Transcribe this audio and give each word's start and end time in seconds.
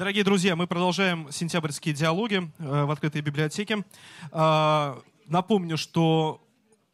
Дорогие 0.00 0.24
друзья, 0.24 0.56
мы 0.56 0.66
продолжаем 0.66 1.30
сентябрьские 1.30 1.92
диалоги 1.92 2.50
э, 2.58 2.84
в 2.84 2.90
открытой 2.90 3.20
библиотеке. 3.20 3.84
Э, 4.32 4.98
напомню, 5.26 5.76
что 5.76 6.42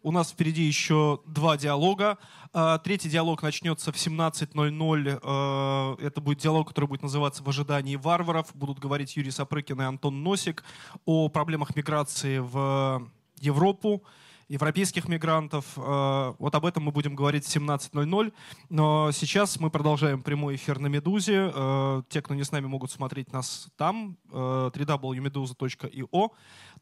у 0.02 0.10
нас 0.10 0.32
впереди 0.32 0.64
еще 0.64 1.20
два 1.24 1.56
диалога. 1.56 2.18
Э, 2.52 2.80
третий 2.82 3.08
диалог 3.08 3.44
начнется 3.44 3.92
в 3.92 3.94
17.00. 3.94 5.20
Э, 5.22 6.04
это 6.04 6.20
будет 6.20 6.38
диалог, 6.38 6.66
который 6.66 6.86
будет 6.86 7.04
называться 7.04 7.44
«В 7.44 7.48
ожидании 7.48 7.94
варваров». 7.94 8.48
Будут 8.54 8.80
говорить 8.80 9.16
Юрий 9.16 9.30
Сапрыкин 9.30 9.80
и 9.82 9.84
Антон 9.84 10.24
Носик 10.24 10.64
о 11.04 11.28
проблемах 11.28 11.76
миграции 11.76 12.38
в 12.38 13.08
Европу 13.38 14.02
европейских 14.48 15.08
мигрантов. 15.08 15.64
Э, 15.76 16.34
вот 16.38 16.54
об 16.54 16.64
этом 16.66 16.84
мы 16.84 16.92
будем 16.92 17.14
говорить 17.14 17.44
в 17.44 17.54
17.00. 17.54 18.32
Но 18.68 19.10
сейчас 19.12 19.58
мы 19.60 19.70
продолжаем 19.70 20.22
прямой 20.22 20.56
эфир 20.56 20.78
на 20.78 20.86
«Медузе». 20.86 21.52
Э, 21.54 22.02
те, 22.08 22.22
кто 22.22 22.34
не 22.34 22.44
с 22.44 22.52
нами, 22.52 22.66
могут 22.66 22.90
смотреть 22.90 23.32
нас 23.32 23.68
там, 23.76 24.16
э, 24.30 24.70
www.meduza.io. 24.72 26.30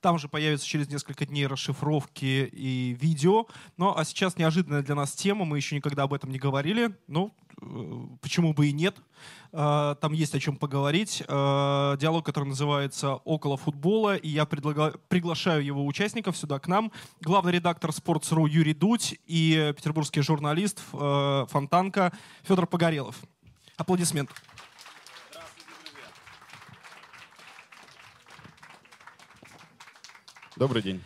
Там 0.00 0.18
же 0.18 0.28
появится 0.28 0.66
через 0.66 0.88
несколько 0.88 1.24
дней 1.24 1.46
расшифровки 1.46 2.50
и 2.52 2.96
видео. 3.00 3.46
Ну, 3.76 3.94
а 3.96 4.04
сейчас 4.04 4.36
неожиданная 4.36 4.82
для 4.82 4.94
нас 4.94 5.12
тема, 5.12 5.44
мы 5.44 5.56
еще 5.56 5.76
никогда 5.76 6.02
об 6.02 6.12
этом 6.12 6.30
не 6.30 6.38
говорили. 6.38 6.96
Ну, 7.06 7.34
почему 8.20 8.52
бы 8.52 8.68
и 8.68 8.72
нет. 8.72 8.96
А, 9.52 9.94
там 9.96 10.12
есть 10.12 10.34
о 10.34 10.40
чем 10.40 10.56
поговорить. 10.56 11.22
А, 11.28 11.96
диалог, 11.96 12.24
который 12.24 12.48
называется 12.48 13.14
«Около 13.14 13.56
футбола», 13.56 14.16
и 14.16 14.28
я 14.28 14.44
предлагаю, 14.44 15.00
приглашаю 15.08 15.64
его 15.64 15.86
участников 15.86 16.36
сюда 16.36 16.58
к 16.58 16.68
нам. 16.68 16.92
Главный 17.20 17.52
редактор 17.52 17.90
Sports.ru 17.90 18.48
Юрий 18.48 18.74
Дудь 18.74 19.18
и 19.26 19.72
петербургский 19.76 20.22
журналист 20.22 20.80
Фонтанка 20.90 22.12
Федор 22.42 22.66
Погорелов. 22.66 23.16
Аплодисменты. 23.76 24.34
Добрый 30.56 30.82
день. 30.82 31.02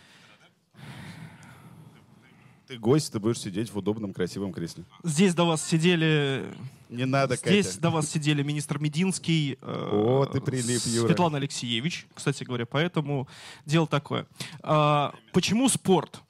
Ты 2.69 2.77
гость, 2.77 3.11
ты 3.11 3.19
будешь 3.19 3.41
сидеть 3.41 3.72
в 3.72 3.78
удобном, 3.78 4.12
красивом 4.12 4.52
кресле. 4.52 4.84
Здесь 5.02 5.34
до 5.34 5.44
вас 5.44 5.66
сидели... 5.66 6.44
Не 6.91 7.06
надо, 7.06 7.36
Здесь 7.36 7.66
Катя. 7.66 7.80
до 7.80 7.91
вас 7.91 8.11
сидели 8.11 8.42
министр 8.42 8.78
Мединский, 8.78 9.56
э, 9.62 9.88
О, 9.91 10.27
ты 10.27 10.38
прилип, 10.42 10.83
Юра. 10.84 11.06
Светлана 11.06 11.39
Алексеевич, 11.39 12.06
кстати 12.12 12.44
говоря, 12.44 12.66
поэтому 12.66 13.27
дело 13.64 13.86
такое. 13.86 14.27
А, 14.62 15.14
почему 15.33 15.70
спорт? 15.70 16.20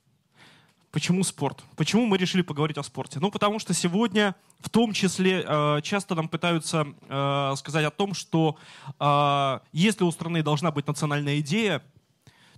Почему 0.92 1.24
спорт? 1.24 1.64
Почему 1.74 2.06
мы 2.06 2.16
решили 2.18 2.42
поговорить 2.42 2.78
о 2.78 2.84
спорте? 2.84 3.18
Ну, 3.18 3.32
потому 3.32 3.58
что 3.58 3.74
сегодня, 3.74 4.36
в 4.60 4.70
том 4.70 4.92
числе, 4.92 5.44
э, 5.44 5.80
часто 5.82 6.14
нам 6.14 6.28
пытаются 6.28 6.86
э, 7.08 7.54
сказать 7.56 7.84
о 7.84 7.90
том, 7.90 8.14
что 8.14 8.56
э, 9.00 9.58
если 9.72 10.04
у 10.04 10.10
страны 10.12 10.44
должна 10.44 10.70
быть 10.70 10.86
национальная 10.86 11.40
идея, 11.40 11.82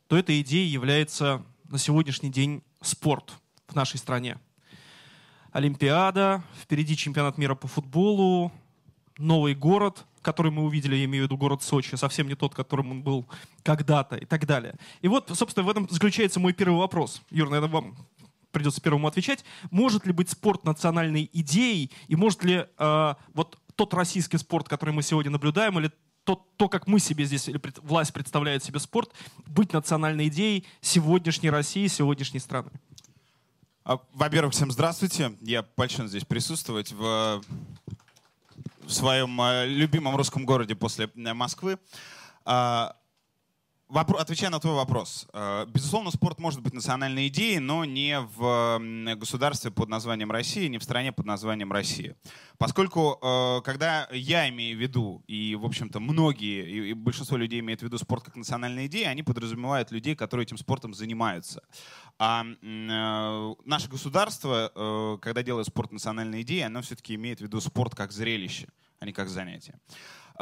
то 0.06 0.18
этой 0.18 0.42
идеей 0.42 0.68
является 0.68 1.42
на 1.70 1.78
сегодняшний 1.78 2.30
день 2.30 2.62
спорт 2.82 3.40
в 3.72 3.74
нашей 3.74 3.98
стране. 3.98 4.38
Олимпиада, 5.52 6.42
впереди 6.60 6.96
чемпионат 6.96 7.38
мира 7.38 7.54
по 7.54 7.66
футболу, 7.66 8.52
новый 9.18 9.54
город, 9.54 10.04
который 10.22 10.52
мы 10.52 10.62
увидели, 10.64 10.96
я 10.96 11.04
имею 11.04 11.24
в 11.24 11.26
виду 11.26 11.36
город 11.36 11.62
Сочи, 11.62 11.94
совсем 11.96 12.28
не 12.28 12.34
тот, 12.34 12.54
которым 12.54 12.90
он 12.90 13.02
был 13.02 13.26
когда-то 13.62 14.16
и 14.16 14.26
так 14.26 14.46
далее. 14.46 14.74
И 15.02 15.08
вот, 15.08 15.30
собственно, 15.34 15.66
в 15.66 15.70
этом 15.70 15.88
заключается 15.90 16.40
мой 16.40 16.52
первый 16.52 16.78
вопрос. 16.78 17.22
Юр, 17.30 17.48
наверное, 17.48 17.72
вам 17.72 17.96
придется 18.52 18.80
первому 18.80 19.06
отвечать. 19.06 19.44
Может 19.70 20.06
ли 20.06 20.12
быть 20.12 20.28
спорт 20.28 20.64
национальной 20.64 21.28
идеей, 21.32 21.90
и 22.08 22.16
может 22.16 22.44
ли 22.44 22.66
э, 22.78 23.14
вот 23.34 23.58
тот 23.76 23.94
российский 23.94 24.38
спорт, 24.38 24.68
который 24.68 24.92
мы 24.92 25.02
сегодня 25.02 25.30
наблюдаем, 25.30 25.78
или 25.78 25.90
то, 26.24 26.46
то, 26.56 26.68
как 26.68 26.86
мы 26.86 27.00
себе 27.00 27.24
здесь, 27.24 27.48
или 27.48 27.60
власть 27.82 28.12
представляет 28.12 28.62
себе 28.62 28.78
спорт, 28.78 29.12
быть 29.46 29.72
национальной 29.72 30.28
идеей 30.28 30.66
сегодняшней 30.80 31.50
России, 31.50 31.86
сегодняшней 31.86 32.40
страны? 32.40 32.70
А, 33.90 33.98
во-первых, 34.12 34.52
всем 34.52 34.70
здравствуйте. 34.70 35.32
Я 35.40 35.64
польщен 35.64 36.06
здесь 36.06 36.24
присутствовать 36.24 36.92
в, 36.92 37.42
в 38.82 38.88
своем 38.88 39.42
э, 39.42 39.66
любимом 39.66 40.14
русском 40.14 40.46
городе 40.46 40.76
после 40.76 41.10
э, 41.12 41.34
Москвы. 41.34 41.76
А, 42.44 42.94
Отвечая 43.92 44.50
на 44.50 44.60
твой 44.60 44.74
вопрос, 44.74 45.26
э, 45.32 45.66
безусловно, 45.66 46.12
спорт 46.12 46.38
может 46.38 46.60
быть 46.60 46.72
национальной 46.72 47.26
идеей, 47.26 47.58
но 47.58 47.84
не 47.84 48.20
в 48.20 48.80
государстве 49.16 49.72
под 49.72 49.88
названием 49.88 50.30
Россия, 50.30 50.68
не 50.68 50.78
в 50.78 50.84
стране 50.84 51.10
под 51.10 51.26
названием 51.26 51.72
Россия. 51.72 52.14
Поскольку, 52.58 53.18
когда 53.64 54.06
я 54.12 54.48
имею 54.50 54.78
в 54.78 54.80
виду, 54.80 55.24
и, 55.26 55.56
в 55.56 55.64
общем-то, 55.64 55.98
многие, 55.98 56.90
и 56.90 56.92
большинство 56.92 57.36
людей 57.36 57.58
имеют 57.58 57.80
в 57.80 57.82
виду 57.82 57.98
спорт 57.98 58.22
как 58.22 58.36
национальная 58.36 58.86
идея, 58.86 59.08
они 59.08 59.24
подразумевают 59.24 59.90
людей, 59.90 60.14
которые 60.14 60.44
этим 60.44 60.58
спортом 60.58 60.94
занимаются. 60.94 61.60
А 62.22 62.44
э, 62.44 63.54
наше 63.64 63.88
государство, 63.88 65.18
когда 65.22 65.42
делает 65.42 65.66
спорт 65.66 65.90
национальной 65.90 66.42
идеей, 66.42 66.62
оно 66.62 66.82
все-таки 66.82 67.14
имеет 67.14 67.38
в 67.38 67.42
виду 67.42 67.60
спорт 67.60 67.94
как 67.94 68.12
зрелище, 68.12 68.68
а 68.98 69.06
не 69.06 69.12
как 69.12 69.30
занятие. 69.30 69.80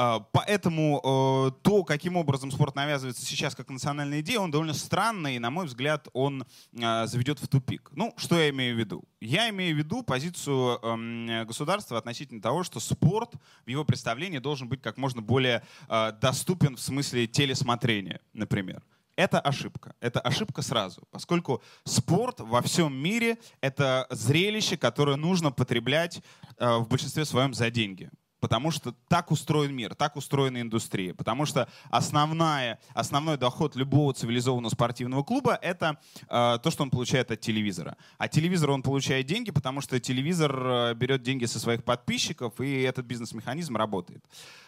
А, 0.00 0.20
поэтому 0.20 1.00
э, 1.02 1.50
то, 1.62 1.82
каким 1.82 2.16
образом 2.16 2.52
спорт 2.52 2.76
навязывается 2.76 3.26
сейчас 3.26 3.56
как 3.56 3.68
национальная 3.68 4.20
идея, 4.20 4.38
он 4.38 4.52
довольно 4.52 4.72
странный, 4.72 5.34
и, 5.34 5.38
на 5.40 5.50
мой 5.50 5.66
взгляд, 5.66 6.06
он 6.12 6.44
э, 6.72 7.06
заведет 7.06 7.40
в 7.40 7.48
тупик. 7.48 7.90
Ну, 7.96 8.14
что 8.16 8.38
я 8.38 8.50
имею 8.50 8.76
в 8.76 8.78
виду? 8.78 9.02
Я 9.20 9.50
имею 9.50 9.74
в 9.74 9.78
виду 9.78 10.04
позицию 10.04 10.78
эм, 10.84 11.44
государства 11.48 11.98
относительно 11.98 12.40
того, 12.40 12.62
что 12.62 12.78
спорт 12.78 13.32
в 13.66 13.68
его 13.68 13.84
представлении 13.84 14.38
должен 14.38 14.68
быть 14.68 14.80
как 14.80 14.98
можно 14.98 15.20
более 15.20 15.64
э, 15.88 16.12
доступен 16.20 16.76
в 16.76 16.80
смысле 16.80 17.26
телесмотрения, 17.26 18.20
например. 18.34 18.84
Это 19.18 19.40
ошибка. 19.40 19.96
Это 19.98 20.20
ошибка 20.20 20.62
сразу, 20.62 21.02
поскольку 21.10 21.60
спорт 21.82 22.38
во 22.38 22.62
всем 22.62 22.94
мире— 22.94 23.38
это 23.60 24.06
зрелище, 24.10 24.76
которое 24.76 25.16
нужно 25.16 25.50
потреблять 25.50 26.22
в 26.60 26.86
большинстве 26.88 27.24
своем 27.24 27.52
за 27.52 27.68
деньги. 27.68 28.10
Потому 28.40 28.70
что 28.70 28.94
так 29.08 29.30
устроен 29.30 29.74
мир, 29.74 29.94
так 29.94 30.16
устроена 30.16 30.60
индустрия. 30.60 31.14
Потому 31.14 31.44
что 31.44 31.68
основная, 31.90 32.78
основной 32.94 33.36
доход 33.36 33.74
любого 33.76 34.14
цивилизованного 34.14 34.70
спортивного 34.70 35.22
клуба— 35.24 35.58
это 35.62 35.98
э, 36.28 36.58
то, 36.62 36.70
что 36.70 36.84
он 36.84 36.90
получает 36.90 37.30
от 37.30 37.40
телевизора. 37.40 37.96
А 38.16 38.28
телевизор 38.28 38.70
он 38.70 38.82
получает 38.82 39.26
деньги, 39.26 39.50
потому 39.50 39.80
что 39.80 39.98
телевизор 39.98 40.56
э, 40.56 40.94
берет 40.94 41.22
деньги 41.22 41.46
со 41.46 41.58
своих 41.58 41.82
подписчиков, 41.84 42.60
и 42.60 42.82
этот 42.82 43.06
бизнес-механизм 43.06 43.76
работает. 43.76 44.24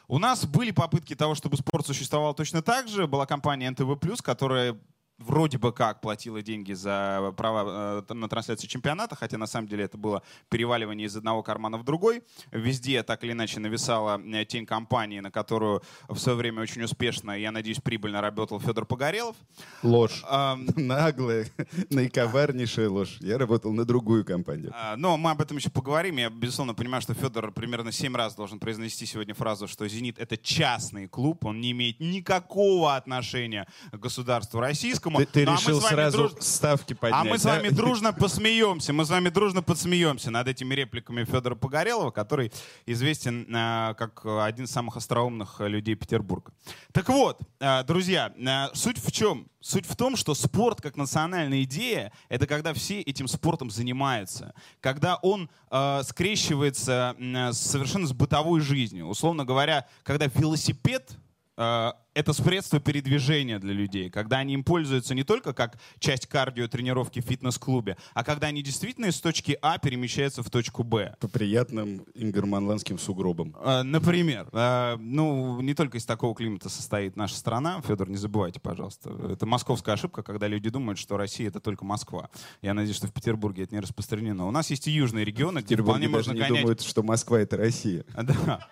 У 0.09 0.19
нас 0.19 0.45
были 0.45 0.73
попытки 0.73 1.15
того, 1.15 1.37
чтобы 1.37 1.57
спорт 1.57 1.87
существовал 1.87 2.35
точно 2.35 2.63
так 2.63 2.89
же. 2.89 3.07
Была 3.07 3.27
компания 3.27 3.71
НТВ+, 3.71 3.97
которая 4.23 4.77
вроде 5.21 5.59
бы 5.59 5.73
как 5.73 6.01
платила 6.01 6.43
деньги 6.43 6.73
за 6.73 7.33
права 7.37 8.03
э, 8.09 8.15
на 8.15 8.29
трансляцию 8.29 8.69
чемпионата, 8.69 9.15
хотя 9.15 9.39
на 9.39 9.47
самом 9.47 9.69
деле 9.69 9.85
это 9.85 9.97
было 9.99 10.23
переваливание 10.49 11.07
из 11.07 11.17
одного 11.17 11.43
кармана 11.43 11.79
в 11.79 11.85
другой. 11.85 12.23
Везде 12.51 13.03
так 13.03 13.23
или 13.23 13.33
иначе 13.33 13.61
нависала 13.61 14.21
э, 14.21 14.45
тень 14.45 14.67
компании, 14.67 15.21
на 15.21 15.31
которую 15.31 15.83
в 16.09 16.19
свое 16.19 16.37
время 16.37 16.63
очень 16.63 16.83
успешно, 16.83 17.33
я 17.33 17.53
надеюсь, 17.53 17.81
прибыльно 17.81 18.21
работал 18.21 18.59
Федор 18.61 18.87
Погорелов. 18.87 19.37
Ложь. 19.83 20.23
А, 20.27 20.57
Наглая, 20.77 21.47
наиковарнейшая 21.91 22.89
ложь. 22.89 23.19
Я 23.21 23.39
работал 23.39 23.73
на 23.73 23.85
другую 23.85 24.25
компанию. 24.25 24.73
А, 24.75 24.97
но 24.97 25.17
мы 25.17 25.31
об 25.31 25.41
этом 25.41 25.59
еще 25.59 25.71
поговорим. 25.71 26.17
Я, 26.17 26.31
безусловно, 26.31 26.75
понимаю, 26.75 27.03
что 27.03 27.15
Федор 27.15 27.53
примерно 27.53 27.93
семь 27.93 28.17
раз 28.17 28.35
должен 28.35 28.59
произнести 28.59 29.05
сегодня 29.05 29.35
фразу, 29.35 29.69
что 29.69 29.87
«Зенит»— 29.87 30.19
это 30.19 30.37
частный 30.37 31.09
клуб, 31.09 31.45
он 31.45 31.61
не 31.61 31.73
имеет 31.73 32.01
никакого 32.01 32.97
отношения 32.97 33.67
к 33.93 33.97
государству 33.97 34.61
российскому, 34.61 35.10
по-другому. 35.11 35.19
Ты, 35.19 35.27
ты 35.27 35.47
ну, 35.47 35.53
а 35.53 35.57
решил 35.57 35.81
сразу 35.81 36.19
друж... 36.19 36.33
ставки 36.41 36.95
поднять. 36.95 37.21
А 37.21 37.25
мы 37.25 37.39
с 37.39 37.45
вами 37.45 37.69
да? 37.69 37.77
дружно 37.77 38.13
посмеемся. 38.13 38.93
Мы 38.93 39.05
с 39.05 39.11
вами 39.11 39.29
дружно 39.29 39.63
подсмеемся 39.63 40.31
над 40.31 40.49
этими 40.49 40.75
репликами 40.75 41.25
Федора 41.25 41.55
Погорелова, 41.55 42.11
который 42.11 42.53
известен 42.87 43.47
э, 43.49 43.95
как 43.95 44.25
один 44.25 44.65
из 44.65 44.71
самых 44.71 44.97
остроумных 44.97 45.61
людей 45.61 45.95
Петербурга. 45.95 46.53
Так 46.93 47.09
вот, 47.09 47.41
э, 47.61 47.85
друзья, 47.85 48.33
э, 48.37 48.75
суть 48.75 48.99
в 48.99 49.13
чем? 49.13 49.47
Суть 49.61 49.87
в 49.87 49.95
том, 49.95 50.17
что 50.17 50.35
спорт 50.35 50.81
как 50.81 50.97
национальная 50.97 51.63
идея— 51.65 52.13
это 52.29 52.47
когда 52.47 52.73
все 52.73 53.01
этим 53.03 53.29
спортом 53.29 53.71
занимаются. 53.71 54.55
Когда 54.81 55.17
он 55.17 55.51
э, 55.71 56.03
скрещивается 56.05 57.15
э, 57.19 57.53
совершенно 57.53 58.07
с 58.07 58.13
бытовой 58.13 58.61
жизнью. 58.61 59.07
Условно 59.07 59.45
говоря, 59.45 59.87
когда 60.03 60.27
велосипед 60.27 61.17
это 61.61 62.33
средство 62.33 62.81
передвижения 62.81 63.59
для 63.59 63.73
людей, 63.73 64.11
когда 64.11 64.39
они 64.39 64.55
им 64.55 64.65
пользуются 64.65 65.15
не 65.15 65.25
только 65.25 65.53
как 65.53 65.79
часть 65.99 66.27
кардио 66.27 66.69
тренировки 66.69 67.21
в 67.21 67.25
фитнес-клубе, 67.25 67.97
а 68.15 68.25
когда 68.25 68.49
они 68.49 68.63
действительно 68.63 69.07
из 69.07 69.21
точки 69.21 69.59
А 69.63 69.79
перемещаются 69.79 70.43
в 70.43 70.51
точку 70.51 70.83
Б. 70.83 71.15
По 71.21 71.29
приятным 71.29 72.05
ингерманландским 72.15 72.99
сугробам. 72.99 73.55
А, 73.61 73.83
например. 73.83 74.49
А, 74.53 74.97
ну, 74.99 75.61
не 75.61 75.75
только 75.75 75.99
из 75.99 76.05
такого 76.05 76.35
климата 76.35 76.69
состоит 76.69 77.17
наша 77.17 77.37
страна. 77.37 77.81
Федор, 77.87 78.09
не 78.09 78.17
забывайте, 78.17 78.59
пожалуйста. 78.59 79.11
Это 79.31 79.47
московская 79.47 79.93
ошибка, 79.93 80.23
когда 80.23 80.49
люди 80.49 80.71
думают, 80.71 80.99
что 80.99 81.17
Россия— 81.17 81.49
это 81.49 81.61
только 81.61 81.85
Москва. 81.85 82.31
Я 82.63 82.75
надеюсь, 82.75 82.97
что 82.97 83.07
в 83.07 83.13
Петербурге 83.13 83.65
это 83.65 83.75
не 83.75 83.81
распространено. 83.81 84.47
У 84.47 84.51
нас 84.51 84.71
есть 84.71 84.89
и 84.89 84.91
южные 84.91 85.25
регионы, 85.25 85.61
где 85.61 85.77
вполне 85.77 86.09
можно 86.09 86.35
гонять... 86.35 86.49
думают, 86.49 86.81
что 86.81 87.03
Москва— 87.03 87.41
это 87.41 87.57
Россия. 87.57 88.05
Да. 88.31 88.69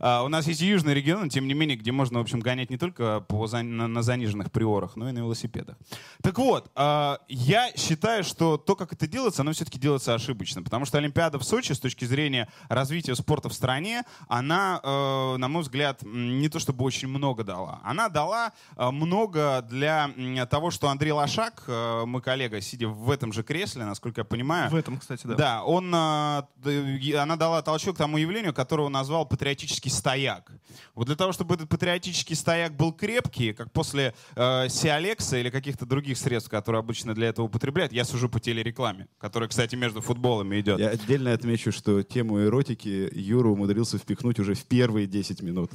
А, 0.00 0.22
у 0.22 0.28
нас 0.28 0.46
есть 0.46 0.60
южный 0.60 0.94
регион, 0.94 1.28
тем 1.28 1.46
не 1.48 1.54
менее, 1.54 1.76
где 1.76 1.92
можно, 1.92 2.18
в 2.18 2.22
общем, 2.22 2.40
гонять 2.40 2.70
не 2.70 2.78
только 2.78 3.20
по, 3.20 3.46
на, 3.48 3.88
на 3.88 4.02
заниженных 4.02 4.50
приорах, 4.52 4.96
но 4.96 5.08
и 5.08 5.12
на 5.12 5.18
велосипедах. 5.18 5.76
Так 6.22 6.38
вот, 6.38 6.70
а, 6.74 7.18
я 7.28 7.70
считаю, 7.76 8.24
что 8.24 8.56
то, 8.56 8.76
как 8.76 8.92
это 8.92 9.06
делается, 9.06 9.42
оно 9.42 9.52
все-таки 9.52 9.78
делается 9.78 10.14
ошибочно, 10.14 10.62
потому 10.62 10.84
что 10.84 10.98
Олимпиада 10.98 11.38
в 11.38 11.44
Сочи 11.44 11.72
с 11.72 11.80
точки 11.80 12.04
зрения 12.04 12.48
развития 12.68 13.14
спорта 13.14 13.48
в 13.48 13.52
стране, 13.54 14.02
она, 14.28 14.80
э, 14.82 15.36
на 15.38 15.48
мой 15.48 15.62
взгляд, 15.62 16.02
не 16.02 16.48
то 16.48 16.58
чтобы 16.58 16.84
очень 16.84 17.08
много 17.08 17.44
дала. 17.44 17.80
Она 17.84 18.08
дала 18.08 18.52
э, 18.76 18.90
много 18.90 19.62
для 19.68 20.10
того, 20.50 20.70
что 20.70 20.88
Андрей 20.88 21.12
Лошак, 21.12 21.64
э, 21.66 22.04
мой 22.04 22.22
коллега, 22.22 22.60
сидя 22.60 22.88
в 22.88 23.10
этом 23.10 23.32
же 23.32 23.42
кресле, 23.42 23.84
насколько 23.84 24.20
я 24.20 24.24
понимаю, 24.24 24.70
В 24.70 24.74
этом, 24.74 24.98
кстати, 24.98 25.26
да. 25.26 25.34
да, 25.34 25.64
он, 25.64 25.90
д- 25.90 27.18
она 27.18 27.36
дала 27.36 27.62
толчок 27.62 27.96
тому 27.96 28.16
явлению, 28.18 28.54
которое 28.54 28.84
он 28.84 28.92
назвал 28.92 29.26
патриотический 29.26 29.87
стояк. 29.88 30.52
Вот 30.94 31.06
для 31.06 31.16
того, 31.16 31.32
чтобы 31.32 31.54
этот 31.54 31.68
патриотический 31.68 32.36
стояк 32.36 32.76
был 32.76 32.92
крепкий, 32.92 33.52
как 33.52 33.72
после 33.72 34.14
э, 34.36 34.68
Сиалекса 34.68 35.38
или 35.38 35.50
каких-то 35.50 35.86
других 35.86 36.18
средств, 36.18 36.50
которые 36.50 36.80
обычно 36.80 37.14
для 37.14 37.28
этого 37.28 37.46
употребляют, 37.46 37.92
я 37.92 38.04
сужу 38.04 38.28
по 38.28 38.40
телерекламе, 38.40 39.08
которая, 39.18 39.48
кстати, 39.48 39.76
между 39.76 40.00
футболами 40.00 40.60
идет. 40.60 40.78
Я 40.78 40.90
отдельно 40.90 41.32
отмечу, 41.32 41.72
что 41.72 42.02
тему 42.02 42.42
эротики 42.42 43.10
Юра 43.12 43.48
умудрился 43.48 43.98
впихнуть 43.98 44.38
уже 44.38 44.54
в 44.54 44.64
первые 44.64 45.06
10 45.06 45.42
минут. 45.42 45.70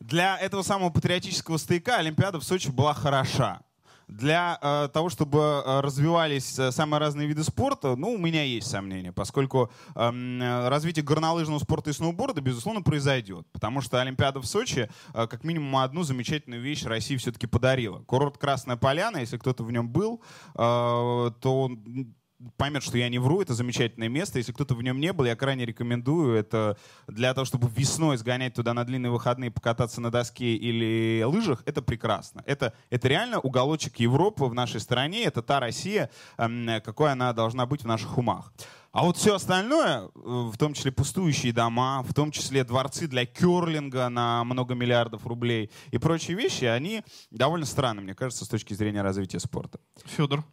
Для 0.00 0.38
этого 0.38 0.62
самого 0.62 0.90
патриотического 0.90 1.56
стояка 1.56 1.96
Олимпиада 1.96 2.38
в 2.38 2.44
Сочи 2.44 2.68
была 2.68 2.92
хороша. 2.92 3.62
Для 4.08 4.58
э, 4.60 4.88
того, 4.92 5.08
чтобы 5.08 5.38
э, 5.38 5.80
развивались 5.80 6.58
э, 6.58 6.72
самые 6.72 7.00
разные 7.00 7.26
виды 7.26 7.42
спорта, 7.44 7.96
ну, 7.96 8.12
у 8.12 8.18
меня 8.18 8.42
есть 8.42 8.68
сомнения, 8.68 9.12
поскольку 9.12 9.70
эм, 9.94 10.42
э, 10.42 10.68
развитие 10.68 11.04
горнолыжного 11.04 11.58
спорта 11.58 11.90
и 11.90 11.92
сноуборда, 11.92 12.40
безусловно, 12.40 12.82
произойдет. 12.82 13.46
Потому 13.52 13.80
что 13.80 14.00
Олимпиада 14.00 14.40
в 14.40 14.46
Сочи, 14.46 14.90
э, 15.14 15.26
как 15.26 15.44
минимум, 15.44 15.76
одну 15.76 16.02
замечательную 16.02 16.62
вещь 16.62 16.84
России 16.84 17.16
все-таки 17.16 17.46
подарила. 17.46 18.00
Курорт 18.00 18.38
Красная 18.38 18.76
Поляна, 18.76 19.18
если 19.18 19.38
кто-то 19.38 19.64
в 19.64 19.72
нем 19.72 19.88
был, 19.88 20.22
э, 20.54 20.56
то 20.56 21.30
он 21.44 22.14
поймет, 22.56 22.82
что 22.82 22.98
я 22.98 23.08
не 23.08 23.18
вру, 23.18 23.40
это 23.40 23.54
замечательное 23.54 24.08
место. 24.08 24.38
Если 24.38 24.52
кто-то 24.52 24.74
в 24.74 24.82
нем 24.82 25.00
не 25.00 25.12
был, 25.12 25.24
я 25.24 25.36
крайне 25.36 25.64
рекомендую. 25.64 26.36
Это 26.36 26.76
для 27.06 27.32
того, 27.34 27.44
чтобы 27.44 27.68
весной 27.68 28.16
сгонять 28.16 28.54
туда 28.54 28.74
на 28.74 28.84
длинные 28.84 29.10
выходные, 29.10 29.50
покататься 29.50 30.00
на 30.00 30.10
доске 30.10 30.54
или 30.54 31.22
лыжах, 31.24 31.62
это 31.66 31.82
прекрасно. 31.82 32.42
Это, 32.46 32.72
это 32.90 33.08
реально 33.08 33.40
уголочек 33.40 33.96
Европы 33.96 34.44
в 34.44 34.54
нашей 34.54 34.80
стране. 34.80 35.24
Это 35.24 35.42
та 35.42 35.60
Россия, 35.60 36.10
эм, 36.36 36.80
какой 36.84 37.12
она 37.12 37.32
должна 37.32 37.66
быть 37.66 37.82
в 37.82 37.86
наших 37.86 38.18
умах. 38.18 38.52
А 38.94 39.02
вот 39.02 39.16
все 39.16 39.34
остальное, 39.34 40.02
э, 40.02 40.08
в 40.14 40.56
том 40.56 40.72
числе 40.72 40.92
пустующие 40.92 41.52
дома, 41.52 42.04
в 42.04 42.14
том 42.14 42.30
числе 42.30 42.62
дворцы 42.62 43.08
для 43.08 43.26
керлинга 43.26 44.08
на 44.08 44.44
много 44.44 44.74
миллиардов 44.74 45.26
рублей 45.26 45.72
и 45.90 45.98
прочие 45.98 46.36
вещи, 46.36 46.64
они 46.64 47.02
довольно 47.32 47.66
странны, 47.66 48.02
мне 48.02 48.14
кажется, 48.14 48.44
с 48.44 48.48
точки 48.48 48.72
зрения 48.72 49.02
развития 49.02 49.40
спорта. 49.40 49.80
Федор. 50.04 50.44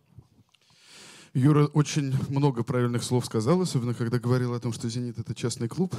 Юра 1.33 1.67
очень 1.67 2.13
много 2.29 2.63
правильных 2.63 3.03
слов 3.03 3.25
сказал, 3.25 3.61
особенно 3.61 3.93
когда 3.93 4.19
говорил 4.19 4.53
о 4.53 4.59
том, 4.59 4.73
что 4.73 4.89
«Зенит»— 4.89 5.17
это 5.19 5.33
частный 5.33 5.69
клуб. 5.69 5.95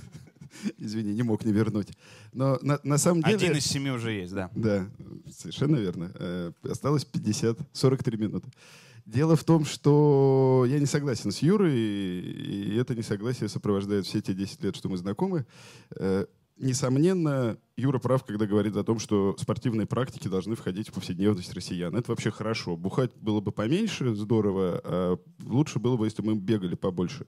Извини, 0.78 1.14
не 1.14 1.22
мог 1.22 1.44
не 1.44 1.52
вернуть. 1.52 1.88
Но 2.32 2.58
на, 2.60 2.78
на 2.82 2.98
самом 2.98 3.22
деле... 3.22 3.36
Один 3.36 3.56
из 3.56 3.64
семи 3.64 3.90
уже 3.90 4.12
есть, 4.12 4.34
да. 4.34 4.50
Да, 4.54 4.86
совершенно 5.34 5.76
верно. 5.76 6.12
Э, 6.14 6.52
Осталось 6.68 7.04
50, 7.04 7.58
43 7.72 8.18
минуты. 8.18 8.48
Дело 9.06 9.36
в 9.36 9.42
том, 9.42 9.64
что 9.64 10.64
я 10.68 10.78
не 10.78 10.86
согласен 10.86 11.32
с 11.32 11.38
Юрой, 11.38 11.74
и 11.74 12.76
это 12.76 12.94
несогласие 12.94 13.48
сопровождает 13.48 14.04
все 14.04 14.20
те 14.20 14.34
10 14.34 14.62
лет, 14.62 14.76
что 14.76 14.88
мы 14.88 14.96
знакомы. 14.98 15.46
Несомненно, 16.62 17.58
Юра 17.76 17.98
прав, 17.98 18.24
когда 18.24 18.46
говорит 18.46 18.76
о 18.76 18.84
том, 18.84 19.00
что 19.00 19.34
спортивные 19.36 19.84
практики 19.84 20.28
должны 20.28 20.54
входить 20.54 20.90
в 20.90 20.92
повседневность 20.92 21.52
россиян. 21.54 21.92
Это 21.96 22.12
вообще 22.12 22.30
хорошо. 22.30 22.76
Бухать 22.76 23.10
было 23.16 23.40
бы 23.40 23.50
поменьше, 23.50 24.14
здорово, 24.14 24.80
а 24.84 25.18
лучше 25.42 25.80
было 25.80 25.96
бы, 25.96 26.06
если 26.06 26.22
мы 26.22 26.36
бегали 26.36 26.76
побольше. 26.76 27.26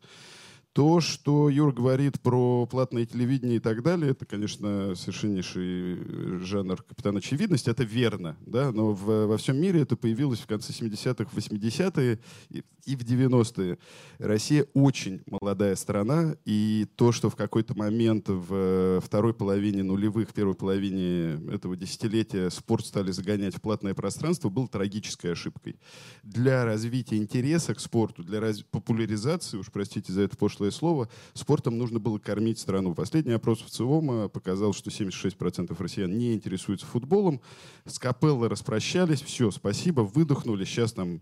То, 0.74 1.00
что 1.00 1.48
Юр 1.48 1.72
говорит 1.72 2.20
про 2.20 2.66
платное 2.66 3.06
телевидение 3.06 3.58
и 3.58 3.60
так 3.60 3.84
далее, 3.84 4.10
это, 4.10 4.26
конечно, 4.26 4.96
совершеннейший 4.96 6.40
жанр 6.40 6.82
капитан 6.82 7.16
очевидность. 7.16 7.68
Это 7.68 7.84
верно, 7.84 8.36
да, 8.44 8.72
но 8.72 8.90
в, 8.92 9.26
во 9.26 9.36
всем 9.36 9.56
мире 9.56 9.82
это 9.82 9.94
появилось 9.94 10.40
в 10.40 10.48
конце 10.48 10.72
70-х, 10.72 11.30
80-е 11.32 12.18
и, 12.50 12.64
и 12.86 12.96
в 12.96 13.02
90-е. 13.02 13.78
Россия 14.18 14.66
очень 14.74 15.22
молодая 15.26 15.76
страна, 15.76 16.34
и 16.44 16.88
то, 16.96 17.12
что 17.12 17.30
в 17.30 17.36
какой-то 17.36 17.78
момент 17.78 18.28
в 18.28 19.00
второй 19.00 19.32
половине 19.32 19.84
нулевых, 19.84 20.32
первой 20.32 20.56
половине 20.56 21.34
этого 21.52 21.76
десятилетия 21.76 22.50
спорт 22.50 22.84
стали 22.84 23.12
загонять 23.12 23.54
в 23.54 23.60
платное 23.60 23.94
пространство, 23.94 24.48
было 24.48 24.66
трагической 24.66 25.30
ошибкой. 25.30 25.76
Для 26.24 26.64
развития 26.64 27.18
интереса 27.18 27.76
к 27.76 27.80
спорту, 27.80 28.24
для 28.24 28.40
раз... 28.40 28.62
популяризации, 28.62 29.56
уж 29.56 29.70
простите 29.70 30.12
за 30.12 30.22
это 30.22 30.36
пошлое 30.36 30.63
слово, 30.70 31.08
спортом 31.32 31.78
нужно 31.78 31.98
было 31.98 32.18
кормить 32.18 32.58
страну. 32.58 32.94
Последний 32.94 33.32
опрос 33.32 33.60
в 33.60 33.70
ЦИОМа 33.70 34.28
показал, 34.28 34.72
что 34.72 34.90
76% 34.90 35.74
россиян 35.78 36.16
не 36.16 36.34
интересуются 36.34 36.86
футболом. 36.86 37.40
С 37.84 37.98
Капелло 37.98 38.48
распрощались, 38.48 39.22
все, 39.22 39.50
спасибо, 39.50 40.02
выдохнули. 40.02 40.64
Сейчас 40.64 40.92
там 40.92 41.20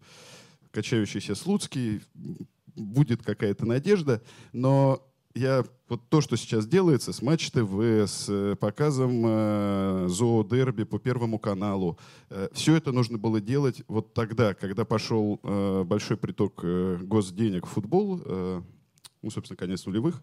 качающийся 0.70 1.34
Слуцкий, 1.34 2.00
будет 2.74 3.22
какая-то 3.22 3.66
надежда, 3.66 4.22
но 4.52 5.06
я 5.34 5.64
вот 5.88 6.08
то, 6.08 6.20
что 6.20 6.36
сейчас 6.36 6.66
делается 6.66 7.12
с 7.12 7.22
Матч 7.22 7.50
ТВ, 7.50 7.80
с 7.80 8.26
э, 8.28 8.54
показом 8.58 9.22
э, 9.24 10.06
зоодерби 10.08 10.84
по 10.84 10.98
Первому 10.98 11.38
каналу, 11.38 11.98
э, 12.28 12.48
все 12.52 12.76
это 12.76 12.92
нужно 12.92 13.18
было 13.18 13.40
делать 13.40 13.82
вот 13.88 14.12
тогда, 14.12 14.54
когда 14.54 14.84
пошел 14.84 15.40
э, 15.42 15.84
большой 15.84 16.16
приток 16.16 16.60
э, 16.62 16.98
госденег 17.02 17.66
в 17.66 17.70
футбол, 17.70 18.20
э, 18.24 18.62
ну, 19.22 19.30
собственно, 19.30 19.56
конец 19.56 19.86
нулевых, 19.86 20.22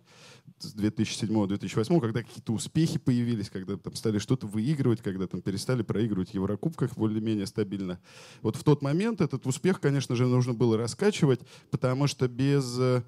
с 0.60 0.76
2007-2008, 0.76 2.00
когда 2.00 2.22
какие-то 2.24 2.54
успехи 2.54 3.00
появились, 3.00 3.50
когда 3.50 3.78
там 3.78 3.96
стали 3.96 4.20
что-то 4.20 4.48
выигрывать, 4.48 5.02
когда 5.02 5.28
там 5.28 5.42
перестали 5.42 5.82
проигрывать 5.82 6.32
в 6.32 6.34
Еврокубках 6.34 6.96
более-менее 6.96 7.46
стабильно. 7.46 8.00
Вот 8.42 8.56
в 8.56 8.64
тот 8.64 8.82
момент 8.82 9.22
этот 9.22 9.46
успех, 9.48 9.80
конечно 9.80 10.16
же, 10.16 10.28
нужно 10.28 10.54
было 10.54 10.78
раскачивать, 10.78 11.40
потому 11.72 12.08
что 12.08 12.28
без... 12.28 12.78
э, 12.80 13.04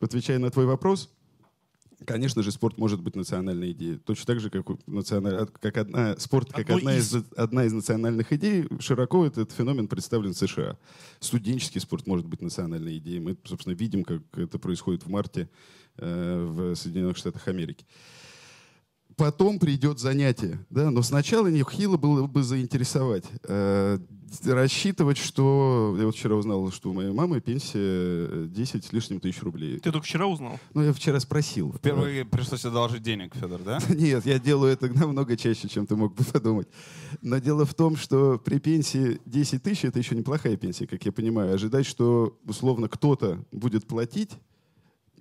отвечая 0.00 0.38
на 0.38 0.50
твой 0.50 0.66
вопрос, 0.66 1.10
Конечно 2.06 2.42
же, 2.42 2.52
спорт 2.52 2.78
может 2.78 3.00
быть 3.02 3.16
национальной 3.16 3.72
идеей. 3.72 3.98
Точно 3.98 4.26
так 4.26 4.40
же, 4.40 4.50
как, 4.50 4.66
националь- 4.86 5.46
как 5.60 5.76
одна, 5.76 6.16
спорт 6.18 6.50
как 6.52 6.60
Одной 6.70 6.78
одна 6.78 6.96
из. 6.96 7.14
из. 7.14 7.24
одна 7.36 7.64
из 7.64 7.72
национальных 7.72 8.32
идей. 8.32 8.66
Широко 8.78 9.26
этот 9.26 9.50
феномен 9.52 9.88
представлен 9.88 10.32
в 10.32 10.36
США. 10.38 10.78
Студенческий 11.18 11.80
спорт 11.80 12.06
может 12.06 12.26
быть 12.26 12.40
национальной 12.40 12.98
идеей. 12.98 13.18
Мы, 13.20 13.36
собственно, 13.44 13.74
видим, 13.74 14.04
как 14.04 14.22
это 14.36 14.58
происходит 14.58 15.04
в 15.04 15.10
марте 15.10 15.50
э, 15.96 16.44
в 16.48 16.74
Соединенных 16.76 17.16
Штатах 17.16 17.48
Америки. 17.48 17.84
Потом 19.18 19.58
придет 19.58 19.98
занятие, 19.98 20.64
да, 20.70 20.92
но 20.92 21.02
сначала 21.02 21.48
нехило 21.48 21.96
было 21.96 22.28
бы 22.28 22.44
заинтересовать, 22.44 23.24
э, 23.48 23.98
рассчитывать, 24.44 25.18
что... 25.18 25.96
Я 25.98 26.06
вот 26.06 26.14
вчера 26.14 26.36
узнал, 26.36 26.70
что 26.70 26.90
у 26.90 26.92
моей 26.92 27.10
мамы 27.10 27.40
пенсия 27.40 28.46
10 28.46 28.84
с 28.84 28.92
лишним 28.92 29.18
тысяч 29.18 29.42
рублей. 29.42 29.80
Ты 29.80 29.90
только 29.90 30.06
вчера 30.06 30.26
узнал? 30.26 30.60
Ну, 30.72 30.82
я 30.82 30.92
вчера 30.92 31.18
спросил. 31.18 31.72
Впервые 31.72 32.24
пришлось 32.24 32.64
одолжить 32.64 33.02
денег, 33.02 33.34
Федор, 33.34 33.60
да? 33.62 33.80
Нет, 33.88 34.24
я 34.24 34.38
делаю 34.38 34.72
это 34.72 34.88
намного 34.88 35.36
чаще, 35.36 35.68
чем 35.68 35.88
ты 35.88 35.96
мог 35.96 36.14
бы 36.14 36.22
подумать. 36.22 36.68
Но 37.20 37.38
дело 37.38 37.64
в 37.64 37.74
том, 37.74 37.96
что 37.96 38.38
при 38.38 38.60
пенсии 38.60 39.20
10 39.26 39.62
тысяч 39.64 39.84
это 39.84 39.98
еще 39.98 40.14
неплохая 40.14 40.56
пенсия, 40.56 40.86
как 40.86 41.04
я 41.04 41.10
понимаю. 41.10 41.54
Ожидать, 41.54 41.86
что 41.86 42.38
условно 42.44 42.88
кто-то 42.88 43.44
будет 43.50 43.84
платить, 43.88 44.30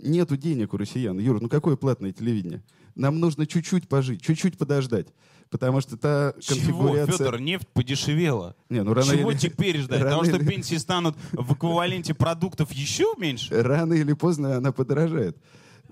нету 0.02 0.38
денег 0.38 0.74
у 0.74 0.78
россиян. 0.78 1.18
Юра, 1.20 1.40
ну 1.40 1.50
какое 1.50 1.76
платное 1.76 2.12
телевидение? 2.12 2.64
Нам 2.96 3.20
нужно 3.20 3.46
чуть-чуть 3.46 3.88
пожить, 3.88 4.22
чуть-чуть 4.22 4.58
подождать. 4.58 5.08
Потому 5.50 5.80
что 5.80 5.96
та 5.96 6.34
Чего, 6.40 6.56
конфигурация... 6.56 7.18
Федор, 7.18 7.40
нефть 7.40 7.68
подешевела. 7.74 8.56
Не, 8.70 8.84
ну 8.84 8.94
рано 8.94 9.16
Чего 9.16 9.32
или- 9.32 9.38
теперь 9.38 9.78
ждать? 9.80 10.02
рано 10.02 10.26
что 10.26 10.36
или- 10.38 10.46
пенсии 10.46 10.76
станут 10.76 11.16
в 11.32 11.54
эквиваленте 11.54 12.14
продуктов 12.14 12.72
еще 12.74 13.14
меньше? 13.18 13.62
Рано 13.62 13.94
или 13.94 14.14
поздно 14.14 14.58
она 14.58 14.72
подорожает. 14.74 15.38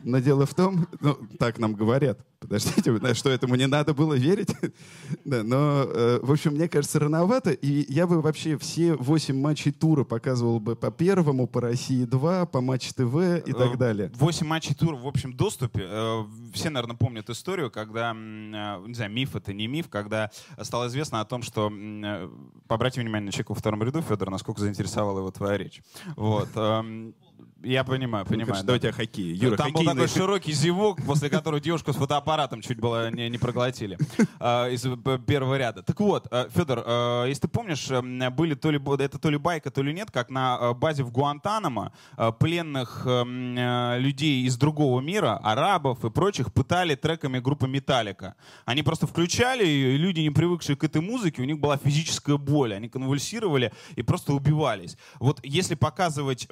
Но 0.03 0.19
дело 0.19 0.45
в 0.45 0.53
том, 0.53 0.87
ну, 0.99 1.17
так 1.39 1.57
нам 1.59 1.73
говорят, 1.73 2.19
подождите, 2.39 3.13
что 3.13 3.29
этому 3.29 3.55
не 3.55 3.67
надо 3.67 3.93
было 3.93 4.13
верить. 4.13 4.49
да, 5.25 5.43
но, 5.43 5.83
э, 5.87 6.19
в 6.21 6.31
общем, 6.31 6.53
мне 6.53 6.67
кажется, 6.67 6.99
рановато. 6.99 7.51
И 7.51 7.91
я 7.91 8.05
бы 8.05 8.21
вообще 8.21 8.57
все 8.57 8.95
восемь 8.95 9.39
матчей 9.39 9.71
тура 9.71 10.03
показывал 10.03 10.59
бы 10.59 10.75
по 10.75 10.91
первому, 10.91 11.47
по 11.47 11.61
России 11.61 12.05
2, 12.05 12.45
по 12.45 12.61
Матч 12.61 12.89
ТВ 12.93 13.45
и 13.45 13.53
так 13.53 13.75
Э, 13.75 13.77
далее. 13.77 14.11
Восемь 14.15 14.47
матчей 14.47 14.75
тура 14.75 14.95
в 14.95 15.07
общем 15.07 15.33
доступе. 15.33 15.81
Э, 15.83 16.23
Все, 16.53 16.69
наверное, 16.69 16.95
помнят 16.95 17.29
историю, 17.29 17.71
когда, 17.71 18.11
э, 18.11 18.15
не 18.87 18.93
знаю, 18.93 19.11
миф 19.11 19.35
это 19.35 19.53
не 19.53 19.67
миф, 19.67 19.89
когда 19.89 20.29
стало 20.61 20.87
известно 20.87 21.21
о 21.21 21.25
том, 21.25 21.41
что, 21.41 21.71
обратите 22.67 23.01
внимание 23.01 23.25
на 23.27 23.31
человека 23.31 23.51
во 23.51 23.55
втором 23.55 23.81
ряду, 23.83 24.01
Федор, 24.01 24.29
насколько 24.29 24.61
заинтересовала 24.61 25.19
его 25.19 25.31
твоя 25.31 25.57
речь. 25.57 25.81
Вот. 26.15 26.49
Эм, 27.65 27.71
Я 27.71 27.83
понимаю, 27.83 28.25
Ну, 28.25 28.29
понимаю. 28.29 28.47
конечно, 28.47 28.63
да. 28.63 28.67
давайте 28.67 28.89
о 28.89 28.91
хоккее. 28.91 29.33
Юра, 29.33 29.57
Там 29.57 29.71
был 29.73 29.83
такой 29.83 30.07
широкий 30.07 30.51
зевок, 30.53 31.01
после 31.05 31.29
которого 31.29 31.59
девушку 31.59 31.91
с 31.93 31.95
фотоаппаратом 31.95 32.61
чуть 32.61 32.79
было 32.79 33.11
не, 33.11 33.29
не 33.29 33.37
проглотили 33.37 33.97
а, 34.39 34.69
из 34.69 34.85
первого 35.25 35.57
ряда. 35.57 35.83
Так 35.83 35.99
вот, 35.99 36.27
э, 36.31 36.47
Федор, 36.53 36.83
э, 36.85 37.25
если 37.27 37.41
ты 37.43 37.47
помнишь, 37.47 37.87
э, 37.89 38.29
были 38.29 38.53
то 38.55 38.71
ли, 38.71 38.79
это 38.99 39.19
то 39.19 39.29
ли 39.29 39.37
байка, 39.37 39.71
то 39.71 39.81
ли 39.81 39.93
нет, 39.93 40.11
как 40.11 40.29
на 40.29 40.57
э, 40.59 40.73
базе 40.73 41.03
в 41.03 41.11
Гуантанамо 41.11 41.91
пленных 42.39 43.03
э, 43.05 43.09
м, 43.09 43.55
э, 43.57 43.99
людей 43.99 44.45
из 44.45 44.57
другого 44.57 45.01
мира, 45.01 45.39
арабов 45.43 46.03
и 46.05 46.09
прочих, 46.09 46.53
пытали 46.53 46.95
треками 46.95 47.39
группы 47.39 47.67
Металлика. 47.67 48.35
Они 48.65 48.83
просто 48.83 49.07
включали 49.07 49.65
ее, 49.65 49.95
и 49.95 49.97
люди, 49.97 50.19
не 50.21 50.29
привыкшие 50.29 50.75
к 50.75 50.83
этой 50.83 51.01
музыке, 51.01 51.41
у 51.41 51.45
них 51.45 51.59
была 51.59 51.77
физическая 51.77 52.37
боль. 52.37 52.73
Они 52.73 52.89
конвульсировали 52.89 53.71
и 53.95 54.01
просто 54.03 54.33
убивались. 54.33 54.97
Вот 55.19 55.39
если 55.43 55.75
показывать 55.75 56.47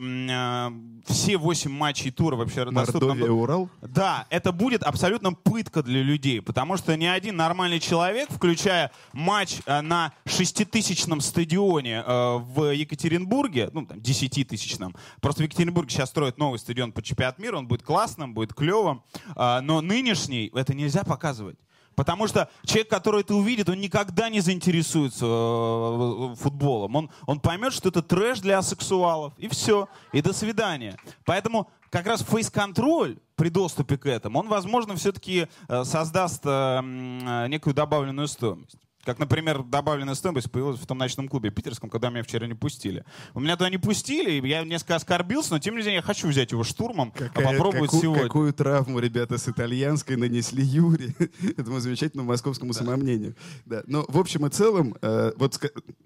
все 1.05 1.37
восемь 1.37 1.71
матчей 1.71 2.11
тура 2.11 2.35
вообще 2.35 2.65
Мордовия, 2.65 3.29
Урал. 3.29 3.69
да, 3.81 4.25
это 4.29 4.51
будет 4.51 4.83
абсолютно 4.83 5.33
пытка 5.33 5.83
для 5.83 6.01
людей, 6.01 6.41
потому 6.41 6.77
что 6.77 6.95
ни 6.95 7.05
один 7.05 7.35
нормальный 7.35 7.79
человек, 7.79 8.29
включая 8.31 8.91
матч 9.11 9.57
э, 9.65 9.81
на 9.81 10.13
шеститысячном 10.25 11.21
стадионе 11.21 12.03
э, 12.05 12.37
в 12.37 12.73
Екатеринбурге, 12.73 13.69
ну, 13.73 13.85
там, 13.85 14.01
десятитысячном, 14.01 14.95
просто 15.21 15.43
в 15.43 15.45
Екатеринбурге 15.45 15.89
сейчас 15.89 16.09
строят 16.09 16.37
новый 16.37 16.59
стадион 16.59 16.91
по 16.91 17.01
чемпионат 17.01 17.39
мира, 17.39 17.57
он 17.57 17.67
будет 17.67 17.83
классным, 17.83 18.33
будет 18.33 18.53
клевым, 18.53 19.03
э, 19.35 19.59
но 19.61 19.81
нынешний 19.81 20.51
это 20.53 20.73
нельзя 20.73 21.03
показывать. 21.03 21.57
Потому 21.95 22.27
что 22.27 22.49
человек, 22.65 22.89
который 22.89 23.21
это 23.21 23.35
увидит, 23.35 23.69
он 23.69 23.79
никогда 23.79 24.29
не 24.29 24.39
заинтересуется 24.39 25.25
э, 25.25 26.35
футболом. 26.35 26.95
Он, 26.95 27.09
он 27.27 27.39
поймет, 27.39 27.73
что 27.73 27.89
это 27.89 28.01
трэш 28.01 28.39
для 28.39 28.57
асексуалов. 28.57 29.33
И 29.37 29.47
все. 29.47 29.87
И 30.11 30.21
до 30.21 30.33
свидания. 30.33 30.97
Поэтому 31.25 31.69
как 31.89 32.07
раз 32.07 32.23
фейс-контроль 32.23 33.17
при 33.35 33.49
доступе 33.49 33.97
к 33.97 34.05
этому, 34.05 34.39
он, 34.39 34.47
возможно, 34.47 34.95
все-таки 34.95 35.47
э, 35.67 35.83
создаст 35.83 36.41
э, 36.45 37.47
некую 37.49 37.73
добавленную 37.73 38.27
стоимость. 38.27 38.77
Как, 39.03 39.19
например, 39.19 39.63
добавленная 39.63 40.15
стоимость 40.15 40.49
появилась 40.49 40.79
в 40.79 40.85
том 40.85 40.97
ночном 40.97 41.27
клубе 41.27 41.49
питерском, 41.49 41.89
когда 41.89 42.09
меня 42.09 42.23
вчера 42.23 42.47
не 42.47 42.53
пустили. 42.53 43.03
У 43.33 43.41
меня 43.41 43.57
туда 43.57 43.69
не 43.69 43.77
пустили, 43.77 44.45
я 44.47 44.63
несколько 44.63 44.95
оскорбился, 44.95 45.51
но 45.51 45.59
тем 45.59 45.73
не 45.73 45.79
менее 45.79 45.95
я 45.95 46.01
хочу 46.01 46.29
взять 46.29 46.53
его 46.53 46.63
штурмом, 46.63 47.13
а 47.19 47.41
попробовать 47.41 47.91
какую, 47.91 48.01
сегодня. 48.01 48.23
какую 48.23 48.53
травму 48.53 48.99
ребята 48.99 49.37
с 49.37 49.49
итальянской 49.49 50.15
нанесли 50.15 50.63
Юре, 50.63 51.13
этому 51.57 51.79
замечательному 51.79 52.29
московскому 52.29 52.71
самомнению. 52.71 53.35
Да. 53.65 53.83
Но 53.87 54.05
в 54.07 54.17
общем 54.17 54.45
и 54.45 54.49
целом, 54.49 54.95
э, 55.01 55.33
вот, 55.35 55.59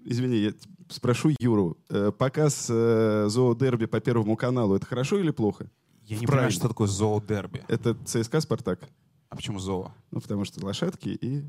извини, 0.04 0.38
я 0.38 0.52
спрошу 0.88 1.30
Юру, 1.38 1.78
э, 1.90 2.10
показ 2.10 2.66
э, 2.68 3.26
зоодерби 3.28 3.86
по 3.86 4.00
Первому 4.00 4.36
каналу, 4.36 4.74
это 4.74 4.86
хорошо 4.86 5.18
или 5.18 5.30
плохо? 5.30 5.70
Я 6.04 6.16
В 6.16 6.20
не 6.20 6.26
понимаю, 6.26 6.46
прайме. 6.46 6.58
что 6.58 6.68
такое 6.68 6.88
зоодерби. 6.88 7.62
Это 7.68 7.94
ЦСКА 8.04 8.40
«Спартак»? 8.40 8.88
А 9.28 9.36
почему 9.36 9.58
зоо? 9.58 9.94
Ну, 10.10 10.20
потому 10.20 10.44
что 10.44 10.64
лошадки 10.64 11.10
и... 11.10 11.44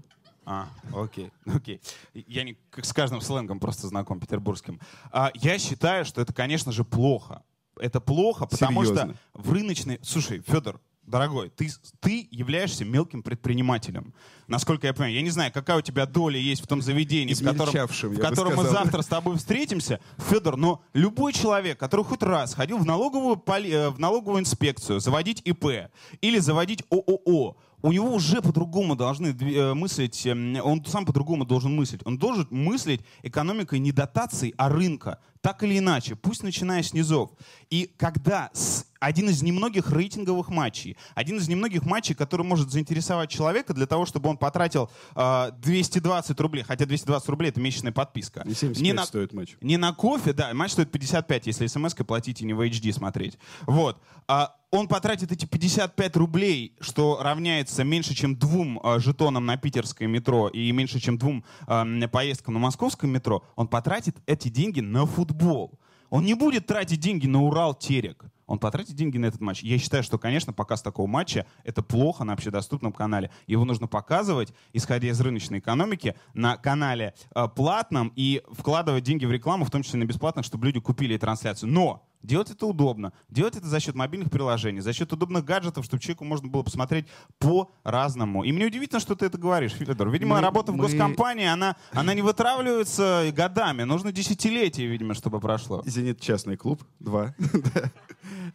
А, 0.51 0.67
окей, 0.95 1.31
окей. 1.45 1.79
Я 2.15 2.43
не 2.43 2.57
как 2.71 2.83
с 2.83 2.91
каждым 2.91 3.21
сленгом 3.21 3.59
просто 3.59 3.87
знаком 3.87 4.19
петербургским. 4.19 4.79
А, 5.11 5.29
я 5.35 5.59
считаю, 5.59 6.05
что 6.05 6.21
это, 6.21 6.33
конечно 6.33 6.71
же, 6.71 6.83
плохо. 6.83 7.43
Это 7.79 8.01
плохо, 8.01 8.47
потому 8.47 8.83
Серьезно? 8.83 9.13
что 9.13 9.41
в 9.41 9.53
рыночной... 9.53 9.99
Слушай, 10.01 10.41
Федор, 10.41 10.81
дорогой, 11.03 11.51
ты, 11.51 11.69
ты 11.99 12.27
являешься 12.31 12.83
мелким 12.83 13.21
предпринимателем. 13.21 14.15
Насколько 14.47 14.87
я 14.87 14.93
понимаю. 14.93 15.13
Я 15.13 15.21
не 15.21 15.29
знаю, 15.29 15.51
какая 15.51 15.77
у 15.77 15.81
тебя 15.81 16.07
доля 16.07 16.39
есть 16.39 16.63
в 16.63 16.67
том 16.67 16.81
заведении, 16.81 17.35
в 17.35 17.43
котором, 17.43 17.87
в 17.87 18.19
котором 18.19 18.55
мы 18.55 18.63
завтра 18.63 19.03
с 19.03 19.07
тобой 19.07 19.37
встретимся. 19.37 19.99
Федор, 20.17 20.57
но 20.57 20.81
любой 20.93 21.31
человек, 21.31 21.79
который 21.79 22.05
хоть 22.05 22.23
раз 22.23 22.55
ходил 22.55 22.79
в 22.79 22.85
налоговую, 22.85 23.35
э, 23.35 23.89
в 23.89 23.99
налоговую 23.99 24.39
инспекцию, 24.41 24.99
заводить 24.99 25.43
ИП 25.45 25.91
или 26.21 26.39
заводить 26.39 26.83
ООО, 26.89 27.55
у 27.81 27.91
него 27.91 28.13
уже 28.13 28.41
по-другому 28.41 28.95
должны 28.95 29.27
э, 29.27 29.73
мыслить, 29.73 30.25
эм, 30.25 30.57
он 30.63 30.83
сам 30.85 31.05
по-другому 31.05 31.45
должен 31.45 31.75
мыслить. 31.75 32.01
Он 32.05 32.17
должен 32.17 32.47
мыслить 32.49 33.01
экономикой 33.23 33.79
не 33.79 33.91
дотаций, 33.91 34.53
а 34.57 34.69
рынка. 34.69 35.19
Так 35.41 35.63
или 35.63 35.77
иначе, 35.77 36.15
пусть 36.17 36.43
начиная 36.43 36.83
с 36.83 36.93
низов. 36.93 37.31
И 37.69 37.89
когда 37.97 38.51
один 38.99 39.29
из 39.29 39.41
немногих 39.41 39.89
рейтинговых 39.89 40.49
матчей, 40.49 40.97
один 41.15 41.37
из 41.37 41.47
немногих 41.47 41.85
матчей, 41.85 42.13
который 42.13 42.45
может 42.45 42.69
заинтересовать 42.71 43.29
человека 43.29 43.73
для 43.73 43.85
того, 43.85 44.05
чтобы 44.05 44.29
он 44.29 44.35
потратил 44.37 44.91
э, 45.15 45.51
220 45.61 46.37
рублей, 46.41 46.63
хотя 46.63 46.85
220 46.85 47.29
рублей 47.29 47.49
это 47.51 47.61
месячная 47.61 47.93
подписка. 47.93 48.43
Не 48.45 48.53
75 48.53 48.81
Не 48.83 48.91
на- 48.93 49.05
стоит 49.05 49.31
матч. 49.33 49.55
не 49.61 49.77
на 49.77 49.93
кофе, 49.93 50.33
да, 50.33 50.53
матч 50.53 50.73
стоит 50.73 50.91
55, 50.91 51.47
если 51.47 51.67
смс-кой 51.67 52.05
платите, 52.05 52.43
не 52.45 52.53
в 52.53 52.59
HD 52.59 52.91
смотреть. 52.91 53.37
Вот. 53.65 54.01
А 54.27 54.55
он 54.71 54.87
потратит 54.87 55.31
эти 55.31 55.45
55 55.45 56.17
рублей, 56.17 56.75
что 56.79 57.19
равняется 57.21 57.83
меньше, 57.83 58.13
чем 58.13 58.35
двум 58.35 58.79
а, 58.83 58.99
жетонам 58.99 59.45
на 59.45 59.57
питерское 59.57 60.07
метро 60.07 60.47
и 60.47 60.71
меньше, 60.71 60.99
чем 60.99 61.17
двум 61.17 61.43
а, 61.65 61.85
поездкам 62.07 62.53
на 62.55 62.59
московское 62.59 63.09
метро, 63.09 63.43
он 63.55 63.67
потратит 63.67 64.17
эти 64.27 64.49
деньги 64.49 64.79
на 64.79 65.05
футбол. 65.05 65.79
Он 66.09 66.25
не 66.25 66.33
будет 66.33 66.65
тратить 66.65 66.99
деньги 66.99 67.27
на 67.27 67.43
Урал-Терек. 67.43 68.25
Он 68.47 68.57
потратит 68.57 68.95
деньги 68.95 69.19
на 69.19 69.27
этот 69.27 69.41
матч. 69.41 69.61
Я 69.61 69.77
считаю, 69.77 70.01
что, 70.01 70.17
конечно, 70.17 70.53
показ 70.53 70.81
такого 70.81 71.05
матча— 71.05 71.45
это 71.63 71.83
плохо 71.83 72.23
на 72.23 72.33
общедоступном 72.33 72.91
канале. 72.91 73.29
Его 73.45 73.63
нужно 73.63 73.85
показывать, 73.85 74.51
исходя 74.73 75.07
из 75.07 75.21
рыночной 75.21 75.59
экономики, 75.59 76.15
на 76.33 76.57
канале 76.57 77.13
э, 77.35 77.47
платном 77.55 78.11
и 78.15 78.41
вкладывать 78.51 79.03
деньги 79.03 79.25
в 79.25 79.31
рекламу, 79.31 79.65
в 79.65 79.71
том 79.71 79.83
числе 79.83 79.99
на 79.99 80.05
бесплатных, 80.05 80.45
чтобы 80.45 80.65
люди 80.65 80.79
купили 80.79 81.15
трансляцию. 81.15 81.71
Но 81.71 82.08
делать 82.21 82.49
это 82.51 82.65
удобно. 82.65 83.13
Делать 83.29 83.55
это 83.55 83.67
за 83.67 83.79
счет 83.79 83.95
мобильных 83.95 84.29
приложений, 84.29 84.81
за 84.81 84.93
счет 84.93 85.11
удобных 85.13 85.45
гаджетов, 85.45 85.85
чтобы 85.85 86.01
человеку 86.01 86.25
можно 86.25 86.47
было 86.47 86.63
посмотреть 86.63 87.05
по-разному. 87.39 88.43
И 88.43 88.51
мне 88.51 88.65
удивительно, 88.65 88.99
что 88.99 89.15
ты 89.15 89.25
это 89.25 89.37
говоришь, 89.37 89.71
Федор. 89.73 90.09
Видимо, 90.09 90.35
Мы- 90.35 90.41
работа 90.41 90.71
в 90.71 90.75
мы- 90.75 90.83
госкомпании, 90.85 91.45
она, 91.47 91.75
она 91.91 92.13
не 92.13 92.21
вытравливается 92.21 93.31
годами. 93.35 93.83
Нужно 93.83 94.11
десятилетие, 94.11 94.87
видимо, 94.87 95.13
чтобы 95.13 95.39
прошло. 95.39 95.81
«Зенит» 95.85 96.19
частный 96.21 96.57
клуб, 96.57 96.83
два. 96.99 97.35
Да. 97.73 97.91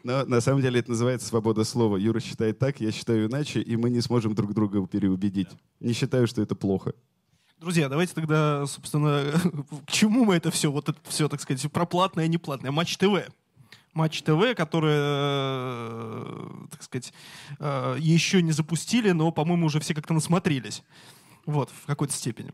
Но 0.03 0.25
на 0.27 0.41
самом 0.41 0.61
деле 0.61 0.81
это 0.81 0.91
называется 0.91 1.27
свобода 1.27 1.65
слова. 1.65 1.97
Юра 1.97 2.21
считает 2.21 2.59
так, 2.59 2.81
я 2.81 2.93
считаю 2.93 3.29
иначе, 3.29 3.61
и 3.61 3.77
мы 3.77 3.91
не 3.91 4.01
сможем 4.01 4.35
друг 4.35 4.53
друга 4.55 4.87
переубедить. 4.87 5.49
Не 5.81 5.93
считаю, 5.95 6.27
что 6.27 6.43
это 6.43 6.55
плохо. 6.55 6.93
Друзья, 7.59 7.89
давайте 7.89 8.13
тогда, 8.15 8.67
собственно, 8.67 9.23
к 9.87 9.91
чему 9.91 10.25
мы 10.25 10.35
это 10.35 10.51
все, 10.51 10.71
вот 10.71 10.89
это 10.91 10.99
все, 11.09 11.29
так 11.29 11.41
сказать, 11.41 11.71
про 11.73 11.87
платное 11.87 12.27
и 12.27 12.29
неплатное. 12.29 12.71
Матч 12.71 12.97
ТВ. 12.99 13.27
Матч 13.95 14.23
ТВ, 14.23 14.55
который, 14.57 14.95
э, 14.97 16.67
так 16.71 16.83
сказать, 16.83 17.13
э, 17.59 17.97
еще 17.99 18.43
не 18.43 18.53
запустили, 18.53 19.13
но, 19.13 19.31
по-моему, 19.31 19.67
уже 19.67 19.81
все 19.81 19.95
как-то 19.95 20.15
насмотрелись. 20.15 20.83
Вот, 21.47 21.71
в 21.71 21.87
какой-то 21.87 22.13
степени. 22.13 22.53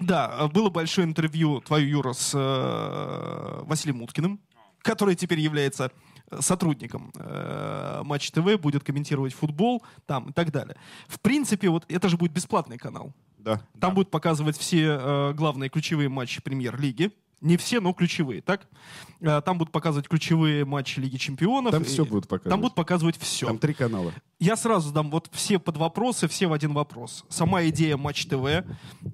Да, 0.00 0.34
э, 0.38 0.48
было 0.48 0.70
большое 0.70 1.06
интервью 1.06 1.60
твое, 1.60 1.90
Юра, 1.90 2.12
с 2.12 2.32
э, 2.34 3.62
Василием 3.64 4.02
Уткиным, 4.02 4.40
который 4.82 5.14
теперь 5.16 5.40
является 5.40 5.90
сотрудником 6.40 7.12
э, 7.14 8.02
Матч 8.04 8.30
ТВ, 8.30 8.58
будет 8.60 8.84
комментировать 8.84 9.34
футбол 9.34 9.82
там 10.06 10.30
и 10.30 10.32
так 10.32 10.50
далее. 10.50 10.76
В 11.08 11.20
принципе, 11.20 11.68
вот 11.68 11.84
это 11.88 12.08
же 12.08 12.16
будет 12.16 12.32
бесплатный 12.32 12.78
канал. 12.78 13.12
Да. 13.38 13.60
Там 13.80 13.94
будут 13.94 14.10
показывать 14.10 14.56
все 14.56 14.98
э, 15.00 15.32
главные 15.34 15.68
ключевые 15.68 16.08
матчи 16.08 16.40
премьер-лиги. 16.40 17.10
Не 17.42 17.56
все, 17.56 17.80
но 17.80 17.92
ключевые, 17.92 18.40
так? 18.40 18.68
Э, 19.20 19.42
там 19.44 19.58
будут 19.58 19.72
показывать 19.72 20.08
ключевые 20.08 20.64
матчи 20.64 21.00
Лиги 21.00 21.16
Чемпионов. 21.16 21.72
Там 21.72 21.82
все 21.82 22.04
будут 22.04 22.28
показывать. 22.28 22.50
Там 22.50 22.60
будут 22.60 22.76
показывать 22.76 23.18
все. 23.18 23.46
Там 23.48 23.58
три 23.58 23.74
канала. 23.74 24.12
Я 24.38 24.56
сразу 24.56 24.92
дам 24.92 25.10
вот 25.10 25.28
все 25.32 25.58
под 25.58 25.76
вопросы, 25.76 26.28
все 26.28 26.46
в 26.46 26.52
один 26.52 26.72
вопрос. 26.72 27.24
Сама 27.28 27.64
идея 27.64 27.96
Матч 27.96 28.26
ТВ, 28.26 28.64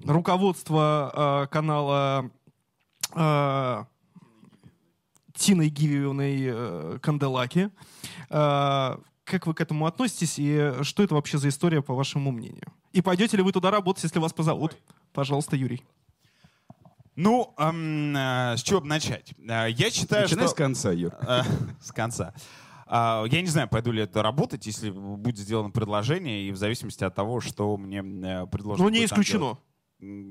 руководство 0.05 1.45
э, 1.45 1.51
канала 1.51 2.29
э, 3.15 3.83
Тиной 5.33 5.69
Гивиевной 5.69 6.37
э, 6.41 6.99
Канделаки. 7.01 7.71
Э, 8.29 8.97
как 9.23 9.47
вы 9.47 9.55
к 9.55 9.61
этому 9.61 9.87
относитесь 9.87 10.35
и 10.37 10.73
что 10.83 11.01
это 11.01 11.15
вообще 11.15 11.39
за 11.39 11.49
история, 11.49 11.81
по 11.81 11.95
вашему 11.95 12.31
мнению? 12.31 12.71
И 12.93 13.01
пойдете 13.01 13.37
ли 13.37 13.43
вы 13.43 13.51
туда 13.51 13.71
работать, 13.71 14.03
если 14.03 14.19
вас 14.19 14.33
позовут? 14.33 14.77
Пожалуйста, 15.13 15.55
Юрий. 15.55 15.83
Ну, 17.19 17.53
эм, 17.57 18.15
э, 18.15 18.55
с 18.55 18.63
чего 18.63 18.79
бы 18.79 18.87
начать? 18.87 19.33
Э, 19.39 19.69
я 19.69 19.91
считаю, 19.91 20.23
Начинай 20.23 20.45
что... 20.45 20.53
с 20.53 20.57
конца, 20.57 20.91
Юр. 20.93 21.13
Э, 21.27 21.41
с 21.81 21.91
конца. 21.91 22.33
А, 22.87 23.25
Я 23.29 23.41
не 23.41 23.47
знаю, 23.47 23.67
пойду 23.67 23.91
ли 23.91 24.01
это 24.01 24.23
работать, 24.23 24.65
если 24.65 24.89
будет 24.89 25.37
сделано 25.37 25.69
предложение, 25.69 26.47
и 26.47 26.51
в 26.51 26.55
зависимости 26.55 27.03
от 27.03 27.13
того, 27.13 27.41
что 27.41 27.75
мне 27.75 27.99
э, 27.99 28.47
предложат. 28.47 28.81
Ну, 28.81 28.89
не 28.89 29.03
исключено. 29.03 29.39
делать. 29.39 29.57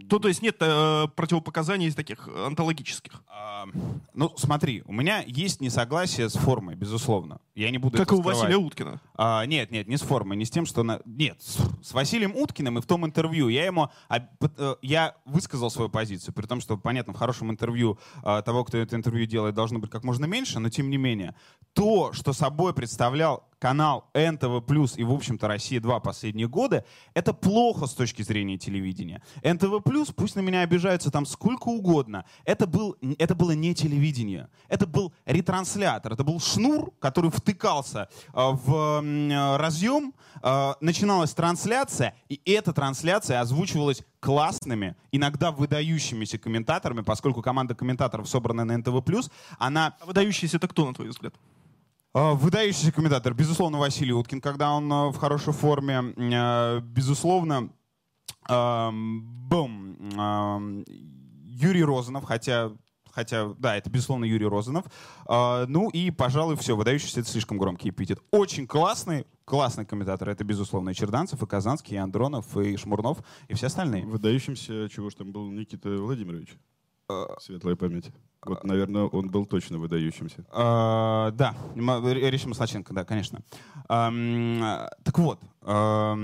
То, 0.08 0.18
то 0.18 0.28
есть 0.28 0.40
нет 0.40 0.56
э, 0.60 1.08
противопоказаний 1.14 1.88
из 1.88 1.94
таких 1.94 2.26
онтологических. 2.26 3.22
а, 3.28 3.66
Ну, 4.14 4.32
смотри, 4.38 4.82
у 4.86 4.92
меня 4.94 5.22
есть 5.26 5.60
несогласие 5.60 6.30
с 6.30 6.32
формой, 6.34 6.74
безусловно. 6.74 7.40
Я 7.54 7.70
не 7.70 7.76
буду 7.76 7.98
Как 7.98 8.10
и 8.10 8.14
у 8.14 8.18
скрывать. 8.18 8.38
Василия 8.38 8.56
Уткина. 8.56 9.02
А, 9.14 9.44
нет, 9.44 9.70
нет, 9.70 9.86
не 9.86 9.98
с 9.98 10.00
формой, 10.00 10.38
не 10.38 10.46
с 10.46 10.50
тем, 10.50 10.64
что... 10.64 10.82
На... 10.84 11.00
Нет, 11.04 11.42
с, 11.42 11.58
с 11.86 11.92
Василием 11.92 12.34
Уткиным 12.34 12.78
и 12.78 12.80
в 12.80 12.86
том 12.86 13.04
интервью 13.04 13.48
я 13.48 13.66
ему... 13.66 13.90
а, 14.08 14.20
э, 14.40 14.76
я 14.80 15.14
высказал 15.26 15.70
свою 15.70 15.90
позицию, 15.90 16.32
при 16.32 16.46
том, 16.46 16.62
что, 16.62 16.78
понятно, 16.78 17.12
в 17.12 17.16
хорошем 17.16 17.50
интервью 17.50 17.98
а, 18.22 18.40
того, 18.40 18.64
кто 18.64 18.78
это 18.78 18.96
интервью 18.96 19.26
делает, 19.26 19.54
должно 19.54 19.80
быть 19.80 19.90
как 19.90 20.02
можно 20.02 20.24
меньше, 20.24 20.60
но 20.60 20.70
тем 20.70 20.88
не 20.88 20.96
менее. 20.96 21.34
То, 21.74 22.14
что 22.14 22.32
собой 22.32 22.72
представлял 22.72 23.47
канал 23.58 24.10
НТВ+, 24.14 24.62
и, 24.96 25.04
в 25.04 25.12
общем-то, 25.12 25.48
«Россия-2» 25.48 26.00
последние 26.00 26.48
годы, 26.48 26.84
это 27.14 27.32
плохо 27.32 27.86
с 27.86 27.94
точки 27.94 28.22
зрения 28.22 28.58
телевидения. 28.58 29.22
НТВ+, 29.42 29.82
пусть 30.14 30.36
на 30.36 30.40
меня 30.40 30.62
обижаются 30.62 31.10
там 31.10 31.26
сколько 31.26 31.68
угодно, 31.68 32.24
это, 32.44 32.66
был, 32.66 32.96
это 33.18 33.34
было 33.34 33.52
не 33.52 33.74
телевидение. 33.74 34.48
Это 34.68 34.86
был 34.86 35.12
ретранслятор, 35.26 36.12
это 36.12 36.24
был 36.24 36.40
шнур, 36.40 36.92
который 36.98 37.30
втыкался 37.30 38.08
а, 38.32 38.52
в 38.52 39.02
э, 39.02 39.56
разъем, 39.56 40.14
а, 40.42 40.76
начиналась 40.80 41.32
трансляция, 41.32 42.14
и 42.28 42.40
эта 42.44 42.72
трансляция 42.72 43.40
озвучивалась 43.40 44.02
классными, 44.20 44.96
иногда 45.12 45.50
выдающимися 45.50 46.38
комментаторами, 46.38 47.02
поскольку 47.02 47.42
команда 47.42 47.74
комментаторов, 47.74 48.28
собранная 48.28 48.64
на 48.64 48.78
НТВ+, 48.78 49.02
она 49.58 49.88
А 50.00 50.06
выдающийся 50.06 50.56
это 50.56 50.68
кто, 50.68 50.86
на 50.86 50.94
твой 50.94 51.08
взгляд? 51.08 51.34
А, 52.14 52.34
Выдающийся 52.34 52.92
комментатор, 52.92 53.34
безусловно, 53.34 53.78
Василий 53.78 54.12
Уткин, 54.12 54.40
когда 54.40 54.72
он 54.72 54.92
а, 54.92 55.08
в 55.08 55.16
хорошей 55.16 55.52
форме. 55.52 56.14
А, 56.34 56.80
Безусловно, 56.80 57.70
ам, 58.48 59.22
бум, 59.48 59.96
ам, 60.16 60.84
Юрий 61.44 61.84
Розанов, 61.84 62.24
хотя, 62.24 62.72
хотя, 63.10 63.54
да, 63.58 63.76
это, 63.76 63.90
безусловно, 63.90 64.24
Юрий 64.24 64.46
Розанов. 64.46 64.84
Ну 65.28 65.90
и, 65.90 66.10
пожалуй, 66.10 66.56
все, 66.56 66.76
выдающийся— 66.76 67.20
это 67.20 67.28
слишком 67.28 67.58
громкий 67.58 67.90
эпитет. 67.90 68.20
Очень 68.30 68.66
классный, 68.66 69.26
классный 69.44 69.84
комментатор. 69.84 70.28
Это, 70.28 70.44
безусловно, 70.44 70.90
и 70.90 70.94
Черданцев, 70.94 71.42
и 71.42 71.46
Казанский, 71.46 71.96
и 71.96 71.98
Андронов, 71.98 72.56
и 72.56 72.76
Шмурнов, 72.76 73.18
и 73.48 73.54
все 73.54 73.66
остальные. 73.66 74.06
Выдающимся, 74.06 74.88
чего 74.88 75.10
ж 75.10 75.14
там 75.14 75.32
был 75.32 75.50
Никита 75.50 75.88
Владимирович? 75.90 76.56
Э, 77.10 77.24
Светлая 77.40 77.74
память. 77.76 78.10
Вот, 78.44 78.64
наверное, 78.64 79.04
он 79.04 79.30
был 79.30 79.46
точно 79.46 79.78
выдающимся. 79.78 80.44
А, 80.50 81.30
Да, 81.32 81.54
М- 81.74 81.90
Р- 82.06 82.30
Речь 82.30 82.44
Маслаченко, 82.44 82.92
да, 82.94 83.04
конечно. 83.04 83.40
А, 83.88 84.90
Так 85.02 85.18
вот, 85.18 85.40
а, 85.62 86.16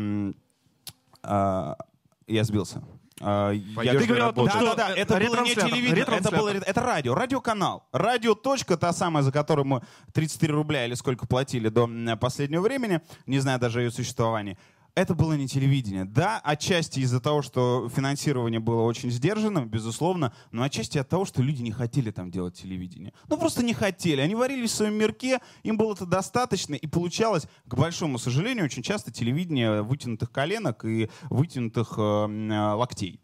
я 2.27 2.45
сбился. 2.45 2.83
А, 3.21 3.51
я- 3.53 3.93
Ты 3.99 4.07
говорил 4.07 4.33
Да, 4.33 4.51
что 4.51 4.61
да, 4.61 4.75
да, 4.75 4.91
это 4.95 5.19
было 5.21 5.41
не 5.43 5.55
телевидение, 5.55 6.05
это 6.05 6.31
было 6.37 6.49
это 6.51 6.81
радио, 6.83 7.15
радиоканал. 7.15 7.85
Радио 7.93 8.35
точка, 8.35 8.77
та 8.77 8.93
самая, 8.93 9.23
за 9.23 9.33
которую 9.33 9.65
мы 9.67 9.83
33 10.13 10.53
рубля 10.53 10.85
или 10.85 10.95
сколько 10.95 11.27
платили 11.27 11.69
до 11.69 11.89
последнего 12.21 12.61
времени, 12.63 13.01
не 13.27 13.39
знаю 13.39 13.59
даже 13.61 13.81
ее 13.83 13.91
существовании. 13.91 14.59
Это 14.95 15.15
было 15.15 15.33
не 15.33 15.49
телевидение. 15.49 16.05
Да, 16.05 16.41
отчасти 16.45 17.01
из-за 17.01 17.21
того, 17.21 17.43
что 17.43 17.89
финансирование 17.89 18.61
было 18.61 18.83
очень 18.83 19.11
сдержанным, 19.11 19.69
безусловно, 19.69 20.33
но 20.53 20.63
отчасти 20.63 20.99
от 20.99 21.09
того, 21.09 21.25
что 21.25 21.43
люди 21.43 21.63
не 21.63 21.73
хотели 21.73 22.13
там 22.13 22.31
делать 22.31 22.55
телевидение. 22.55 23.13
Ну, 23.29 23.37
просто 23.37 23.65
не 23.65 23.75
хотели. 23.75 24.21
Они 24.21 24.37
варились 24.37 24.71
в 24.71 24.75
своем 24.75 24.95
мирке, 24.95 25.41
им 25.65 25.77
было 25.77 25.95
это 25.95 26.07
достаточно, 26.07 26.75
и 26.75 26.87
получалось, 26.87 27.47
к 27.67 27.75
большому 27.75 28.19
сожалению, 28.19 28.67
очень 28.67 28.83
часто 28.83 29.11
телевидение 29.11 29.83
вытянутых 29.83 30.31
коленок 30.31 30.85
и 30.85 31.11
вытянутых 31.25 31.95
э, 31.99 32.03
э, 32.03 32.73
локтей. 32.75 33.21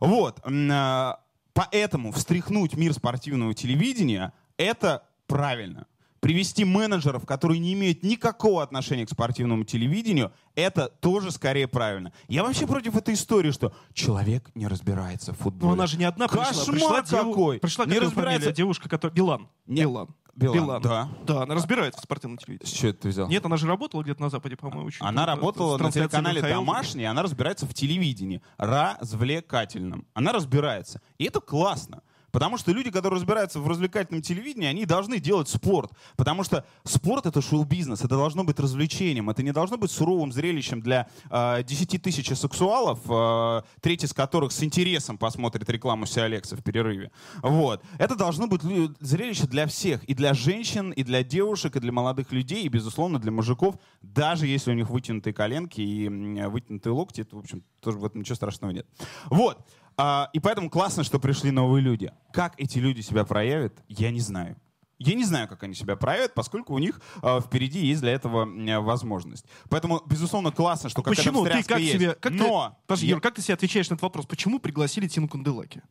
Вот. 0.00 0.40
Э, 0.44 1.12
Поэтому 1.54 2.12
встряхнуть 2.12 2.76
мир 2.76 2.94
спортивного 2.94 3.54
телевидения— 3.54 4.32
это 4.56 5.06
правильно. 5.26 5.86
Привести 6.22 6.64
менеджеров, 6.64 7.26
которые 7.26 7.58
не 7.58 7.72
имеют 7.72 8.04
никакого 8.04 8.62
отношения 8.62 9.04
к 9.04 9.10
спортивному 9.10 9.64
телевидению, 9.64 10.30
это 10.54 10.86
тоже 10.88 11.32
скорее 11.32 11.66
правильно. 11.66 12.12
Я 12.28 12.44
вообще 12.44 12.64
против 12.64 12.96
этой 12.96 13.14
истории, 13.14 13.50
что 13.50 13.74
человек 13.92 14.48
не 14.54 14.68
разбирается 14.68 15.32
в 15.34 15.38
футболе. 15.38 15.66
Ну, 15.66 15.72
она 15.72 15.88
же 15.88 15.98
не 15.98 16.04
одна 16.04 16.28
пришла. 16.28 16.44
Кошмар 16.44 16.66
пришла 16.70 17.02
деву- 17.02 17.32
какой! 17.32 17.58
Пришла, 17.58 17.86
Не 17.86 17.98
разбирается. 17.98 18.40
фамилия, 18.42 18.54
девушка, 18.54 18.88
которая... 18.88 19.12
Билан. 19.16 19.48
Не- 19.66 19.80
Билан. 19.82 20.14
Билан, 20.36 20.80
да. 20.80 21.08
Да, 21.26 21.42
она 21.42 21.56
разбирается 21.56 22.00
в 22.00 22.04
спортивном 22.04 22.38
С 22.38 22.44
телевидении. 22.44 22.72
чего 22.72 22.90
это 22.90 23.02
ты 23.02 23.08
взял? 23.08 23.28
Нет, 23.28 23.44
она 23.44 23.56
же 23.56 23.66
работала 23.66 24.02
где-то 24.04 24.22
на 24.22 24.30
Западе, 24.30 24.54
по-моему. 24.56 24.90
Она 25.00 25.26
работала 25.26 25.76
С 25.76 25.80
на 25.80 25.90
телеканале 25.90 26.40
НХЛ. 26.40 26.48
«Домашний», 26.50 27.04
она 27.04 27.22
разбирается 27.24 27.66
в 27.66 27.74
телевидении, 27.74 28.40
развлекательном. 28.58 30.06
Она 30.14 30.32
разбирается. 30.32 31.00
И 31.18 31.24
это 31.24 31.40
классно. 31.40 32.02
Потому 32.32 32.56
что 32.56 32.72
люди, 32.72 32.90
которые 32.90 33.18
разбираются 33.18 33.60
в 33.60 33.68
развлекательном 33.68 34.22
телевидении, 34.22 34.66
они 34.66 34.86
должны 34.86 35.20
делать 35.20 35.48
спорт. 35.48 35.92
Потому 36.16 36.42
что 36.42 36.64
спорт— 36.84 37.26
это 37.26 37.42
шоу-бизнес, 37.42 38.00
это 38.00 38.16
должно 38.16 38.42
быть 38.42 38.58
развлечением, 38.58 39.30
это 39.30 39.42
не 39.42 39.52
должно 39.52 39.76
быть 39.76 39.90
суровым 39.90 40.32
зрелищем 40.32 40.80
для 40.80 41.08
э, 41.30 41.62
10 41.62 42.02
тысяч 42.02 42.34
сексуалов, 42.36 43.00
э, 43.08 43.62
треть 43.80 44.04
из 44.04 44.14
которых 44.14 44.52
с 44.52 44.62
интересом 44.62 45.18
посмотрит 45.18 45.68
рекламу 45.68 46.06
Си 46.06 46.20
Алекса 46.20 46.56
в 46.56 46.62
перерыве. 46.62 47.12
Вот. 47.42 47.82
Это 47.98 48.16
должно 48.16 48.46
быть 48.46 48.62
зрелище 49.00 49.46
для 49.46 49.66
всех, 49.66 50.02
и 50.04 50.14
для 50.14 50.32
женщин, 50.32 50.90
и 50.90 51.02
для 51.02 51.22
девушек, 51.22 51.76
и 51.76 51.80
для 51.80 51.92
молодых 51.92 52.32
людей, 52.32 52.62
и, 52.64 52.68
безусловно, 52.68 53.18
для 53.18 53.30
мужиков, 53.30 53.76
даже 54.00 54.46
если 54.46 54.70
у 54.70 54.74
них 54.74 54.88
вытянутые 54.88 55.34
коленки 55.34 55.82
и 55.82 56.08
вытянутые 56.08 56.94
локти, 56.94 57.20
это, 57.20 57.36
в 57.36 57.40
общем, 57.40 57.62
тоже 57.80 57.98
в 57.98 58.04
этом 58.06 58.20
ничего 58.20 58.36
страшного 58.36 58.70
нет. 58.70 58.86
Вот. 59.26 59.58
А, 60.04 60.30
и 60.32 60.40
поэтому 60.40 60.68
классно, 60.68 61.04
что 61.04 61.20
пришли 61.20 61.52
новые 61.52 61.80
люди. 61.80 62.12
Как 62.32 62.58
эти 62.58 62.78
люди 62.78 63.02
себя 63.02 63.24
проявят, 63.24 63.84
я 63.86 64.10
не 64.10 64.18
знаю. 64.18 64.56
Я 64.98 65.14
не 65.14 65.24
знаю, 65.24 65.46
как 65.46 65.62
они 65.62 65.74
себя 65.74 65.94
проявят, 65.94 66.34
поскольку 66.34 66.74
у 66.74 66.78
них 66.78 67.00
а, 67.22 67.40
впереди 67.40 67.86
есть 67.86 68.00
для 68.00 68.10
этого 68.10 68.42
м, 68.42 68.84
возможность. 68.84 69.44
Поэтому, 69.68 70.02
безусловно, 70.04 70.50
классно, 70.50 70.90
что 70.90 71.02
какая-то 71.02 71.22
Почему? 71.22 71.44
Ты 71.44 71.62
как 71.62 71.78
есть. 71.78 71.92
себе... 71.92 72.14
Как 72.14 72.32
Но 72.32 72.70
ты, 72.70 72.86
подожди, 72.88 73.06
Юр, 73.06 73.20
как 73.20 73.34
ты 73.36 73.42
себе 73.42 73.54
отвечаешь 73.54 73.90
на 73.90 73.94
этот 73.94 74.02
вопрос? 74.02 74.26
Почему 74.26 74.58
пригласили 74.58 75.06
Тину 75.06 75.28
Кунделаки? 75.28 75.82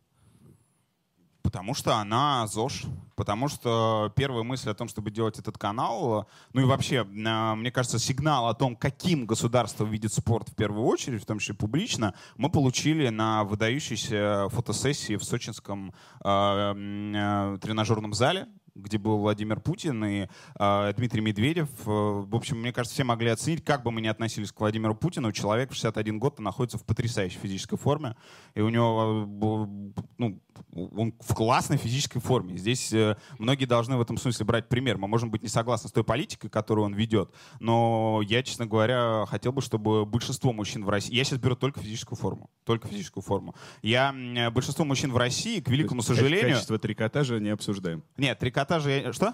Потому 1.52 1.74
что 1.74 1.98
она 1.98 2.48
ЗОЖ. 2.48 2.84
Потому 3.18 3.50
что 3.50 4.12
первая 4.16 4.44
мысль 4.44 4.70
о 4.70 4.74
том, 4.74 4.88
чтобы 4.88 5.12
делать 5.12 5.38
этот 5.38 5.58
канал, 5.58 6.30
ну 6.54 6.62
и 6.62 6.64
вообще, 6.64 7.04
мне 7.04 7.70
кажется, 7.72 8.00
сигнал 8.00 8.48
о 8.48 8.54
том, 8.54 8.78
каким 8.78 9.26
государство 9.26 9.84
видит 9.84 10.14
спорт 10.14 10.48
в 10.48 10.56
первую 10.56 10.86
очередь, 10.86 11.22
в 11.22 11.26
том 11.26 11.40
числе 11.40 11.54
публично, 11.54 12.14
мы 12.38 12.50
получили 12.50 13.10
на 13.10 13.44
выдающейся 13.44 14.48
фотосессии 14.50 15.18
в 15.18 15.26
сочинском 15.26 15.94
м, 16.24 17.14
э, 17.14 17.58
тренажерном 17.62 18.14
зале, 18.14 18.48
где 18.74 18.98
был 18.98 19.18
Владимир 19.18 19.60
Путин 19.60 20.04
и 20.06 20.28
э, 20.58 20.94
Дмитрий 20.96 21.22
Медведев. 21.22 21.68
Э, 21.86 22.24
В 22.26 22.36
общем, 22.36 22.62
мне 22.62 22.72
кажется, 22.72 22.96
все 22.96 23.04
могли 23.04 23.30
оценить, 23.30 23.64
как 23.64 23.84
бы 23.84 23.92
мы 23.92 24.00
ни 24.02 24.08
относились 24.08 24.52
к 24.54 24.60
Владимиру 24.62 24.96
Путину, 24.96 25.32
человек 25.34 25.72
в 25.72 25.74
61 25.74 26.18
год 26.18 26.40
находится 26.40 26.78
в 26.78 26.86
потрясающей 26.86 27.38
физической 27.38 27.78
форме, 27.78 28.16
и 28.56 28.62
у 28.62 28.70
него, 28.70 29.28
ну, 30.18 30.40
он 30.74 31.14
в 31.20 31.34
классной 31.34 31.78
физической 31.78 32.20
форме. 32.20 32.58
Здесь 32.58 32.92
э, 32.94 33.18
многие 33.40 33.66
должны 33.66 33.98
в 33.98 34.02
этом 34.02 34.18
смысле 34.18 34.46
брать 34.46 34.70
пример. 34.70 34.98
Мы 34.98 35.08
можем 35.08 35.30
быть 35.32 35.42
не 35.44 35.50
согласны 35.50 35.90
с 35.90 35.92
той 35.92 36.04
политикой, 36.04 36.50
которую 36.50 36.86
он 36.86 36.94
ведет, 36.94 37.32
но 37.60 38.22
я, 38.26 38.44
честно 38.44 38.66
говоря, 38.66 39.26
хотел 39.28 39.52
бы, 39.52 39.62
чтобы 39.62 40.06
большинство 40.06 40.54
мужчин 40.54 40.86
в 40.86 40.90
России... 40.90 41.14
Я 41.14 41.24
сейчас 41.24 41.40
беру 41.40 41.56
только 41.56 41.80
физическую 41.82 42.18
форму. 42.18 42.50
Только 42.64 42.88
физическую 42.88 43.24
форму. 43.24 43.56
Я... 43.82 44.14
э, 44.14 44.50
Большинство 44.50 44.86
мужчин 44.86 45.12
в 45.12 45.18
России, 45.18 45.60
к 45.60 45.68
великому 45.70 46.02
сожалению... 46.02 46.54
Качество 46.56 46.78
трикотажа 46.80 47.40
не 47.40 47.50
обсуждаем. 47.50 48.04
Нет, 48.18 48.40
трикотажа... 48.40 48.90
я- 48.90 49.14
Что? 49.14 49.34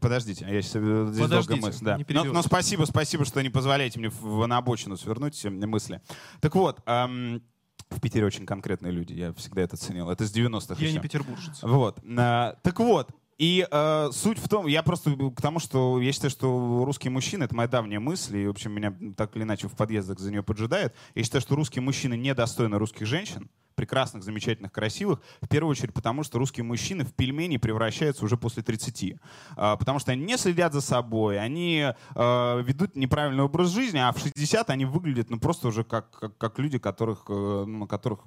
Подождите, 0.00 0.44
я 0.46 0.60
сейчас 0.60 0.82
здесь 0.82 1.22
Подождите, 1.22 1.28
долгая 1.28 1.60
мысль. 1.62 1.84
Да. 1.84 1.98
Но, 2.10 2.24
но 2.24 2.42
спасибо, 2.42 2.84
спасибо, 2.84 3.24
что 3.24 3.42
не 3.42 3.48
позволяете 3.48 3.98
мне 3.98 4.10
в, 4.10 4.46
на 4.46 4.58
обочину 4.58 4.98
свернуть 4.98 5.42
э, 5.46 5.48
мысли. 5.48 6.02
Так 6.40 6.54
вот, 6.56 6.82
ам, 6.84 7.40
в 7.90 8.00
Питере 8.00 8.26
очень 8.26 8.46
конкретные 8.46 8.92
люди, 8.92 9.12
я 9.14 9.32
всегда 9.34 9.62
это 9.62 9.76
ценил. 9.76 10.10
Это 10.10 10.26
с 10.26 10.34
90-х 10.34 10.76
Я 10.78 10.86
еще. 10.86 10.96
не 10.96 11.00
петербуржец. 11.00 11.62
Вот. 11.62 11.98
А, 12.16 12.56
так 12.62 12.78
вот. 12.80 13.10
И 13.38 13.66
э, 13.70 14.08
суть 14.12 14.38
в 14.38 14.48
том, 14.48 14.66
я 14.66 14.82
просто 14.82 15.12
к 15.12 15.40
тому, 15.40 15.60
что 15.60 16.00
я 16.00 16.12
считаю, 16.12 16.30
что 16.30 16.84
русские 16.84 17.12
мужчины, 17.12 17.44
это 17.44 17.54
моя 17.54 17.68
давняя 17.68 18.00
мысль, 18.00 18.38
и, 18.38 18.46
в 18.46 18.50
общем, 18.50 18.72
меня 18.72 18.92
так 19.16 19.36
или 19.36 19.44
иначе 19.44 19.68
в 19.68 19.76
подъездах 19.76 20.18
за 20.18 20.32
нее 20.32 20.42
поджидают. 20.42 20.92
Я 21.14 21.22
считаю, 21.22 21.40
что 21.40 21.54
русские 21.54 21.82
мужчины 21.82 22.16
недостойны 22.16 22.78
русских 22.78 23.06
женщин, 23.06 23.48
прекрасных, 23.78 24.24
замечательных, 24.24 24.72
красивых, 24.72 25.20
в 25.40 25.46
первую 25.46 25.70
очередь 25.70 25.94
потому, 25.94 26.24
что 26.24 26.40
русские 26.40 26.64
мужчины 26.64 27.04
в 27.04 27.12
пельмени 27.14 27.58
превращаются 27.58 28.24
уже 28.24 28.36
после 28.36 28.64
30. 28.64 29.14
А, 29.56 29.76
потому 29.76 30.00
что 30.00 30.10
они 30.10 30.24
не 30.24 30.36
следят 30.36 30.72
за 30.72 30.80
собой, 30.80 31.38
они 31.38 31.86
э, 31.86 32.62
ведут 32.64 32.96
неправильный 32.96 33.44
образ 33.44 33.70
жизни, 33.70 33.98
а 33.98 34.10
в 34.10 34.18
60 34.18 34.68
они 34.70 34.84
выглядят 34.84 35.30
ну, 35.30 35.38
просто 35.38 35.68
уже 35.68 35.84
как, 35.84 36.10
как, 36.10 36.36
как 36.36 36.58
люди, 36.58 36.78
которых, 36.78 37.26
э, 37.28 37.64
на 37.68 37.86
которых 37.86 38.18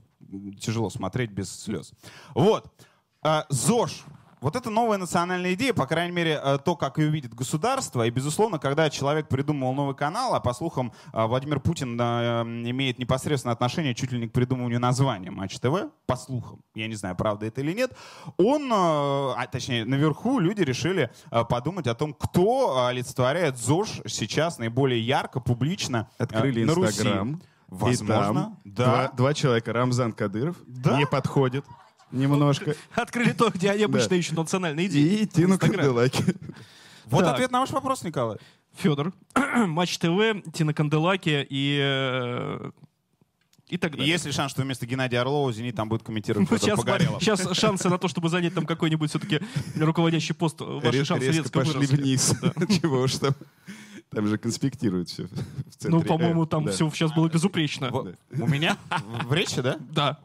тяжело 0.57 0.89
смотреть 0.89 1.31
без 1.31 1.51
слез. 1.53 1.91
Вот. 2.33 2.71
А, 3.21 3.45
ЗОЖ. 3.49 4.05
Вот 4.41 4.56
это 4.56 4.71
новая 4.71 4.97
национальная 4.97 5.54
идея, 5.54 5.71
по 5.71 5.86
крайней 5.86 6.12
мере, 6.12 6.41
э, 6.43 6.58
то, 6.65 6.75
как 6.75 6.97
ее 6.97 7.10
видит 7.10 7.36
государство. 7.36 8.08
И, 8.08 8.10
безусловно, 8.10 8.58
когда 8.58 8.89
человек 8.89 9.27
придумывал 9.27 9.73
новый 9.73 9.95
канал, 9.95 10.34
а 10.34 10.39
по 10.39 10.51
слухам 10.54 10.91
э, 11.13 11.25
Владимир 11.25 11.60
Путин 11.60 11.95
э, 12.01 12.41
имеет 12.71 12.97
непосредственное 12.97 13.54
отношение 13.54 13.93
чуть 13.93 14.12
ли 14.12 14.19
не 14.19 14.27
к 14.27 14.32
придумыванию 14.32 14.80
названия 14.80 15.30
Матч 15.30 15.60
ТВ, 15.60 15.91
по 16.08 16.15
слухам, 16.15 16.60
я 16.73 16.88
не 16.88 16.95
знаю, 16.95 17.15
правда 17.15 17.45
это 17.45 17.62
или 17.62 17.71
нет, 17.71 17.91
он, 18.38 18.71
а 18.73 19.45
точнее, 19.51 19.86
наверху 19.86 20.39
люди 20.39 20.62
решили 20.62 21.12
подумать 21.49 21.86
о 21.86 21.93
том, 21.93 22.13
кто 22.13 22.86
олицетворяет 22.88 23.58
ЗОЖ 23.58 24.01
сейчас 24.08 24.58
наиболее 24.58 24.99
ярко, 24.99 25.39
публично 25.39 26.10
Открыли 26.17 26.63
на 26.63 26.71
Инстаграм. 26.71 27.41
Возможно, 27.67 28.12
и 28.12 28.34
там 28.34 28.58
да. 28.65 28.86
Два, 28.86 29.08
два 29.15 29.34
человека, 29.34 29.71
Рамзан 29.71 30.12
Кадыров, 30.12 30.58
да? 30.67 30.97
не 30.97 31.06
подходит 31.06 31.65
немножко. 32.12 32.76
Открыли 32.93 33.34
то, 33.34 33.50
где 33.50 33.71
они 33.71 33.84
обычно 33.84 34.15
ищут 34.15 34.38
национальные 34.38 34.88
идеи. 34.88 35.21
И 35.21 35.28
Тину 35.28 35.58
Канделаки. 35.58 36.24
Вот 37.06 37.26
ответ 37.26 37.52
на 37.52 37.60
ваш 37.60 37.71
вопрос, 37.71 38.04
Николай. 38.04 38.38
Федор, 38.78 39.13
Матч 39.67 39.97
ТВ, 39.97 40.43
Тина 40.54 40.74
Канделаки 40.74 41.45
и 41.50 41.78
э, 41.82 42.71
и 43.71 43.78
так 43.78 43.91
далее. 43.91 44.10
Есть 44.10 44.26
ли 44.26 44.34
шанс, 44.34 44.52
что 44.52 44.63
вместо 44.63 44.86
Геннадия 44.86 45.19
Орлова 45.19 45.52
«Зенит» 45.54 45.78
там 45.78 45.88
будет 45.88 46.04
комментировать 46.04 46.52
ну, 46.52 46.58
сейчас, 46.58 46.78
Погорелов? 46.78 47.24
Сейчас 47.24 47.58
шансы 47.58 47.88
на 47.88 47.97
то, 47.97 48.10
чтобы 48.10 48.28
занять 48.28 48.54
там 48.54 48.65
какой-нибудь 48.65 49.10
все-таки 49.10 49.39
руководящий 49.78 50.36
пост, 50.36 50.60
ваши 50.60 51.06
шансы 51.06 51.32
резко 51.32 51.50
пошли 51.50 51.74
выросли. 51.76 51.95
вниз. 51.95 52.36
Чего 52.82 53.02
уж 53.02 53.15
там. 53.15 53.34
Там 54.10 54.28
же 54.28 54.38
конспектируют 54.38 55.08
все 55.08 55.24
в 55.24 55.76
центре. 55.78 55.89
Ну, 55.89 56.02
по-моему, 56.02 56.45
там 56.45 56.67
все 56.67 56.89
сейчас 56.89 57.13
было 57.13 57.30
безупречно. 57.30 57.89
У 57.91 58.47
меня? 58.47 58.78
В 59.24 59.34
речи, 59.34 59.62
да? 59.62 59.78
Да. 59.89 60.19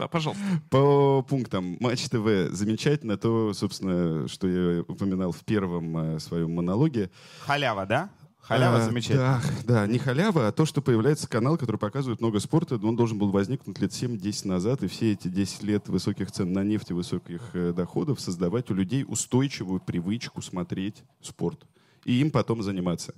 Да, 0.00 0.08
пожалуйста. 0.08 0.42
По 0.70 1.22
пунктам. 1.22 1.76
Матч 1.78 2.08
ТВ 2.08 2.50
замечательно. 2.52 3.18
То, 3.18 3.52
собственно, 3.52 4.26
что 4.28 4.48
я 4.48 4.80
упоминал 4.80 5.30
в 5.30 5.44
первом 5.44 6.14
э, 6.14 6.20
своем 6.20 6.54
монологе. 6.54 7.10
Халява, 7.40 7.84
да? 7.84 8.08
Халява 8.40 8.78
а, 8.78 8.80
замечательно. 8.80 9.42
Да, 9.66 9.74
да, 9.74 9.86
не 9.86 9.98
халява, 9.98 10.48
а 10.48 10.52
то, 10.52 10.64
что 10.64 10.80
появляется 10.80 11.28
канал, 11.28 11.58
который 11.58 11.76
показывает 11.76 12.22
много 12.22 12.40
спорта. 12.40 12.76
Он 12.76 12.96
должен 12.96 13.18
был 13.18 13.30
возникнуть 13.30 13.78
лет 13.78 13.90
7-10 13.90 14.48
назад, 14.48 14.82
и 14.82 14.88
все 14.88 15.12
эти 15.12 15.28
10 15.28 15.64
лет 15.64 15.86
высоких 15.90 16.32
цен 16.32 16.50
на 16.50 16.64
нефть 16.64 16.92
и 16.92 16.94
высоких 16.94 17.42
э, 17.52 17.74
доходов 17.76 18.22
создавать 18.22 18.70
у 18.70 18.74
людей 18.74 19.04
устойчивую 19.06 19.80
привычку 19.80 20.40
смотреть 20.40 21.04
спорт 21.20 21.66
и 22.06 22.20
им 22.20 22.30
потом 22.30 22.62
заниматься 22.62 23.14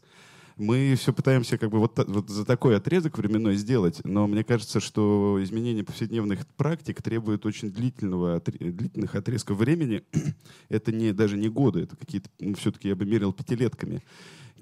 мы 0.57 0.95
все 0.97 1.12
пытаемся 1.12 1.59
как 1.59 1.71
бы 1.71 1.79
вот, 1.79 1.99
вот 2.07 2.29
за 2.29 2.45
такой 2.45 2.77
отрезок 2.77 3.19
временной 3.19 3.57
сделать, 3.57 4.01
но 4.05 4.27
мне 4.27 4.45
кажется, 4.45 4.81
что 4.81 5.38
изменение 5.43 5.85
повседневных 5.85 6.47
практик 6.57 7.03
требует 7.03 7.47
очень 7.47 7.71
длительного, 7.71 8.41
длительных 8.41 9.15
отрезков 9.15 9.59
времени. 9.59 10.03
это 10.69 10.93
не, 10.93 11.12
даже 11.12 11.37
не 11.37 11.49
годы, 11.49 11.81
это 11.81 11.97
какие-то, 11.97 12.29
ну, 12.41 12.55
все-таки 12.55 12.88
я 12.88 12.97
бы 12.97 13.05
мерил 13.05 13.33
пятилетками. 13.33 14.03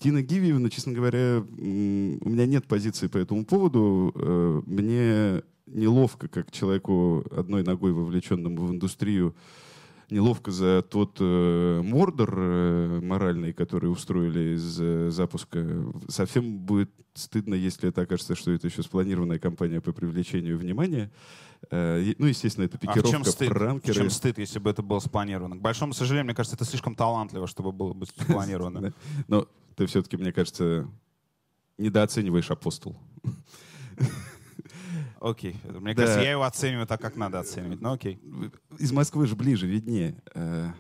Тина 0.00 0.22
Гивиевна, 0.22 0.70
честно 0.70 0.92
говоря, 0.92 1.42
у 1.42 2.28
меня 2.28 2.46
нет 2.46 2.66
позиции 2.66 3.06
по 3.06 3.18
этому 3.18 3.44
поводу. 3.44 4.12
Э, 4.14 4.62
мне 4.64 5.42
неловко, 5.66 6.28
как 6.28 6.50
человеку 6.50 7.24
одной 7.30 7.62
ногой 7.62 7.92
вовлеченному 7.92 8.66
в 8.66 8.70
индустрию, 8.72 9.34
неловко 10.10 10.50
за 10.50 10.82
тот 10.82 11.16
э, 11.20 11.80
мордор 11.82 12.34
э, 12.36 13.00
моральный, 13.02 13.52
который 13.52 13.90
устроили 13.90 14.56
из 14.56 14.78
э, 14.80 15.10
запуска. 15.10 15.84
Совсем 16.08 16.58
будет 16.58 16.90
стыдно, 17.14 17.54
если 17.54 17.88
это 17.88 18.02
окажется, 18.02 18.34
что 18.34 18.50
это 18.52 18.66
еще 18.66 18.82
спланированная 18.82 19.38
кампания 19.38 19.80
по 19.80 19.92
привлечению 19.92 20.58
внимания. 20.58 21.10
Э, 21.70 22.14
ну, 22.18 22.26
естественно, 22.26 22.64
это 22.64 22.78
пикировка, 22.78 23.00
а 23.00 23.08
в 23.08 23.10
чем 23.10 23.24
стыд? 23.24 23.48
пранкеры. 23.48 23.92
В 23.92 23.96
чем 23.96 24.10
стыд, 24.10 24.38
если 24.38 24.58
бы 24.58 24.70
это 24.70 24.82
было 24.82 25.00
спланировано? 25.00 25.56
К 25.56 25.60
большому 25.60 25.92
сожалению, 25.92 26.26
мне 26.26 26.34
кажется, 26.34 26.56
это 26.56 26.64
слишком 26.64 26.94
талантливо, 26.94 27.46
чтобы 27.46 27.72
было 27.72 27.92
бы 27.92 28.06
спланировано. 28.18 28.92
Но 29.28 29.46
ты 29.76 29.86
все-таки, 29.86 30.16
мне 30.16 30.32
кажется, 30.32 30.88
недооцениваешь 31.78 32.50
апостол. 32.50 32.96
Окей. 35.20 35.56
Мне 35.64 35.94
да. 35.94 36.02
кажется, 36.02 36.22
я 36.22 36.32
его 36.32 36.42
оцениваю 36.44 36.86
так, 36.86 37.00
как 37.00 37.16
надо 37.16 37.40
оценивать. 37.40 37.80
Ну 37.80 37.92
окей. 37.92 38.18
Из 38.78 38.90
Москвы 38.92 39.26
же 39.26 39.36
ближе, 39.36 39.66
виднее. 39.66 40.16
Э, 40.34 40.70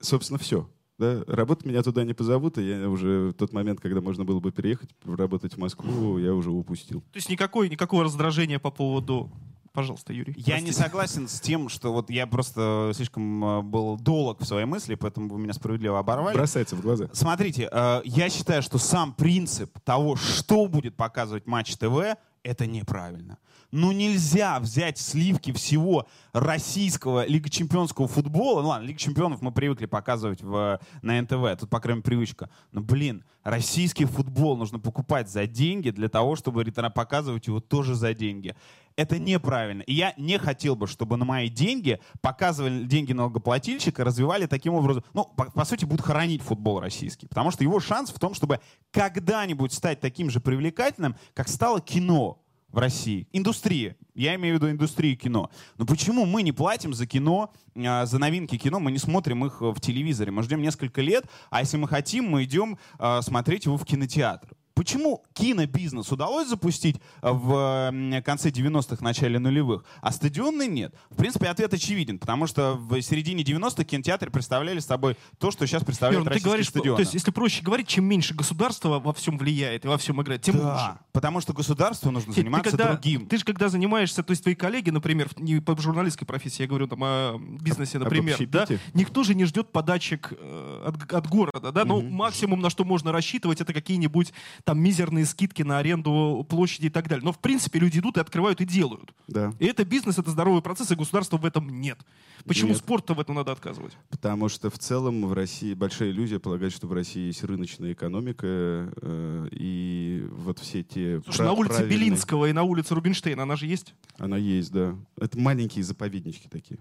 собственно, 0.00 0.38
все. 0.38 0.68
Да? 0.98 1.22
Работать 1.26 1.66
меня 1.66 1.82
туда 1.82 2.04
не 2.04 2.14
позовут, 2.14 2.58
и 2.58 2.62
я 2.62 2.88
уже 2.88 3.30
в 3.30 3.34
тот 3.34 3.52
момент, 3.52 3.80
когда 3.80 4.00
можно 4.00 4.24
было 4.24 4.40
бы 4.40 4.52
переехать, 4.52 4.90
работать 5.04 5.54
в 5.54 5.58
Москву, 5.58 6.18
я 6.18 6.34
уже 6.34 6.50
упустил. 6.50 7.00
То 7.12 7.16
есть 7.16 7.28
никакой, 7.28 7.68
никакого 7.68 8.04
раздражения 8.04 8.58
по 8.58 8.70
поводу 8.70 9.30
Пожалуйста, 9.72 10.12
Юрий. 10.12 10.34
Я 10.36 10.56
простите. 10.56 10.64
не 10.64 10.72
согласен 10.72 11.28
с 11.28 11.40
тем, 11.40 11.70
что 11.70 11.94
вот 11.94 12.10
я 12.10 12.26
просто 12.26 12.92
слишком 12.94 13.42
э, 13.42 13.62
был 13.62 13.96
долг 13.96 14.42
в 14.42 14.44
своей 14.44 14.66
мысли, 14.66 14.96
поэтому 14.96 15.30
вы 15.30 15.40
меня 15.40 15.54
справедливо 15.54 15.98
оборвали. 15.98 16.36
Бросается 16.36 16.76
в 16.76 16.82
глаза. 16.82 17.08
Смотрите, 17.14 17.70
э, 17.72 18.02
я 18.04 18.28
считаю, 18.28 18.60
что 18.62 18.76
сам 18.76 19.14
принцип 19.14 19.80
того, 19.80 20.16
что 20.16 20.66
будет 20.66 20.94
показывать 20.94 21.46
Матч 21.46 21.74
ТВ, 21.76 22.18
это 22.42 22.66
неправильно. 22.66 23.38
Ну 23.70 23.92
нельзя 23.92 24.60
взять 24.60 24.98
сливки 24.98 25.52
всего 25.52 26.06
российского 26.32 27.26
Лига 27.26 27.48
чемпионского 27.48 28.06
футбола. 28.06 28.62
Ну 28.62 28.68
ладно, 28.68 28.86
Лига 28.86 28.98
чемпионов 28.98 29.40
мы 29.40 29.50
привыкли 29.50 29.86
показывать 29.86 30.42
в, 30.42 30.78
на 31.00 31.22
НТВ, 31.22 31.60
тут, 31.60 31.70
по 31.70 31.80
крайней 31.80 31.98
мере, 31.98 32.04
привычка. 32.04 32.50
Но, 32.72 32.82
блин, 32.82 33.24
российский 33.44 34.04
футбол 34.04 34.56
нужно 34.56 34.78
покупать 34.78 35.30
за 35.30 35.46
деньги 35.46 35.90
для 35.90 36.08
того, 36.08 36.36
чтобы 36.36 36.64
показывать 36.90 37.46
его 37.46 37.60
тоже 37.60 37.94
за 37.94 38.12
деньги. 38.12 38.54
Это 39.02 39.18
неправильно. 39.18 39.82
И 39.82 39.94
я 39.94 40.14
не 40.16 40.38
хотел 40.38 40.76
бы, 40.76 40.86
чтобы 40.86 41.16
на 41.16 41.24
мои 41.24 41.48
деньги 41.48 41.98
показывали 42.20 42.84
деньги 42.84 43.12
налогоплательщика, 43.12 44.04
развивали 44.04 44.46
таким 44.46 44.74
образом. 44.74 45.02
Ну, 45.12 45.24
по, 45.24 45.46
по 45.50 45.64
сути, 45.64 45.84
будут 45.84 46.06
хоронить 46.06 46.40
футбол 46.40 46.78
российский. 46.78 47.26
Потому 47.26 47.50
что 47.50 47.64
его 47.64 47.80
шанс 47.80 48.10
в 48.10 48.20
том, 48.20 48.32
чтобы 48.34 48.60
когда-нибудь 48.92 49.72
стать 49.72 49.98
таким 49.98 50.30
же 50.30 50.38
привлекательным, 50.38 51.16
как 51.34 51.48
стало 51.48 51.80
кино 51.80 52.38
в 52.68 52.78
России. 52.78 53.26
Индустрия. 53.32 53.96
Я 54.14 54.36
имею 54.36 54.54
в 54.54 54.58
виду 54.58 54.70
индустрию 54.70 55.16
кино. 55.16 55.50
Но 55.78 55.84
почему 55.84 56.24
мы 56.24 56.42
не 56.42 56.52
платим 56.52 56.94
за 56.94 57.04
кино, 57.04 57.52
а, 57.74 58.06
за 58.06 58.20
новинки 58.20 58.56
кино, 58.56 58.78
мы 58.78 58.92
не 58.92 58.98
смотрим 58.98 59.44
их 59.44 59.60
в 59.60 59.80
телевизоре? 59.80 60.30
Мы 60.30 60.44
ждем 60.44 60.62
несколько 60.62 61.02
лет, 61.02 61.24
а 61.50 61.58
если 61.58 61.76
мы 61.76 61.88
хотим, 61.88 62.30
мы 62.30 62.44
идем 62.44 62.78
а, 63.00 63.20
смотреть 63.20 63.64
его 63.64 63.76
в 63.76 63.84
кинотеатр. 63.84 64.54
Почему 64.82 65.22
кинобизнес 65.32 66.10
удалось 66.10 66.48
запустить 66.48 66.96
э, 67.22 67.30
в 67.30 67.92
конце 68.24 68.48
90-х, 68.48 68.96
начале 69.00 69.38
нулевых, 69.38 69.84
а 70.00 70.10
стадионный 70.10 70.66
нет? 70.66 70.92
В 71.08 71.14
принципе, 71.14 71.46
ответ 71.46 71.72
очевиден, 71.72 72.18
потому 72.18 72.48
что 72.48 72.74
в 72.74 73.00
середине 73.00 73.44
90-х 73.44 73.84
кинотеатры 73.84 74.32
представляли 74.32 74.80
собой 74.80 75.16
то, 75.38 75.52
что 75.52 75.68
сейчас 75.68 75.84
представляют 75.84 76.24
Юр, 76.24 76.32
ну, 76.32 76.36
ты 76.36 76.44
говоришь, 76.44 76.70
стадионы. 76.70 76.96
То 76.96 77.02
есть, 77.02 77.14
если 77.14 77.30
проще 77.30 77.62
говорить, 77.62 77.86
чем 77.86 78.06
меньше 78.06 78.34
государство 78.34 78.98
во 78.98 79.12
всем 79.12 79.38
влияет 79.38 79.84
и 79.84 79.88
во 79.88 79.96
всем 79.98 80.20
играет, 80.20 80.42
тем 80.42 80.58
да, 80.58 80.72
лучше. 80.72 80.98
потому 81.12 81.40
что 81.40 81.52
государству 81.52 82.10
нужно 82.10 82.32
ты, 82.32 82.40
заниматься 82.40 82.72
ты 82.72 82.76
когда, 82.76 82.92
другим. 82.92 83.26
Ты 83.26 83.38
же 83.38 83.44
когда 83.44 83.68
занимаешься, 83.68 84.24
то 84.24 84.32
есть 84.32 84.42
твои 84.42 84.56
коллеги, 84.56 84.90
например, 84.90 85.28
не 85.36 85.60
по 85.60 85.80
журналистской 85.80 86.26
профессии, 86.26 86.62
я 86.62 86.66
говорю 86.66 86.88
там 86.88 86.98
о 87.04 87.38
бизнесе, 87.38 88.00
например, 88.00 88.36
да, 88.48 88.66
никто 88.94 89.22
же 89.22 89.36
не 89.36 89.44
ждет 89.44 89.70
подачек 89.70 90.32
э, 90.36 90.82
от, 90.88 91.12
от 91.12 91.28
города, 91.28 91.70
да, 91.70 91.84
но 91.84 91.98
угу. 91.98 92.08
максимум, 92.08 92.60
на 92.60 92.68
что 92.68 92.84
можно 92.84 93.12
рассчитывать, 93.12 93.60
это 93.60 93.72
какие-нибудь 93.72 94.32
там 94.64 94.71
мизерные 94.78 95.26
скидки 95.26 95.62
на 95.62 95.78
аренду 95.78 96.46
площади 96.48 96.86
и 96.86 96.90
так 96.90 97.08
далее. 97.08 97.24
Но, 97.24 97.32
в 97.32 97.38
принципе, 97.38 97.78
люди 97.78 97.98
идут 97.98 98.16
и 98.16 98.20
открывают 98.20 98.60
и 98.60 98.64
делают. 98.64 99.14
Да. 99.28 99.52
И 99.58 99.66
это 99.66 99.84
бизнес, 99.84 100.18
это 100.18 100.30
здоровый 100.30 100.62
процесс, 100.62 100.90
и 100.90 100.94
государства 100.94 101.36
в 101.36 101.44
этом 101.44 101.80
нет. 101.80 101.98
Почему 102.44 102.70
нет. 102.70 102.78
спорт-то 102.78 103.14
в 103.14 103.20
этом 103.20 103.36
надо 103.36 103.52
отказывать? 103.52 103.96
Потому 104.10 104.48
что 104.48 104.70
в 104.70 104.78
целом 104.78 105.26
в 105.26 105.32
России 105.32 105.74
большая 105.74 106.10
иллюзия 106.10 106.38
полагать, 106.38 106.72
что 106.72 106.86
в 106.86 106.92
России 106.92 107.26
есть 107.26 107.44
рыночная 107.44 107.92
экономика, 107.92 108.46
э, 108.46 109.48
и 109.52 110.26
вот 110.30 110.58
все 110.58 110.82
те... 110.82 111.20
Слушай, 111.24 111.46
на 111.46 111.52
улице 111.52 111.76
правильные... 111.76 111.98
Белинского 111.98 112.46
и 112.46 112.52
на 112.52 112.62
улице 112.64 112.94
Рубинштейна 112.94 113.44
она 113.44 113.56
же 113.56 113.66
есть? 113.66 113.94
Она 114.18 114.36
есть, 114.36 114.72
да. 114.72 114.96
Это 115.18 115.38
маленькие 115.38 115.84
заповеднички 115.84 116.48
такие 116.48 116.78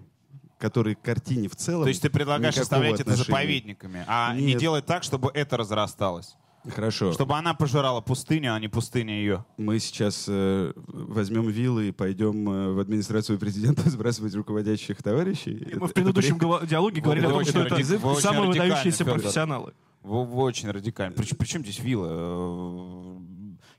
которые 0.62 0.96
к 0.96 1.02
картине 1.02 1.50
в 1.50 1.56
целом. 1.56 1.84
То 1.84 1.90
есть 1.90 2.04
ты 2.04 2.10
предлагаешь 2.10 2.56
оставлять 2.56 3.02
отношения. 3.02 3.22
это 3.22 3.32
заповедниками, 3.32 4.06
а 4.08 4.34
Нет. 4.36 4.44
не 4.46 4.56
делать 4.56 4.86
так, 4.86 5.04
чтобы 5.04 5.32
это 5.34 5.58
разрасталось? 5.58 6.36
Хорошо. 6.69 7.12
Чтобы 7.13 7.36
она 7.36 7.54
пожирала 7.54 8.02
пустыню, 8.02 8.54
а 8.54 8.60
не 8.60 8.67
пустыня 8.67 9.15
ее. 9.15 9.45
Мы 9.58 9.80
сейчас 9.80 10.26
э, 10.28 10.74
возьмем 10.76 11.50
вилы 11.50 11.89
и 11.89 11.91
пойдем 11.91 12.47
э, 12.50 12.74
в 12.74 12.80
администрацию 12.80 13.39
президента 13.39 13.89
сбрасывать 13.89 14.36
руководящих 14.36 15.02
товарищей. 15.02 15.67
Мы 15.76 15.88
в 15.88 15.93
предыдущем 15.93 16.38
говорили 16.38 17.26
вы, 17.26 17.32
о 17.32 17.32
том, 17.32 17.45
что 17.45 17.60
это 17.62 18.21
самые 18.21 18.47
выдающиеся 18.50 19.06
профессионалы. 19.06 19.74
Вы, 20.04 20.26
вы 20.26 20.43
очень 20.43 20.69
радикально. 20.69 21.15
Причем, 21.15 21.38
причем 21.38 21.62
здесь 21.62 21.80
вилла? 21.80 23.21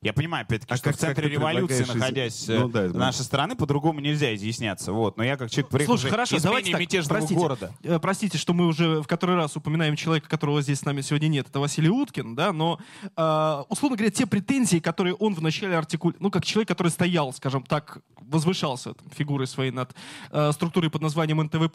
Э, 0.03 0.07
Я 0.07 0.13
понимаю, 0.13 0.43
опять-таки, 0.45 0.75
А 0.75 0.77
что 0.77 0.85
как- 0.87 0.97
в 0.97 0.99
центре 0.99 1.29
революции, 1.29 1.85
предлагаешь 1.85 2.33
из- 2.33 2.49
находясь 2.49 2.49
Ну 2.49 2.69
э, 2.69 2.73
да, 2.73 2.89
с 2.89 2.93
да. 2.93 2.99
нашей 2.99 3.23
стороны, 3.25 3.55
по-другому 3.57 4.01
нельзя 4.01 4.35
изъясняться. 4.35 4.93
Вот. 4.93 5.17
Но 5.17 5.25
я 5.25 5.37
как 5.37 5.51
человек, 5.51 5.71
приехавший 5.71 5.99
Слушай, 6.01 6.11
хорошо, 6.11 6.37
из 6.37 6.43
давайте 6.43 6.73
так, 6.73 6.81
мятежного 6.81 7.19
простите, 7.19 7.41
города. 7.41 7.73
э, 7.83 7.99
простите, 8.01 8.39
что 8.39 8.53
мы 8.53 8.67
уже 8.67 9.01
в 9.03 9.07
который 9.07 9.37
раз 9.37 9.57
упоминаем 9.57 9.95
человека, 9.97 10.29
которого 10.29 10.61
здесь 10.63 10.81
с 10.81 10.85
нами 10.85 11.01
сегодня 11.03 11.29
нет, 11.29 11.49
это 11.49 11.61
Василий 11.61 11.89
Уткин, 11.91 12.35
да, 12.35 12.53
но, 12.53 12.79
э, 13.17 13.63
условно 13.69 13.97
говоря, 13.97 14.11
те 14.11 14.27
претензии, 14.27 14.79
которые 14.79 15.15
он 15.15 15.35
вначале 15.35 15.77
артикулировал, 15.77 16.23
ну, 16.23 16.31
как 16.31 16.45
человек, 16.45 16.69
который 16.69 16.89
стоял, 16.89 17.33
скажем 17.33 17.63
так, 17.63 17.99
возвышался 18.21 18.95
там, 18.95 19.09
фигурой 19.17 19.47
своей 19.47 19.71
над 19.71 19.95
э, 20.31 20.53
структурой 20.53 20.91
под 20.91 21.03
названием 21.03 21.41
НТВ+, 21.43 21.71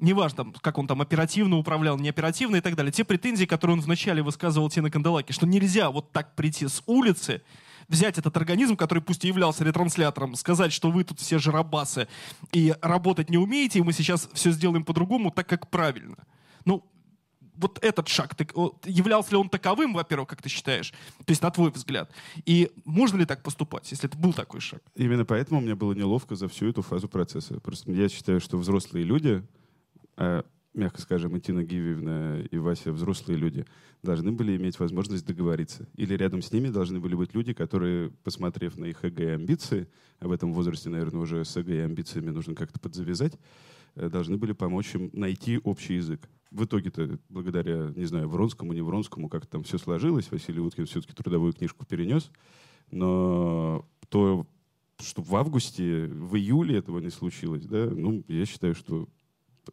неважно, 0.00 0.52
как 0.60 0.78
он 0.78 0.86
там 0.86 1.00
оперативно 1.00 1.56
управлял, 1.56 1.98
не 1.98 2.08
оперативно 2.10 2.56
и 2.56 2.60
так 2.60 2.74
далее, 2.76 2.92
те 2.92 3.04
претензии, 3.04 3.44
которые 3.46 3.76
он 3.76 3.80
вначале 3.80 4.22
высказывал 4.22 4.68
Тина 4.70 4.90
Канделаки, 4.90 5.32
что 5.32 5.46
нельзя 5.46 5.90
вот 5.90 6.12
так 6.12 6.34
прийти 6.34 6.68
с 6.68 6.82
улицы, 6.86 7.42
взять 7.88 8.18
этот 8.18 8.36
организм, 8.36 8.76
который 8.76 9.02
пусть 9.02 9.24
и 9.24 9.28
являлся 9.28 9.64
ретранслятором, 9.64 10.34
сказать, 10.34 10.72
что 10.72 10.90
вы 10.90 11.04
тут 11.04 11.20
все 11.20 11.38
жиробасы 11.38 12.08
и 12.52 12.74
работать 12.80 13.30
не 13.30 13.38
умеете, 13.38 13.78
и 13.78 13.82
мы 13.82 13.92
сейчас 13.92 14.28
все 14.32 14.50
сделаем 14.50 14.84
по-другому, 14.84 15.30
так 15.30 15.48
как 15.48 15.70
правильно. 15.70 16.16
Ну, 16.64 16.84
вот 17.56 17.78
этот 17.82 18.08
шаг, 18.08 18.34
ты, 18.34 18.46
являлся 18.84 19.30
ли 19.30 19.36
он 19.36 19.48
таковым, 19.48 19.94
во-первых, 19.94 20.28
как 20.28 20.42
ты 20.42 20.48
считаешь, 20.48 20.90
то 20.90 21.30
есть 21.30 21.42
на 21.42 21.50
твой 21.50 21.70
взгляд, 21.70 22.10
и 22.44 22.70
можно 22.84 23.18
ли 23.18 23.24
так 23.24 23.42
поступать, 23.42 23.90
если 23.90 24.08
это 24.08 24.18
был 24.18 24.32
такой 24.32 24.60
шаг? 24.60 24.82
Именно 24.94 25.24
поэтому 25.24 25.60
мне 25.60 25.74
было 25.74 25.92
неловко 25.92 26.34
за 26.34 26.48
всю 26.48 26.68
эту 26.68 26.82
фазу 26.82 27.08
процесса. 27.08 27.58
Просто 27.60 27.92
я 27.92 28.08
считаю, 28.08 28.40
что 28.40 28.58
взрослые 28.58 29.04
люди, 29.04 29.42
а, 30.16 30.44
мягко 30.76 31.00
скажем, 31.00 31.34
и 31.36 31.40
Тина 31.40 31.64
Гивиевна, 31.64 32.40
и 32.40 32.58
Вася, 32.58 32.92
взрослые 32.92 33.38
люди, 33.38 33.64
должны 34.02 34.32
были 34.32 34.56
иметь 34.56 34.78
возможность 34.78 35.26
договориться. 35.26 35.88
Или 35.96 36.14
рядом 36.14 36.42
с 36.42 36.52
ними 36.52 36.68
должны 36.68 37.00
были 37.00 37.14
быть 37.14 37.34
люди, 37.34 37.52
которые, 37.52 38.10
посмотрев 38.22 38.76
на 38.76 38.84
их 38.84 39.04
эго 39.04 39.22
и 39.22 39.26
амбиции, 39.26 39.88
а 40.20 40.28
в 40.28 40.32
этом 40.32 40.52
возрасте, 40.52 40.90
наверное, 40.90 41.22
уже 41.22 41.44
с 41.44 41.56
эго 41.56 41.72
и 41.72 41.78
амбициями 41.78 42.30
нужно 42.30 42.54
как-то 42.54 42.78
подзавязать, 42.78 43.38
э, 43.94 44.08
должны 44.08 44.36
были 44.36 44.52
помочь 44.52 44.94
им 44.94 45.10
найти 45.12 45.58
общий 45.64 45.94
язык. 45.94 46.28
В 46.50 46.64
итоге-то, 46.64 47.18
благодаря, 47.28 47.92
не 47.96 48.04
знаю, 48.04 48.28
Вронскому, 48.28 48.72
не 48.72 48.82
Вронскому, 48.82 49.28
как 49.28 49.46
там 49.46 49.64
все 49.64 49.78
сложилось, 49.78 50.30
Василий 50.30 50.60
Уткин 50.60 50.86
все-таки 50.86 51.12
трудовую 51.12 51.52
книжку 51.52 51.84
перенес, 51.84 52.30
но 52.90 53.84
то, 54.08 54.46
что 55.00 55.22
в 55.22 55.34
августе, 55.34 56.06
в 56.06 56.36
июле 56.36 56.78
этого 56.78 57.00
не 57.00 57.10
случилось, 57.10 57.66
да, 57.66 57.90
ну, 57.90 58.24
я 58.28 58.46
считаю, 58.46 58.74
что 58.74 59.08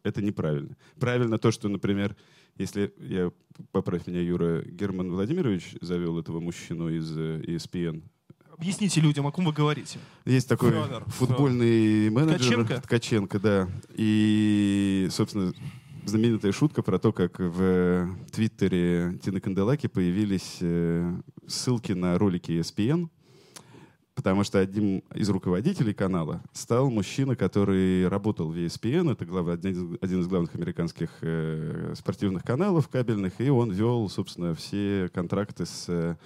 это 0.02 0.22
неправильно. 0.22 0.76
Правильно 0.98 1.38
то, 1.38 1.50
что, 1.50 1.68
например, 1.68 2.16
если, 2.56 2.92
я, 2.98 3.32
поправь 3.72 4.06
меня, 4.06 4.20
Юра, 4.20 4.62
Герман 4.62 5.10
Владимирович 5.10 5.74
завел 5.80 6.18
этого 6.18 6.40
мужчину 6.40 6.88
из 6.88 7.16
э, 7.16 7.40
ESPN, 7.46 8.02
Объясните 8.56 9.00
людям, 9.00 9.26
о 9.26 9.32
ком 9.32 9.46
вы 9.46 9.52
говорите. 9.52 9.98
есть 10.24 10.48
такой 10.48 10.70
Фёдор, 10.70 11.04
футбольный 11.06 12.08
менеджер 12.10 12.64
Ткаченко? 12.64 12.80
Ткаченко, 12.82 13.40
да. 13.40 13.68
И, 13.94 15.08
собственно, 15.10 15.52
знаменитая 16.04 16.52
шутка 16.52 16.82
про 16.82 17.00
то, 17.00 17.12
как 17.12 17.40
в 17.40 18.16
Твиттере 18.30 19.18
Тины 19.22 19.40
Канделаки 19.40 19.88
появились 19.88 20.58
э, 20.60 21.20
ссылки 21.48 21.92
на 21.92 22.16
ролики 22.16 22.52
ESPN, 22.52 23.08
потому 24.14 24.44
что 24.44 24.58
одним 24.60 25.02
из 25.14 25.28
руководителей 25.28 25.92
канала 25.94 26.42
стал 26.52 26.90
мужчина, 26.90 27.36
который 27.36 28.06
работал 28.08 28.50
в 28.50 28.56
ESPN, 28.56 29.12
это 29.12 29.24
глава, 29.26 29.52
один, 29.54 29.98
из- 30.20 30.26
главных 30.28 30.54
американских 30.54 31.10
э, 31.20 31.94
спортивных 31.96 32.44
каналов 32.44 32.88
кабельных, 32.88 33.40
и 33.40 33.48
он 33.50 33.70
вел, 33.72 34.08
собственно, 34.08 34.54
все 34.54 35.10
контракты 35.12 35.66
с 35.66 35.86
э, 35.88 36.16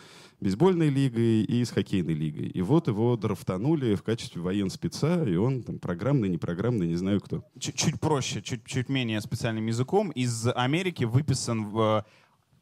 бейсбольной 0.40 0.88
лигой 0.90 1.42
и 1.42 1.64
с 1.64 1.70
хоккейной 1.70 2.14
лигой. 2.14 2.46
И 2.48 2.62
вот 2.62 2.88
его 2.88 3.16
драфтанули 3.16 3.94
в 3.94 4.02
качестве 4.02 4.40
военспеца, 4.42 5.24
и 5.24 5.36
он 5.36 5.62
там 5.62 5.78
программный, 5.78 6.28
непрограммный, 6.28 6.86
не 6.88 6.96
знаю 6.96 7.20
кто. 7.20 7.42
Чуть, 7.58 7.74
чуть 7.74 7.98
проще, 8.00 8.42
чуть, 8.42 8.64
чуть 8.64 8.88
менее 8.88 9.20
специальным 9.20 9.66
языком. 9.66 10.10
Из 10.10 10.46
Америки 10.54 11.04
выписан 11.04 11.64
в 11.64 12.04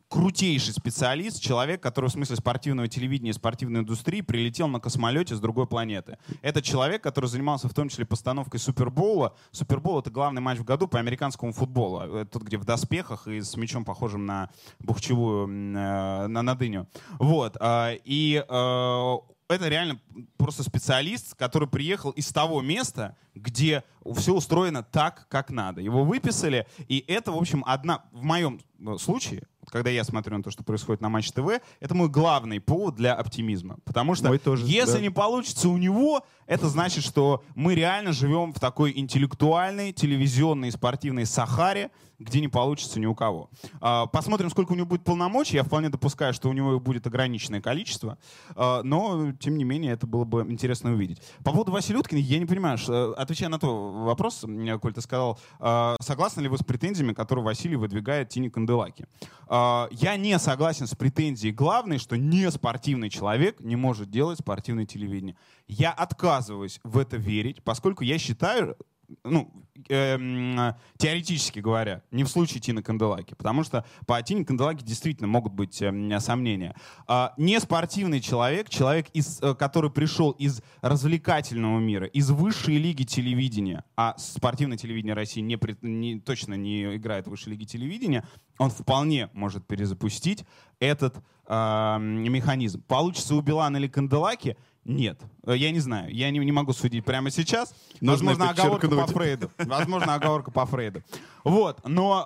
крутейший 0.09 0.73
специалист, 0.73 1.41
человек, 1.41 1.83
который 1.83 2.09
в 2.09 2.13
смысле 2.13 2.37
спортивного 2.37 2.89
телевидения 2.89 3.33
спортивной 3.33 3.81
индустрии 3.81 4.21
прилетел 4.21 4.69
на 4.69 4.81
космолете 4.81 5.35
с 5.35 5.41
другой 5.41 5.67
планеты. 5.67 6.19
Это 6.43 6.63
человек, 6.63 7.03
который 7.03 7.27
занимался 7.27 7.69
в 7.69 7.75
том 7.75 7.89
числе 7.89 8.05
постановкой 8.05 8.61
Супербоула. 8.61 9.35
Супербол— 9.51 9.99
это 10.01 10.11
главный 10.11 10.41
матч 10.41 10.59
в 10.59 10.65
году 10.65 10.87
по 10.87 10.99
американскому 10.99 11.53
футболу. 11.53 12.01
Это 12.01 12.27
Тот, 12.27 12.43
где 12.43 12.57
в 12.57 12.65
доспехах 12.65 13.27
и 13.27 13.41
с 13.41 13.57
мячом, 13.57 13.85
похожим 13.85 14.27
на 14.27 14.51
бухчевую, 14.79 15.49
э, 15.49 16.27
на, 16.27 16.43
на 16.43 16.55
дыню. 16.55 16.87
Вот. 17.19 17.57
а, 17.61 17.93
И 18.05 18.45
э, 18.49 19.17
это 19.49 19.69
реально 19.69 19.99
просто 20.37 20.63
специалист, 20.63 21.35
который 21.35 21.69
приехал 21.69 22.11
из 22.11 22.29
того 22.29 22.63
места, 22.63 23.17
где 23.35 23.85
все 24.15 24.35
устроено 24.35 24.83
так, 24.83 25.27
как 25.29 25.51
надо. 25.51 25.81
Его 25.81 26.05
выписали, 26.05 26.67
и 26.89 27.05
это, 27.07 27.33
в 27.33 27.37
общем, 27.37 27.63
одна, 27.67 28.05
в 28.13 28.23
моем 28.23 28.61
э, 28.79 28.97
случае, 28.99 29.43
когда 29.71 29.91
я 29.91 30.05
смотрю 30.05 30.37
на 30.37 30.43
то, 30.43 30.51
что 30.51 30.63
происходит 30.63 31.01
на 31.01 31.09
Матч 31.09 31.33
ТВ, 31.33 31.61
это 31.81 31.95
мой 31.95 32.09
главный 32.09 32.61
повод 32.61 32.95
для 32.97 33.15
оптимизма. 33.15 33.79
Потому 33.85 34.15
что 34.15 34.29
Мой 34.29 34.39
тоже, 34.39 34.65
если 34.67 34.95
да. 34.95 35.01
не 35.01 35.11
получится 35.11 35.69
у 35.69 35.77
него, 35.77 36.25
это 36.47 36.69
значит, 36.69 37.05
что 37.05 37.43
мы 37.55 37.75
реально 37.75 38.13
живем 38.13 38.53
в 38.53 38.61
такой 38.61 38.93
интеллектуальной, 38.97 39.93
телевизионной 39.93 40.71
спортивной 40.71 41.27
Сахаре, 41.27 41.91
где 42.19 42.41
не 42.41 42.49
получится 42.49 42.99
ни 42.99 43.07
у 43.07 43.15
кого. 43.15 43.51
А, 43.81 44.07
Посмотрим, 44.07 44.51
сколько 44.51 44.73
у 44.73 44.75
него 44.75 44.87
будет 44.87 45.05
полномочий. 45.05 45.57
Я 45.57 45.65
вполне 45.65 45.89
допускаю, 45.89 46.33
что 46.33 46.49
у 46.49 46.53
него 46.53 46.77
их 46.77 46.83
будет 46.83 47.07
ограниченное 47.07 47.61
количество. 47.61 48.19
А, 48.55 48.83
Но, 48.83 49.33
тем 49.33 49.59
не 49.59 49.65
менее, 49.65 49.93
это 49.93 50.07
было 50.07 50.25
бы 50.25 50.43
интересно 50.43 50.93
увидеть. 50.93 51.21
По 51.45 51.53
поводу 51.53 51.73
Василия 51.73 52.01
Уткина, 52.01 52.19
я 52.19 52.39
не 52.39 52.47
понимаю, 52.47 52.79
э, 52.89 53.15
отвечая 53.17 53.49
на 53.49 53.59
твой 53.59 54.05
вопрос, 54.05 54.45
Коль, 54.81 54.95
ты 54.95 55.01
сказал, 55.01 55.39
а, 55.59 55.97
согласны 56.01 56.41
ли 56.41 56.49
вы 56.49 56.59
с 56.59 56.63
претензиями, 56.63 57.13
которые 57.13 57.45
Василий 57.45 57.77
выдвигает 57.77 58.29
Тине 58.29 58.51
Канделаки? 58.51 59.07
Я 59.49 60.17
не 60.17 60.37
согласен 60.41 60.89
с 60.89 60.95
претензией 60.97 61.53
главной, 61.53 61.99
что 61.99 62.17
не 62.17 62.51
спортивный 62.51 63.11
человек 63.11 63.61
не 63.61 63.77
может 63.77 64.11
делать 64.11 64.41
спортивное 64.41 64.87
телевидение. 64.87 65.37
Я 65.69 65.93
отказываюсь 65.93 66.81
в 66.85 66.99
это 66.99 67.17
верить, 67.17 67.63
поскольку 67.63 68.05
я 68.05 68.19
считаю, 68.19 68.77
ну, 69.25 69.53
эм, 69.89 70.75
теоретически 70.97 71.61
говоря, 71.61 72.03
не 72.11 72.25
в 72.25 72.29
случае 72.29 72.61
Тины 72.61 72.83
Канделаки, 72.83 73.35
потому 73.35 73.65
что 73.65 73.85
по 74.07 74.21
Тине 74.23 74.45
Канделаки 74.45 74.85
действительно 74.85 75.27
могут 75.29 75.53
быть 75.53 75.81
эм, 75.83 76.19
сомнения. 76.21 76.77
А, 77.09 77.35
не 77.37 77.59
спортивный 77.61 78.21
человек, 78.21 78.69
человек, 78.69 79.07
из, 79.13 79.41
э, 79.43 79.55
который 79.55 79.91
пришел 79.91 80.31
из 80.33 80.63
развлекательного 80.83 81.79
мира, 81.81 82.07
из 82.07 82.31
высшей 82.31 82.79
лиги 82.79 83.03
телевидения, 83.03 83.85
а 83.97 84.15
спортивное 84.19 84.77
телевидение 84.79 85.15
России 85.15 85.41
не, 85.41 85.59
не- 85.83 86.21
точно 86.21 86.55
не 86.55 86.97
играет 86.97 87.27
в 87.27 87.31
высшей 87.31 87.53
лиге 87.53 87.67
телевидения, 87.67 88.25
он 88.59 88.71
вполне 88.71 89.31
может 89.33 89.67
перезапустить 89.67 90.45
этот 90.79 91.17
эм, 91.49 92.23
механизм. 92.33 92.83
Получится 92.83 93.35
у 93.35 93.41
Билана 93.41 93.77
или 93.79 93.89
Канделаки? 93.89 94.57
Нет. 94.87 95.21
Э, 95.45 95.57
Я 95.57 95.73
не 95.73 95.81
знаю. 95.81 96.15
Я 96.15 96.31
не, 96.31 96.39
не 96.39 96.53
могу 96.53 96.73
судить 96.73 97.05
прямо 97.05 97.31
сейчас. 97.31 97.75
Нужно 98.01 98.31
Возможно, 98.31 98.51
оговорка 98.51 98.89
по. 98.89 99.07
Фрейду. 99.07 99.51
Возможно, 99.59 100.15
оговорка 100.15 100.51
по 100.53 100.65
Фрейду. 100.65 101.03
Вот. 101.43 101.87
Но 101.87 102.25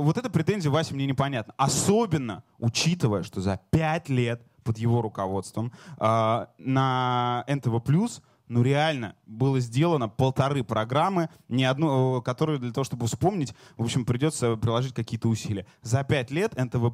э, 0.00 0.04
вот 0.04 0.16
эта 0.16 0.30
претензия 0.30 0.70
Васе 0.70 0.94
мне 0.94 1.06
непонятна. 1.06 1.52
Особенно 1.58 2.42
учитывая, 2.58 3.22
что 3.22 3.42
за 3.42 3.60
пять 3.70 4.08
лет 4.08 4.42
под 4.64 4.78
его 4.78 5.02
руководством 5.02 5.70
э, 5.98 6.46
на 6.58 7.44
НТВ+, 7.46 7.82
ну 8.48 8.62
реально, 8.62 9.14
было 9.26 9.60
сделано 9.60 10.08
полторы 10.08 10.64
программы, 10.64 11.28
ни 11.48 11.62
одну, 11.62 12.20
э, 12.20 12.22
которые 12.22 12.58
для 12.58 12.72
того, 12.72 12.84
чтобы 12.84 13.06
вспомнить, 13.06 13.54
в 13.76 13.82
общем, 13.82 14.06
придется 14.06 14.56
приложить 14.56 14.94
какие-то 14.94 15.28
усилия. 15.28 15.66
За 15.82 16.04
пять 16.04 16.30
лет 16.30 16.56
НТВ+, 16.56 16.90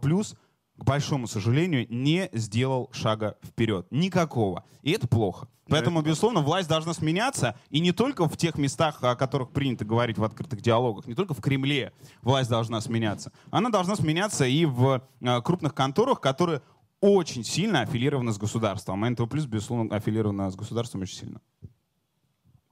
к 0.77 0.85
большому 0.85 1.27
сожалению, 1.27 1.87
не 1.89 2.29
сделал 2.33 2.91
шага 2.93 3.37
вперед. 3.45 3.87
Никакого. 3.91 4.65
И 4.83 4.93
это 4.93 5.07
плохо. 5.07 5.49
Поэтому, 5.69 6.03
безусловно, 6.03 6.41
власть 6.41 6.69
должна 6.69 6.93
сменяться, 6.93 7.57
и 7.71 7.81
не 7.81 7.93
только 7.93 8.29
в 8.29 8.37
тех 8.37 8.59
местах, 8.59 9.03
о 9.03 9.17
которых 9.17 9.51
принято 9.51 9.85
говорить 9.85 10.19
в 10.19 10.25
открытых 10.25 10.61
диалогах, 10.61 11.07
не 11.07 11.15
только 11.15 11.33
в 11.33 11.41
Кремле 11.41 11.93
власть 12.23 12.51
должна 12.51 12.81
сменяться. 12.81 13.33
Она 13.51 13.71
должна 13.71 13.97
сменяться 13.97 14.45
и 14.45 14.67
в 14.67 15.03
э, 15.21 15.41
крупных 15.43 15.75
конторах, 15.75 16.21
которые 16.21 16.61
очень 17.01 17.45
сильно 17.45 17.81
аффилированы 17.81 18.33
с 18.33 18.39
государством. 18.39 19.05
А 19.05 19.11
НТВ+, 19.11 19.27
безусловно, 19.47 19.95
аффилирована 19.95 20.51
с 20.51 20.57
государством 20.57 21.03
очень 21.03 21.17
сильно. 21.17 21.41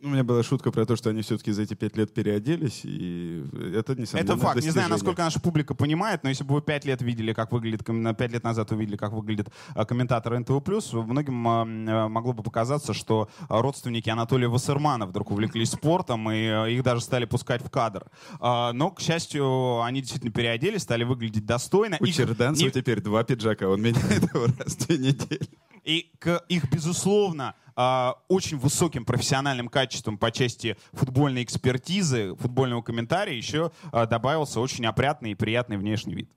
У 0.04 0.08
меня 0.08 0.24
была 0.24 0.42
шутка 0.42 0.72
про 0.72 0.84
то, 0.84 0.96
что 0.96 1.10
они 1.10 1.22
все-таки 1.22 1.52
за 1.52 1.62
эти 1.62 1.74
пять 1.74 1.96
лет 1.96 2.12
переоделись, 2.12 2.80
и 2.82 3.44
это 3.76 3.94
несомненно 3.94 4.32
Это 4.32 4.36
факт. 4.36 4.56
Не 4.56 4.62
знаю, 4.62 4.64
достижение. 4.64 4.88
насколько 4.88 5.22
наша 5.22 5.38
публика 5.38 5.74
понимает, 5.74 6.24
но 6.24 6.28
если 6.28 6.42
бы 6.42 6.54
вы 6.54 6.60
пять 6.60 6.84
лет 6.84 7.00
видели, 7.02 7.32
как 7.32 7.52
выглядит, 7.52 7.86
на 7.86 8.12
пять 8.12 8.32
лет 8.32 8.42
назад 8.42 8.72
увидели, 8.72 8.96
как 8.96 9.12
выглядит 9.12 9.46
а, 9.76 9.84
комментатор 9.84 10.36
НТВ+, 10.36 10.60
многим 10.92 11.46
а, 11.46 11.62
а, 11.62 12.08
могло 12.08 12.32
бы 12.32 12.42
показаться, 12.42 12.94
что 12.94 13.28
родственники 13.48 14.10
Анатолия 14.10 14.48
Вассермана 14.48 15.06
вдруг 15.06 15.30
увлеклись 15.30 15.70
спортом, 15.70 16.28
и 16.32 16.46
а, 16.48 16.66
их 16.66 16.82
даже 16.82 17.00
стали 17.00 17.24
пускать 17.24 17.62
в 17.64 17.70
кадр. 17.70 18.06
А, 18.40 18.72
Но, 18.72 18.90
к 18.90 19.00
счастью, 19.00 19.82
они 19.82 20.00
действительно 20.00 20.32
переоделись, 20.32 20.82
стали 20.82 21.04
выглядеть 21.04 21.46
достойно. 21.46 21.96
У 22.00 22.04
И 22.06 22.12
Черданцева 22.12 22.66
не- 22.66 22.72
теперь 22.72 23.00
два 23.02 23.22
пиджака, 23.22 23.68
он 23.68 23.80
меняет 23.80 24.34
его 24.34 24.46
раз 24.58 24.74
в 24.74 24.86
две 24.88 24.98
недели. 24.98 25.48
И 25.84 26.10
к 26.18 26.44
их, 26.48 26.70
безусловно, 26.70 27.54
а, 27.74 28.16
очень 28.28 28.58
высоким 28.58 29.04
профессиональным 29.04 29.68
качеством 29.68 30.18
по 30.18 30.30
части 30.30 30.76
футбольной 30.92 31.42
экспертизы, 31.42 32.36
футбольного 32.36 32.82
комментария 32.82 33.36
еще 33.36 33.72
а, 33.90 34.06
добавился 34.06 34.60
очень 34.60 34.86
опрятный 34.86 35.32
и 35.32 35.34
приятный 35.34 35.76
внешний 35.76 36.14
вид. 36.14 36.30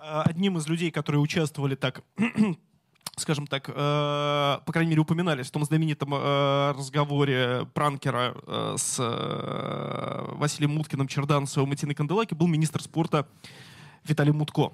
А, 0.00 0.22
одним 0.22 0.58
из 0.58 0.66
людей, 0.68 0.90
которые 0.90 1.20
участвовали 1.20 1.74
так 1.74 2.02
скажем 3.16 3.46
так, 3.46 3.68
э, 3.68 3.72
по 3.72 4.72
крайней 4.72 4.90
мере, 4.90 5.02
упоминались 5.02 5.48
в 5.48 5.50
том 5.50 5.64
знаменитом 5.64 6.14
э, 6.14 6.72
разговоре 6.76 7.66
пранкера 7.74 8.34
э, 8.46 8.74
с 8.78 8.96
э, 8.98 10.34
Василием 10.34 10.72
Муткиным, 10.72 11.08
Черданцевым 11.08 11.72
и 11.72 11.76
Тиной 11.76 11.94
Канделаки, 11.94 12.34
был 12.34 12.46
министр 12.46 12.82
спорта 12.82 13.28
Виталий 14.04 14.32
Мутко. 14.32 14.72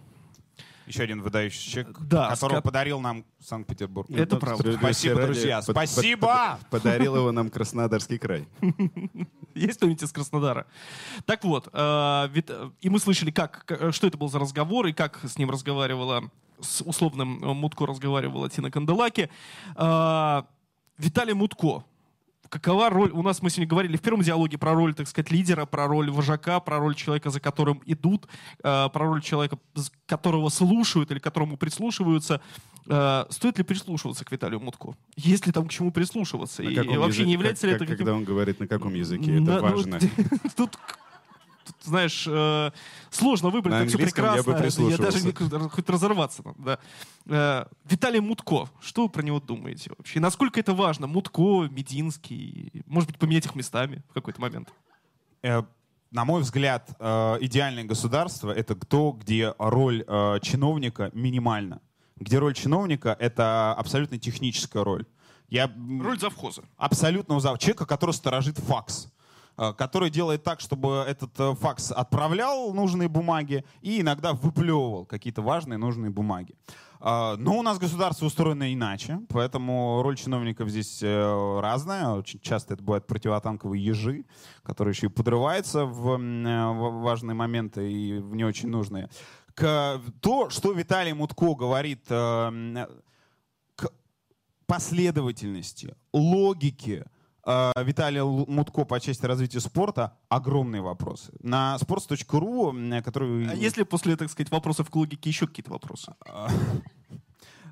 Еще 0.88 1.02
один 1.02 1.22
выдающий 1.22 1.70
человек, 1.70 1.96
Да, 2.00 2.30
которого 2.30 2.58
ска- 2.58 2.62
подарил 2.62 3.00
нам 3.00 3.24
Санкт-Петербург. 3.40 4.08
Это 4.10 4.34
Ну, 4.36 4.40
правда. 4.40 4.72
Спасибо, 4.78 5.14
ради, 5.16 5.26
друзья, 5.26 5.56
под- 5.58 5.74
под- 5.74 5.88
спасибо! 5.88 6.58
под- 6.60 6.70
Подарил 6.82 7.16
его 7.16 7.30
нам 7.32 7.50
Краснодарский 7.50 8.18
край. 8.18 8.48
Есть 9.54 9.78
кто-нибудь 9.78 10.02
из 10.02 10.12
Краснодара? 10.12 10.66
Так 11.26 11.44
вот, 11.44 11.68
э, 11.72 12.28
э, 12.34 12.70
и 12.80 12.88
мы 12.88 12.98
слышали, 12.98 13.30
как, 13.30 13.64
что 13.90 14.06
это 14.06 14.16
был 14.16 14.28
за 14.28 14.38
разговор, 14.38 14.86
и 14.86 14.92
как 14.92 15.20
с 15.24 15.36
ним 15.38 15.50
разговаривала, 15.50 16.30
с 16.60 16.80
условным 16.82 17.42
э, 17.44 17.52
Мутко 17.54 17.86
разговаривала 17.86 18.48
Тина 18.48 18.70
Канделаки. 18.70 19.30
Э, 19.76 20.42
Виталий 20.96 21.34
Мутко. 21.34 21.84
Какова 22.48 22.88
роль? 22.90 23.10
У 23.10 23.22
нас 23.22 23.42
мы 23.42 23.50
сегодня 23.50 23.68
говорили 23.68 23.96
в 23.96 24.00
первом 24.00 24.22
диалоге 24.22 24.56
про 24.58 24.72
роль, 24.74 24.94
так 24.94 25.06
сказать, 25.08 25.30
лидера, 25.30 25.66
про 25.66 25.86
роль 25.86 26.10
вожака, 26.10 26.60
про 26.60 26.78
роль 26.78 26.94
человека, 26.94 27.30
за 27.30 27.40
которым 27.40 27.82
идут, 27.84 28.26
э, 28.62 28.88
про 28.92 29.06
роль 29.06 29.20
человека, 29.22 29.58
которого 30.06 30.48
слушают 30.48 31.10
или 31.10 31.18
которому 31.18 31.56
прислушиваются. 31.56 32.40
Э, 32.86 33.26
стоит 33.28 33.58
ли 33.58 33.64
прислушиваться 33.64 34.24
к 34.24 34.32
Виталию 34.32 34.60
Мутко? 34.60 34.94
Есть 35.16 35.46
ли 35.46 35.52
там 35.52 35.66
к 35.68 35.70
чему 35.70 35.92
прислушиваться? 35.92 36.62
И, 36.62 36.74
каком 36.74 36.96
вообще 36.98 37.24
не 37.24 37.32
языке- 37.32 37.32
является 37.32 37.62
как- 37.62 37.70
ли 37.70 37.76
это 37.76 37.84
как- 37.84 37.88
каким 37.92 38.06
Когда 38.06 38.14
он 38.16 38.24
говорит, 38.24 38.60
на 38.60 38.66
каком 38.66 38.94
языке, 38.94 39.32
это 39.32 39.40
на- 39.42 39.60
ну, 39.60 39.62
важно. 39.62 39.98
Тут, 40.56 40.78
тут, 41.68 41.76
знаешь, 41.84 42.24
э, 42.28 42.70
сложно 43.10 43.50
выбрать, 43.50 43.72
На 43.74 43.78
как 43.80 43.88
все 43.88 43.96
английском 43.96 44.24
я 44.24 44.42
бы 44.42 44.52
прекрасно. 44.52 44.88
Я 44.88 44.96
даже 44.98 45.20
не, 45.24 45.32
хоть 45.68 45.88
разорваться 45.88 46.42
да. 46.58 46.78
Э, 47.26 47.64
Виталий 47.88 48.20
Мутко, 48.20 48.68
что 48.80 49.02
вы 49.04 49.08
про 49.08 49.22
него 49.22 49.40
думаете 49.40 49.90
вообще? 49.96 50.18
И 50.18 50.20
насколько 50.20 50.58
это 50.60 50.74
важно? 50.74 51.06
Мутко, 51.06 51.68
Мединский, 51.70 52.82
может 52.86 53.10
быть, 53.10 53.18
поменять 53.18 53.46
их 53.46 53.54
местами 53.54 54.02
в 54.10 54.14
какой-то 54.14 54.40
момент? 54.40 54.68
Э, 55.42 55.62
На 56.10 56.24
мой 56.24 56.40
взгляд, 56.40 56.90
э, 56.98 57.36
идеальное 57.42 57.84
государство— 57.84 58.50
это 58.60 58.74
то, 58.74 59.12
где 59.12 59.54
роль 59.58 60.04
э, 60.06 60.38
чиновника 60.42 61.10
минимальна. 61.12 61.80
Где 62.16 62.38
роль 62.38 62.54
чиновника— 62.54 63.14
это 63.20 63.74
абсолютно 63.74 64.18
техническая 64.18 64.82
роль. 64.84 65.04
Я 65.50 65.70
Роль 66.00 66.18
завхоза. 66.18 66.62
абсолютного 66.76 67.40
зав- 67.40 67.58
человека, 67.58 67.86
который 67.86 68.10
сторожит 68.12 68.58
факс 68.58 69.08
который 69.72 70.08
делает 70.10 70.44
так, 70.44 70.60
чтобы 70.60 71.04
этот 71.08 71.38
э, 71.40 71.54
факс 71.56 71.90
отправлял 71.90 72.72
нужные 72.72 73.08
бумаги 73.08 73.64
и 73.82 74.00
иногда 74.00 74.32
выплевывал 74.32 75.04
какие-то 75.04 75.42
важные 75.42 75.78
нужные 75.78 76.10
бумаги. 76.10 76.54
А, 77.00 77.36
Но 77.36 77.58
у 77.58 77.62
нас 77.62 77.78
государство 77.78 78.26
устроено 78.26 78.72
иначе, 78.72 79.20
поэтому 79.28 80.02
роль 80.02 80.16
чиновников 80.16 80.68
здесь 80.68 81.00
э, 81.02 81.60
разная. 81.60 82.10
Очень 82.10 82.40
часто 82.40 82.74
это 82.74 82.82
бывают 82.82 83.06
противотанковые 83.06 83.84
ежи, 83.84 84.24
которые 84.62 84.92
еще 84.92 85.06
и 85.06 85.10
подрываются 85.10 85.84
в 85.84 86.18
э, 86.18 86.72
важные 87.00 87.34
моменты 87.34 87.90
и 87.92 88.18
в 88.18 88.34
не 88.34 88.44
очень 88.44 88.68
нужные. 88.68 89.08
К- 89.54 90.00
То, 90.20 90.50
что 90.50 90.72
Виталий 90.72 91.12
Мутко 91.12 91.54
говорит 91.54 92.04
э, 92.10 92.86
к 93.76 93.90
последовательности, 94.66 95.94
логике 96.12 97.04
э, 97.04 97.17
Виталия 97.76 98.22
Лу- 98.22 98.44
Мутко 98.46 98.84
по 98.84 99.00
части 99.00 99.24
развития 99.24 99.60
спорта 99.60 100.12
огромные 100.28 100.82
вопросы. 100.82 101.32
На 101.42 101.76
sports.ru, 101.80 103.02
который... 103.02 103.48
А 103.50 103.54
если 103.54 103.84
после, 103.84 104.16
так 104.16 104.30
сказать, 104.30 104.50
вопросов 104.50 104.90
к 104.90 104.96
логике 104.96 105.30
еще 105.30 105.46
какие-то 105.46 105.72
вопросы? 105.72 106.12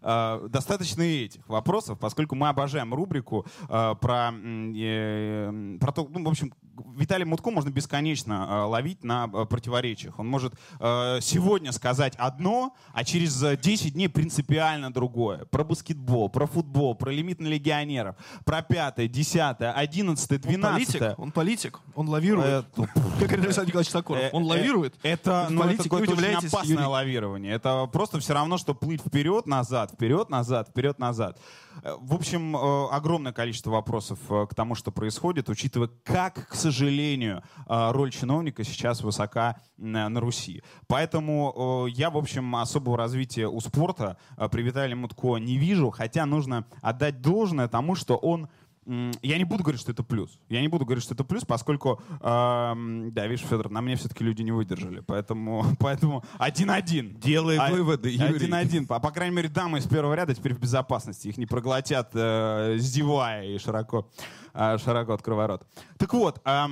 Э, 0.03 0.47
достаточно 0.49 1.03
и 1.03 1.25
этих 1.25 1.49
вопросов, 1.49 1.99
поскольку 1.99 2.37
мы 2.37 2.49
обожаем 2.49 2.95
рубрику 2.95 3.45
э, 3.69 3.95
про, 4.01 4.33
э, 4.33 5.79
про 5.81 5.93
то, 5.93 6.09
ну, 6.09 6.25
в 6.25 6.29
общем, 6.29 6.53
Виталий 6.97 7.25
Мутко 7.25 7.51
можно 7.51 7.71
бесконечно 7.71 8.47
э, 8.49 8.55
ловить 8.65 9.05
на 9.05 9.31
э, 9.33 9.45
противоречиях. 9.47 10.19
Он 10.19 10.27
может 10.29 10.55
э, 10.81 11.19
сегодня 11.21 11.73
сказать 11.73 12.15
одно, 12.17 12.75
а 12.93 13.05
через 13.05 13.43
э, 13.43 13.57
10 13.57 13.95
дней 13.95 14.09
принципиально 14.09 14.93
другое. 14.93 15.45
Про 15.47 15.65
баскетбол, 15.65 16.29
про 16.29 16.47
футбол, 16.47 16.95
про 16.95 17.11
лимит 17.11 17.41
на 17.41 17.47
легионеров, 17.47 18.17
про 18.45 18.62
пятое, 18.62 19.09
десятое, 19.09 19.73
одиннадцатое, 19.73 20.39
Он 20.39 20.43
политик, 20.43 20.61
двенадцатое. 20.61 21.15
он 21.17 21.33
политик, 21.33 21.81
он 21.95 22.09
лавирует. 22.09 22.67
Как 22.75 23.33
Александр 23.33 23.69
Николаевич 23.69 23.91
Соколов, 23.91 24.23
он 24.33 24.45
лавирует. 24.45 24.95
Это, 25.03 25.49
ну, 25.51 25.62
какое-то 25.77 26.12
очень 26.12 26.49
опасное 26.49 26.87
лавирование. 26.87 27.53
Это 27.53 27.87
просто 27.87 28.21
все 28.21 28.35
равно, 28.35 28.59
что 28.59 28.75
плыть 28.75 29.01
вперед-назад, 29.01 29.93
вперед-назад, 29.93 30.69
вперед-назад. 30.69 31.41
В 31.83 32.15
общем, 32.15 32.57
огромное 32.57 33.33
количество 33.33 33.71
вопросов 33.71 34.19
к 34.29 34.55
тому, 34.55 34.75
что 34.75 34.91
происходит, 34.91 35.49
учитывая, 35.49 35.91
как, 36.05 36.49
к 36.49 36.55
сожалению, 36.71 37.43
э, 37.69 37.91
роль 37.93 38.11
чиновника 38.11 38.65
сейчас 38.65 39.03
высока 39.03 39.61
на 39.77 40.09
Руси. 40.21 40.63
Поэтому 40.87 41.87
я, 41.89 42.11
в 42.11 42.17
общем, 42.17 42.57
особого 42.57 42.97
развития 42.97 43.47
у 43.47 43.61
спорта 43.61 44.17
э, 44.37 44.49
при 44.49 44.63
Виталии 44.63 44.95
Мутко 44.95 45.37
не 45.37 45.57
вижу, 45.59 45.91
хотя 45.91 46.27
нужно 46.27 46.67
отдать 46.83 47.21
должное 47.21 47.69
тому, 47.69 47.95
что 47.95 48.17
он 48.17 48.49
Я 48.87 49.38
не 49.38 49.44
буду 49.44 49.64
говорить, 49.64 49.81
что 49.81 49.90
это 49.90 50.05
плюс. 50.05 50.38
Я 50.49 50.61
не 50.61 50.68
буду 50.68 50.85
говорить, 50.85 51.03
что 51.03 51.14
это 51.14 51.25
плюс, 51.25 51.44
поскольку, 51.44 52.01
эм, 52.20 53.11
да, 53.12 53.27
видишь, 53.27 53.44
Федор, 53.44 53.68
на 53.68 53.81
мне 53.81 53.96
все-таки 53.96 54.22
люди 54.22 54.42
не 54.42 54.53
выдержали. 54.53 55.01
Поэтому, 55.01 55.64
поэтому 55.81 56.25
один-один. 56.38 57.16
Делай 57.18 57.57
А- 57.57 57.70
выводы, 57.70 58.11
Юрий. 58.11 58.37
Один-один. 58.37 58.87
По, 58.87 59.01
по 59.01 59.11
крайней 59.11 59.35
мере, 59.35 59.49
дамы 59.49 59.79
из 59.79 59.87
первого 59.88 60.14
ряда 60.14 60.35
теперь 60.35 60.55
в 60.55 60.61
безопасности. 60.61 61.27
Их 61.27 61.37
не 61.37 61.46
проглотят, 61.46 62.11
э, 62.14 62.77
зевая 62.79 63.44
и 63.46 63.59
широко, 63.59 64.09
э, 64.55 64.79
широко 64.79 65.14
открывая 65.14 65.49
рот. 65.49 65.66
Так 65.99 66.14
вот, 66.14 66.40
а, 66.44 66.70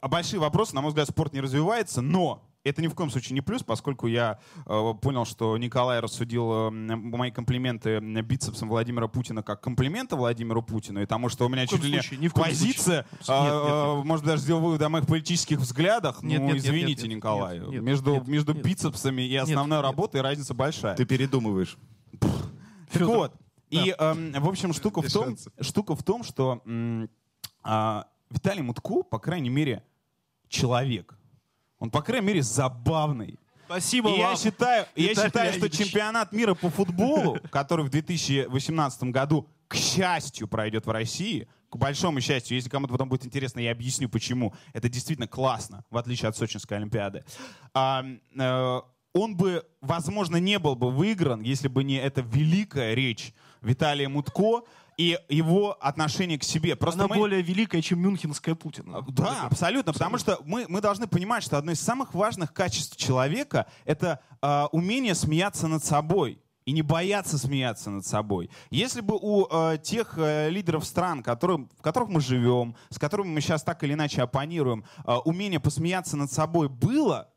а 0.00 0.08
большие 0.08 0.40
вопросы, 0.40 0.74
на 0.74 0.80
мой 0.80 0.88
взгляд, 0.88 1.08
спорт 1.08 1.32
не 1.32 1.40
развивается, 1.40 2.00
но 2.00 2.42
это 2.66 2.82
ни 2.82 2.88
в 2.88 2.94
коем 2.94 3.10
случае 3.10 3.34
не 3.34 3.40
плюс, 3.40 3.62
поскольку 3.62 4.06
я 4.06 4.38
э, 4.66 4.94
понял, 5.00 5.24
что 5.24 5.56
Николай 5.56 6.00
рассудил 6.00 6.68
э, 6.68 6.70
мои 6.70 7.30
комплименты 7.30 8.00
бицепсом 8.00 8.68
Владимира 8.68 9.08
Путина 9.08 9.42
как 9.42 9.60
комплименты 9.60 10.16
Владимиру 10.16 10.62
Путину, 10.62 11.00
и 11.02 11.06
тому, 11.06 11.28
что 11.28 11.46
у 11.46 11.48
меня 11.48 11.66
чуть 11.66 11.84
ли 11.84 12.00
случае, 12.00 12.18
ни 12.18 12.22
не 12.24 12.28
позиция, 12.28 13.06
случае. 13.20 13.42
Нет, 13.42 13.52
нет, 13.52 13.62
э, 13.66 13.96
нет. 13.96 14.04
может, 14.04 14.24
даже 14.24 14.42
сделал 14.42 14.60
вывод 14.60 14.82
о 14.82 14.88
моих 14.88 15.06
политических 15.06 15.58
взглядах, 15.58 16.22
Нет, 16.22 16.40
ну, 16.40 16.46
нет, 16.46 16.56
нет, 16.56 16.64
извините, 16.64 16.88
нет, 16.88 17.02
нет, 17.02 17.16
Николай, 17.16 17.58
нет, 17.60 17.68
нет, 17.68 17.82
между, 17.82 18.14
нет, 18.14 18.28
между 18.28 18.52
нет. 18.52 18.64
бицепсами 18.64 19.22
и 19.22 19.36
основной 19.36 19.78
нет. 19.78 19.84
работой 19.84 20.20
разница 20.20 20.54
большая. 20.54 20.96
Ты 20.96 21.04
передумываешь. 21.04 21.76
Так 22.18 23.00
Фёдор, 23.00 23.16
вот, 23.16 23.32
и, 23.70 23.94
эм, 23.98 24.32
в 24.32 24.48
общем, 24.48 24.72
штука 24.72 25.02
в, 25.02 25.12
том, 25.12 25.24
шансов. 25.24 25.52
штука 25.60 25.96
в 25.96 26.02
том, 26.02 26.22
что 26.22 26.62
а, 27.62 28.06
Виталий 28.30 28.62
Мутко, 28.62 29.02
по 29.02 29.18
крайней 29.18 29.50
мере, 29.50 29.82
человек. 30.48 31.16
Он, 31.78 31.90
по 31.90 32.02
крайней 32.02 32.26
мере, 32.26 32.42
забавный. 32.42 33.38
Спасибо 33.66 34.10
И 34.10 34.12
вам. 34.12 34.30
я 34.30 34.36
считаю, 34.36 34.86
я 34.94 35.14
считаю, 35.14 35.52
что 35.52 35.68
чемпионат 35.68 36.32
мира 36.32 36.54
по 36.54 36.70
футболу, 36.70 37.38
который 37.50 37.84
в 37.84 37.90
2018 37.90 39.02
году, 39.04 39.48
к 39.66 39.74
счастью, 39.74 40.46
пройдет 40.46 40.86
в 40.86 40.90
России, 40.90 41.48
к 41.68 41.76
большому 41.76 42.20
счастью, 42.20 42.56
если 42.56 42.70
кому-то 42.70 42.92
потом 42.92 43.08
будет 43.08 43.26
интересно, 43.26 43.58
я 43.58 43.72
объясню, 43.72 44.08
почему. 44.08 44.54
Это 44.72 44.88
действительно 44.88 45.26
классно, 45.26 45.84
в 45.90 45.96
отличие 45.96 46.28
от 46.28 46.36
Сочинской 46.36 46.76
Олимпиады. 46.76 47.24
А, 47.74 48.04
э, 48.38 48.80
он 49.12 49.36
бы, 49.36 49.64
возможно, 49.80 50.36
не 50.36 50.58
был 50.58 50.76
бы 50.76 50.90
выигран, 50.90 51.40
если 51.40 51.68
бы 51.68 51.82
не 51.82 51.96
эта 51.96 52.20
великая 52.20 52.94
речь 52.94 53.34
Виталия 53.62 54.08
Мутко 54.08 54.62
и 54.96 55.18
его 55.28 55.76
отношение 55.80 56.38
к 56.38 56.44
себе. 56.44 56.74
Просто 56.76 57.00
Она 57.04 57.08
мы- 57.14 57.20
более 57.20 57.42
великая, 57.42 57.82
чем 57.82 58.00
Мюнхенская 58.00 58.54
Путина. 58.54 59.02
да, 59.08 59.42
абсолютно, 59.42 59.92
потому 59.92 60.18
что 60.18 60.38
мы, 60.44 60.66
мы 60.68 60.80
должны 60.80 61.06
понимать, 61.06 61.42
что 61.42 61.58
одно 61.58 61.72
из 61.72 61.80
самых 61.80 62.14
важных 62.14 62.52
качеств 62.52 62.96
человека— 62.96 63.66
это 63.84 64.20
а, 64.40 64.68
умение 64.72 65.14
смеяться 65.14 65.68
над 65.68 65.84
собой 65.84 66.40
и 66.64 66.72
не 66.72 66.82
бояться 66.82 67.38
смеяться 67.38 67.90
над 67.90 68.04
собой. 68.04 68.50
Если 68.70 69.00
бы 69.00 69.16
у 69.20 69.46
э, 69.48 69.78
тех 69.78 70.14
э, 70.18 70.50
лидеров 70.50 70.84
стран, 70.84 71.22
которым, 71.22 71.70
в 71.78 71.80
которых 71.80 72.08
мы 72.08 72.20
живем, 72.20 72.74
с 72.90 72.98
которыми 72.98 73.28
мы 73.28 73.40
сейчас 73.40 73.62
так 73.62 73.84
или 73.84 73.92
иначе 73.92 74.22
оппонируем, 74.22 74.84
э, 75.04 75.14
умение 75.24 75.60
посмеяться 75.60 76.16
над 76.16 76.32
собой 76.32 76.68
было, 76.68 77.28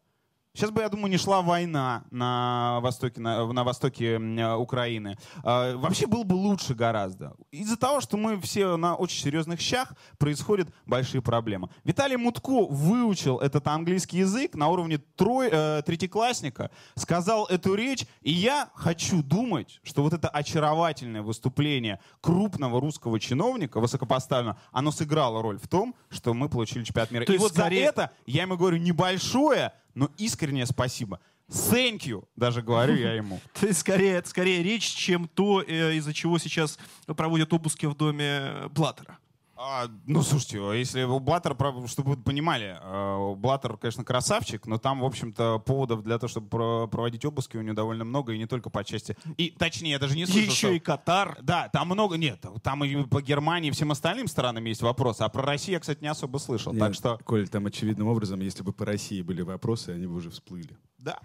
сейчас 0.59 0.71
бы, 0.71 0.81
я 0.81 0.89
думаю, 0.89 1.09
не 1.09 1.17
шла 1.17 1.41
война 1.41 2.03
на 2.11 2.79
востоке, 2.81 3.21
на, 3.21 3.47
на 3.51 3.63
востоке 3.63 4.19
э, 4.19 4.55
Украины. 4.55 5.17
Э, 5.43 5.75
вообще 5.77 6.05
было 6.05 6.23
бы 6.23 6.33
лучше 6.33 6.73
гораздо. 6.73 7.33
Из-за 7.51 7.77
того, 7.77 8.01
что 8.01 8.17
мы 8.17 8.39
все 8.41 8.75
на 8.75 8.95
очень 8.95 9.23
серьезных 9.23 9.61
щах, 9.61 9.93
происходят 10.17 10.67
большие 10.85 11.21
проблемы. 11.21 11.69
Виталий 11.85 12.17
Мутко 12.17 12.65
выучил 12.65 13.37
этот 13.37 13.65
английский 13.67 14.17
язык 14.17 14.55
на 14.55 14.67
уровне 14.67 14.97
трой, 14.97 15.49
э, 15.49 15.81
третьеклассника, 15.85 16.71
сказал 16.95 17.45
эту 17.45 17.73
речь, 17.75 18.05
и 18.21 18.31
я 18.31 18.69
хочу 18.75 19.23
думать, 19.23 19.79
что 19.83 20.03
вот 20.03 20.13
это 20.13 20.27
очаровательное 20.27 21.21
выступление 21.21 22.01
крупного 22.19 22.81
русского 22.81 23.17
чиновника, 23.19 23.79
высокопоставленного, 23.79 24.59
оно 24.73 24.91
сыграло 24.91 25.41
роль 25.41 25.57
в 25.57 25.69
том, 25.69 25.95
что 26.09 26.33
мы 26.33 26.49
получили 26.49 26.83
чемпионат 26.83 27.11
мира. 27.11 27.23
То 27.23 27.33
и 27.33 27.37
вот 27.37 27.53
скорее- 27.53 27.85
за 27.85 27.89
это 27.89 28.11
я 28.25 28.41
ему 28.41 28.57
говорю 28.57 28.75
небольшое, 28.77 29.71
но 29.99 30.09
искреннее 30.17 30.65
спасибо. 30.65 31.19
Thank 31.49 32.03
you, 32.03 32.25
даже 32.37 32.61
говорю 32.61 32.95
я 32.95 33.13
ему. 33.13 33.41
Есть 33.61 33.79
скорее, 33.79 34.13
это 34.13 34.29
скорее 34.29 34.63
речь, 34.63 34.85
чем 34.85 35.27
то, 35.27 35.61
э, 35.61 35.95
из-за 35.95 36.13
чего 36.13 36.37
сейчас 36.37 36.79
проводят 37.05 37.51
обыски 37.51 37.85
в 37.85 37.95
доме 37.95 38.69
Блаттера. 38.69 39.17
А, 39.61 39.89
ну, 40.05 40.21
слушайте, 40.21 40.57
если 40.79 41.03
у 41.03 41.19
Блаттер, 41.19 41.53
чтобы 41.87 42.11
вы 42.11 42.17
понимали, 42.17 42.77
э, 42.81 43.35
Блаттер, 43.35 43.75
конечно, 43.75 44.05
красавчик, 44.05 44.65
но 44.65 44.77
там, 44.77 45.01
в 45.01 45.05
общем-то, 45.05 45.59
поводов 45.59 46.01
для 46.01 46.17
того, 46.17 46.29
чтобы 46.29 46.47
про- 46.47 46.87
проводить 46.87 47.25
обыски 47.25 47.57
у 47.57 47.61
него 47.61 47.75
довольно 47.75 48.05
много, 48.05 48.31
и 48.31 48.37
не 48.37 48.45
только 48.45 48.69
по 48.69 48.85
части... 48.85 49.17
И, 49.35 49.49
точнее, 49.49 49.91
я 49.91 49.99
даже 49.99 50.15
не 50.15 50.25
слышал, 50.25 50.41
Еще 50.49 50.55
что- 50.67 50.71
и 50.71 50.79
Катар. 50.79 51.37
Да, 51.41 51.67
там 51.73 51.89
много... 51.89 52.15
Нет, 52.15 52.45
там 52.63 52.85
и 52.85 53.03
по 53.03 53.21
Германии 53.21 53.67
и 53.67 53.71
всем 53.71 53.91
остальным 53.91 54.29
странам 54.29 54.63
есть 54.63 54.81
вопросы, 54.81 55.23
а 55.23 55.29
про 55.29 55.41
Россию 55.43 55.73
я, 55.73 55.79
кстати, 55.81 56.01
не 56.01 56.07
особо 56.07 56.37
слышал. 56.37 56.71
Нет, 56.71 56.79
Так 56.79 56.93
что, 56.93 57.19
Коль, 57.25 57.49
там 57.49 57.65
очевидным 57.65 58.07
образом, 58.07 58.39
если 58.39 58.63
бы 58.63 58.71
по 58.71 58.85
России 58.85 59.21
были 59.21 59.41
вопросы, 59.41 59.89
они 59.89 60.07
бы 60.07 60.13
уже 60.15 60.29
всплыли. 60.29 60.77
да. 60.99 61.19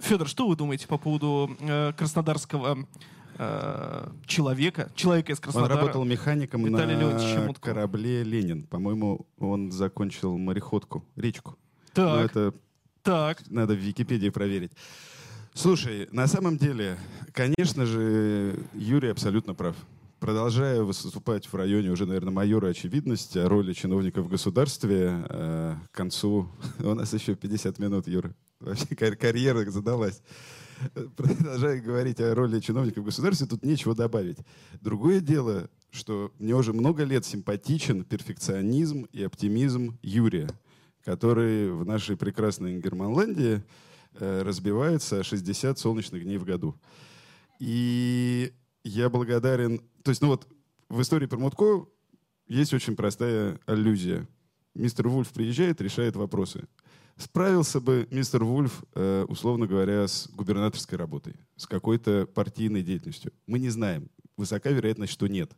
Федор, 0.00 0.28
что 0.28 0.46
вы 0.46 0.56
думаете 0.56 0.86
по 0.88 0.98
поводу 0.98 1.56
э, 1.60 1.92
краснодарского 1.96 2.86
э, 3.38 4.08
человека, 4.26 4.90
человека 4.94 5.32
из 5.32 5.38
Он 5.38 5.42
Краснодара? 5.42 5.76
работал 5.76 6.04
механиком 6.04 6.64
Виталий 6.64 6.96
на 6.96 7.54
корабле 7.54 8.22
«Ленин». 8.22 8.62
По-моему, 8.64 9.26
он 9.38 9.70
закончил 9.72 10.36
мореходку, 10.38 11.04
речку. 11.16 11.56
Но 11.96 12.16
Так, 12.26 12.30
это 12.36 12.54
так. 13.02 13.50
надо 13.50 13.74
в 13.74 13.78
Википедии 13.78 14.28
проверить. 14.30 14.72
Слушай, 15.54 16.08
на 16.12 16.26
самом 16.26 16.58
деле, 16.58 16.98
конечно 17.32 17.86
же, 17.86 18.58
Юрий 18.74 19.08
абсолютно 19.08 19.54
прав. 19.54 19.74
Продолжая 20.20 20.82
выступать 20.82 21.46
в 21.46 21.54
районе 21.54 21.90
уже, 21.90 22.06
наверное, 22.06 22.32
майора 22.32 22.68
очевидности 22.68 23.38
о 23.38 23.48
роли 23.48 23.72
чиновников 23.74 24.26
в 24.26 24.28
государстве, 24.28 25.24
э, 25.28 25.74
к 25.90 25.96
концу... 25.96 26.48
У 26.80 26.94
нас 26.94 27.12
еще 27.12 27.34
50 27.34 27.78
минут, 27.78 28.08
Юра. 28.08 28.34
Вообще 28.60 28.86
кар- 28.96 29.16
карьера 29.16 29.70
задалась. 29.70 30.22
Продолжая 31.16 31.80
говорить 31.80 32.20
о 32.20 32.34
роли 32.34 32.60
чиновников 32.60 33.02
в 33.02 33.06
государстве, 33.06 33.46
тут 33.46 33.64
нечего 33.64 33.94
добавить. 33.94 34.38
Другое 34.80 35.20
дело, 35.20 35.68
что 35.90 36.32
мне 36.38 36.54
уже 36.54 36.72
много 36.72 37.04
лет 37.04 37.24
симпатичен 37.24 38.04
перфекционизм 38.04 39.06
и 39.12 39.22
оптимизм 39.22 39.98
Юрия, 40.02 40.48
который 41.04 41.70
в 41.70 41.84
нашей 41.86 42.16
прекрасной 42.16 42.80
Германландии 42.80 43.62
э, 44.14 44.42
разбивается 44.42 45.22
60 45.22 45.78
солнечных 45.78 46.24
дней 46.24 46.38
в 46.38 46.44
году. 46.44 46.74
И 47.58 48.52
я 48.84 49.08
благодарен... 49.08 49.80
То 50.02 50.10
есть, 50.10 50.20
ну 50.20 50.28
вот, 50.28 50.46
в 50.88 51.00
истории 51.00 51.26
про 51.26 51.38
Мутко 51.38 51.86
есть 52.46 52.72
очень 52.74 52.96
простая 52.96 53.58
аллюзия. 53.66 54.28
Мистер 54.76 55.08
Вульф 55.08 55.30
приезжает, 55.30 55.80
решает 55.80 56.16
вопросы. 56.16 56.68
Справился 57.16 57.80
бы 57.80 58.06
мистер 58.10 58.44
Вульф, 58.44 58.84
э, 58.94 59.24
условно 59.26 59.66
говоря, 59.66 60.06
с 60.06 60.28
губернаторской 60.28 60.98
работой, 60.98 61.36
с 61.56 61.66
какой-то 61.66 62.26
партийной 62.26 62.82
деятельностью. 62.82 63.32
Мы 63.46 63.58
не 63.58 63.70
знаем. 63.70 64.10
Высока 64.36 64.68
вероятность, 64.70 65.14
что 65.14 65.26
нет. 65.26 65.50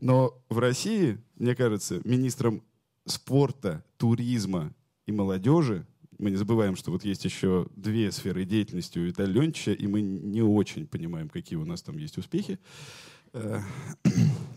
Но 0.00 0.42
в 0.48 0.58
России, 0.58 1.18
мне 1.36 1.54
кажется, 1.54 2.00
министром 2.04 2.62
спорта, 3.04 3.84
туризма 3.98 4.72
и 5.06 5.12
молодежи, 5.12 5.86
мы 6.18 6.30
не 6.30 6.36
забываем, 6.36 6.74
что 6.74 6.90
вот 6.90 7.04
есть 7.04 7.24
еще 7.26 7.68
две 7.76 8.10
сферы 8.10 8.44
деятельности 8.44 8.98
у 8.98 9.02
Виталия 9.02 9.34
Леонтьевича, 9.34 9.72
и 9.72 9.86
мы 9.86 10.00
не 10.00 10.42
очень 10.42 10.86
понимаем, 10.86 11.28
какие 11.28 11.58
у 11.58 11.66
нас 11.66 11.82
там 11.82 11.98
есть 11.98 12.16
успехи. 12.16 12.58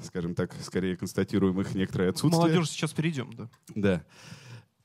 Скажем 0.02 0.36
так, 0.36 0.54
скорее 0.62 0.98
констатируем 0.98 1.60
их 1.62 1.74
некоторое 1.76 2.10
отсутствие. 2.10 2.42
Молодежь 2.42 2.70
сейчас 2.70 2.92
перейдем, 2.94 3.34
да. 3.34 3.50
Да. 3.76 4.04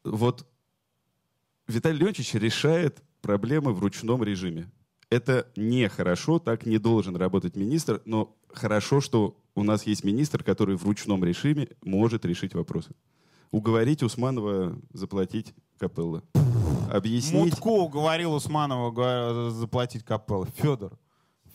Вот 0.05 0.47
Виталий 1.67 1.99
Леонтьевич 1.99 2.35
решает 2.35 3.03
проблемы 3.23 3.73
в 3.73 3.81
ручном 3.81 4.23
режиме. 4.23 4.71
Это 5.11 5.49
нехорошо, 5.57 6.39
так 6.39 6.67
не 6.67 6.79
должен 6.79 7.17
работать 7.17 7.57
министр, 7.57 8.03
но 8.05 8.37
хорошо, 8.53 9.01
что 9.01 9.37
у 9.55 9.63
нас 9.63 9.85
есть 9.85 10.05
министр, 10.05 10.43
который 10.43 10.77
в 10.77 10.85
ручном 10.85 11.25
режиме 11.25 11.69
может 11.83 12.25
решить 12.25 12.55
вопросы. 12.55 12.95
Уговорить 13.51 14.03
Усманова 14.03 14.79
заплатить 14.93 15.55
капеллы. 15.79 16.23
Объяснить... 16.91 17.53
Мутко 17.53 17.69
уговорил 17.69 18.35
Усманова 18.35 19.51
заплатить 19.51 20.05
капеллу. 20.05 20.47
Федор, 20.57 20.99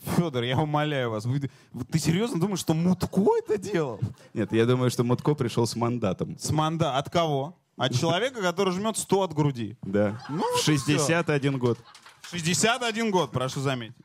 Федор, 0.04 0.42
я 0.42 0.58
умоляю 0.58 1.10
вас, 1.10 1.24
вы, 1.24 1.40
ты 1.40 1.98
серьезно 1.98 2.40
думаешь, 2.40 2.60
что 2.60 2.74
Мутко 2.74 3.22
это 3.38 3.56
делал? 3.56 4.00
Нет, 4.34 4.52
я 4.52 4.66
думаю, 4.66 4.90
что 4.90 5.04
Мутко 5.04 5.34
пришел 5.34 5.66
с 5.66 5.76
мандатом. 5.76 6.36
С 6.38 6.50
манда 6.50 6.96
от 6.96 7.10
кого? 7.10 7.56
От 7.76 7.98
человека, 7.98 8.42
который 8.42 8.72
жмет 8.72 8.96
100 8.96 9.22
от 9.22 9.34
груди. 9.34 9.76
Да. 9.82 10.22
Ну, 10.28 10.42
в 10.42 10.52
вот 10.52 10.60
всё. 10.60 10.72
61 10.72 11.58
год. 11.58 11.78
61 12.30 13.10
год, 13.10 13.32
прошу 13.32 13.60
заметить. 13.60 13.96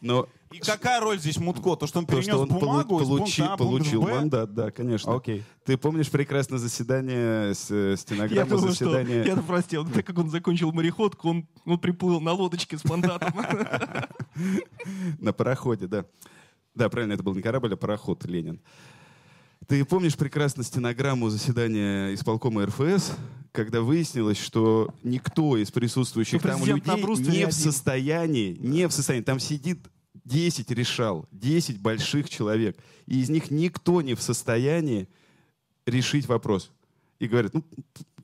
Но 0.00 0.28
И 0.52 0.58
какая 0.58 1.00
роль 1.00 1.18
здесь 1.18 1.38
Мутко? 1.38 1.74
То, 1.76 1.86
что 1.86 1.98
он 1.98 2.06
то, 2.06 2.12
перенес 2.12 2.26
что 2.28 2.38
он 2.42 2.48
бумагу 2.48 3.00
из 3.00 3.08
получи- 3.08 3.18
пункта 3.42 3.52
А 3.52 3.56
пункт 3.56 3.72
получил 3.72 4.02
Б? 4.02 4.10
мандат, 4.14 4.54
да, 4.54 4.70
конечно. 4.70 5.14
Окей. 5.16 5.42
Ты 5.64 5.76
помнишь 5.76 6.08
прекрасно 6.10 6.58
заседание, 6.58 7.52
э, 7.70 7.90
Я 7.90 7.96
стенограмму 7.96 8.50
думаю, 8.50 8.72
что, 8.74 8.84
заседания? 8.92 9.24
я 9.24 9.36
простил, 9.36 9.84
так 9.86 10.06
как 10.06 10.18
он 10.18 10.30
закончил 10.30 10.72
мореходку, 10.72 11.28
он, 11.30 11.48
он 11.64 11.78
приплыл 11.78 12.20
на 12.20 12.32
лодочке 12.32 12.78
с 12.78 12.84
мандатом. 12.84 13.34
На 15.18 15.32
пароходе, 15.32 15.86
да. 15.86 16.04
Да, 16.74 16.88
правильно, 16.88 17.14
это 17.14 17.22
был 17.22 17.34
не 17.34 17.42
корабль, 17.42 17.72
а 17.72 17.76
пароход 17.76 18.24
Ленин. 18.26 18.60
Ты 19.66 19.84
помнишь 19.84 20.14
прекрасно 20.16 20.62
стенограмму 20.62 21.28
заседания 21.30 22.14
исполкома 22.14 22.66
РФС, 22.66 23.12
когда 23.52 23.80
выяснилось, 23.80 24.38
что 24.38 24.94
никто 25.02 25.56
из 25.56 25.70
присутствующих 25.70 26.40
Что 26.40 26.48
там 26.48 26.60
людей 26.64 26.80
не 27.40 27.46
в 27.46 27.52
состоянии, 27.52 28.56
не 28.60 28.86
в 28.86 28.92
состоянии, 28.92 29.24
там 29.24 29.40
сидит 29.40 29.88
10 30.26 30.70
решал, 30.72 31.26
10 31.30 31.80
больших 31.80 32.28
человек, 32.28 32.76
и 33.06 33.20
из 33.20 33.30
них 33.30 33.50
никто 33.50 34.02
не 34.02 34.14
в 34.14 34.22
состоянии 34.22 35.08
решить 35.86 36.26
вопрос. 36.26 36.70
И 37.20 37.28
говорят, 37.28 37.54
ну, 37.54 37.64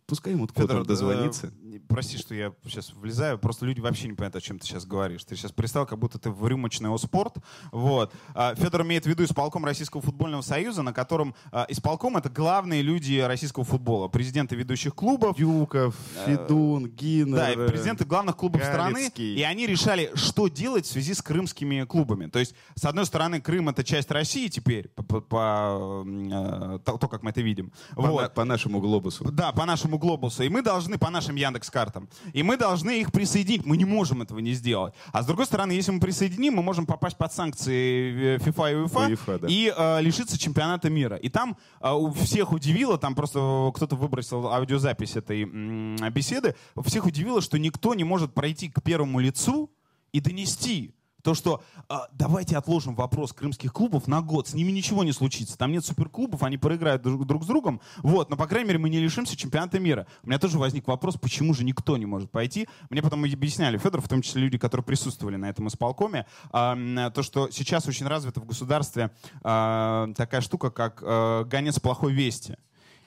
пускай 0.07 0.33
ему 0.33 0.47
кто-то 0.49 0.69
Федор, 0.69 0.87
дозвонится. 0.87 1.53
Э, 1.93 1.95
прости, 1.95 2.19
что 2.19 2.35
я 2.35 2.53
сейчас 2.65 2.93
влезаю. 2.95 3.39
Просто 3.39 3.67
люди 3.67 3.81
вообще 3.81 4.09
не 4.09 4.15
понимают, 4.15 4.37
о 4.37 4.41
чем 4.41 4.59
ты 4.59 4.67
сейчас 4.67 4.85
говоришь. 4.87 5.25
Ты 5.25 5.37
сейчас 5.37 5.53
пристал, 5.53 5.87
как 5.87 5.99
будто 5.99 6.19
ты 6.19 6.31
в 6.31 6.47
рюмочный 6.47 6.97
спорт. 6.99 7.37
Вот. 7.71 8.13
А, 8.35 8.55
Федор 8.55 8.83
имеет 8.83 9.05
в 9.05 9.09
виду 9.09 9.25
исполком 9.25 9.65
Российского 9.65 10.03
футбольного 10.03 10.43
союза, 10.43 10.83
на 10.83 10.93
котором 10.93 11.35
а, 11.51 11.67
исполком— 11.69 12.17
это 12.19 12.29
главные 12.29 12.83
люди 12.83 13.19
российского 13.19 13.65
футбола. 13.65 14.09
Президенты 14.09 14.57
ведущих 14.57 14.95
клубов, 14.95 15.37
Дюков, 15.37 15.97
Федун, 16.25 16.87
Гиннер. 16.89 17.37
да, 17.37 17.53
и 17.53 17.57
э, 17.57 17.69
президенты 17.69 18.05
главных 18.05 18.37
клубов 18.37 18.63
страны, 18.63 18.95
Галицкий. 18.95 19.35
и 19.37 19.43
они 19.43 19.67
решали, 19.67 20.11
что 20.15 20.49
делать 20.49 20.87
в 20.87 20.91
связи 20.91 21.15
с 21.15 21.23
крымскими 21.23 21.85
клубами. 21.85 22.27
То 22.27 22.39
есть, 22.39 22.55
с 22.75 22.85
одной 22.85 23.07
стороны, 23.07 23.41
Крым— 23.41 23.69
это 23.71 23.85
часть 23.85 24.11
России 24.11 24.49
теперь, 24.49 24.89
по, 24.89 25.03
по- 25.03 25.21
по, 25.21 26.05
э, 26.07 26.79
то, 26.85 26.99
то, 26.99 27.09
как 27.09 27.23
мы 27.23 27.31
это 27.31 27.41
видим. 27.41 27.73
по, 27.95 28.03
Вот. 28.03 28.35
по 28.35 28.45
нашему 28.45 28.81
глобусу. 28.81 29.25
Да, 29.31 29.53
по 29.53 29.65
нашему 29.67 29.99
глобусу. 29.99 30.43
И 30.43 30.49
мы 30.49 30.63
должны, 30.63 30.99
по 30.99 31.11
нашим 31.11 31.37
Яндекс-картам, 31.83 32.09
и 32.33 32.43
мы 32.43 32.57
должны 32.57 33.01
их 33.01 33.13
присоединить. 33.13 33.67
Мы 33.67 33.77
не 33.77 33.85
можем 33.85 34.23
этого 34.23 34.39
не 34.39 34.53
сделать. 34.53 34.95
А 35.13 35.23
с 35.23 35.27
другой 35.27 35.47
стороны, 35.47 35.73
если 35.73 35.93
мы 35.93 36.01
присоединим, 36.01 36.55
мы 36.55 36.63
можем 36.63 36.87
попасть 36.87 37.17
под 37.17 37.33
санкции 37.33 38.37
э, 38.37 38.39
FIFA 38.39 38.73
и 38.73 38.75
УЕФА 38.77 38.99
УЕФА, 39.07 39.39
да. 39.39 39.49
и 39.49 39.73
э, 39.77 40.01
лишиться 40.01 40.39
чемпионата 40.39 40.91
мира. 40.91 41.17
И 41.17 41.29
там 41.29 41.57
э, 41.81 41.91
у 41.91 42.13
всех 42.13 42.53
удивило, 42.53 42.99
там 42.99 43.15
просто 43.15 43.71
кто-то 43.75 43.97
выбросил 43.97 44.49
аудиозапись 44.49 45.17
этой 45.17 45.43
м, 45.43 45.97
беседы, 46.13 46.55
всех 46.85 47.07
удивило, 47.07 47.41
что 47.41 47.59
никто 47.59 47.95
не 47.95 48.05
может 48.05 48.35
пройти 48.35 48.69
к 48.69 48.83
первому 48.83 49.21
лицу 49.21 49.71
и 50.13 50.21
донести 50.21 50.95
то, 51.23 51.35
что 51.35 51.63
а, 51.89 52.09
давайте 52.13 52.57
отложим 52.57 52.95
вопрос 52.95 53.33
крымских 53.33 53.73
клубов 53.73 54.09
на 54.09 54.21
год, 54.21 54.49
с 54.49 54.55
ними 54.55 54.73
ничего 54.73 55.05
не 55.05 55.13
случится. 55.13 55.57
Там 55.57 55.73
нет 55.73 55.85
суперклубов, 55.85 56.43
они 56.43 56.59
проиграют 56.59 57.03
друг, 57.03 57.27
друг 57.27 57.45
с 57.45 57.47
другом. 57.47 57.81
Вот, 57.99 58.31
но, 58.31 58.37
по 58.37 58.47
крайней 58.47 58.69
мере, 58.69 58.79
мы 58.79 58.91
не 58.91 58.99
лишимся 58.99 59.37
чемпионата 59.37 59.79
мира. 59.79 60.07
У 60.23 60.29
меня 60.29 60.39
тоже 60.39 60.59
возник 60.59 60.87
вопрос, 60.89 61.17
почему 61.17 61.55
же 61.55 61.65
никто 61.65 61.97
не 61.97 62.07
может 62.07 62.31
пойти. 62.31 62.69
Мне 62.91 63.03
потом 63.03 63.25
объясняли, 63.25 63.79
Федор, 63.79 64.01
в 64.01 64.09
том 64.09 64.23
числе 64.23 64.43
люди, 64.43 64.59
которые 64.59 64.85
присутствовали 64.85 65.37
на 65.37 65.49
этом 65.49 65.69
исполкоме, 65.69 66.27
м, 66.53 67.13
то, 67.13 67.23
что 67.23 67.51
сейчас 67.51 67.87
очень 67.87 68.07
развита 68.07 68.41
в 68.41 68.47
государстве 68.47 69.11
а, 69.43 70.09
такая 70.17 70.41
штука, 70.41 70.71
как 70.71 71.03
а, 71.03 71.45
гонец 71.45 71.79
плохой 71.79 72.13
вести. 72.13 72.57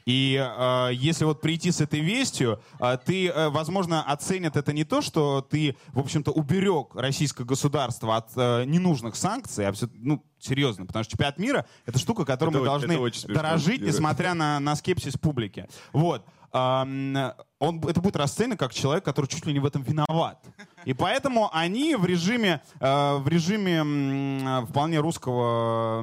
И 0.06 0.36
э, 0.39 0.89
если 0.93 1.26
вот 1.26 1.41
прийти 1.41 1.72
с 1.72 1.82
этой 1.82 1.99
вестью, 1.99 2.60
э, 2.80 2.97
ты, 3.03 3.28
э, 3.28 3.49
возможно, 3.49 4.03
оценят 4.03 4.56
это 4.56 4.72
не 4.72 4.84
то, 4.84 5.01
что 5.01 5.41
ты, 5.41 5.76
в 5.93 5.99
общем-то, 5.99 6.32
уберег 6.32 6.93
российское 6.93 7.43
государство 7.43 8.16
от 8.16 8.30
э, 8.36 8.66
ненужных 8.66 9.16
санкций, 9.16 9.68
а 9.68 9.72
все, 9.72 9.88
ну, 9.93 10.24
серьезно, 10.39 10.86
потому 10.86 11.03
что 11.03 11.12
чемпионат 11.12 11.39
мира— 11.39 11.66
это 11.88 11.97
штука, 11.97 12.24
которой 12.24 12.51
Это 12.51 12.60
мы 12.60 12.66
должны 12.66 12.97
очень 12.99 13.22
смешно, 13.22 13.41
дорожить, 13.41 13.82
несмотря 13.82 14.36
на, 14.36 14.60
на 14.60 14.76
скепсис 14.76 15.18
публики. 15.18 15.68
Вот. 15.91 16.24
Ам, 16.51 17.34
Он, 17.60 17.80
это 17.86 17.99
будет 17.99 18.16
расценено 18.16 18.56
как 18.56 18.74
человек, 18.74 19.03
который 19.03 19.26
чуть 19.26 19.45
ли 19.45 19.53
не 19.53 19.60
в 19.60 19.66
этом 19.66 19.82
виноват. 19.82 20.41
И 20.86 20.93
поэтому 20.93 21.49
они 21.51 21.95
в 21.95 22.05
режиме, 22.05 22.61
э, 22.79 23.17
в 23.17 23.27
режиме 23.27 23.83
э, 23.83 24.65
вполне 24.65 24.99
русского 24.99 26.01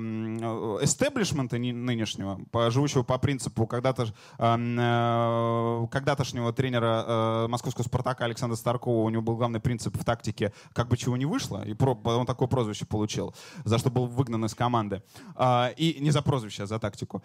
эстеблишмента 0.83 1.59
нынешнего, 1.59 2.41
живущего 2.71 3.03
по 3.03 3.19
принципу 3.19 3.67
когда-то 3.67 4.07
ам, 4.39 4.77
э, 4.79 5.87
когда-тошнего 5.91 6.53
тренера 6.53 7.05
э, 7.07 7.47
московского 7.49 7.85
«Спартака» 7.85 8.25
Александра 8.25 8.57
Старкова, 8.57 9.05
у 9.05 9.09
него 9.11 9.23
был 9.23 9.37
главный 9.37 9.61
принцип 9.61 9.97
в 9.97 10.05
тактике 10.05 10.53
«как 10.73 10.89
бы 10.89 10.97
чего 10.97 11.17
не 11.17 11.27
вышло», 11.27 11.63
и 11.65 11.75
про- 11.75 11.95
он 12.05 12.27
такое 12.27 12.49
прозвище 12.49 12.85
получил, 12.87 13.35
за 13.65 13.79
что 13.79 13.91
был 13.91 14.07
выгнан 14.07 14.45
из 14.45 14.55
команды. 14.55 15.03
А, 15.37 15.71
И 15.77 15.99
не 16.01 16.11
за 16.11 16.23
прозвище, 16.23 16.65
а 16.65 16.67
за 16.67 16.79
тактику. 16.79 17.23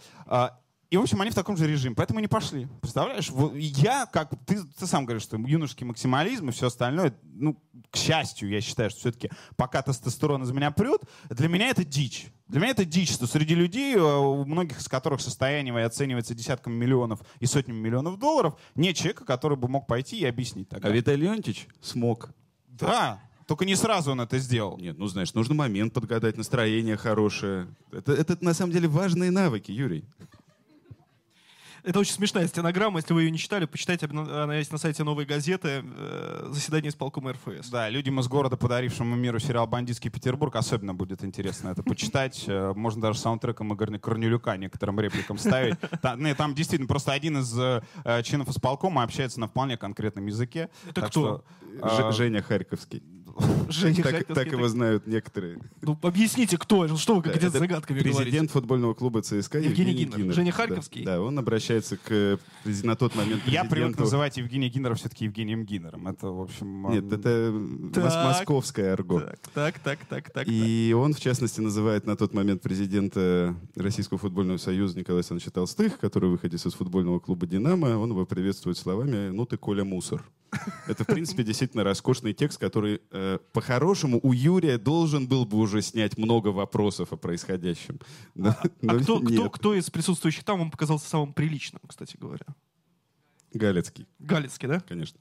И, 0.90 0.96
в 0.96 1.02
общем, 1.02 1.20
они 1.22 1.32
в 1.32 1.36
таком 1.36 1.58
же 1.58 1.68
режиме, 1.68 1.96
поэтому 1.96 2.22
не 2.22 2.28
пошли. 2.28 2.68
Представляешь? 2.82 3.30
Я, 3.56 4.06
как 4.06 4.32
ты, 4.46 4.64
ты 4.64 4.88
сам 4.88 5.06
говоришь, 5.06 5.24
что 5.24 5.38
юношеский 5.38 5.86
максимализм 5.86 6.48
и 6.48 6.52
все 6.54 6.68
остальное, 6.68 7.14
ну, 7.24 7.62
к 7.92 7.98
счастью, 7.98 8.50
я 8.50 8.62
считаю, 8.62 8.90
что 8.90 9.00
все-таки 9.00 9.30
пока 9.58 9.82
тестостерон 9.82 10.44
из 10.44 10.52
меня 10.52 10.72
прет, 10.72 11.02
для 11.30 11.50
меня 11.50 11.70
это 11.70 11.84
дичь. 11.84 12.28
Для 12.48 12.62
меня 12.62 12.72
это 12.72 12.86
дичь, 12.86 13.12
что 13.12 13.28
среди 13.28 13.54
людей, 13.54 13.96
э, 13.96 14.00
у 14.00 14.46
многих 14.46 14.80
из 14.80 14.88
которых 14.88 15.20
состояние 15.20 15.76
оценивается 15.84 16.34
десятками 16.34 16.76
миллионов 16.76 17.20
и 17.42 17.46
сотнями 17.46 17.80
миллионов 17.80 18.18
долларов, 18.18 18.58
нет 18.76 18.96
человека, 18.96 19.26
который 19.26 19.58
бы 19.58 19.68
мог 19.68 19.88
пойти 19.88 20.18
и 20.18 20.26
объяснить 20.26 20.70
тогда. 20.70 20.88
А 20.88 20.92
Виталий 20.92 21.24
Леонтьевич 21.24 21.68
смог. 21.82 22.30
Да, 22.70 23.20
только 23.48 23.66
не 23.66 23.76
сразу 23.76 24.12
он 24.12 24.22
это 24.22 24.38
сделал. 24.40 24.78
Нет, 24.78 24.98
ну 24.98 25.08
знаешь, 25.08 25.34
нужно 25.34 25.56
момент 25.56 25.94
подгадать, 25.94 26.38
настроение 26.38 26.96
хорошее. 26.96 27.68
Это, 27.92 28.14
это 28.14 28.38
на 28.42 28.54
самом 28.54 28.72
деле 28.72 28.88
важные 28.88 29.32
навыки, 29.32 29.72
Юрий. 29.72 30.06
Это 31.88 32.00
очень 32.00 32.12
смешная 32.12 32.46
стенограмма. 32.48 33.00
Если 33.00 33.14
вы 33.14 33.24
ее 33.24 33.32
не 33.32 33.38
читали, 33.38 33.64
почитайте. 33.64 34.08
Она 34.08 34.58
есть 34.58 34.74
на 34.74 34.78
сайте 34.78 35.06
«Новой 35.06 35.24
газеты». 35.24 35.86
э, 35.86 36.50
Заседание 36.52 36.90
исполкома 36.90 37.32
РФС. 37.32 37.70
Да, 37.70 37.88
людям 37.88 38.20
из 38.20 38.28
города, 38.28 38.58
подарившему 38.58 39.16
миру 39.16 39.40
сериал 39.40 39.68
«Бандитский 39.68 40.10
Петербург», 40.12 40.54
особенно 40.58 40.94
будет 40.94 41.24
интересно 41.24 41.70
это 41.70 41.84
почитать. 41.84 42.44
Э, 42.48 42.74
Можно 42.76 43.04
даже 43.04 43.20
саундтреком 43.20 43.74
Игоря 43.74 43.98
Корнелюка 44.00 44.58
некоторым 44.58 45.00
репликам 45.00 45.38
ставить. 45.38 45.80
Там, 46.02 46.22
не, 46.22 46.36
там 46.36 46.54
действительно 46.56 46.90
просто 46.90 47.14
один 47.14 47.38
из 47.38 47.58
э, 47.58 47.82
э, 48.04 48.22
членов 48.22 48.50
исполкома 48.50 49.04
общается 49.04 49.40
на 49.40 49.48
вполне 49.48 49.78
конкретном 49.78 50.26
языке. 50.26 50.70
Это 50.90 51.02
Так 51.02 51.12
кто? 51.12 51.46
что, 51.80 52.10
э, 52.10 52.12
Женя 52.12 52.42
Харьковский. 52.42 53.02
Женя 53.70 54.04
так, 54.04 54.26
так 54.26 54.52
его 54.52 54.68
знают 54.68 55.08
некоторые. 55.08 55.60
Ну, 55.82 55.98
объясните, 56.02 56.58
кто? 56.58 56.88
Что 56.98 57.16
вы 57.16 57.22
как 57.22 57.40
Да, 57.40 57.50
загадками 57.50 58.00
Президент 58.00 58.26
говорите? 58.26 58.48
футбольного 58.48 58.94
клуба 58.94 59.22
ЦСКА 59.22 59.60
Евгений 59.60 59.92
Евгений, 59.92 60.06
Гиннер. 60.06 60.18
Гиннер. 60.18 60.34
Женя 60.34 60.52
Да, 60.52 60.58
Харьковский? 60.58 61.04
Да, 61.04 61.22
он 61.22 61.38
обращается 61.40 61.98
к 61.98 62.12
э, 62.12 62.38
на 62.84 62.96
тот 62.96 63.16
момент 63.16 63.44
Я 63.46 63.64
привык 63.66 63.98
называть 63.98 64.38
Евгения 64.38 64.70
Гиннера 64.70 64.96
все-таки 64.96 65.26
Евгением 65.26 65.66
Гиннером. 65.66 66.08
Это, 66.08 66.28
в 66.28 66.42
общем... 66.42 66.90
Нет, 66.90 67.12
это 67.12 67.54
Так. 67.94 68.26
московское 68.26 68.94
арго. 68.94 69.22
Так, 69.22 69.40
так, 69.54 69.80
так, 69.80 70.00
так, 70.00 70.24
так. 70.26 70.34
так. 70.34 70.48
И 70.48 70.94
он, 70.98 71.14
в 71.14 71.20
частности, 71.20 71.60
называет 71.62 72.06
на 72.06 72.16
тот 72.16 72.34
момент 72.34 72.62
президента 72.62 73.56
Российского 73.76 74.18
футбольного 74.18 74.58
союза 74.58 74.98
Николая 74.98 75.20
Александровича 75.20 75.52
Толстых, 75.52 76.00
который 76.00 76.30
выходит 76.30 76.66
из 76.66 76.74
футбольного 76.74 77.20
клуба 77.20 77.48
«Динамо». 77.48 77.98
Он 77.98 78.10
его 78.12 78.26
приветствует 78.26 78.78
словами 78.78 79.30
«Ну 79.30 79.46
ты, 79.46 79.58
Коля, 79.58 79.84
мусор». 79.84 80.24
Это, 80.88 81.04
в 81.04 81.08
принципе, 81.08 81.43
действительно 81.43 81.84
роскошный 81.84 82.34
текст, 82.34 82.60
который, 82.60 83.02
э, 83.12 83.39
по-хорошему, 83.54 84.20
у 84.24 84.34
Юрия 84.34 84.78
должен 84.78 85.28
был 85.28 85.45
бы 85.45 85.58
уже 85.58 85.82
снять 85.82 86.18
много 86.18 86.50
вопросов 86.50 87.12
о 87.14 87.18
происходящем. 87.18 88.00
Но- 88.36 88.50
А 88.50 88.68
но 88.82 89.00
кто, 89.00 89.20
кто, 89.20 89.50
кто 89.50 89.74
из 89.74 89.89
присутствующих 89.89 90.43
там 90.43 90.60
вам 90.60 90.72
показался 90.72 91.08
самым 91.10 91.34
приличным, 91.34 91.82
кстати 91.88 92.18
говоря? 92.18 92.45
Галецкий, 93.54 94.08
Галицкий, 94.20 94.68
да? 94.68 94.80
конечно. 94.82 95.20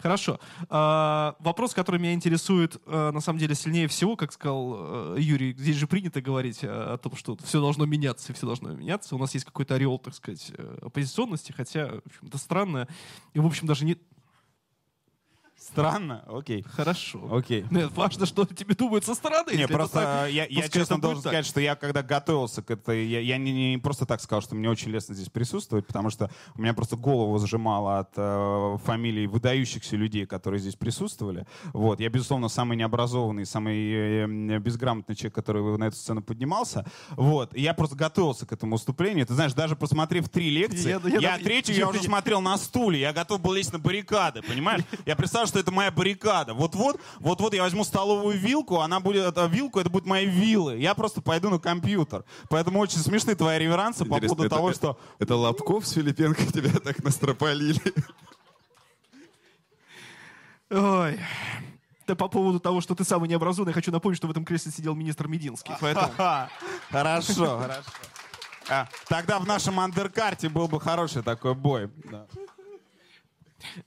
Хорошо. 0.00 0.40
А, 0.68 1.36
вопрос, 1.38 1.72
который 1.72 2.00
меня 2.00 2.12
интересует, 2.12 2.80
а, 2.86 3.12
на 3.12 3.20
самом 3.20 3.38
деле, 3.38 3.54
сильнее 3.54 3.86
всего, 3.86 4.16
как 4.16 4.32
сказал 4.32 5.14
э, 5.14 5.20
Юрий, 5.20 5.54
здесь 5.56 5.76
же 5.76 5.86
принято 5.86 6.20
говорить 6.20 6.60
а, 6.64 6.94
о 6.94 6.98
том, 6.98 7.14
что 7.14 7.36
все 7.44 7.60
должно 7.60 7.86
меняться, 7.86 8.32
и 8.32 8.34
все 8.34 8.46
должно 8.46 8.72
меняться. 8.72 9.14
У 9.14 9.18
нас 9.18 9.34
есть 9.34 9.44
какой-то 9.46 9.76
ореол, 9.76 9.98
так 10.00 10.14
сказать, 10.14 10.50
э, 10.56 10.78
оппозиционности, 10.82 11.52
хотя, 11.52 11.86
в 11.88 12.06
общем, 12.06 12.26
это 12.26 12.38
странно. 12.38 12.88
И, 13.34 13.38
в 13.40 13.46
общем, 13.46 13.66
даже 13.66 13.84
не... 13.84 13.96
Странно? 15.58 16.24
Окей. 16.28 16.62
Хорошо. 16.62 17.20
Окей. 17.32 17.64
Нет, 17.70 17.90
важно, 17.96 18.26
что 18.26 18.44
тебе 18.46 18.74
думают 18.74 19.04
со 19.04 19.14
стороны. 19.14 19.52
Не, 19.54 19.66
просто 19.66 20.00
так, 20.00 20.30
я, 20.30 20.46
я 20.46 20.68
честно 20.68 21.00
должен 21.00 21.22
так. 21.22 21.32
сказать, 21.32 21.46
что 21.46 21.60
я 21.60 21.74
когда 21.74 22.02
готовился 22.02 22.62
к 22.62 22.70
этой, 22.70 23.06
я, 23.06 23.18
я 23.20 23.38
не, 23.38 23.72
не 23.72 23.78
просто 23.78 24.06
так 24.06 24.20
сказал, 24.20 24.40
что 24.40 24.54
мне 24.54 24.70
очень 24.70 24.90
лестно 24.90 25.14
здесь 25.16 25.28
присутствовать, 25.28 25.86
потому 25.86 26.10
что 26.10 26.30
у 26.54 26.62
меня 26.62 26.74
просто 26.74 26.96
голову 26.96 27.36
сжимало 27.44 27.98
от 27.98 28.10
э, 28.16 28.76
фамилий 28.84 29.26
выдающихся 29.26 29.96
людей, 29.96 30.26
которые 30.26 30.60
здесь 30.60 30.76
присутствовали. 30.76 31.44
Вот, 31.72 31.98
я 32.00 32.08
безусловно 32.08 32.48
самый 32.48 32.76
необразованный, 32.76 33.44
самый 33.44 33.92
э, 33.92 34.58
безграмотный 34.60 35.16
человек, 35.16 35.34
который 35.34 35.76
на 35.76 35.84
эту 35.84 35.96
сцену 35.96 36.22
поднимался. 36.22 36.86
Вот, 37.10 37.54
и 37.56 37.62
я 37.62 37.74
просто 37.74 37.96
готовился 37.96 38.46
к 38.46 38.52
этому 38.52 38.76
выступлению. 38.76 39.26
Ты 39.26 39.34
знаешь, 39.34 39.54
даже 39.54 39.74
просмотрев 39.74 40.28
три 40.28 40.50
лекции, 40.50 40.90
Я- 40.90 41.00
я, 41.20 41.36
я- 41.36 41.38
третью 41.38 41.74
я- 41.74 41.80
я 41.82 41.88
уже 41.88 42.00
смотрел 42.02 42.40
на 42.40 42.56
стуле, 42.58 43.00
я 43.00 43.12
готов 43.12 43.40
был 43.40 43.54
лезть 43.54 43.72
на 43.72 43.80
баррикады, 43.80 44.40
понимаешь? 44.42 44.82
Я 45.04 45.16
представил, 45.16 45.47
что 45.48 45.58
это 45.58 45.72
моя 45.72 45.90
баррикада. 45.90 46.54
Вот-вот, 46.54 47.00
вот-вот 47.18 47.54
я 47.54 47.62
возьму 47.62 47.84
столовую 47.84 48.38
вилку, 48.38 48.80
она 48.80 49.00
будет, 49.00 49.24
это 49.24 49.46
вилку, 49.46 49.80
это 49.80 49.90
будет 49.90 50.06
мои 50.06 50.26
вилы. 50.26 50.76
Я 50.78 50.94
просто 50.94 51.20
пойду 51.20 51.50
на 51.50 51.58
компьютер. 51.58 52.24
Поэтому 52.48 52.78
очень 52.78 52.98
смешны 52.98 53.34
твои 53.34 53.58
реверансы 53.58 54.04
по 54.04 54.14
Интересно, 54.16 54.28
поводу 54.28 54.44
это- 54.46 54.54
того, 54.56 54.70
это- 54.70 54.78
что... 54.78 54.98
Это 55.18 55.34
Лобков 55.36 55.86
с 55.86 55.92
Филипенко 55.92 56.46
тебя 56.52 56.70
так 56.78 57.02
настропалили. 57.02 57.80
Ой. 60.70 61.18
Да 62.06 62.14
по 62.14 62.28
поводу 62.28 62.58
того, 62.60 62.80
что 62.80 62.94
ты 62.94 63.04
самый 63.04 63.28
необразованный, 63.28 63.72
хочу 63.74 63.90
напомнить, 63.92 64.16
что 64.16 64.28
в 64.28 64.30
этом 64.30 64.44
кресле 64.44 64.72
сидел 64.72 64.94
министр 64.94 65.28
Мединский. 65.28 65.74
Поэтому... 65.80 66.12
Хорошо, 66.90 67.58
хорошо. 67.58 67.82
А, 68.70 68.86
тогда 69.08 69.38
в 69.38 69.46
нашем 69.46 69.80
андеркарте 69.80 70.48
был 70.48 70.68
бы 70.68 70.78
хороший 70.80 71.22
такой 71.22 71.54
бой. 71.54 71.90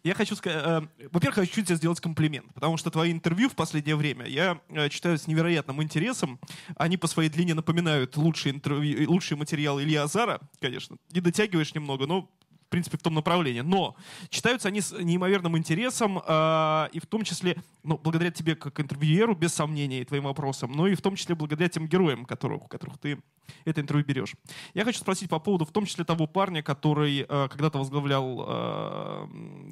Я 0.03 0.13
хочу 0.13 0.36
сказать, 0.36 0.63
э, 0.65 0.82
во-первых, 1.11 1.36
хочу 1.36 1.63
тебе 1.63 1.76
сделать 1.76 1.99
комплимент, 1.99 2.53
потому 2.53 2.78
что 2.78 2.91
твои 2.91 3.11
интервью 3.11 3.49
в 3.49 3.55
последнее 3.55 3.95
время 3.95 4.26
я 4.26 4.59
э, 4.69 4.89
читаю 4.89 5.17
с 5.17 5.28
невероятным 5.28 5.82
интересом. 5.82 6.39
Они 6.76 6.97
по 6.97 7.07
своей 7.07 7.30
длине 7.30 7.53
напоминают 7.53 8.17
лучшие, 8.17 8.53
интервью, 8.53 9.09
лучшие 9.09 9.38
материалы 9.38 9.84
Ильи 9.84 9.95
Азара, 9.95 10.41
конечно. 10.59 10.97
Не 11.11 11.22
дотягиваешь 11.22 11.74
немного, 11.74 12.05
но 12.05 12.30
принципе 12.72 12.97
в 12.97 13.01
том 13.01 13.13
направлении. 13.13 13.61
Но 13.61 13.95
читаются 14.30 14.69
они 14.69 14.82
с 14.82 14.91
неимоверным 14.91 15.57
интересом, 15.57 16.17
э, 16.17 16.88
и 16.93 16.99
в 16.99 17.05
том 17.05 17.24
числе, 17.24 17.57
ну, 17.84 17.97
благодаря 17.97 18.32
тебе 18.32 18.55
как 18.55 18.80
интервьюеру, 18.80 19.36
без 19.36 19.53
сомнения, 19.53 20.01
и 20.01 20.05
твоим 20.05 20.24
вопросам, 20.24 20.72
но 20.72 20.88
и 20.88 20.95
в 20.95 21.01
том 21.01 21.15
числе 21.15 21.36
благодаря 21.36 21.69
тем 21.69 21.88
героям, 21.88 22.26
которых, 22.26 22.67
которых 22.67 22.97
ты 22.97 23.19
это 23.65 23.82
интервью 23.82 24.05
берешь. 24.05 24.36
Я 24.74 24.86
хочу 24.86 24.99
спросить 24.99 25.30
по 25.30 25.39
поводу, 25.39 25.65
в 25.65 25.72
том 25.72 25.86
числе, 25.86 26.03
того 26.05 26.28
парня, 26.28 26.63
который 26.63 27.26
э, 27.28 27.47
когда-то 27.49 27.80
возглавлял 27.80 28.45
э, 28.47 29.28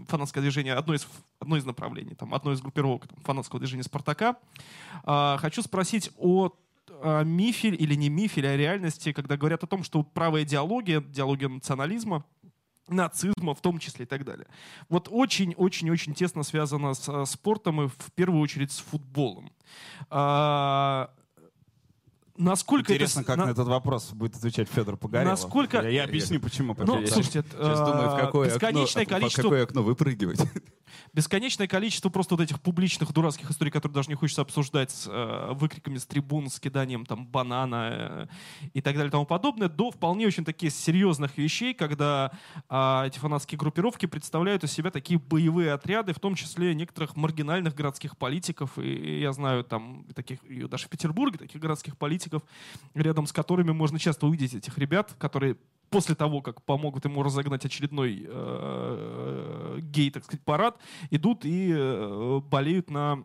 фанатское 0.08 0.42
движение, 0.42 0.74
одно 0.74 0.94
из, 0.94 1.08
одно 1.40 1.58
из 1.58 1.66
направлений, 1.66 2.16
там, 2.16 2.34
одно 2.34 2.52
из 2.52 2.62
группировок 2.62 3.08
там, 3.08 3.18
фанатского 3.24 3.60
движения 3.60 3.84
«Спартака». 3.84 4.38
Э, 5.06 5.38
хочу 5.40 5.62
спросить 5.62 6.12
о 6.18 6.52
э, 6.88 7.24
мифе 7.24 7.70
или 7.70 7.96
не 7.96 8.10
мифе, 8.10 8.48
о 8.48 8.58
реальности, 8.58 9.14
когда 9.14 9.38
говорят 9.38 9.64
о 9.64 9.68
том, 9.68 9.84
что 9.84 10.04
правая 10.04 10.44
идеология, 10.44 11.02
идеология 11.02 11.50
национализма, 11.50 12.26
нацизма 12.90 13.54
в 13.56 13.62
том 13.62 13.80
числе 13.80 14.06
и 14.06 14.08
так 14.08 14.26
далее. 14.26 14.48
Вот 14.90 15.08
очень-очень-очень 15.12 16.14
тесно 16.14 16.44
связано 16.44 16.94
с 16.94 17.08
э, 17.08 17.26
спортом 17.26 17.82
и 17.82 17.88
в 17.88 18.12
первую 18.16 18.42
очередь 18.42 18.72
с 18.72 18.80
футболом. 18.80 19.52
А, 20.10 21.10
насколько 22.38 22.94
Интересно, 22.94 23.20
это... 23.22 23.28
как 23.28 23.38
на- 23.38 23.46
на 23.46 23.50
этот 23.52 23.68
вопрос 23.68 24.12
будет 24.14 24.36
отвечать 24.36 24.70
Федор 24.70 24.98
Погорелов. 24.98 25.32
Насколько- 25.40 25.82
Я, 25.82 25.90
я 25.90 26.04
объясню, 26.06 26.40
почему. 26.40 26.70
Ну, 26.70 26.76
потом. 26.76 27.08
слушайте, 27.08 27.44
Сейчас 27.44 27.80
э, 27.80 27.86
думаю, 27.86 28.10
в 28.12 28.20
какое 28.20 28.48
окно, 28.48 28.56
бесконечное 28.70 29.06
в 29.06 29.10
количество 29.10 29.42
какое 29.44 29.64
окно 29.64 29.84
выпрыгивать. 29.84 30.40
Бесконечное 31.14 31.68
количество 31.68 32.10
просто 32.10 32.36
вот 32.36 32.44
этих 32.44 32.62
публичных 32.62 33.14
дурацких 33.14 33.50
историй, 33.50 33.72
которые 33.72 33.96
даже 33.96 34.10
не 34.10 34.16
хочется 34.16 34.42
обсуждать 34.42 34.92
с 34.92 35.08
э, 35.08 35.54
выкриками 35.54 35.98
с 35.98 36.06
трибун, 36.06 36.50
с 36.50 36.60
киданием 36.60 37.06
там 37.06 37.26
банана 37.26 37.90
э, 37.92 38.28
и 38.74 38.82
так 38.82 38.96
далее 38.96 39.10
и 39.10 39.12
тому 39.12 39.26
подобное, 39.26 39.70
до 39.70 39.92
вполне 39.92 40.28
очень 40.28 40.46
таких 40.46 40.72
серьезных 40.72 41.38
вещей, 41.38 41.74
когда 41.74 42.32
а, 42.68 43.06
эти 43.06 43.20
фанатские 43.20 43.58
группировки 43.58 44.06
представляют 44.06 44.64
из 44.64 44.72
себя 44.72 44.92
такие 44.92 45.20
боевые 45.20 45.74
отряды, 45.74 46.14
в 46.14 46.20
том 46.20 46.36
числе 46.36 46.74
некоторых 46.74 47.16
маргинальных 47.16 47.76
городских 47.76 48.18
политиков, 48.18 48.78
и, 48.78 48.82
и 48.82 49.20
я 49.22 49.34
знаю 49.34 49.64
там 49.64 50.06
таких, 50.16 50.44
и 50.44 50.66
даже 50.68 50.86
в 50.86 50.90
Петербурге 50.90 51.38
таких 51.38 51.62
городских 51.62 51.98
политиков, 51.98 52.44
рядом 52.94 53.28
с 53.28 53.32
которыми 53.32 53.72
можно 53.72 54.00
часто 54.00 54.28
увидеть 54.28 54.54
этих 54.54 54.78
ребят, 54.78 55.14
которые 55.18 55.58
после 55.90 56.16
того, 56.16 56.42
как 56.42 56.62
помогут 56.64 57.06
ему 57.06 57.24
разогнать 57.24 57.66
очередной 57.66 58.26
э, 58.28 59.80
гей, 59.82 60.12
так 60.12 60.24
сказать, 60.24 60.44
парад, 60.44 60.78
идут 61.10 61.46
и 61.46 61.72
э, 61.76 62.42
болеют 62.50 62.90
на 62.90 63.24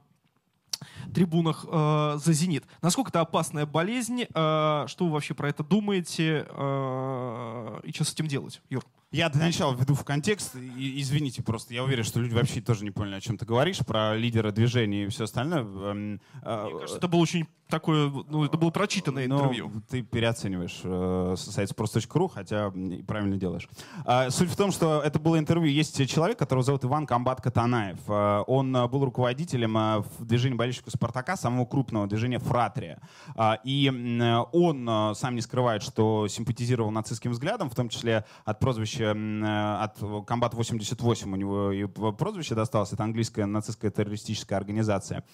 трибунах 1.14 1.64
э, 1.68 2.18
за 2.18 2.32
«Зенит». 2.32 2.64
Насколько 2.82 3.10
это 3.10 3.20
опасная 3.20 3.66
болезнь? 3.66 4.24
Э, 4.34 4.84
что 4.86 5.06
вы 5.06 5.12
вообще 5.12 5.34
про 5.34 5.48
это 5.48 5.62
думаете? 5.62 6.46
Э, 6.48 7.80
и 7.84 7.92
что 7.92 8.04
с 8.04 8.12
этим 8.12 8.26
делать, 8.26 8.60
Юр? 8.70 8.84
Я 9.14 9.28
для 9.28 9.44
начала 9.44 9.72
введу 9.76 9.94
в 9.94 10.04
контекст. 10.04 10.56
И, 10.56 11.00
извините, 11.00 11.40
просто 11.40 11.72
я 11.72 11.84
уверен, 11.84 12.02
что 12.02 12.18
люди 12.18 12.34
вообще 12.34 12.60
тоже 12.60 12.82
не 12.82 12.90
поняли, 12.90 13.14
о 13.14 13.20
чем 13.20 13.38
ты 13.38 13.46
говоришь, 13.46 13.78
про 13.78 14.16
лидера 14.16 14.50
движения 14.50 15.04
и 15.04 15.08
все 15.08 15.24
остальное. 15.24 15.60
Эм, 15.60 16.20
э, 16.42 16.64
Мне 16.64 16.72
кажется, 16.80 16.96
это 16.96 17.06
было 17.06 17.20
очень 17.20 17.46
такое, 17.68 18.10
ну, 18.28 18.44
это 18.44 18.56
было 18.56 18.70
прочитанное 18.70 19.26
Но 19.28 19.36
интервью. 19.36 19.72
Ты 19.88 20.02
переоцениваешь 20.02 20.80
э, 20.84 21.34
сайт 21.36 21.70
спрос.ру, 21.70 22.28
хотя 22.28 22.72
правильно 23.06 23.36
делаешь. 23.36 23.68
Э, 24.04 24.30
суть 24.30 24.50
в 24.50 24.56
том, 24.56 24.72
что 24.72 25.00
это 25.00 25.18
было 25.18 25.38
интервью. 25.38 25.70
Есть 25.70 26.08
человек, 26.08 26.38
которого 26.38 26.62
зовут 26.62 26.84
Иван 26.84 27.06
Комбат 27.06 27.40
Катанаев. 27.40 27.98
Э, 28.08 28.44
он 28.46 28.74
э, 28.76 28.88
был 28.88 29.04
руководителем 29.04 29.76
э, 29.76 30.02
в 30.18 30.24
движении 30.24 30.56
болельщиков 30.56 30.92
Спартака, 30.92 31.36
самого 31.36 31.66
крупного 31.66 32.06
движения 32.06 32.38
Фратрия. 32.38 33.00
Э, 33.36 33.54
и 33.64 33.90
э, 33.90 34.44
он 34.52 34.88
э, 34.88 35.14
сам 35.14 35.34
не 35.34 35.40
скрывает, 35.40 35.82
что 35.82 36.28
симпатизировал 36.28 36.90
нацистским 36.90 37.32
взглядом, 37.32 37.70
в 37.70 37.74
том 37.74 37.88
числе 37.88 38.24
от 38.44 38.60
прозвища 38.60 39.14
Э, 39.14 39.84
от 39.84 40.26
Комбат 40.26 40.54
88 40.54 41.32
у 41.32 41.36
него 41.36 41.72
и 41.72 41.86
прозвище 41.86 42.54
досталось. 42.54 42.92
Это 42.92 43.04
английская 43.04 43.46
нацистская 43.46 43.90
террористическая 43.90 44.58
организация. 44.58 45.24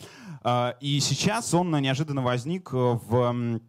Э, 0.44 0.72
и 0.80 1.00
сейчас 1.00 1.52
он 1.54 1.70
неожиданно 1.80 2.19
возник 2.20 2.72
в 2.72 3.60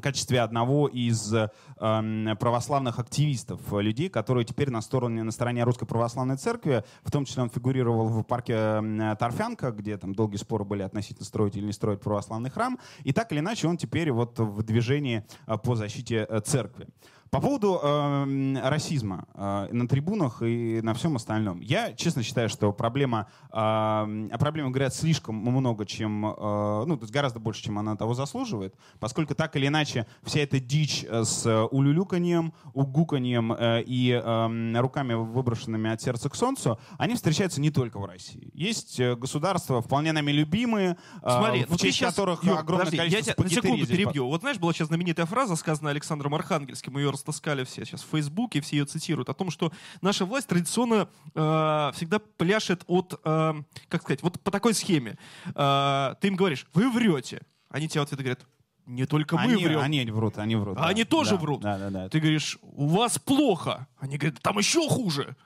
качестве 0.00 0.40
одного 0.40 0.88
из 0.88 1.32
э, 1.34 1.50
православных 1.76 2.98
активистов, 2.98 3.60
людей, 3.72 4.08
которые 4.08 4.44
теперь 4.44 4.70
на 4.70 4.80
стороне, 4.80 5.22
на 5.22 5.32
стороне 5.32 5.64
Русской 5.64 5.86
Православной 5.86 6.36
Церкви, 6.36 6.84
в 7.02 7.10
том 7.10 7.24
числе 7.24 7.42
он 7.42 7.50
фигурировал 7.50 8.08
в 8.08 8.22
парке 8.22 8.54
э, 8.54 9.16
Торфянка, 9.18 9.70
где 9.70 9.96
там 9.98 10.14
долгие 10.14 10.38
споры 10.38 10.64
были 10.64 10.82
относительно 10.82 11.26
строить 11.26 11.56
или 11.56 11.66
не 11.66 11.72
строить 11.72 12.00
православный 12.00 12.50
храм, 12.50 12.78
и 13.04 13.12
так 13.12 13.32
или 13.32 13.40
иначе 13.40 13.68
он 13.68 13.76
теперь 13.76 14.10
вот 14.12 14.38
в 14.38 14.62
движении 14.62 15.24
по 15.62 15.74
защите 15.74 16.26
церкви. 16.44 16.88
По 17.32 17.40
поводу 17.40 17.80
э, 17.82 18.60
расизма 18.62 19.24
э, 19.32 19.68
на 19.72 19.88
трибунах 19.88 20.42
и 20.42 20.82
на 20.82 20.92
всем 20.92 21.16
остальном. 21.16 21.60
Я 21.60 21.94
честно 21.94 22.22
считаю, 22.22 22.50
что 22.50 22.74
проблема, 22.74 23.26
э, 23.48 23.54
о 23.54 24.36
проблеме 24.38 24.68
говорят 24.68 24.94
слишком 24.94 25.36
много, 25.36 25.86
чем, 25.86 26.26
э, 26.26 26.84
ну, 26.84 26.94
то 26.98 27.04
есть 27.04 27.10
гораздо 27.10 27.40
больше, 27.40 27.62
чем 27.62 27.78
она 27.78 27.96
того 27.96 28.12
заслуживает, 28.12 28.74
поскольку 29.00 29.34
так 29.34 29.56
или 29.56 29.68
иначе 29.68 30.06
вся 30.22 30.40
эта 30.40 30.60
дичь 30.60 31.06
э, 31.08 31.24
с 31.24 31.66
улюлюканьем, 31.70 32.52
угуканьем 32.74 33.54
э, 33.54 33.82
и 33.86 34.10
э, 34.10 34.78
руками, 34.78 35.14
выброшенными 35.14 35.90
от 35.90 36.02
сердца 36.02 36.28
к 36.28 36.34
солнцу, 36.34 36.78
они 36.98 37.14
встречаются 37.14 37.62
не 37.62 37.70
только 37.70 37.98
в 37.98 38.04
России. 38.04 38.50
Есть 38.52 39.00
э, 39.00 39.16
государства, 39.16 39.80
вполне 39.80 40.12
нами 40.12 40.32
любимые, 40.32 40.98
э, 41.22 41.30
Смотри, 41.30 41.64
в 41.64 41.70
вот 41.70 41.80
честь 41.80 41.96
сейчас, 41.96 42.10
которых 42.14 42.44
Юр, 42.44 42.58
огромное 42.58 42.84
подожди, 42.84 42.98
количество 42.98 43.30
я 43.30 43.34
тебя 43.36 43.44
на 43.44 43.50
секунду 43.50 43.86
перебью. 43.86 44.28
Вот 44.28 44.42
знаешь, 44.42 44.58
была 44.58 44.74
сейчас 44.74 44.88
знаменитая 44.88 45.24
фраза, 45.24 45.56
сказанная 45.56 45.92
Александром 45.92 46.34
Архангельским, 46.34 46.98
ее 46.98 47.08
растаскали 47.22 47.64
все 47.64 47.84
сейчас 47.84 48.02
в 48.02 48.08
Фейсбуке, 48.10 48.60
все 48.60 48.76
ее 48.76 48.84
цитируют, 48.84 49.28
о 49.28 49.34
том, 49.34 49.50
что 49.50 49.72
наша 50.00 50.24
власть 50.24 50.48
традиционно 50.48 51.08
э, 51.34 51.90
всегда 51.94 52.18
пляшет 52.18 52.82
от, 52.86 53.20
э, 53.24 53.54
как 53.88 54.02
сказать, 54.02 54.22
вот 54.22 54.40
по 54.40 54.50
такой 54.50 54.74
схеме. 54.74 55.16
Э, 55.54 56.14
ты 56.20 56.28
им 56.28 56.36
говоришь, 56.36 56.66
вы 56.74 56.90
врете. 56.90 57.42
Они 57.68 57.88
тебе 57.88 58.00
в 58.00 58.04
ответ 58.04 58.20
говорят, 58.20 58.46
не 58.86 59.06
только 59.06 59.36
мы 59.36 59.52
они, 59.52 59.64
врем. 59.64 59.80
Они 59.80 60.04
врут, 60.10 60.38
они 60.38 60.56
врут. 60.56 60.76
А 60.76 60.82
да. 60.82 60.88
они 60.88 61.04
тоже 61.04 61.32
да, 61.32 61.36
врут. 61.36 61.60
Да, 61.60 61.78
да, 61.78 61.90
да. 61.90 62.08
Ты 62.08 62.18
говоришь, 62.18 62.58
у 62.62 62.88
вас 62.88 63.18
плохо. 63.18 63.86
Они 63.98 64.18
говорят, 64.18 64.40
там 64.42 64.58
еще 64.58 64.88
хуже. 64.88 65.36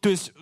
То 0.00 0.08
есть 0.08 0.32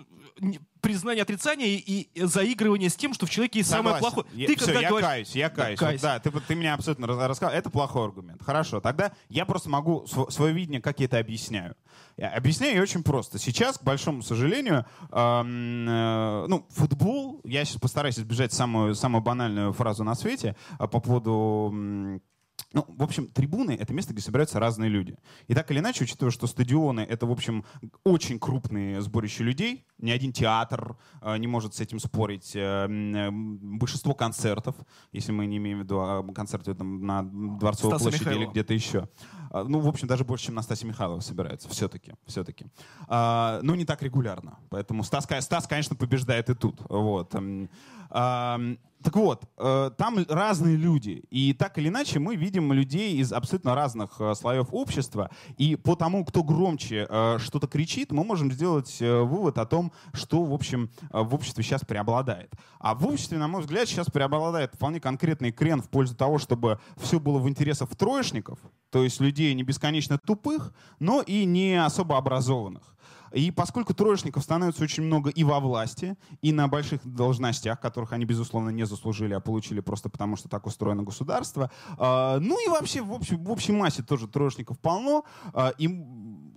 признание 0.81 1.23
отрицания 1.23 1.77
и 1.77 2.09
заигрывание 2.15 2.89
с 2.89 2.95
тем, 2.95 3.13
что 3.13 3.25
в 3.25 3.29
человеке 3.29 3.59
есть 3.59 3.69
Согласен. 3.69 3.99
самое 3.99 4.13
плохое. 4.13 4.27
Я, 4.33 4.47
ты 4.47 4.55
все, 4.57 4.79
я 4.79 4.89
говоришь... 4.89 5.07
каюсь, 5.07 5.35
я 5.35 5.49
каюсь. 5.49 5.79
Да, 5.79 5.85
вот, 5.85 6.01
да 6.01 6.19
ты, 6.19 6.31
ты 6.31 6.55
меня 6.55 6.73
абсолютно 6.73 7.07
рассказал. 7.07 7.53
Это 7.53 7.69
плохой 7.69 8.05
аргумент. 8.05 8.41
Хорошо, 8.43 8.81
тогда 8.81 9.11
я 9.29 9.45
просто 9.45 9.69
могу 9.69 10.05
свое 10.07 10.53
видение, 10.53 10.81
как 10.81 10.99
я 10.99 11.05
это 11.05 11.19
объясняю. 11.19 11.75
Я 12.17 12.29
объясняю 12.29 12.81
очень 12.81 13.03
просто. 13.03 13.39
Сейчас, 13.39 13.77
к 13.77 13.83
большому 13.83 14.21
сожалению, 14.21 14.85
эм, 15.11 15.87
э, 15.87 16.45
ну, 16.47 16.65
футбол, 16.69 17.41
я 17.43 17.63
сейчас 17.65 17.79
постараюсь 17.79 18.19
избежать 18.19 18.53
самую, 18.53 18.95
самую 18.95 19.21
банальную 19.21 19.73
фразу 19.73 20.03
на 20.03 20.15
свете 20.15 20.55
э, 20.79 20.87
по 20.87 20.99
поводу 20.99 22.21
ну, 22.73 22.85
в 22.87 23.03
общем, 23.03 23.27
трибуны— 23.27 23.71
это 23.79 23.93
место, 23.93 24.13
где 24.13 24.21
собираются 24.21 24.59
разные 24.59 24.89
люди. 24.89 25.17
И 25.47 25.53
так 25.53 25.69
или 25.71 25.79
иначе, 25.79 26.05
учитывая, 26.05 26.31
что 26.31 26.47
стадионы— 26.47 27.01
это, 27.09 27.25
в 27.25 27.31
общем, 27.31 27.65
очень 28.03 28.39
крупные 28.39 29.01
сборища 29.01 29.43
людей, 29.43 29.85
ни 29.97 30.09
один 30.09 30.31
театр 30.31 30.97
э, 31.21 31.37
не 31.37 31.47
может 31.47 31.75
с 31.75 31.81
этим 31.81 31.99
спорить. 31.99 32.55
Э, 32.55 32.87
э, 32.87 33.29
большинство 33.31 34.13
концертов, 34.13 34.75
если 35.11 35.31
мы 35.31 35.45
не 35.47 35.57
имеем 35.57 35.79
в 35.79 35.83
виду 35.83 35.99
а, 35.99 36.23
концерты 36.33 36.73
там, 36.73 37.05
на 37.05 37.23
Дворцовой 37.23 37.97
Стаса 37.97 38.03
площади 38.03 38.23
Михайлова. 38.23 38.43
или 38.43 38.51
где-то 38.51 38.73
еще. 38.73 39.09
Э, 39.51 39.63
ну, 39.67 39.79
в 39.79 39.87
общем, 39.87 40.07
даже 40.07 40.23
больше, 40.23 40.45
чем 40.45 40.55
на 40.55 40.61
Стасе 40.61 40.87
Михайлова 40.87 41.19
собираются. 41.19 41.69
Все-таки. 41.69 42.13
все-таки. 42.25 42.65
Э, 43.07 43.59
но 43.61 43.75
не 43.75 43.85
так 43.85 44.01
регулярно. 44.01 44.57
Поэтому 44.69 45.03
Стас, 45.03 45.27
Стас 45.41 45.67
конечно, 45.67 45.95
побеждает 45.95 46.49
и 46.49 46.55
тут. 46.55 46.81
Вот. 46.89 47.35
Так 49.03 49.15
вот, 49.15 49.45
э, 49.57 49.91
там 49.97 50.19
разные 50.29 50.75
люди. 50.75 51.23
И 51.31 51.53
так 51.53 51.77
или 51.77 51.89
иначе 51.89 52.19
мы 52.19 52.35
видим 52.35 52.71
людей 52.71 53.17
из 53.17 53.33
абсолютно 53.33 53.73
разных 53.73 54.19
э, 54.19 54.35
слоев 54.35 54.67
общества. 54.71 55.31
И 55.57 55.75
по 55.75 55.95
тому, 55.95 56.23
кто 56.23 56.43
громче 56.43 57.07
э, 57.09 57.37
что-то 57.39 57.67
кричит, 57.67 58.11
мы 58.11 58.23
можем 58.23 58.51
сделать 58.51 58.99
вывод 58.99 59.57
о 59.57 59.65
том, 59.65 59.91
что, 60.13 60.43
в 60.43 60.53
общем, 60.53 60.91
в 61.11 61.33
обществе 61.33 61.63
сейчас 61.63 61.81
преобладает. 61.81 62.51
А 62.79 62.93
в 62.93 63.07
обществе, 63.07 63.37
на 63.39 63.47
мой 63.47 63.61
взгляд, 63.61 63.87
сейчас 63.87 64.07
преобладает 64.07 64.75
вполне 64.75 64.99
конкретный 64.99 65.51
крен 65.51 65.81
в 65.81 65.89
пользу 65.89 66.15
того, 66.15 66.37
чтобы 66.37 66.79
все 66.97 67.19
было 67.19 67.39
в 67.39 67.49
интересах 67.49 67.95
троечников, 67.95 68.59
то 68.91 69.03
есть 69.03 69.19
людей 69.19 69.53
не 69.53 69.63
бесконечно 69.63 70.17
тупых, 70.17 70.73
но 70.99 71.21
и 71.21 71.45
не 71.45 71.83
особо 71.83 72.17
образованных. 72.17 72.95
И 73.33 73.51
поскольку 73.51 73.93
троечников 73.93 74.43
становится 74.43 74.83
очень 74.83 75.03
много 75.03 75.29
и 75.29 75.43
во 75.43 75.59
власти, 75.59 76.17
и 76.41 76.51
на 76.51 76.67
больших 76.67 77.01
должностях, 77.05 77.79
которых 77.79 78.13
они, 78.13 78.25
безусловно, 78.25 78.69
не 78.69 78.85
заслужили, 78.85 79.33
а 79.33 79.39
получили 79.39 79.79
просто 79.79 80.09
потому, 80.09 80.35
что 80.35 80.49
так 80.49 80.65
устроено 80.65 81.03
государство, 81.03 81.71
э, 81.97 82.37
ну 82.39 82.65
и 82.65 82.69
вообще 82.69 83.01
в 83.01 83.11
общей, 83.11 83.35
в 83.35 83.49
общей 83.49 83.71
массе 83.71 84.03
тоже 84.03 84.27
троечников 84.27 84.79
полно, 84.79 85.23
э, 85.53 85.71
и 85.77 85.87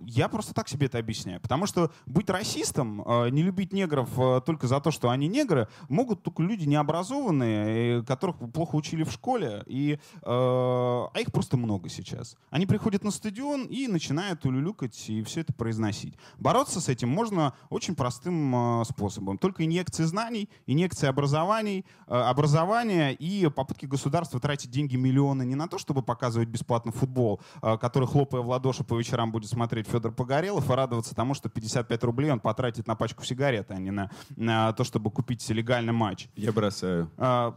я 0.05 0.29
просто 0.29 0.53
так 0.53 0.69
себе 0.69 0.85
это 0.85 0.99
объясняю. 0.99 1.41
Потому 1.41 1.65
что 1.65 1.91
быть 2.05 2.29
расистом, 2.29 3.01
э, 3.01 3.29
не 3.29 3.43
любить 3.43 3.73
негров 3.73 4.09
э, 4.17 4.41
только 4.45 4.67
за 4.67 4.79
то, 4.79 4.91
что 4.91 5.09
они 5.09 5.27
негры, 5.27 5.67
могут 5.89 6.23
только 6.23 6.43
люди 6.43 6.65
необразованные, 6.65 8.03
которых 8.03 8.37
плохо 8.53 8.75
учили 8.75 9.03
в 9.03 9.11
школе, 9.11 9.63
и, 9.65 9.93
э, 9.93 9.99
а 10.25 11.11
их 11.17 11.31
просто 11.31 11.57
много 11.57 11.89
сейчас. 11.89 12.37
Они 12.49 12.65
приходят 12.65 13.03
на 13.03 13.11
стадион 13.11 13.63
и 13.65 13.87
начинают 13.87 14.45
улюлюкать 14.45 15.09
и 15.09 15.23
все 15.23 15.41
это 15.41 15.53
произносить. 15.53 16.15
Бороться 16.37 16.79
с 16.79 16.89
этим 16.89 17.09
можно 17.09 17.53
очень 17.69 17.95
простым 17.95 18.83
способом. 18.85 19.37
Только 19.37 19.65
инъекции 19.65 20.03
знаний, 20.03 20.49
инъекции 20.67 21.07
образований, 21.07 21.85
образования 22.07 23.13
и 23.13 23.49
попытки 23.49 23.85
государства 23.85 24.39
тратить 24.39 24.71
деньги 24.71 24.95
миллионы 24.95 25.43
не 25.45 25.55
на 25.55 25.67
то, 25.67 25.77
чтобы 25.77 26.01
показывать 26.01 26.49
бесплатно 26.49 26.91
футбол, 26.91 27.41
который, 27.61 28.07
хлопая 28.07 28.41
в 28.41 28.47
ладоши 28.47 28.83
по 28.83 28.97
вечерам, 28.97 29.31
будет 29.31 29.49
смотреть 29.49 29.87
Федор 29.95 30.11
Погорелов 30.11 30.69
и 30.69 30.73
радоваться 30.73 31.15
тому, 31.15 31.33
что 31.33 31.47
55 31.47 32.03
рублей 32.03 32.29
он 32.31 32.41
потратит 32.41 32.85
на 32.85 32.95
пачку 32.95 33.23
сигарет, 33.23 33.71
а 33.71 33.75
не 33.75 33.91
на, 33.91 34.11
на 34.35 34.73
то, 34.73 34.83
чтобы 34.83 35.09
купить 35.09 35.47
легальный 35.49 35.93
матч. 35.93 36.27
Я 36.35 36.51
бросаю. 36.51 37.09
А, 37.17 37.55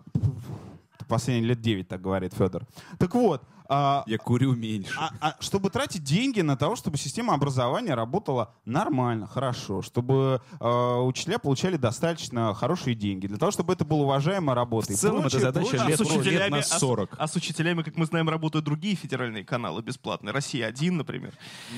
последние 1.08 1.48
лет 1.48 1.60
9, 1.60 1.88
так 1.88 2.00
говорит 2.00 2.34
Федор. 2.34 2.64
Так 2.98 3.14
вот, 3.16 3.42
а, 3.68 4.02
Я 4.06 4.18
курю 4.18 4.54
меньше. 4.54 4.94
А, 4.98 5.10
а, 5.20 5.36
чтобы 5.40 5.70
тратить 5.70 6.02
деньги 6.02 6.40
на 6.40 6.56
то, 6.56 6.74
чтобы 6.76 6.96
система 6.96 7.34
образования 7.34 7.94
работала 7.94 8.54
нормально, 8.64 9.26
хорошо, 9.26 9.82
чтобы 9.82 10.40
э, 10.58 10.94
учителя 11.00 11.38
получали 11.38 11.76
достаточно 11.76 12.54
хорошие 12.54 12.94
деньги, 12.94 13.26
для 13.26 13.36
того, 13.36 13.52
чтобы 13.52 13.74
это 13.74 13.84
было 13.84 14.02
уважаемая 14.02 14.54
работа. 14.54 14.92
В 14.92 14.96
целом 14.96 15.22
прочее, 15.22 15.42
это 15.42 15.52
задача 15.52 15.84
лет, 15.84 16.00
а 16.00 16.04
с 16.04 16.08
учителями, 16.08 16.38
лет 16.38 16.50
на 16.50 16.62
40. 16.62 17.12
А, 17.12 17.24
а 17.24 17.26
с 17.28 17.36
учителями, 17.36 17.82
как 17.82 17.96
мы 17.96 18.06
знаем, 18.06 18.28
работают 18.28 18.64
другие 18.64 18.94
федеральные 18.96 19.44
каналы 19.44 19.82
бесплатные. 19.82 20.32
«Россия-1», 20.32 20.90
например. 20.92 21.34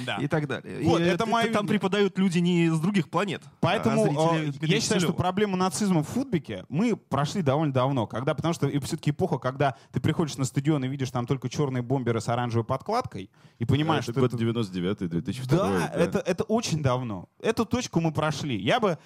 Да. 0.07 0.16
И 0.16 0.28
так 0.28 0.47
далее. 0.47 0.84
Вот, 0.84 1.01
и 1.01 1.05
это, 1.05 1.14
это 1.14 1.26
мои... 1.26 1.51
Там 1.51 1.66
преподают 1.66 2.18
люди 2.18 2.38
не 2.38 2.66
из 2.66 2.78
других 2.78 3.11
планет. 3.11 3.43
Поэтому 3.61 4.32
а 4.32 4.36
э, 4.38 4.53
я 4.61 4.80
считаю, 4.80 5.01
что 5.01 5.12
проблему 5.12 5.57
нацизма 5.57 6.03
в 6.03 6.09
футбике 6.09 6.64
мы 6.68 6.97
прошли 6.97 7.43
довольно 7.43 7.72
давно. 7.72 8.07
Когда, 8.07 8.34
потому 8.34 8.55
что 8.55 8.68
все-таки 8.68 9.11
эпоха, 9.11 9.38
когда 9.38 9.76
ты 9.93 10.01
приходишь 10.01 10.36
на 10.36 10.45
стадион 10.45 10.84
и 10.84 10.88
видишь 10.88 11.11
там 11.11 11.26
только 11.26 11.49
черные 11.49 11.80
черные 11.81 11.83
бомберы 11.83 12.20
с 12.20 12.28
оранжевой 12.28 12.64
подкладкой 12.64 13.31
и 13.61 13.66
понимаешь, 13.66 14.05
это 14.05 14.12
что 14.12 14.20
год 14.20 14.31
это 14.31 14.39
99 14.39 15.11
2002 15.11 15.59
да, 15.59 15.87
Это, 15.95 16.18
это 16.20 16.45
очень 16.45 16.83
давно. 16.83 17.28
Эту 17.43 17.66
точку 17.66 18.01
мы 18.01 18.11
прошли. 18.11 18.57
Я 18.59 18.81
бы, 18.81 18.97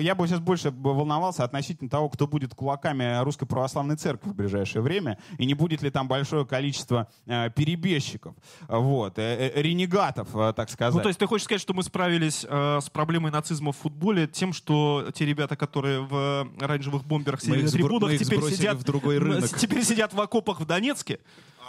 я 0.00 0.16
бы 0.16 0.26
сейчас 0.26 0.40
больше 0.40 0.72
волновался 0.72 1.44
относительно 1.44 1.88
того, 1.88 2.08
кто 2.08 2.26
будет 2.26 2.52
кулаками 2.54 3.22
Русской 3.22 3.46
Православной 3.46 3.96
Церкви 3.96 4.30
в 4.30 4.34
ближайшее 4.34 4.82
время, 4.82 5.18
и 5.38 5.46
не 5.46 5.54
будет 5.54 5.82
ли 5.82 5.90
там 5.90 6.08
большое 6.08 6.44
количество 6.44 7.06
э, 7.26 7.50
перебежчиков, 7.50 8.34
вот, 8.66 9.18
э, 9.18 9.52
э, 9.54 9.62
ренегатов, 9.62 10.34
э, 10.34 10.52
так 10.56 10.70
сказать. 10.70 10.92
Ну, 10.92 11.02
то 11.02 11.08
есть 11.08 11.20
ты 11.20 11.26
хочешь 11.26 11.44
сказать, 11.44 11.62
что 11.62 11.72
мы 11.72 11.84
справились 11.84 12.44
э, 12.48 12.78
с 12.82 12.90
проблемой 12.90 13.30
нацизма 13.30 13.70
в 13.70 13.76
футболе 13.76 14.26
тем, 14.26 14.52
что 14.52 15.08
те 15.14 15.24
ребята, 15.24 15.54
которые 15.54 16.00
в 16.00 16.48
оранжевых 16.60 17.04
бомберах 17.04 17.40
сидели 17.40 17.62
на 17.62 17.70
трибунах, 17.70 18.18
теперь 18.18 18.42
сидят, 18.42 18.76
в 18.76 18.82
другой 18.82 19.18
рынок. 19.18 19.56
теперь 19.56 19.84
сидят 19.84 20.12
в 20.14 20.20
окопах 20.20 20.58
в 20.58 20.66
Донецке? 20.66 21.20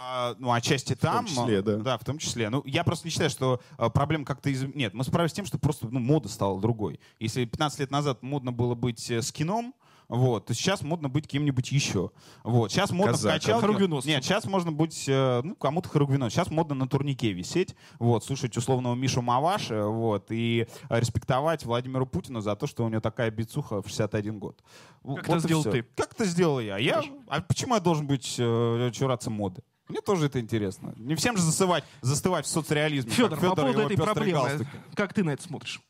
А, 0.04 0.34
ну, 0.38 0.52
отчасти 0.52 0.94
там. 0.94 1.26
числе, 1.26 1.62
да. 1.62 1.76
Да, 1.76 1.98
в 1.98 2.04
том 2.04 2.18
числе. 2.18 2.50
Ну, 2.50 2.62
я 2.64 2.82
просто 2.82 3.06
не 3.06 3.10
считаю, 3.10 3.30
что 3.30 3.60
а, 3.76 3.88
проблема 3.88 4.24
как-то 4.24 4.50
из... 4.50 4.62
Нет, 4.62 4.94
мы 4.94 5.04
справились 5.04 5.30
с 5.30 5.34
тем, 5.34 5.46
что 5.46 5.58
просто 5.58 5.86
ну, 5.88 6.00
мода 6.00 6.28
стала 6.28 6.60
другой. 6.60 6.98
Если 7.20 7.44
15 7.44 7.80
лет 7.80 7.90
назад 7.90 8.22
модно 8.22 8.52
было 8.52 8.74
быть 8.74 9.10
э, 9.10 9.22
скином, 9.22 9.74
вот, 10.08 10.46
то 10.46 10.54
сейчас 10.54 10.82
модно 10.82 11.08
быть 11.08 11.26
кем-нибудь 11.26 11.70
еще. 11.72 12.10
Вот, 12.42 12.70
сейчас 12.70 12.90
модно 12.90 13.12
Казаком. 13.12 13.38
в 13.38 13.40
качалке... 13.40 13.60
Хоругвеносцем. 13.60 14.10
Нет, 14.10 14.24
сейчас 14.24 14.44
можно 14.44 14.72
быть, 14.72 15.04
э, 15.08 15.40
ну, 15.42 15.54
кому-то 15.54 15.88
хоругвенос. 15.88 16.32
Сейчас 16.32 16.50
модно 16.50 16.74
на 16.74 16.88
турнике 16.88 17.32
висеть, 17.32 17.76
вот, 17.98 18.24
слушать 18.24 18.56
условного 18.56 18.94
Мишу 18.94 19.22
Маваша, 19.22 19.86
вот, 19.86 20.26
и 20.30 20.66
респектовать 20.90 21.64
Владимиру 21.64 22.06
Путину 22.06 22.40
за 22.40 22.56
то, 22.56 22.66
что 22.66 22.84
у 22.84 22.88
него 22.88 23.00
такая 23.00 23.30
бицуха 23.30 23.80
в 23.80 23.88
61 23.88 24.38
год. 24.38 24.62
В- 25.02 25.14
Как 25.14 25.28
вот 25.28 25.38
это 25.38 25.46
сделал 25.46 25.62
всё. 25.62 25.70
ты? 25.70 25.82
Как 25.96 26.12
это 26.12 26.24
сделал 26.24 26.60
я? 26.60 26.76
я 26.76 27.02
а 27.28 27.40
почему 27.40 27.74
я 27.74 27.80
должен 27.80 28.06
быть 28.06 28.34
э, 28.38 28.90
чураться 28.92 29.30
моды? 29.30 29.62
Мне 29.92 30.00
тоже 30.00 30.24
это 30.24 30.40
интересно. 30.40 30.94
Не 30.96 31.14
всем 31.16 31.36
же 31.36 31.42
засывать, 31.42 31.84
застывать 32.00 32.46
в 32.46 32.48
соцреализме. 32.48 33.12
как 33.14 33.38
Федор, 33.38 33.38
по 33.38 33.44
и 33.44 33.48
поводу 33.54 33.80
этой 33.80 33.96
проблемы, 33.98 34.40
галстуки. 34.40 34.70
как 34.94 35.12
ты 35.12 35.22
на 35.22 35.30
это 35.34 35.42
смотришь? 35.42 35.82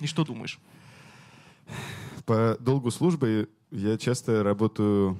И 0.00 0.06
что 0.06 0.24
думаешь? 0.24 0.60
По 2.24 2.56
долгу 2.60 2.92
службы 2.92 3.48
я 3.72 3.98
часто 3.98 4.44
работаю 4.44 5.18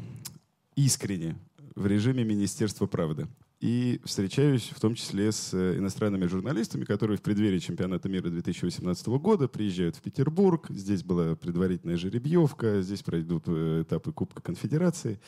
искренне 0.76 1.36
в 1.74 1.84
режиме 1.88 2.22
Министерства 2.22 2.86
правды. 2.86 3.26
И 3.58 4.00
встречаюсь 4.04 4.70
в 4.72 4.78
том 4.78 4.94
числе 4.94 5.32
с 5.32 5.52
э, 5.52 5.78
иностранными 5.78 6.26
журналистами, 6.26 6.84
которые 6.84 7.18
в 7.18 7.22
преддверии 7.22 7.58
чемпионата 7.58 8.08
мира 8.08 8.28
2018 8.30 9.08
года 9.08 9.48
приезжают 9.48 9.96
в 9.96 10.00
Петербург. 10.00 10.66
Здесь 10.70 11.02
была 11.02 11.34
предварительная 11.34 11.96
жеребьевка, 11.96 12.82
здесь 12.82 13.02
пройдут 13.02 13.44
э, 13.48 13.82
этапы 13.82 14.12
Кубка 14.12 14.40
Конфедерации. 14.42 15.18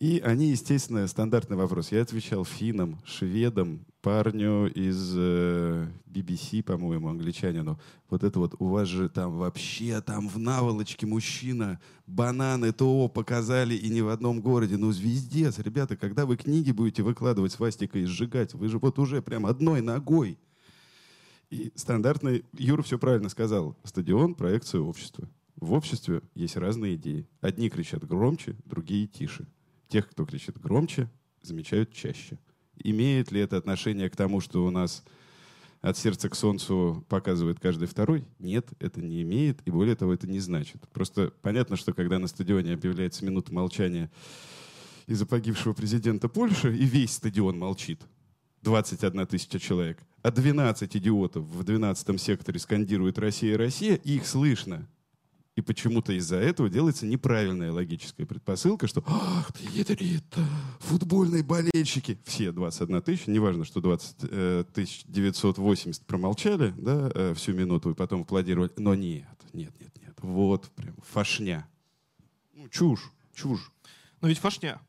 И 0.00 0.18
они, 0.20 0.46
естественно, 0.46 1.06
стандартный 1.06 1.58
вопрос. 1.58 1.92
Я 1.92 2.00
отвечал 2.00 2.46
финнам, 2.46 2.98
шведам, 3.04 3.84
парню 4.00 4.72
из 4.72 5.12
э, 5.14 5.88
BBC, 6.06 6.62
по-моему, 6.62 7.10
англичанину. 7.10 7.78
Вот 8.08 8.24
это 8.24 8.38
вот, 8.38 8.54
у 8.58 8.68
вас 8.68 8.88
же 8.88 9.10
там 9.10 9.36
вообще 9.36 10.00
там 10.00 10.26
в 10.26 10.38
наволочке 10.38 11.04
мужчина 11.04 11.78
бананы 12.06 12.72
ТО 12.72 13.08
показали 13.08 13.74
и 13.74 13.90
не 13.90 14.00
в 14.00 14.08
одном 14.08 14.40
городе. 14.40 14.78
Ну, 14.78 14.90
звездец, 14.90 15.58
ребята, 15.58 15.98
когда 15.98 16.24
вы 16.24 16.38
книги 16.38 16.70
будете 16.70 17.02
выкладывать 17.02 17.52
свастикой 17.52 18.04
и 18.04 18.06
сжигать, 18.06 18.54
вы 18.54 18.68
же 18.68 18.78
вот 18.78 18.98
уже 18.98 19.20
прям 19.20 19.44
одной 19.44 19.82
ногой. 19.82 20.38
И 21.50 21.72
стандартный, 21.74 22.46
Юра 22.56 22.80
все 22.80 22.98
правильно 22.98 23.28
сказал, 23.28 23.76
стадион— 23.84 24.34
проекция 24.36 24.80
общества. 24.80 25.28
В 25.56 25.74
обществе 25.74 26.22
есть 26.34 26.56
разные 26.56 26.94
идеи. 26.94 27.28
Одни 27.42 27.68
кричат 27.68 28.06
громче, 28.06 28.56
другие 28.64 29.06
тише. 29.06 29.46
Тех, 29.90 30.08
кто 30.08 30.24
кричит 30.24 30.56
громче, 30.58 31.10
замечают 31.42 31.92
чаще. 31.92 32.38
Имеет 32.76 33.32
ли 33.32 33.40
это 33.40 33.56
отношение 33.56 34.08
к 34.08 34.14
тому, 34.14 34.40
что 34.40 34.64
у 34.64 34.70
нас 34.70 35.02
от 35.80 35.98
сердца 35.98 36.28
к 36.28 36.36
солнцу 36.36 37.04
показывает 37.08 37.58
каждый 37.58 37.88
второй? 37.88 38.24
Нет, 38.38 38.68
это 38.78 39.02
не 39.02 39.22
имеет, 39.22 39.60
и 39.66 39.70
более 39.72 39.96
того, 39.96 40.14
это 40.14 40.28
не 40.28 40.38
значит. 40.38 40.88
Просто 40.92 41.32
понятно, 41.42 41.76
что 41.76 41.92
когда 41.92 42.20
на 42.20 42.28
стадионе 42.28 42.74
объявляется 42.74 43.24
минута 43.24 43.52
молчания 43.52 44.12
из-за 45.08 45.26
погибшего 45.26 45.72
президента 45.72 46.28
Польши, 46.28 46.72
и 46.72 46.84
весь 46.84 47.14
стадион 47.14 47.58
молчит, 47.58 48.00
21 48.62 49.26
тысяча 49.26 49.58
человек, 49.58 49.98
а 50.22 50.30
12 50.30 50.96
идиотов 50.96 51.42
в 51.42 51.64
12 51.64 52.20
секторе 52.20 52.60
скандируют 52.60 53.18
«Россия, 53.18 53.58
Россия», 53.58 53.96
их 53.96 54.24
слышно. 54.24 54.86
И 55.56 55.62
почему-то 55.62 56.12
из-за 56.12 56.36
этого 56.36 56.68
делается 56.68 57.06
неправильная 57.06 57.72
логическая 57.72 58.24
предпосылка, 58.24 58.86
что 58.86 59.02
«Ах, 59.06 59.52
ты 59.52 59.64
ядрит, 59.72 60.24
футбольные 60.78 61.42
болельщики». 61.42 62.18
Все 62.24 62.52
21 62.52 63.02
тысяча, 63.02 63.30
неважно, 63.30 63.64
что 63.64 63.80
20 63.80 64.16
э, 64.22 64.64
тысяч 64.72 65.02
980 65.06 66.06
промолчали 66.06 66.72
да, 66.78 67.10
э, 67.14 67.34
всю 67.34 67.52
минуту 67.52 67.90
и 67.90 67.94
потом 67.94 68.22
аплодировали. 68.22 68.70
Но 68.76 68.94
нет, 68.94 69.26
нет, 69.52 69.72
нет, 69.80 69.90
нет. 70.00 70.14
Вот 70.22 70.70
прям 70.76 70.94
фашня. 71.02 71.68
Ну, 72.54 72.68
чушь, 72.68 73.10
чушь. 73.34 73.72
Но 74.20 74.28
ведь 74.28 74.38
фашня. 74.38 74.80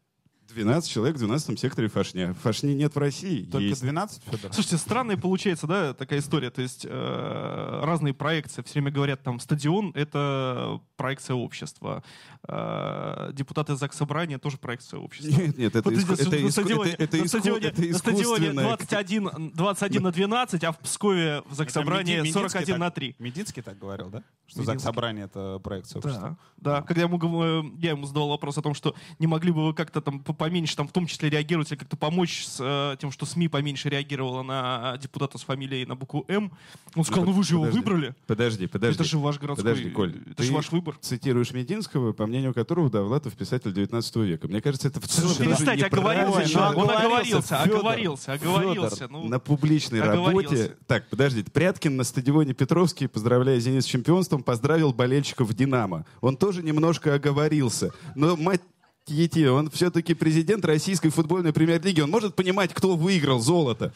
12 0.54 0.90
человек 0.92 1.16
в 1.16 1.20
12 1.20 1.60
секторе 1.60 1.88
фашня. 1.88 2.34
Фашни 2.42 2.72
нет 2.74 2.94
в 2.96 2.98
России. 3.00 3.44
Только 3.46 3.66
Есть. 3.68 3.82
12, 3.82 4.24
Федор? 4.24 4.54
Слушайте, 4.54 4.78
странная 4.78 5.18
получается, 5.18 5.68
да, 5.68 5.94
такая 5.94 6.20
история. 6.20 6.50
То 6.50 6.62
есть 6.62 6.86
э, 6.90 7.82
разные 7.84 8.14
проекции. 8.14 8.62
Все 8.64 8.74
время 8.74 8.92
говорят, 8.92 9.24
там, 9.24 9.40
стадион— 9.40 9.92
это 9.96 10.80
проекция 10.98 11.36
общества. 11.36 12.04
Э, 12.48 13.32
депутаты 13.34 13.76
ЗАГС 13.76 13.98
Собрания 13.98 14.38
тоже 14.38 14.58
проекция 14.58 15.00
общества. 15.00 15.30
Нет, 15.42 15.58
нет, 15.58 15.76
это, 15.76 15.90
Вот 15.90 15.98
иску- 15.98 16.16
здесь 16.16 16.28
это, 16.28 16.36
на 16.36 16.40
иску- 16.48 16.52
стадионе- 16.62 16.92
это, 16.94 17.04
это 17.04 17.18
на 17.18 17.28
стадионе- 17.28 17.68
это 17.68 17.82
на 17.82 17.98
стадионе 17.98 18.22
искусственное. 18.24 18.64
21, 18.64 19.52
21 19.54 20.04
на 20.04 20.12
12, 20.12 20.64
а 20.64 20.72
в 20.72 20.80
Пскове 20.80 21.44
в 21.50 21.54
ЗАГС 21.54 21.74
Собрании 21.74 22.14
Меди- 22.16 22.20
Мединский 22.28 22.34
41 22.42 22.78
на 22.80 22.86
так- 22.88 22.96
3. 22.96 23.16
Мединский 23.20 23.62
так 23.62 23.78
говорил, 23.80 24.10
да? 24.10 24.24
Что 24.48 24.60
Мединский. 24.60 24.66
ЗАГС 24.66 24.84
Собрание— 24.84 25.26
это 25.26 25.60
проекция 25.64 26.00
общества. 26.00 26.38
Да, 26.58 26.72
да. 26.80 26.82
Когда 26.82 27.02
ему, 27.04 27.18
гов- 27.18 27.44
э, 27.44 27.64
я 27.80 27.92
ему 27.92 28.06
задал 28.06 28.30
вопрос 28.30 28.58
о 28.58 28.62
том, 28.62 28.74
что 28.74 28.96
не 29.20 29.28
могли 29.28 29.52
бы 29.52 29.68
вы 29.68 29.74
как-то 29.74 30.02
там 30.02 30.20
поменьше, 30.42 30.76
там 30.76 30.88
в 30.88 30.92
том 30.92 31.06
числе 31.06 31.30
реагировать 31.30 31.72
или 31.72 31.78
как-то 31.78 31.96
помочь 31.96 32.46
с 32.48 32.58
э, 32.60 32.98
тем, 33.00 33.12
что 33.12 33.28
СМИ 33.28 33.48
поменьше 33.48 33.90
реагировала 33.90 34.42
на 34.42 34.98
депутата 35.00 35.38
с 35.38 35.44
фамилией 35.44 35.86
на 35.86 35.96
букву 35.96 36.26
М. 36.28 36.52
Он 36.96 37.06
сказал, 37.06 37.26
ну 37.26 37.32
вы 37.32 37.44
же 37.44 37.54
его 37.54 37.66
Подожди. 37.66 37.80
выбрали. 37.80 38.16
Подожди, 38.26 38.66
подожди. 38.66 38.96
Это 38.96 39.04
же 39.04 39.20
ваш 39.20 39.38
городской... 39.38 39.70
Подожди, 39.72 39.92
Коль. 39.92 40.16
это 40.32 40.42
же 40.42 40.52
ваш 40.52 40.72
выбор. 40.72 40.98
цитируешь 41.00 41.52
Мединского, 41.54 42.12
по 42.14 42.26
мнению 42.26 42.56
которого 42.56 42.90
Довлатов 42.90 43.36
писатель 43.36 43.72
19 43.72 44.16
века. 44.16 44.48
Мне 44.48 44.62
кажется, 44.62 44.88
это 44.88 45.00
в 45.00 45.08
целом 45.08 45.30
Слушай, 45.36 45.48
неправильно. 45.52 45.86
оговорился, 45.86 46.50
чувак, 46.50 46.78
он 46.78 46.90
Оговорился, 46.90 47.38
оговорился, 47.38 47.56
Фёдор. 47.64 47.78
оговорился, 47.78 48.34
оговорился. 48.34 49.08
Ну, 49.10 49.28
На 49.28 49.40
публичной 49.40 50.02
оговорился. 50.02 50.56
работе. 50.56 50.78
Так, 50.88 51.08
подождите. 51.10 51.52
Пряткин 51.52 51.96
на 51.98 52.04
стадионе 52.04 52.54
Петровский, 52.56 53.06
поздравляя 53.06 53.60
«Зенит» 53.60 53.84
с 53.84 53.86
чемпионством, 53.86 54.42
поздравил 54.42 54.92
болельщиков 54.92 55.54
«Динамо». 55.54 56.06
Он 56.20 56.36
тоже 56.36 56.64
немножко 56.64 57.14
оговорился. 57.14 57.92
Но, 58.16 58.36
мать 58.36 58.62
Ети, 59.08 59.46
он 59.48 59.70
все-таки 59.72 60.14
президент 60.14 60.64
российской 60.66 61.10
футбольной 61.10 61.54
премьер-лиги. 61.54 62.02
Он 62.02 62.10
может 62.10 62.36
понимать, 62.36 62.74
кто 62.74 62.96
выиграл 62.96 63.40
золото. 63.40 63.94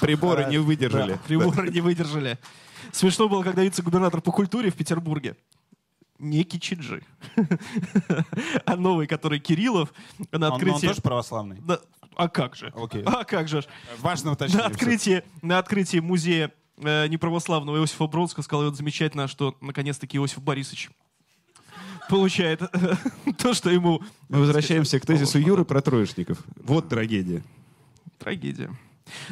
Приборы 0.00 0.46
не 0.46 0.58
выдержали. 0.58 1.18
Приборы 1.26 1.70
не 1.70 1.80
выдержали. 1.80 2.38
Смешно 2.92 3.28
было, 3.28 3.42
когда 3.42 3.62
вице-губернатор 3.62 4.20
по 4.20 4.32
культуре 4.32 4.70
в 4.70 4.74
Петербурге 4.74 5.36
не 6.18 6.42
Кичиджи, 6.42 7.04
а 8.64 8.76
новый, 8.76 9.06
который 9.06 9.38
Кириллов, 9.38 9.92
на 10.32 10.48
Он, 10.48 10.52
он 10.52 10.52
открытии... 10.54 10.86
тоже 10.88 11.00
православный? 11.00 11.58
Да, 11.60 11.80
а 12.16 12.28
как 12.28 12.56
же? 12.56 12.72
Окей. 12.74 13.04
А 13.06 13.24
как 13.24 13.46
же? 13.46 13.64
Важно 14.00 14.30
На 14.30 14.32
уточнить. 14.32 14.60
открытии, 14.60 15.22
на 15.42 15.58
открытии 15.58 16.00
музея 16.00 16.52
э, 16.78 17.06
неправославного 17.06 17.76
Иосифа 17.76 18.08
Бродского 18.08 18.42
сказал, 18.42 18.74
замечательно, 18.74 19.28
что 19.28 19.56
наконец-таки 19.60 20.16
Иосиф 20.16 20.42
Борисович 20.42 20.90
получает 22.08 22.60
то, 23.38 23.54
что 23.54 23.70
ему... 23.70 24.02
Мы 24.28 24.40
возвращаемся 24.40 24.98
к 25.00 25.06
тезису 25.06 25.38
Юры 25.38 25.64
про 25.64 25.80
троечников. 25.80 26.38
Вот 26.62 26.88
трагедия. 26.88 27.42
Трагедия. 28.18 28.70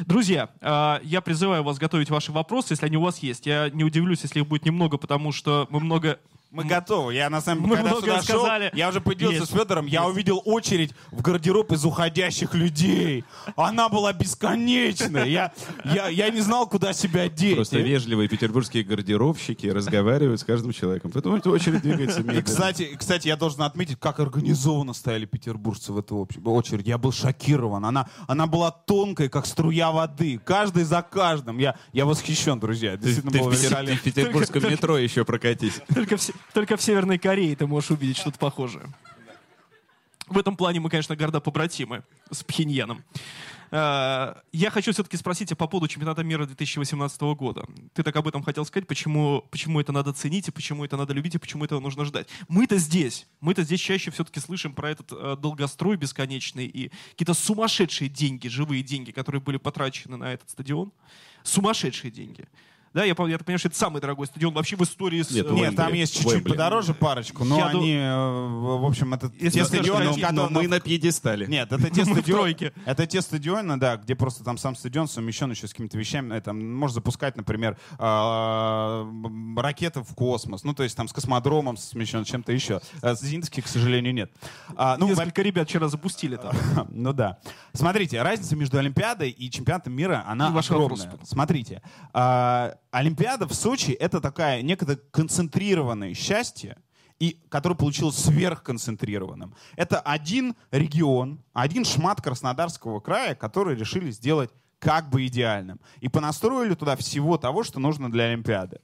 Друзья, 0.05 0.49
э, 0.61 0.99
я 1.03 1.21
призываю 1.21 1.63
вас 1.63 1.77
готовить 1.77 2.09
ваши 2.09 2.31
вопросы, 2.31 2.73
если 2.73 2.85
они 2.85 2.97
у 2.97 3.01
вас 3.01 3.19
есть. 3.19 3.45
Я 3.45 3.69
не 3.69 3.83
удивлюсь, 3.83 4.21
если 4.23 4.39
их 4.39 4.47
будет 4.47 4.65
немного, 4.65 4.97
потому 4.97 5.31
что 5.31 5.67
мы 5.69 5.79
много... 5.79 6.19
Мы 6.49 6.63
готовы. 6.63 7.13
Я 7.13 7.29
на 7.29 7.41
самом 7.41 7.63
Мы 7.67 7.75
деле, 7.75 7.89
когда 7.89 7.99
сюда 8.01 8.21
шел, 8.23 8.39
сказали. 8.39 8.71
я 8.73 8.87
уже 8.89 9.01
поделился 9.01 9.39
Есть. 9.41 9.51
с 9.51 9.55
Федором, 9.55 9.85
я 9.85 10.05
увидел 10.07 10.41
очередь 10.45 10.93
в 11.11 11.21
гардероб 11.21 11.71
из 11.73 11.83
уходящих 11.83 12.53
людей. 12.53 13.25
Она 13.57 13.89
была 13.89 14.13
бесконечная. 14.13 15.25
Я, 15.25 15.51
я, 15.83 16.07
я 16.07 16.29
не 16.29 16.39
знал, 16.41 16.67
куда 16.67 16.93
себя 16.93 17.27
деть. 17.29 17.55
Просто 17.55 17.79
вежливые 17.79 18.29
петербургские 18.29 18.83
гардеровщики 18.83 19.67
разговаривают 19.67 20.39
с 20.39 20.43
каждым 20.43 20.71
человеком. 20.71 21.11
Поэтому 21.11 21.35
эта 21.37 21.49
очередь 21.49 21.81
двигается 21.81 22.21
И, 22.21 22.23
медленно. 22.23 22.43
кстати, 22.43 22.95
кстати, 22.97 23.27
я 23.27 23.35
должен 23.35 23.61
отметить, 23.63 23.97
как 23.99 24.19
организованно 24.19 24.93
стояли 24.93 25.25
петербуржцы 25.25 25.91
в 25.91 25.99
эту 25.99 26.15
общ- 26.15 26.39
очередь. 26.49 26.87
Я 26.87 26.97
был 26.97 27.11
шокирован. 27.11 27.85
Она, 27.85 28.07
она 28.27 28.47
была 28.47 28.71
тонкой, 28.71 29.29
как 29.29 29.45
струя 29.45 29.91
воды. 29.91 30.39
Каждый 30.43 30.83
за 30.85 31.01
каждым. 31.01 31.57
Я, 31.57 31.75
я 31.93 32.05
восхищен, 32.05 32.59
друзья. 32.59 32.93
Ты, 32.97 33.03
Действительно 33.03 33.31
ты 33.31 33.41
в, 33.43 33.51
ты 33.51 33.95
в 33.95 34.01
петербургском 34.01 34.61
Только- 34.61 34.69
метро 34.75 34.97
еще 34.97 35.25
прокатись. 35.25 35.73
Только 35.93 36.15
в, 36.17 36.21
Се- 36.21 36.33
только 36.53 36.77
в 36.77 36.81
Северной 36.81 37.17
Корее 37.17 37.55
ты 37.55 37.67
можешь 37.67 37.91
увидеть 37.91 38.17
что-то 38.17 38.37
похожее. 38.37 38.87
В 40.27 40.37
этом 40.37 40.57
плане 40.57 40.79
мы, 40.79 40.89
конечно, 40.89 41.15
горда 41.15 41.39
побратимы 41.39 42.03
с 42.31 42.43
Пхеньяном. 42.43 43.03
Э, 43.71 44.35
Я 44.51 44.71
хочу 44.71 44.91
все-таки 44.91 45.17
спросить 45.17 45.49
тебя 45.49 45.55
по 45.55 45.67
поводу 45.67 45.87
чемпионата 45.87 46.23
мира 46.23 46.45
2018 46.45 47.21
года. 47.35 47.65
Ты 47.93 48.03
так 48.03 48.15
об 48.15 48.27
этом 48.27 48.43
хотел 48.43 48.65
сказать, 48.65 48.87
почему, 48.87 49.45
почему 49.49 49.79
это 49.79 49.91
надо 49.91 50.13
ценить, 50.13 50.47
и 50.47 50.51
почему 50.51 50.83
это 50.85 50.97
надо 50.97 51.13
любить, 51.13 51.35
и 51.35 51.37
почему 51.37 51.63
этого 51.65 51.79
нужно 51.79 52.05
ждать. 52.05 52.27
Мы-то 52.49 52.77
здесь, 52.77 53.27
мы-то 53.39 53.63
здесь 53.63 53.79
чаще 53.79 54.11
все-таки 54.11 54.39
слышим 54.39 54.73
про 54.73 54.91
этот 54.91 55.11
э, 55.11 55.37
долгострой 55.39 55.95
бесконечный 55.97 56.65
и 56.65 56.91
какие-то 57.11 57.33
сумасшедшие 57.33 58.09
деньги, 58.09 58.47
живые 58.47 58.83
деньги, 58.83 59.11
которые 59.11 59.41
были 59.41 59.57
потрачены 59.57 60.17
на 60.17 60.33
этот 60.33 60.49
стадион. 60.49 60.91
Сумасшедшие 61.43 62.11
деньги. 62.11 62.45
Да, 62.93 63.01
я, 63.03 63.07
я 63.09 63.15
понимаю, 63.15 63.59
что 63.59 63.67
это 63.67 63.77
самый 63.77 64.01
дорогой 64.01 64.27
стадион 64.27 64.53
вообще 64.53 64.75
в 64.75 64.81
истории. 64.81 65.21
с, 65.21 65.31
Нет, 65.31 65.47
э, 65.49 65.53
Нет, 65.53 65.75
там 65.75 65.93
есть 65.93 66.13
чуть-чуть 66.13 66.33
Уэмбли. 66.33 66.51
подороже 66.51 66.93
парочку, 66.93 67.43
но 67.43 67.57
Я 67.57 67.67
они, 67.67 67.93
э, 67.93 68.15
в 68.15 68.85
общем, 68.85 69.13
это 69.13 69.31
Если 69.39 69.59
те 69.59 69.65
стадионы, 69.65 70.05
в 70.11 70.23
они- 70.23 70.25
Но 70.31 70.49
мы 70.49 70.67
на 70.67 70.79
пьедестале. 70.79 71.47
Нет, 71.47 71.71
это 71.71 71.89
те 71.89 72.05
стадионы, 72.05 72.73
это 72.85 73.05
те 73.05 73.21
стадионы, 73.21 73.77
да, 73.77 73.97
где 73.97 74.15
просто 74.15 74.43
там 74.43 74.57
сам 74.57 74.75
стадион 74.75 75.07
совмещен 75.07 75.51
еще 75.51 75.67
с 75.67 75.71
какими-то 75.71 75.97
вещами. 75.97 76.33
Это 76.33 76.53
можно 76.53 76.95
запускать, 76.95 77.37
например, 77.37 77.77
а, 77.97 79.07
ракеты 79.57 80.01
в 80.01 80.13
космос. 80.15 80.63
Ну, 80.63 80.73
то 80.73 80.83
есть 80.83 80.95
там 80.95 81.07
с 81.07 81.13
космодромом 81.13 81.77
совмещен, 81.77 82.25
с 82.25 82.27
чем-то 82.27 82.51
еще. 82.51 82.81
С 83.01 83.21
Зинский, 83.21 83.61
к 83.61 83.67
сожалению, 83.67 84.13
нет. 84.13 84.31
А, 84.75 84.97
ну, 84.97 85.07
Несколько 85.07 85.41
ребят 85.41 85.67
вчера 85.67 85.87
запустили 85.87 86.35
там. 86.35 86.55
ну 86.89 87.13
да. 87.13 87.37
Смотрите, 87.73 88.21
разница 88.21 88.55
между 88.55 88.77
Олимпиадой 88.77 89.29
и 89.29 89.49
чемпионатом 89.49 89.93
мира, 89.93 90.23
она 90.27 90.47
огромная. 90.47 91.19
Смотрите, 91.23 91.81
а, 92.13 92.75
Олимпиада 92.97 93.47
в 93.47 93.53
Сочи— 93.53 93.91
это 93.99 94.19
такая 94.19 94.63
некое 94.63 94.95
концентрированное 95.11 96.15
счастье, 96.15 96.77
и 97.19 97.39
которое 97.49 97.75
получилось 97.75 98.15
сверхконцентрированным. 98.15 99.53
Это 99.75 99.99
один 99.99 100.55
регион, 100.71 101.43
один 101.53 101.85
шмат 101.85 102.23
Краснодарского 102.23 102.99
края, 102.99 103.35
который 103.35 103.75
решили 103.75 104.09
сделать 104.09 104.49
как 104.79 105.11
бы 105.11 105.27
идеальным. 105.27 105.79
И 105.99 106.09
понастроили 106.09 106.73
туда 106.73 106.95
всего 106.95 107.37
того, 107.37 107.63
что 107.63 107.79
нужно 107.79 108.11
для 108.11 108.25
Олимпиады. 108.25 108.79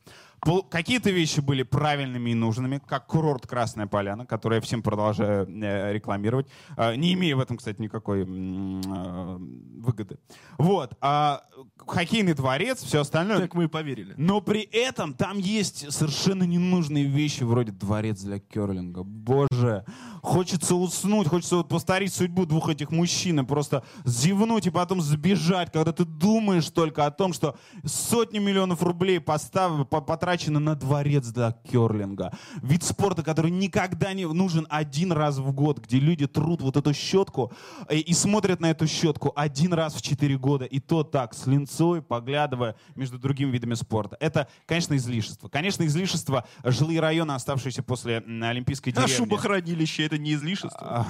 Какие-то 0.70 1.10
вещи 1.10 1.40
были 1.40 1.64
правильными 1.64 2.32
и 2.32 2.34
нужными, 2.34 2.82
как 2.86 3.08
курорт 3.08 3.48
Красная 3.48 3.88
Поляна, 3.88 4.26
который 4.26 4.56
я 4.56 4.62
всем 4.62 4.82
продолжаю 4.82 5.48
э, 5.48 5.94
рекламировать, 5.94 6.48
э, 6.76 6.96
не 6.96 7.14
имея 7.14 7.36
в 7.36 7.40
этом, 7.40 7.58
кстати, 7.58 7.82
никакой 7.82 8.24
э, 8.24 9.38
выгоды. 9.38 10.20
Вот. 10.58 10.96
А 11.02 11.44
хоккейный 11.78 12.34
дворец, 12.34 12.84
все 12.84 13.02
остальное. 13.02 13.40
Так 13.40 13.54
мы 13.54 13.66
и 13.66 13.68
поверили. 13.68 14.14
Но 14.18 14.42
при 14.42 14.62
этом 14.62 15.14
там 15.14 15.38
есть 15.38 15.92
совершенно 15.92 16.44
ненужные 16.44 17.06
вещи, 17.06 17.44
вроде 17.44 17.72
дворец 17.72 18.22
для 18.22 18.40
керлинга. 18.40 19.04
Боже, 19.04 19.86
хочется 20.22 20.76
уснуть, 20.76 21.28
хочется 21.28 21.58
вот 21.58 21.70
повторить 21.70 22.14
судьбу 22.14 22.46
двух 22.46 22.70
этих 22.70 22.92
мужчин 22.92 23.40
и 23.40 23.46
просто 23.46 23.84
зевнуть 24.06 24.68
и 24.68 24.72
потом 24.72 25.02
сбежать, 25.02 25.72
когда 25.72 25.94
ты 25.94 26.06
думаешь 26.06 26.70
только 26.70 27.06
о 27.06 27.12
том, 27.12 27.34
что 27.34 27.58
сотни 27.86 28.40
миллионов 28.40 28.84
рублей 28.84 29.20
постав... 29.20 29.88
по- 29.90 30.02
потрачено 30.34 30.60
на 30.60 30.76
дворец 30.76 31.28
для 31.28 31.52
керлинга. 31.52 32.32
Вид 32.64 32.84
спорта, 32.84 33.22
который 33.22 33.52
никогда 33.52 34.14
не 34.14 34.26
нужен 34.26 34.66
один 34.70 35.12
раз 35.12 35.38
в 35.38 35.52
год, 35.52 35.80
где 35.80 36.00
люди 36.00 36.26
трут 36.26 36.62
вот 36.62 36.76
эту 36.76 36.92
щетку 36.94 37.52
и, 37.92 38.00
и 38.00 38.14
смотрят 38.14 38.60
на 38.60 38.72
эту 38.72 38.88
щетку 38.88 39.32
один 39.36 39.74
раз 39.74 39.94
в 39.94 40.02
четыре 40.02 40.38
года, 40.38 40.66
и 40.66 40.80
то 40.80 41.04
так, 41.04 41.36
с 41.36 41.46
линцой, 41.46 42.02
поглядывая 42.02 42.76
между 42.96 43.20
другими 43.20 43.52
видами 43.52 43.76
спорта. 43.76 44.18
Это, 44.20 44.48
конечно, 44.66 44.96
излишество. 44.96 45.50
Конечно, 45.50 45.86
излишество 45.86 46.46
жилые 46.64 47.00
районы, 47.00 47.34
оставшиеся 47.34 47.84
после 47.84 48.18
Олимпийской 48.18 48.90
А 48.90 48.94
деревни. 48.94 49.14
шубохранилище 49.14 50.04
это 50.04 50.18
не 50.18 50.34
излишество. 50.34 50.80
А, 50.82 51.08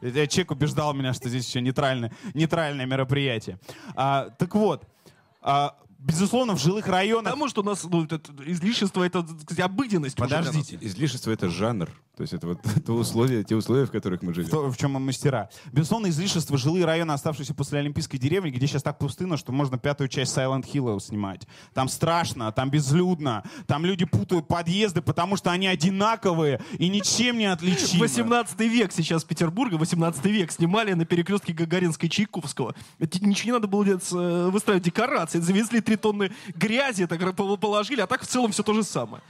э, 0.00 0.26
Чек 0.28 0.50
убеждал 0.50 0.94
меня, 0.94 1.12
что 1.12 1.28
здесь 1.28 1.46
еще 1.46 1.60
нейтральное, 1.60 2.10
нейтральное 2.32 2.86
мероприятие. 2.86 3.58
А, 3.94 4.30
так 4.38 4.54
вот, 4.54 4.88
а, 5.42 5.76
безусловно, 6.04 6.54
в 6.54 6.60
жилых 6.60 6.86
районах... 6.86 7.32
Потому 7.32 7.48
что 7.48 7.62
у 7.62 7.64
нас 7.64 7.84
ну, 7.84 8.04
это 8.04 8.20
излишество 8.46 9.02
это 9.02 9.22
так 9.22 9.42
сказать, 9.42 9.64
обыденность. 9.64 10.16
Подождите. 10.16 10.78
Излишество— 10.80 11.30
это 11.32 11.48
жанр. 11.48 11.90
То 12.16 12.22
есть 12.22 12.32
это 12.32 12.46
вот 12.46 12.60
то 12.86 12.92
условия, 12.94 13.42
те 13.42 13.56
условия, 13.56 13.86
в 13.86 13.90
которых 13.90 14.22
мы 14.22 14.32
живем. 14.34 14.48
в, 14.48 14.72
в 14.72 14.76
чем 14.76 14.92
мы 14.92 15.00
мастера. 15.00 15.48
Безусловно, 15.72 16.08
излишество 16.08 16.56
жилые 16.56 16.84
районы, 16.84 17.12
оставшиеся 17.12 17.54
после 17.54 17.80
Олимпийской 17.80 18.18
деревни, 18.18 18.50
где 18.50 18.66
сейчас 18.66 18.82
так 18.82 18.98
пустынно, 18.98 19.36
что 19.36 19.52
можно 19.52 19.78
пятую 19.78 20.08
часть 20.08 20.36
Silent 20.36 20.64
Hill 20.72 21.00
снимать. 21.00 21.46
Там 21.72 21.88
страшно, 21.88 22.52
там 22.52 22.70
безлюдно, 22.70 23.42
там 23.66 23.84
люди 23.84 24.04
путают 24.04 24.46
подъезды, 24.46 25.02
потому 25.02 25.36
что 25.36 25.50
они 25.50 25.66
одинаковые 25.66 26.60
и 26.78 26.88
ничем 26.88 27.38
не 27.38 27.46
отличимы. 27.46 28.02
18 28.02 28.60
век 28.60 28.92
сейчас 28.92 29.24
Петербурга, 29.24 29.74
18 29.74 30.24
век 30.26 30.52
снимали 30.52 30.92
на 30.92 31.04
перекрестке 31.04 31.52
Гагаринской 31.52 32.08
и 32.08 32.12
Чайковского. 32.12 32.74
Это 33.00 33.24
ничего 33.24 33.46
не 33.46 33.52
надо 33.52 33.66
было 33.66 33.84
делать, 33.84 34.06
э, 34.12 34.48
выстраивать 34.50 34.84
декорации. 34.84 35.40
Завезли 35.40 35.80
три 35.80 35.93
тонны 35.96 36.30
грязи, 36.54 37.06
так 37.06 37.34
пол- 37.36 37.56
положили, 37.58 38.00
а 38.00 38.06
так 38.06 38.22
в 38.22 38.26
целом 38.26 38.52
все 38.52 38.62
то 38.62 38.74
же 38.74 38.82
самое. 38.82 39.22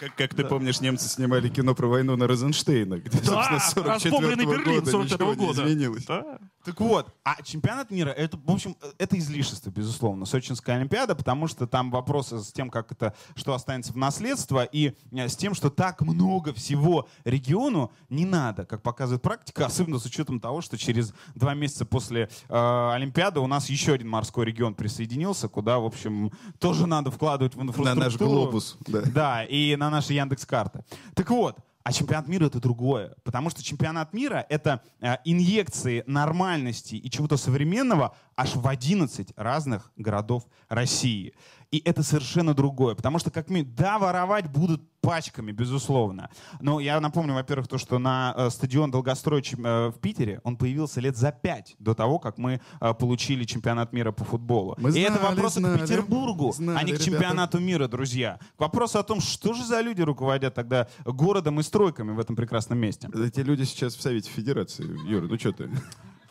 Как, 0.00 0.14
как 0.16 0.34
ты 0.34 0.44
помнишь, 0.44 0.80
немцы 0.80 1.08
снимали 1.08 1.48
кино 1.48 1.74
про 1.74 1.86
войну 1.86 2.16
на 2.16 2.26
Розенштейна, 2.26 2.98
где, 2.98 3.18
Да, 3.20 3.24
собственно, 3.24 3.60
44 3.60 3.94
разбомбленный 3.94 4.44
Берлин 4.46 4.80
года 4.80 4.90
44 4.90 5.30
ничего 5.30 5.42
не 5.42 5.46
года. 5.46 5.62
изменилось. 5.64 6.04
Да. 6.06 6.38
Так 6.66 6.80
вот, 6.80 7.14
а 7.22 7.40
чемпионат 7.42 7.92
мира, 7.92 8.10
это, 8.10 8.36
в 8.36 8.50
общем, 8.50 8.76
это 8.98 9.16
излишество, 9.18 9.70
безусловно, 9.70 10.26
Сочинская 10.26 10.76
Олимпиада, 10.76 11.14
потому 11.14 11.46
что 11.46 11.68
там 11.68 11.92
вопросы 11.92 12.40
с 12.40 12.50
тем, 12.50 12.70
как 12.70 12.90
это, 12.90 13.14
что 13.36 13.54
останется 13.54 13.92
в 13.92 13.96
наследство, 13.96 14.64
и 14.64 14.92
э, 15.12 15.28
с 15.28 15.36
тем, 15.36 15.54
что 15.54 15.70
так 15.70 16.00
много 16.02 16.52
всего 16.52 17.08
региону 17.24 17.92
не 18.10 18.24
надо, 18.24 18.66
как 18.66 18.82
показывает 18.82 19.22
практика, 19.22 19.64
особенно 19.66 20.00
с 20.00 20.06
учетом 20.06 20.40
того, 20.40 20.60
что 20.60 20.76
через 20.76 21.14
два 21.36 21.54
месяца 21.54 21.86
после 21.86 22.28
э, 22.48 22.90
Олимпиады 22.94 23.38
у 23.38 23.46
нас 23.46 23.70
еще 23.70 23.92
один 23.92 24.08
морской 24.08 24.44
регион 24.44 24.74
присоединился, 24.74 25.48
куда, 25.48 25.78
в 25.78 25.84
общем, 25.84 26.32
тоже 26.58 26.88
надо 26.88 27.12
вкладывать 27.12 27.54
в 27.54 27.58
На 27.58 27.68
инфраструктуру. 27.70 28.00
наш 28.00 28.16
глобус. 28.16 28.76
Да. 28.80 29.02
Да, 29.02 29.44
и 29.44 29.76
на 29.76 29.88
наши 29.88 30.14
Яндекс-карты. 30.14 30.84
Так 31.14 31.30
вот, 31.30 31.56
а 31.86 31.92
чемпионат 31.92 32.26
мира 32.26 32.46
это 32.46 32.58
другое. 32.58 33.14
Потому 33.22 33.48
что 33.48 33.62
чемпионат 33.62 34.12
мира 34.12 34.44
это 34.48 34.82
э, 35.00 35.18
инъекции 35.24 36.02
нормальности 36.08 36.96
и 36.96 37.08
чего-то 37.08 37.36
современного 37.36 38.16
аж 38.36 38.56
в 38.56 38.66
11 38.66 39.32
разных 39.36 39.92
городов 39.96 40.48
России. 40.68 41.32
И 41.76 41.82
это 41.84 42.02
совершенно 42.02 42.54
другое. 42.54 42.94
Потому 42.94 43.18
что, 43.18 43.30
как 43.30 43.50
мы, 43.50 43.62
да, 43.62 43.98
воровать 43.98 44.48
будут 44.50 44.80
пачками, 45.02 45.52
безусловно. 45.52 46.30
Но 46.58 46.80
я 46.80 46.98
напомню, 47.00 47.34
во-первых, 47.34 47.68
то, 47.68 47.76
что 47.76 47.98
на 47.98 48.32
э, 48.34 48.48
стадион 48.48 48.90
Долгострой 48.90 49.42
э, 49.42 49.88
в 49.88 50.00
Питере 50.00 50.40
он 50.42 50.56
появился 50.56 51.02
лет 51.02 51.18
за 51.18 51.32
пять 51.32 51.76
до 51.78 51.94
того, 51.94 52.18
как 52.18 52.38
мы 52.38 52.62
э, 52.80 52.94
получили 52.94 53.44
чемпионат 53.44 53.92
мира 53.92 54.10
по 54.10 54.24
футболу. 54.24 54.74
Мы 54.78 54.90
и 54.90 55.00
это 55.00 55.18
вопросы 55.18 55.60
знали. 55.60 55.76
к 55.76 55.82
Петербургу, 55.82 56.48
а 56.48 56.52
Знали, 56.52 56.86
не 56.86 56.92
к 56.92 56.94
ребята. 56.94 57.04
чемпионату 57.04 57.60
мира, 57.60 57.88
друзья. 57.88 58.40
К 58.56 58.60
вопросу 58.62 58.98
о 58.98 59.02
том, 59.02 59.20
что 59.20 59.52
же 59.52 59.62
за 59.62 59.82
люди 59.82 60.00
руководят 60.00 60.54
тогда 60.54 60.88
городом 61.04 61.60
и 61.60 61.62
стройками 61.62 62.12
в 62.12 62.18
этом 62.18 62.36
прекрасном 62.36 62.78
месте. 62.78 63.10
Эти 63.14 63.40
люди 63.40 63.64
сейчас 63.64 63.96
в 63.96 64.00
Совете 64.00 64.30
Федерации. 64.30 64.86
Юра, 65.06 65.26
ну 65.26 65.38
что 65.38 65.52
ты? 65.52 65.70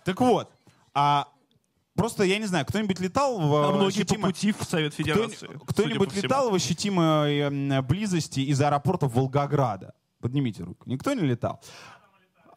Так 0.06 0.20
вот, 0.22 0.50
а 0.96 1.28
просто 1.96 2.24
я 2.24 2.38
не 2.40 2.46
знаю, 2.46 2.66
кто-нибудь 2.66 3.00
летал 3.00 3.40
в 3.40 3.56
А 3.56 3.70
э, 3.72 3.76
многие 3.76 4.04
по 4.04 4.14
ощутимо- 4.16 4.28
пути 4.28 4.52
в 4.52 4.64
Совет 4.64 4.94
кто- 4.94 5.04
Федерации. 5.04 5.50
кто-нибудь 5.68 6.08
по 6.10 6.12
всему. 6.14 6.24
летал 6.24 6.50
в 6.52 6.56
ощутимой 6.56 7.38
э, 7.40 7.82
близости 7.82 8.40
из 8.42 8.62
аэропорта 8.62 9.08
Волгограда? 9.08 9.94
Поднимите 10.22 10.64
руку. 10.64 10.90
Никто 10.90 11.14
не 11.14 11.22
летал? 11.22 11.62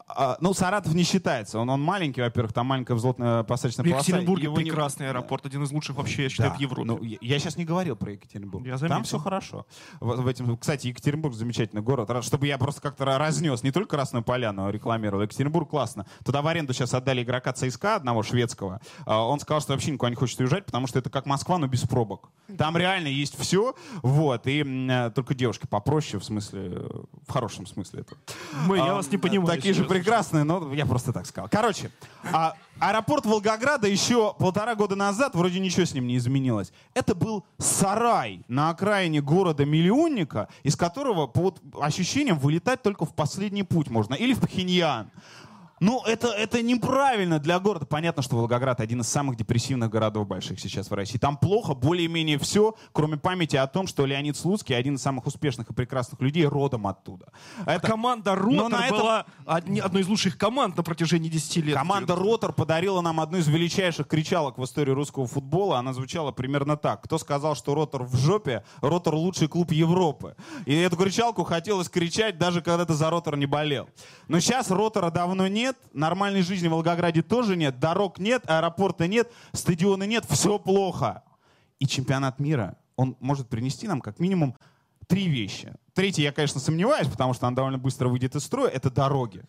А, 0.08 0.36
ну, 0.40 0.54
Саратов 0.54 0.94
не 0.94 1.02
считается. 1.04 1.58
Он, 1.58 1.68
он 1.70 1.82
маленький, 1.82 2.20
во-первых, 2.22 2.52
там 2.52 2.66
маленькая 2.66 2.94
взлотно-посадочная 2.96 3.84
полоса. 3.84 3.98
Екатеринбург 4.10 4.42
его 4.42 4.58
не- 4.58 4.64
прекрасный 4.70 5.08
аэропорт, 5.10 5.44
один 5.46 5.62
из 5.64 5.70
лучших 5.70 5.96
вообще, 5.96 6.24
я 6.24 6.28
считаю, 6.28 6.50
Да. 6.50 6.56
в 6.56 6.60
Европе. 6.60 6.86
Ну, 6.88 7.02
я, 7.02 7.18
я 7.20 7.38
сейчас 7.38 7.56
не 7.56 7.64
говорил 7.64 7.94
про 7.96 8.12
Екатеринбург. 8.12 8.66
Я 8.66 8.76
заметил. 8.78 8.96
Там 8.96 9.04
все 9.04 9.18
хорошо. 9.18 9.66
В, 10.00 10.22
в 10.22 10.26
этом, 10.26 10.56
кстати, 10.56 10.86
Екатеринбург 10.88 11.34
замечательный 11.34 11.82
город. 11.82 12.10
Чтобы 12.24 12.46
я 12.46 12.56
просто 12.58 12.80
как-то 12.80 13.04
разнес 13.18 13.62
не 13.62 13.70
только 13.70 13.90
Красную 13.96 14.22
Поляну 14.24 14.70
рекламировал. 14.70 15.22
Екатеринбург 15.22 15.68
классно. 15.70 16.06
Туда 16.24 16.40
в 16.42 16.46
аренду 16.46 16.72
сейчас 16.72 16.94
отдали 16.94 17.22
игрока 17.22 17.52
ЦСКА, 17.52 17.96
одного 17.96 18.22
шведского. 18.22 18.80
А, 19.06 19.22
Он 19.24 19.40
сказал, 19.40 19.60
что 19.60 19.72
вообще 19.72 19.90
никуда 19.90 20.10
не 20.10 20.16
хочет 20.16 20.40
уезжать, 20.40 20.64
потому 20.66 20.86
что 20.86 20.98
это 20.98 21.10
как 21.10 21.26
Москва, 21.26 21.58
но 21.58 21.66
без 21.66 21.82
пробок. 21.82 22.30
Там 22.56 22.76
реально 22.76 23.08
есть 23.08 23.38
все. 23.38 23.74
Вот. 24.02 24.46
И 24.46 24.64
э, 24.64 25.10
только 25.14 25.34
девушки 25.34 25.66
попроще, 25.66 26.18
в 26.18 26.24
смысле, 26.24 26.60
э, 26.72 26.88
в 27.26 27.30
хорошем 27.32 27.66
смысле 27.66 28.00
это. 28.00 28.16
Мы, 28.66 28.76
я 28.78 28.92
А, 28.92 28.94
вас 28.94 29.10
не 29.10 29.18
понимаю. 29.18 29.54
Такие 29.54 29.74
же 29.74 29.84
прекрасные, 29.98 30.44
но 30.44 30.72
я 30.74 30.86
просто 30.86 31.12
так 31.12 31.26
сказал. 31.26 31.48
Короче, 31.50 31.90
а, 32.32 32.54
аэропорт 32.78 33.26
Волгограда 33.26 33.88
еще 33.88 34.34
полтора 34.38 34.74
года 34.74 34.96
назад, 34.96 35.34
вроде 35.34 35.60
ничего 35.60 35.84
с 35.84 35.94
ним 35.94 36.06
не 36.06 36.16
изменилось. 36.16 36.72
Это 36.94 37.14
был 37.14 37.44
сарай 37.58 38.42
на 38.48 38.70
окраине 38.70 39.20
города-миллионника, 39.20 40.48
из 40.62 40.76
которого, 40.76 41.26
по 41.26 41.54
ощущениям, 41.80 42.38
вылетать 42.38 42.82
только 42.82 43.04
в 43.04 43.14
последний 43.14 43.62
путь 43.62 43.88
можно. 43.90 44.14
Или 44.14 44.34
в 44.34 44.40
Пхеньян. 44.40 45.10
Ну, 45.80 46.02
это, 46.04 46.28
это 46.28 46.62
неправильно 46.62 47.38
для 47.38 47.58
города. 47.58 47.86
Понятно, 47.86 48.22
что 48.22 48.36
Волгоград 48.36 48.80
один 48.80 49.00
из 49.00 49.08
самых 49.08 49.36
депрессивных 49.36 49.90
городов 49.90 50.26
больших 50.26 50.60
сейчас 50.60 50.90
в 50.90 50.94
России. 50.94 51.18
Там 51.18 51.36
плохо 51.36 51.74
более-менее 51.74 52.38
все, 52.38 52.74
кроме 52.92 53.16
памяти 53.16 53.56
о 53.56 53.66
том, 53.66 53.86
что 53.86 54.06
Леонид 54.06 54.36
Слуцкий 54.36 54.76
один 54.76 54.96
из 54.96 55.02
самых 55.02 55.26
успешных 55.26 55.70
и 55.70 55.74
прекрасных 55.74 56.20
людей 56.20 56.46
родом 56.46 56.86
оттуда. 56.86 57.26
Это... 57.64 57.86
Команда 57.86 58.34
Ротор 58.34 58.70
на 58.70 58.88
была 58.88 59.26
этом... 59.46 59.80
одной 59.84 60.02
из 60.02 60.08
лучших 60.08 60.36
команд 60.36 60.76
на 60.76 60.82
протяжении 60.82 61.28
10 61.28 61.56
лет. 61.64 61.76
Команда 61.76 62.16
Ротор 62.16 62.52
подарила 62.52 63.00
нам 63.00 63.20
одну 63.20 63.38
из 63.38 63.46
величайших 63.48 64.08
кричалок 64.08 64.58
в 64.58 64.64
истории 64.64 64.92
русского 64.92 65.26
футбола. 65.26 65.78
Она 65.78 65.92
звучала 65.92 66.32
примерно 66.32 66.76
так. 66.76 67.02
Кто 67.02 67.18
сказал, 67.18 67.54
что 67.54 67.74
Ротор 67.74 68.04
в 68.04 68.16
жопе, 68.16 68.64
Ротор 68.80 69.14
лучший 69.14 69.48
клуб 69.48 69.72
Европы. 69.72 70.36
И 70.66 70.74
эту 70.74 70.96
кричалку 70.96 71.44
хотелось 71.44 71.88
кричать, 71.88 72.38
даже 72.38 72.62
когда 72.62 72.84
ты 72.84 72.94
за 72.94 73.10
Ротор 73.10 73.36
не 73.36 73.46
болел. 73.46 73.88
Но 74.26 74.40
сейчас 74.40 74.70
Ротора 74.70 75.10
давно 75.10 75.46
нет 75.46 75.67
нет, 75.68 75.76
нормальной 75.92 76.42
жизни 76.42 76.68
в 76.68 76.70
Волгограде 76.70 77.22
тоже 77.22 77.54
нет, 77.54 77.78
дорог 77.78 78.18
нет, 78.18 78.42
аэропорта 78.46 79.06
нет, 79.06 79.30
стадиона 79.52 80.04
нет, 80.04 80.24
все 80.30 80.58
плохо. 80.58 81.22
И 81.78 81.86
чемпионат 81.86 82.40
мира, 82.40 82.76
он 82.96 83.16
может 83.20 83.48
принести 83.48 83.86
нам 83.86 84.00
как 84.00 84.18
минимум 84.18 84.56
три 85.06 85.28
вещи. 85.28 85.74
Третья 85.92 86.22
я, 86.22 86.32
конечно, 86.32 86.60
сомневаюсь, 86.60 87.08
потому 87.08 87.34
что 87.34 87.46
она 87.46 87.56
довольно 87.56 87.78
быстро 87.78 88.08
выйдет 88.08 88.34
из 88.34 88.44
строя, 88.44 88.70
это 88.70 88.90
дороги. 88.90 89.42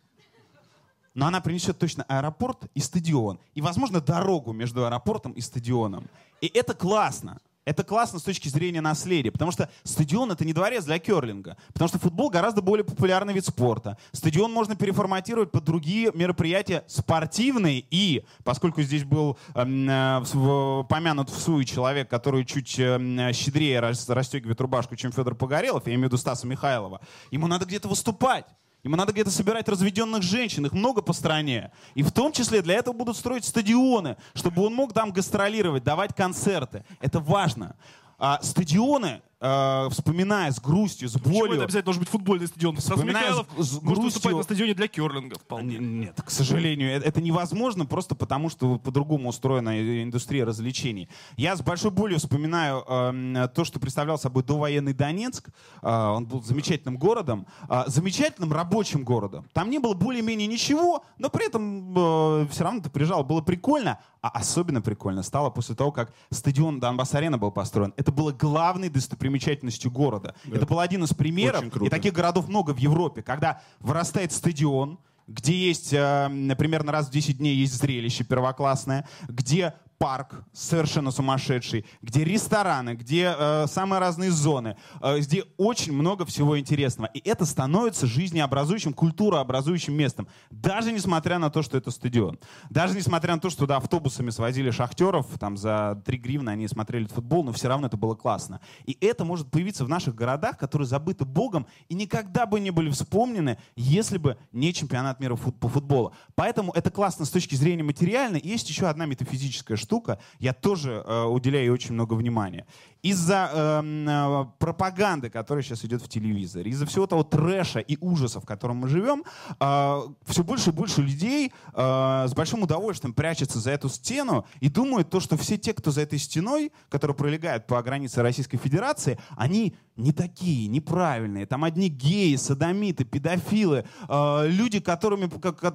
Но 1.13 1.25
она 1.25 1.39
принесет 1.41 1.79
точно 1.79 2.03
аэропорт 2.07 2.69
и 2.75 2.79
стадион. 2.81 3.39
И, 3.55 3.61
возможно, 3.61 4.01
дорогу 4.01 4.51
между 4.51 4.85
аэропортом 4.85 5.31
и 5.31 5.41
стадионом. 5.41 6.07
И 6.41 6.47
это 6.47 6.73
классно. 6.73 7.39
Это 7.69 7.83
классно 7.83 8.17
с 8.17 8.23
точки 8.23 8.49
зрения 8.49 8.81
наследия, 8.81 9.29
потому 9.29 9.51
что 9.51 9.69
стадион 9.83 10.31
это 10.31 10.43
не 10.43 10.53
дворец 10.53 10.85
для 10.85 10.97
керлинга, 10.97 11.55
потому 11.71 11.87
что 11.87 11.99
футбол 11.99 12.31
гораздо 12.31 12.63
более 12.63 12.83
популярный 12.83 13.31
вид 13.31 13.45
спорта. 13.45 13.95
Стадион 14.11 14.51
можно 14.51 14.75
переформатировать 14.75 15.51
под 15.51 15.65
другие 15.65 16.11
мероприятия 16.15 16.83
спортивные 16.87 17.85
и, 17.91 18.25
поскольку 18.43 18.81
здесь 18.81 19.03
был 19.03 19.37
эм, 19.53 19.87
э, 19.87 20.83
помянут 20.89 21.29
в 21.29 21.39
суе 21.39 21.63
человек, 21.63 22.09
который 22.09 22.43
чуть 22.43 22.79
э, 22.79 23.31
щедрее 23.33 23.81
расстегивает 23.81 24.59
рубашку, 24.59 24.95
чем 24.95 25.11
Федор 25.11 25.35
Погорелов, 25.35 25.85
я 25.85 25.93
имею 25.93 26.05
в 26.05 26.11
виду 26.11 26.17
Стаса 26.17 26.47
Михайлова, 26.47 27.01
ему 27.29 27.45
надо 27.45 27.65
где-то 27.65 27.87
выступать. 27.87 28.47
Ему 28.83 28.95
надо 28.95 29.11
где-то 29.11 29.29
собирать 29.29 29.67
разведенных 29.67 30.23
женщин, 30.23 30.65
их 30.65 30.71
много 30.71 31.01
по 31.01 31.11
стране. 31.11 31.71
И 31.95 32.03
в 32.03 32.11
том 32.11 32.31
числе 32.31 32.61
для 32.61 32.75
этого 32.75 32.93
будут 32.93 33.17
строить 33.17 33.43
стадионы, 33.43 34.15
чтобы 34.33 34.65
он 34.65 34.73
мог 34.73 34.93
там 34.93 35.11
гастролировать, 35.11 35.83
давать 35.83 36.15
концерты. 36.15 36.85
Это 37.01 37.19
важно. 37.19 37.75
А, 38.17 38.41
стадионы 38.41 39.21
э, 39.39 39.87
вспоминая 39.89 40.51
с 40.51 40.59
грустью, 40.59 41.09
с 41.09 41.13
болью... 41.13 41.39
Почему 41.39 41.53
это 41.53 41.63
обязательно 41.63 41.85
должен 41.85 41.99
быть 42.01 42.09
футбольный 42.09 42.47
стадион? 42.47 42.75
Вспоминая 42.77 43.33
с, 43.57 43.67
с 43.67 43.81
может 43.81 44.03
выступать 44.03 44.35
на 44.35 44.43
стадионе 44.43 44.73
для 44.73 44.87
керлинга 44.87 45.35
вполне. 45.35 45.77
Нет, 45.77 46.21
к 46.21 46.29
сожалению, 46.29 46.91
это, 46.91 47.07
это 47.07 47.21
невозможно 47.21 47.85
просто 47.85 48.15
потому, 48.15 48.49
что 48.49 48.77
по-другому 48.77 49.29
устроена 49.29 50.03
индустрия 50.03 50.45
развлечений. 50.45 51.09
Я 51.37 51.55
с 51.55 51.61
большой 51.61 51.91
болью 51.91 52.19
вспоминаю 52.19 52.83
э, 52.87 53.47
то, 53.53 53.63
что 53.63 53.79
представлял 53.79 54.17
собой 54.17 54.43
довоенный 54.43 54.93
Донецк. 54.93 55.49
Э, 55.81 55.89
он 55.89 56.25
был 56.25 56.43
замечательным 56.43 56.97
городом, 56.97 57.47
э, 57.69 57.83
замечательным 57.87 58.51
рабочим 58.51 59.03
городом. 59.03 59.47
Там 59.53 59.69
не 59.69 59.79
было 59.79 59.93
более-менее 59.93 60.47
ничего, 60.47 61.03
но 61.17 61.29
при 61.29 61.47
этом 61.47 61.93
э, 61.97 62.47
все 62.51 62.63
равно 62.63 62.81
ты 62.81 62.89
приезжал, 62.89 63.23
было 63.23 63.41
прикольно. 63.41 63.99
А 64.21 64.27
особенно 64.29 64.81
прикольно 64.81 65.23
стало 65.23 65.49
после 65.49 65.75
того, 65.75 65.93
как 65.93 66.11
стадион 66.29 66.81
Донбасс-арена 66.81 67.37
был 67.37 67.51
построен. 67.51 67.93
Это 67.95 68.11
было 68.11 68.33
главной 68.33 68.89
достопримечательностью 68.89 69.28
достопримечательностью 69.29 69.91
города. 69.91 70.35
Да. 70.45 70.57
Это 70.57 70.65
был 70.65 70.79
один 70.79 71.03
из 71.03 71.13
примеров, 71.13 71.63
и 71.81 71.89
таких 71.89 72.13
городов 72.13 72.47
много 72.47 72.73
в 72.73 72.77
Европе, 72.77 73.21
когда 73.21 73.61
вырастает 73.79 74.31
стадион, 74.31 74.99
где 75.27 75.53
есть, 75.53 75.93
э, 75.93 76.55
примерно 76.57 76.91
раз 76.91 77.07
в 77.07 77.11
10 77.11 77.37
дней 77.37 77.55
есть 77.55 77.73
зрелище 77.73 78.23
первоклассное, 78.23 79.07
где 79.27 79.75
парк 79.99 80.45
совершенно 80.53 81.11
сумасшедший, 81.11 81.85
где 82.01 82.23
рестораны, 82.23 82.95
где 82.95 83.35
э, 83.37 83.67
самые 83.67 83.99
разные 83.99 84.31
зоны, 84.31 84.77
э, 85.01 85.19
где 85.19 85.43
очень 85.57 85.91
много 85.91 86.25
всего 86.25 86.57
интересного. 86.57 87.11
И 87.13 87.19
это 87.29 87.45
становится 87.45 88.07
жизнеобразующим, 88.07 88.93
культурообразующим 88.93 89.93
местом. 89.93 90.29
Даже 90.49 90.93
несмотря 90.93 91.37
на 91.37 91.49
то, 91.49 91.61
что 91.61 91.77
это 91.77 91.91
стадион. 91.91 92.39
Даже 92.69 92.95
несмотря 92.95 93.35
на 93.35 93.41
то, 93.41 93.49
что 93.49 93.59
туда 93.59 93.75
автобусами 93.75 94.29
свозили 94.29 94.71
шахтеров, 94.71 95.27
там 95.37 95.57
за 95.57 96.01
3 96.05 96.17
гривны 96.17 96.49
они 96.49 96.67
смотрели 96.69 97.05
футбол, 97.05 97.43
но 97.43 97.51
все 97.51 97.67
равно 97.67 97.87
это 97.87 97.97
было 97.97 98.15
классно. 98.15 98.61
И 98.85 98.97
это 99.01 99.25
может 99.25 99.51
появиться 99.51 99.83
в 99.83 99.89
наших 99.89 100.15
городах, 100.15 100.57
которые 100.57 100.87
забыты 100.87 101.25
Богом 101.25 101.67
и 101.89 101.93
никогда 101.93 102.45
бы 102.45 102.61
не 102.61 102.71
были 102.71 102.89
вспомнены, 102.89 103.57
если 103.75 104.17
бы 104.17 104.37
не 104.53 104.73
чемпионат 104.73 105.19
мира 105.19 105.35
по 105.35 105.67
футболу. 105.67 106.13
Поэтому 106.35 106.71
это 106.71 106.89
классно 106.89 107.25
с 107.25 107.29
точки 107.29 107.55
зрения 107.55 107.83
материальной. 107.83 108.39
Есть 108.41 108.69
еще 108.69 108.87
одна 108.87 109.05
метафизическая 109.05 109.75
штука, 109.75 109.88
штука, 109.89 110.19
я 110.39 110.53
тоже 110.53 111.03
э, 111.03 111.23
уделяю 111.23 111.65
ей 111.65 111.69
очень 111.71 111.93
много 111.93 112.13
внимания. 112.13 112.67
Из-за 113.01 113.49
э, 113.51 113.81
э, 113.83 114.45
пропаганды, 114.59 115.29
которая 115.31 115.63
сейчас 115.63 115.83
идет 115.83 116.03
в 116.03 116.07
телевизоре, 116.07 116.69
из-за 116.69 116.85
всего 116.85 117.07
того 117.07 117.23
трэша 117.23 117.79
и 117.79 117.97
ужаса, 117.99 118.39
в 118.39 118.45
котором 118.45 118.77
мы 118.77 118.87
живем, 118.87 119.23
э, 119.59 120.01
все 120.25 120.43
больше 120.43 120.69
и 120.69 120.73
больше 120.73 121.01
людей 121.01 121.51
э, 121.73 122.25
с 122.27 122.33
большим 122.35 122.61
удовольствием 122.61 123.13
прячутся 123.13 123.59
за 123.59 123.71
эту 123.71 123.89
стену 123.89 124.45
и 124.59 124.69
думают 124.69 125.09
то, 125.09 125.19
что 125.19 125.37
все 125.37 125.57
те, 125.57 125.73
кто 125.73 125.89
за 125.89 126.01
этой 126.01 126.19
стеной, 126.19 126.71
которые 126.89 127.15
пролегают 127.15 127.65
по 127.65 127.81
границе 127.81 128.21
Российской 128.21 128.57
Федерации, 128.57 129.17
они 129.37 129.75
не 129.95 130.11
такие, 130.11 130.67
неправильные. 130.67 131.47
Там 131.47 131.63
одни 131.63 131.87
геи, 131.89 132.35
садомиты, 132.35 133.05
педофилы, 133.05 133.85
э, 134.07 134.47
люди, 134.47 134.79
которыми, 134.79 135.29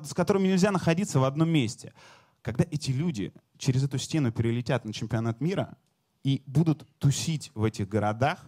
с 0.04 0.14
которыми 0.14 0.46
нельзя 0.46 0.70
находиться 0.70 1.18
в 1.18 1.24
одном 1.24 1.48
месте. 1.48 1.92
Когда 2.44 2.64
эти 2.70 2.90
люди 2.90 3.32
через 3.58 3.84
эту 3.84 3.98
стену 3.98 4.32
перелетят 4.32 4.84
на 4.84 4.92
чемпионат 4.92 5.40
мира 5.40 5.76
и 6.22 6.42
будут 6.46 6.86
тусить 6.98 7.50
в 7.54 7.64
этих 7.64 7.88
городах, 7.88 8.44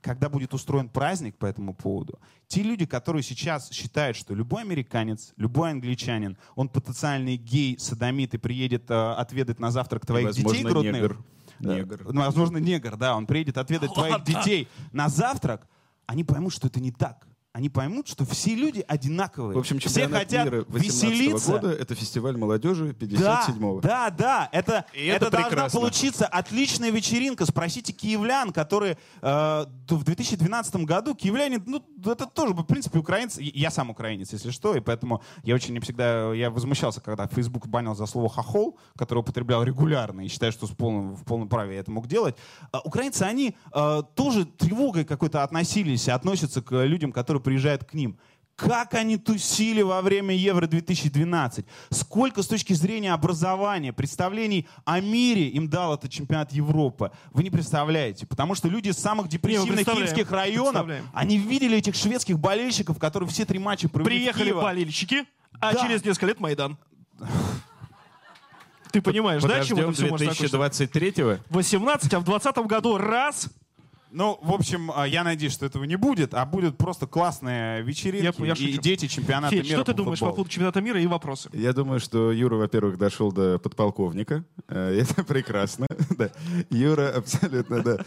когда 0.00 0.28
будет 0.28 0.54
устроен 0.54 0.88
праздник 0.88 1.36
по 1.36 1.46
этому 1.46 1.74
поводу, 1.74 2.20
те 2.46 2.62
люди, 2.62 2.86
которые 2.86 3.22
сейчас 3.22 3.70
считают, 3.72 4.16
что 4.16 4.34
любой 4.34 4.62
американец, 4.62 5.32
любой 5.36 5.72
англичанин, 5.72 6.36
он 6.54 6.68
потенциальный 6.68 7.36
гей, 7.36 7.76
садомит 7.78 8.34
и 8.34 8.38
приедет 8.38 8.88
э, 8.88 8.94
отведать 8.94 9.58
на 9.58 9.72
завтрак 9.72 10.06
твоих 10.06 10.28
Возможно, 10.28 10.58
детей 10.58 10.70
грудных. 10.70 10.94
Негр. 10.94 11.18
негр. 11.58 12.12
Ну, 12.12 12.20
возможно, 12.20 12.58
негр, 12.58 12.96
да, 12.96 13.16
он 13.16 13.26
приедет 13.26 13.58
отведать 13.58 13.92
твоих 13.92 14.22
детей 14.22 14.68
на 14.92 15.08
завтрак, 15.08 15.66
они 16.06 16.22
поймут, 16.22 16.52
что 16.52 16.68
это 16.68 16.78
не 16.78 16.92
так 16.92 17.26
они 17.56 17.70
поймут, 17.70 18.06
что 18.06 18.26
все 18.26 18.54
люди 18.54 18.84
одинаковые. 18.86 19.56
В 19.56 19.58
общем, 19.58 19.78
все 19.78 20.08
хотят 20.08 20.44
мира 20.44 20.66
веселиться. 20.68 21.52
года 21.52 21.72
это 21.72 21.94
фестиваль 21.94 22.36
молодежи 22.36 22.90
57-го. 22.90 23.80
Да, 23.80 24.10
да, 24.10 24.16
да. 24.18 24.48
Это, 24.52 24.84
это, 24.92 25.24
это 25.24 25.30
должна 25.30 25.68
получиться 25.70 26.26
отличная 26.26 26.90
вечеринка. 26.90 27.46
Спросите 27.46 27.94
киевлян, 27.94 28.52
которые 28.52 28.98
э, 29.22 29.64
в 29.88 30.04
2012 30.04 30.76
году, 30.84 31.14
киевляне, 31.14 31.62
ну, 31.64 31.82
это 32.12 32.26
тоже, 32.26 32.54
в 32.54 32.64
принципе, 32.64 32.98
украинцы. 32.98 33.40
Я 33.42 33.70
сам 33.70 33.90
украинец, 33.90 34.32
если 34.32 34.50
что, 34.50 34.74
и 34.74 34.80
поэтому 34.80 35.22
я 35.42 35.54
очень 35.54 35.74
не 35.74 35.80
всегда, 35.80 36.32
я 36.34 36.50
возмущался, 36.50 37.00
когда 37.00 37.26
Facebook 37.26 37.66
банил 37.66 37.94
за 37.94 38.06
слово 38.06 38.28
«хохол», 38.28 38.78
которое 38.96 39.20
употреблял 39.20 39.62
регулярно, 39.62 40.22
и 40.22 40.28
считаю, 40.28 40.52
что 40.52 40.66
с 40.66 40.70
полным, 40.70 41.16
в 41.16 41.24
полном 41.24 41.48
праве 41.48 41.74
я 41.74 41.80
это 41.80 41.90
мог 41.90 42.06
делать. 42.06 42.36
А 42.72 42.80
украинцы, 42.80 43.22
они 43.22 43.54
э, 43.72 44.02
тоже 44.14 44.44
тревогой 44.44 45.04
какой-то 45.04 45.42
относились, 45.42 46.08
относятся 46.08 46.62
к 46.62 46.84
людям, 46.84 47.12
которые 47.12 47.42
приезжает 47.42 47.84
к 47.84 47.94
ним. 47.94 48.18
Как 48.56 48.94
они 48.94 49.18
тусили 49.18 49.82
во 49.82 50.00
время 50.00 50.34
Евро-2012. 50.34 51.64
Сколько 51.90 52.42
с 52.42 52.46
точки 52.46 52.72
зрения 52.72 53.12
образования, 53.12 53.92
представлений 53.92 54.66
о 54.86 55.00
мире 55.00 55.48
им 55.48 55.68
дал 55.68 55.94
этот 55.94 56.10
чемпионат 56.10 56.52
Европы. 56.52 57.12
Вы 57.32 57.44
не 57.44 57.50
представляете. 57.50 58.26
Потому 58.26 58.54
что 58.54 58.68
люди 58.68 58.88
из 58.88 58.96
самых 58.96 59.28
депрессивных 59.28 59.84
киевских 59.84 60.30
районов, 60.30 60.90
они 61.12 61.36
видели 61.36 61.76
этих 61.76 61.94
шведских 61.94 62.38
болельщиков, 62.38 62.98
которые 62.98 63.28
все 63.28 63.44
три 63.44 63.58
матча 63.58 63.90
провели 63.90 64.20
Приехали 64.20 64.52
болельщики, 64.52 65.26
а 65.60 65.74
да. 65.74 65.80
через 65.82 66.02
несколько 66.02 66.26
лет 66.26 66.40
Майдан. 66.40 66.78
Ты 68.90 69.02
понимаешь, 69.02 69.42
Подождем 69.42 69.76
да, 69.76 69.92
чему 69.92 70.16
это 70.16 70.32
все 70.32 70.46
2023-го? 70.46 71.42
18, 71.50 72.14
а 72.14 72.20
в 72.20 72.24
2020 72.24 72.56
году 72.66 72.96
раз 72.96 73.50
ну, 74.10 74.38
в 74.42 74.52
общем, 74.52 74.90
а, 74.94 75.06
я 75.06 75.24
надеюсь, 75.24 75.52
что 75.52 75.66
этого 75.66 75.84
не 75.84 75.96
будет, 75.96 76.34
а 76.34 76.44
будут 76.46 76.78
просто 76.78 77.06
классные 77.06 77.82
вечеринки 77.82 78.42
я, 78.42 78.46
я 78.46 78.54
и 78.54 78.78
дети 78.78 79.08
чемпионата 79.08 79.54
Федь, 79.54 79.64
мира. 79.64 79.76
что 79.76 79.84
ты 79.84 79.92
по 79.92 79.96
думаешь 79.98 80.18
футболу. 80.18 80.32
по 80.32 80.36
поводу 80.36 80.50
чемпионата 80.50 80.80
мира 80.80 81.00
и 81.00 81.06
вопросы? 81.06 81.50
Я 81.52 81.72
думаю, 81.72 82.00
что 82.00 82.32
Юра, 82.32 82.56
во-первых, 82.56 82.98
дошел 82.98 83.32
до 83.32 83.58
подполковника. 83.58 84.44
Э, 84.68 85.00
это 85.00 85.24
прекрасно. 85.24 85.86
да. 86.16 86.30
Юра 86.70 87.16
абсолютно, 87.16 87.82
да. 87.82 87.98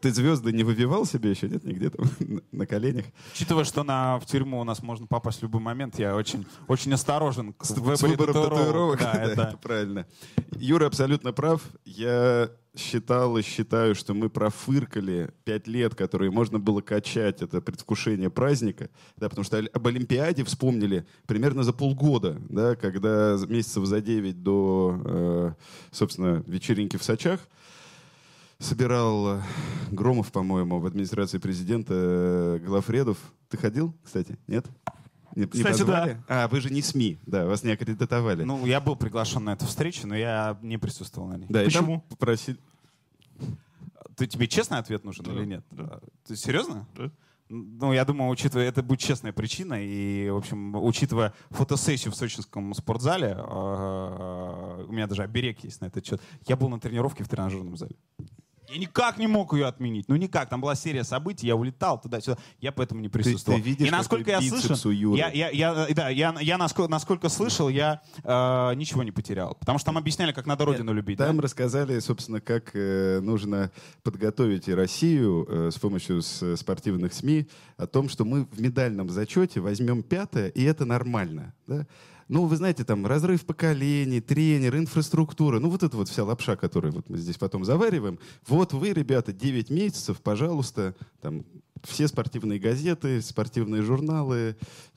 Ты 0.00 0.12
звезды 0.12 0.52
не 0.52 0.64
выбивал 0.64 1.06
себе 1.06 1.30
еще, 1.30 1.48
нет, 1.48 1.64
нигде 1.64 1.90
там 1.90 2.06
на 2.52 2.66
коленях? 2.66 3.06
Учитывая, 3.34 3.64
что 3.64 3.84
на, 3.84 4.18
в 4.18 4.26
тюрьму 4.26 4.60
у 4.60 4.64
нас 4.64 4.82
можно 4.82 5.06
попасть 5.06 5.40
в 5.40 5.42
любой 5.42 5.60
момент, 5.60 5.98
я 5.98 6.16
очень, 6.16 6.46
очень 6.68 6.92
осторожен 6.92 7.54
с, 7.60 7.68
с 7.68 8.02
выбором 8.02 8.34
татуировок. 8.34 9.00
Да, 9.00 9.12
да, 9.12 9.22
это... 9.22 9.42
это 9.42 9.56
правильно. 9.56 10.06
Юра 10.56 10.86
абсолютно 10.86 11.32
прав. 11.32 11.62
Я 11.84 12.50
считал 12.76 13.36
и 13.36 13.42
считаю, 13.42 13.94
что 13.94 14.14
мы 14.14 14.30
профыркали 14.30 15.32
пять 15.44 15.66
лет, 15.66 15.94
которые 15.94 16.30
можно 16.30 16.58
было 16.58 16.80
качать, 16.80 17.42
это 17.42 17.60
предвкушение 17.60 18.30
праздника, 18.30 18.88
да, 19.16 19.28
потому 19.28 19.44
что 19.44 19.58
об 19.58 19.86
Олимпиаде 19.86 20.44
вспомнили 20.44 21.06
примерно 21.26 21.64
за 21.64 21.72
полгода, 21.72 22.40
да, 22.48 22.74
когда 22.76 23.36
месяцев 23.46 23.84
за 23.84 24.00
девять 24.00 24.42
до, 24.42 25.00
э, 25.04 25.52
собственно, 25.90 26.42
вечеринки 26.46 26.96
в 26.96 27.02
Сочах 27.02 27.40
собирал 28.58 29.36
э, 29.36 29.42
Громов, 29.90 30.32
по-моему, 30.32 30.78
в 30.78 30.86
администрации 30.86 31.38
президента 31.38 31.92
э, 31.94 32.58
Глафредов. 32.64 33.18
Ты 33.50 33.58
ходил, 33.58 33.94
кстати? 34.02 34.38
Нет? 34.46 34.66
Не, 35.34 35.46
Кстати, 35.46 35.80
не 35.80 35.86
да. 35.86 36.24
А, 36.28 36.48
вы 36.48 36.60
же 36.60 36.70
не 36.70 36.82
СМИ, 36.82 37.18
да, 37.26 37.46
вас 37.46 37.62
не 37.64 37.72
аккредитовали. 37.72 38.44
Ну, 38.44 38.66
я 38.66 38.80
был 38.80 38.96
приглашен 38.96 39.44
на 39.44 39.54
эту 39.54 39.66
встречу, 39.66 40.06
но 40.06 40.16
я 40.16 40.58
не 40.62 40.78
присутствовал 40.78 41.28
на 41.28 41.36
ней. 41.36 41.46
да, 41.48 41.64
почему? 41.64 41.96
И 41.96 41.98
там 41.98 42.08
попросили... 42.10 42.58
Ты, 44.16 44.26
тебе 44.26 44.46
честный 44.46 44.78
ответ 44.78 45.04
нужен 45.04 45.24
Да, 45.24 45.32
или 45.32 45.44
нет? 45.46 45.64
да. 45.70 46.00
Ты 46.26 46.36
серьезно? 46.36 46.86
Да. 46.94 47.10
Ну, 47.48 47.92
я 47.92 48.04
думаю, 48.06 48.30
учитывая, 48.30 48.66
это 48.66 48.82
будет 48.82 49.00
честная 49.00 49.32
причина, 49.32 49.74
и, 49.78 50.30
в 50.30 50.36
общем, 50.36 50.74
учитывая 50.76 51.34
фотосессию 51.50 52.10
в 52.12 52.16
сочинском 52.16 52.72
спортзале, 52.72 53.36
э, 53.36 54.84
у 54.88 54.92
меня 54.92 55.06
даже 55.06 55.22
оберег 55.22 55.62
есть 55.62 55.80
на 55.82 55.86
этот 55.86 56.06
счет, 56.06 56.22
я 56.46 56.56
был 56.56 56.70
на 56.70 56.80
тренировке 56.80 57.24
в 57.24 57.28
тренажерном 57.28 57.76
зале. 57.76 57.96
Я 58.72 58.78
никак 58.78 59.18
не 59.18 59.26
мог 59.26 59.52
ее 59.52 59.66
отменить. 59.66 60.08
Ну 60.08 60.16
никак. 60.16 60.48
Там 60.48 60.60
была 60.60 60.74
серия 60.74 61.04
событий, 61.04 61.46
я 61.46 61.56
улетал 61.56 62.00
туда-сюда. 62.00 62.38
Я 62.60 62.72
поэтому 62.72 63.00
не 63.00 63.08
присутствовал. 63.08 63.58
ты 63.58 63.64
видишь, 63.64 63.86
и 63.86 63.90
насколько 63.90 64.30
я 64.30 64.40
слышал, 64.40 64.90
я, 64.90 65.30
я, 65.30 65.50
я, 65.50 65.86
да, 65.94 66.08
я, 66.08 66.34
я 66.40 66.58
насколько, 66.58 66.90
насколько 66.90 67.28
слышал, 67.28 67.68
я 67.68 68.00
э, 68.24 68.74
ничего 68.74 69.02
не 69.02 69.12
потерял. 69.12 69.56
Потому 69.60 69.78
что 69.78 69.86
там 69.86 69.98
объясняли, 69.98 70.32
как 70.32 70.46
надо 70.46 70.64
родину 70.64 70.92
любить. 70.94 71.18
да? 71.18 71.26
Там 71.26 71.40
рассказали, 71.40 71.98
собственно, 71.98 72.40
как 72.40 72.70
э, 72.74 73.20
нужно 73.20 73.70
подготовить 74.02 74.68
и 74.68 74.74
Россию 74.74 75.46
э, 75.48 75.70
с 75.70 75.78
помощью 75.78 76.22
с- 76.22 76.56
спортивных 76.56 77.12
СМИ 77.12 77.48
о 77.76 77.86
том, 77.86 78.08
что 78.08 78.24
мы 78.24 78.44
в 78.44 78.60
медальном 78.60 79.10
зачете 79.10 79.60
возьмем 79.60 80.02
пятое, 80.02 80.48
и 80.48 80.62
это 80.62 80.84
нормально. 80.84 81.54
Да? 81.66 81.86
Ну, 82.28 82.46
вы 82.46 82.56
знаете, 82.56 82.84
там 82.84 83.06
разрыв 83.06 83.44
поколений, 83.44 84.20
тренер, 84.20 84.76
инфраструктура, 84.76 85.58
ну 85.58 85.68
вот 85.68 85.82
это 85.82 85.96
вот 85.96 86.08
вся 86.08 86.24
лапша, 86.24 86.56
которую 86.56 86.94
вот 86.94 87.10
мы 87.10 87.18
здесь 87.18 87.36
потом 87.36 87.64
завариваем. 87.64 88.18
Вот 88.46 88.61
вы, 88.72 88.92
ребята, 88.92 89.32
9 89.32 89.70
месяцев, 89.70 90.20
пожалуйста, 90.22 90.94
там 91.20 91.44
все 91.82 92.06
спортивные 92.06 92.58
газеты, 92.58 93.20
спортивные 93.20 93.82
журналы, 93.82 94.56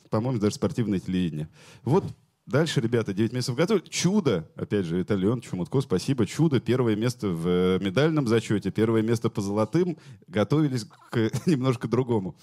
по-моему, 0.10 0.40
даже 0.40 0.56
спортивное 0.56 1.00
телевидение. 1.00 1.50
Вот 1.84 2.06
Дальше, 2.46 2.80
ребята, 2.80 3.12
9 3.12 3.34
месяцев 3.34 3.56
готовы. 3.56 3.82
Чудо, 3.90 4.48
опять 4.56 4.86
же, 4.86 4.98
Виталий 5.00 5.24
Леонтьевич, 5.24 5.52
Мутко, 5.54 5.82
спасибо. 5.82 6.28
Чудо, 6.28 6.60
первое 6.60 6.96
место 6.96 7.30
в 7.30 7.48
э, 7.48 7.80
медальном 7.82 8.28
зачете, 8.28 8.70
первое 8.70 9.02
место 9.02 9.32
по 9.32 9.42
золотым. 9.42 9.98
Готовились 10.28 10.86
к 11.10 11.32
немножко 11.48 11.88
другому. 11.88 12.36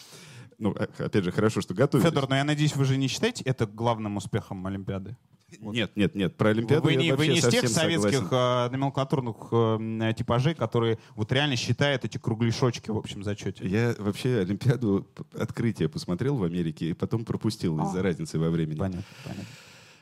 Ну, 0.58 0.74
а- 0.76 1.04
опять 1.04 1.22
же, 1.22 1.30
хорошо, 1.30 1.60
что 1.60 1.74
готовились. 1.74 2.08
Федор, 2.08 2.28
но 2.28 2.34
я 2.34 2.42
надеюсь, 2.42 2.74
вы 2.74 2.84
же 2.84 2.96
не 2.96 3.06
считаете 3.06 3.44
это 3.44 3.64
главным 3.64 4.16
успехом 4.16 4.66
Олимпиады? 4.66 5.16
Нет, 5.60 5.96
нет, 5.96 6.14
нет, 6.14 6.36
про 6.36 6.50
Олимпиаду 6.50 6.84
Вы 6.84 6.92
я 6.92 6.98
не, 6.98 7.10
вы 7.10 7.16
вообще 7.16 7.32
не 7.32 7.38
из 7.38 7.46
тех 7.48 7.68
советских 7.68 8.28
э, 8.30 8.68
номенклатурных 8.70 9.36
э, 9.50 10.14
типажей, 10.16 10.54
которые 10.54 10.98
вот 11.14 11.30
реально 11.32 11.56
считают 11.56 12.04
эти 12.04 12.18
кругляшочки 12.18 12.90
в 12.90 12.96
общем 12.96 13.22
зачете. 13.22 13.66
Я 13.66 13.94
вообще 13.98 14.38
Олимпиаду 14.38 15.06
открытие 15.38 15.88
посмотрел 15.88 16.36
в 16.36 16.44
Америке 16.44 16.90
и 16.90 16.92
потом 16.92 17.24
пропустил 17.24 17.78
из-за 17.84 18.00
А. 18.00 18.02
разницы 18.02 18.38
во 18.38 18.50
времени. 18.50 18.78
Понятно, 18.78 19.04
понятно. 19.24 19.44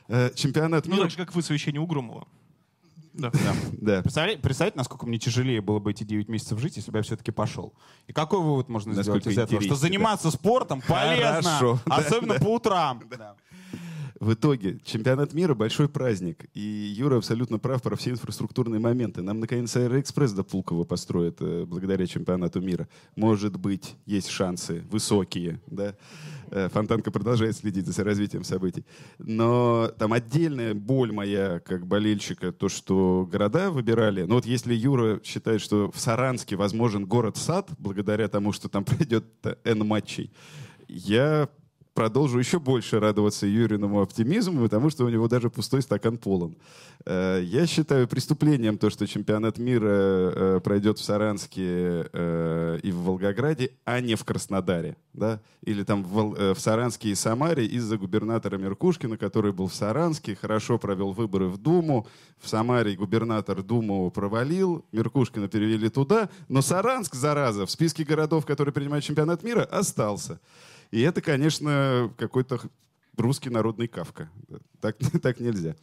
Э, 0.07 0.31
Чемпионат 0.35 0.85
Ну, 0.85 0.93
мира... 0.93 1.03
так 1.03 1.11
же, 1.11 1.17
как 1.17 1.33
высвещение 1.35 1.81
у 1.81 1.87
Громова. 1.87 2.27
Да. 3.13 3.29
Да. 3.31 3.53
Да. 3.73 4.01
Представляете, 4.01 4.41
представляете, 4.41 4.77
насколько 4.77 5.05
мне 5.05 5.19
тяжелее 5.19 5.61
было 5.61 5.79
бы 5.79 5.91
эти 5.91 6.05
9 6.05 6.29
месяцев 6.29 6.57
жить, 6.59 6.77
если 6.77 6.91
бы 6.91 6.99
я 6.99 7.03
все-таки 7.03 7.31
пошел? 7.31 7.73
И 8.07 8.13
какой 8.13 8.39
вывод 8.39 8.69
можно 8.69 8.93
Насколько 8.93 9.31
сделать 9.31 9.51
из 9.51 9.53
этого? 9.53 9.61
Что 9.61 9.75
заниматься 9.75 10.31
спортом 10.31 10.81
полезно, 10.81 11.41
Хорошо. 11.41 11.79
Да, 11.85 11.95
особенно 11.97 12.35
по 12.35 12.55
утрам. 12.55 13.03
Да. 13.09 13.35
В 14.21 14.33
итоге 14.33 14.77
чемпионат 14.85 15.33
мира 15.33 15.55
большой 15.55 15.89
праздник. 15.89 16.45
И 16.53 16.59
Юра 16.59 17.17
абсолютно 17.17 17.57
прав 17.57 17.81
про 17.81 17.95
все 17.95 18.11
инфраструктурные 18.11 18.79
моменты. 18.79 19.23
Нам, 19.23 19.39
наконец, 19.39 19.75
Аэроэкспресс 19.75 20.33
до 20.33 20.43
Пулково 20.43 20.83
построят 20.83 21.37
э, 21.39 21.65
благодаря 21.65 22.05
чемпионату 22.05 22.61
мира. 22.61 22.87
Может 23.15 23.57
быть, 23.57 23.95
есть 24.05 24.29
шансы 24.29 24.83
высокие. 24.91 25.59
Да? 25.65 25.95
Э, 26.51 26.69
Фонтанка 26.69 27.09
продолжает 27.09 27.57
следить 27.57 27.87
за 27.87 28.03
развитием 28.03 28.43
событий. 28.43 28.85
Но 29.17 29.91
там 29.97 30.13
отдельная 30.13 30.75
боль 30.75 31.11
моя, 31.11 31.59
как 31.59 31.87
болельщика, 31.87 32.51
то, 32.51 32.69
что 32.69 33.27
города 33.27 33.71
выбирали. 33.71 34.25
Ну 34.25 34.35
вот 34.35 34.45
если 34.45 34.75
Юра 34.75 35.19
считает, 35.23 35.61
что 35.61 35.89
в 35.89 35.99
Саранске 35.99 36.55
возможен 36.55 37.07
город-сад, 37.07 37.71
благодаря 37.79 38.27
тому, 38.27 38.51
что 38.51 38.69
там 38.69 38.83
пройдет 38.85 39.25
N 39.63 39.79
матчей, 39.79 40.31
я 40.87 41.49
продолжу 41.93 42.39
еще 42.39 42.59
больше 42.59 42.99
радоваться 42.99 43.45
Юриному 43.45 44.01
оптимизму, 44.01 44.63
потому 44.63 44.89
что 44.89 45.05
у 45.05 45.09
него 45.09 45.27
даже 45.27 45.49
пустой 45.49 45.81
стакан 45.81 46.17
полон. 46.17 46.55
Э, 47.05 47.41
Я 47.43 47.67
считаю 47.67 48.07
преступлением 48.07 48.77
то, 48.77 48.89
что 48.89 49.07
чемпионат 49.07 49.57
мира 49.57 49.89
э, 49.89 50.59
пройдет 50.63 50.99
в 50.99 51.03
Саранске 51.03 52.09
э, 52.13 52.79
и 52.83 52.91
в 52.91 53.03
Волгограде, 53.03 53.71
а 53.85 53.99
не 53.99 54.15
в 54.15 54.23
Краснодаре. 54.23 54.95
Да? 55.13 55.41
Или 55.63 55.83
там 55.83 56.03
в, 56.03 56.55
Саранске 56.57 57.09
и 57.09 57.15
Самаре 57.15 57.65
из-за 57.65 57.97
губернатора 57.97 58.57
Меркушкина, 58.57 59.17
который 59.17 59.51
был 59.51 59.67
в 59.67 59.75
Саранске, 59.75 60.35
хорошо 60.35 60.77
провел 60.77 61.11
выборы 61.11 61.47
в 61.47 61.57
Думу. 61.57 62.07
В 62.39 62.47
Самаре 62.47 62.95
губернатор 62.95 63.61
Думу 63.61 64.09
провалил, 64.11 64.85
Меркушкина 64.91 65.49
перевели 65.49 65.89
туда, 65.89 66.29
но 66.47 66.61
Саранск, 66.61 67.15
зараза, 67.15 67.65
в 67.65 67.71
списке 67.71 68.05
городов, 68.05 68.45
которые 68.45 68.73
принимают 68.73 69.03
чемпионат 69.03 69.43
мира, 69.43 69.63
остался. 69.63 70.39
И 70.91 71.01
это, 71.01 71.21
конечно, 71.21 72.13
какой-то 72.17 72.59
русский 73.17 73.49
народный 73.49 73.87
кавка. 73.87 74.29
Так, 74.79 74.97
так 75.21 75.39
нельзя. 75.39 75.75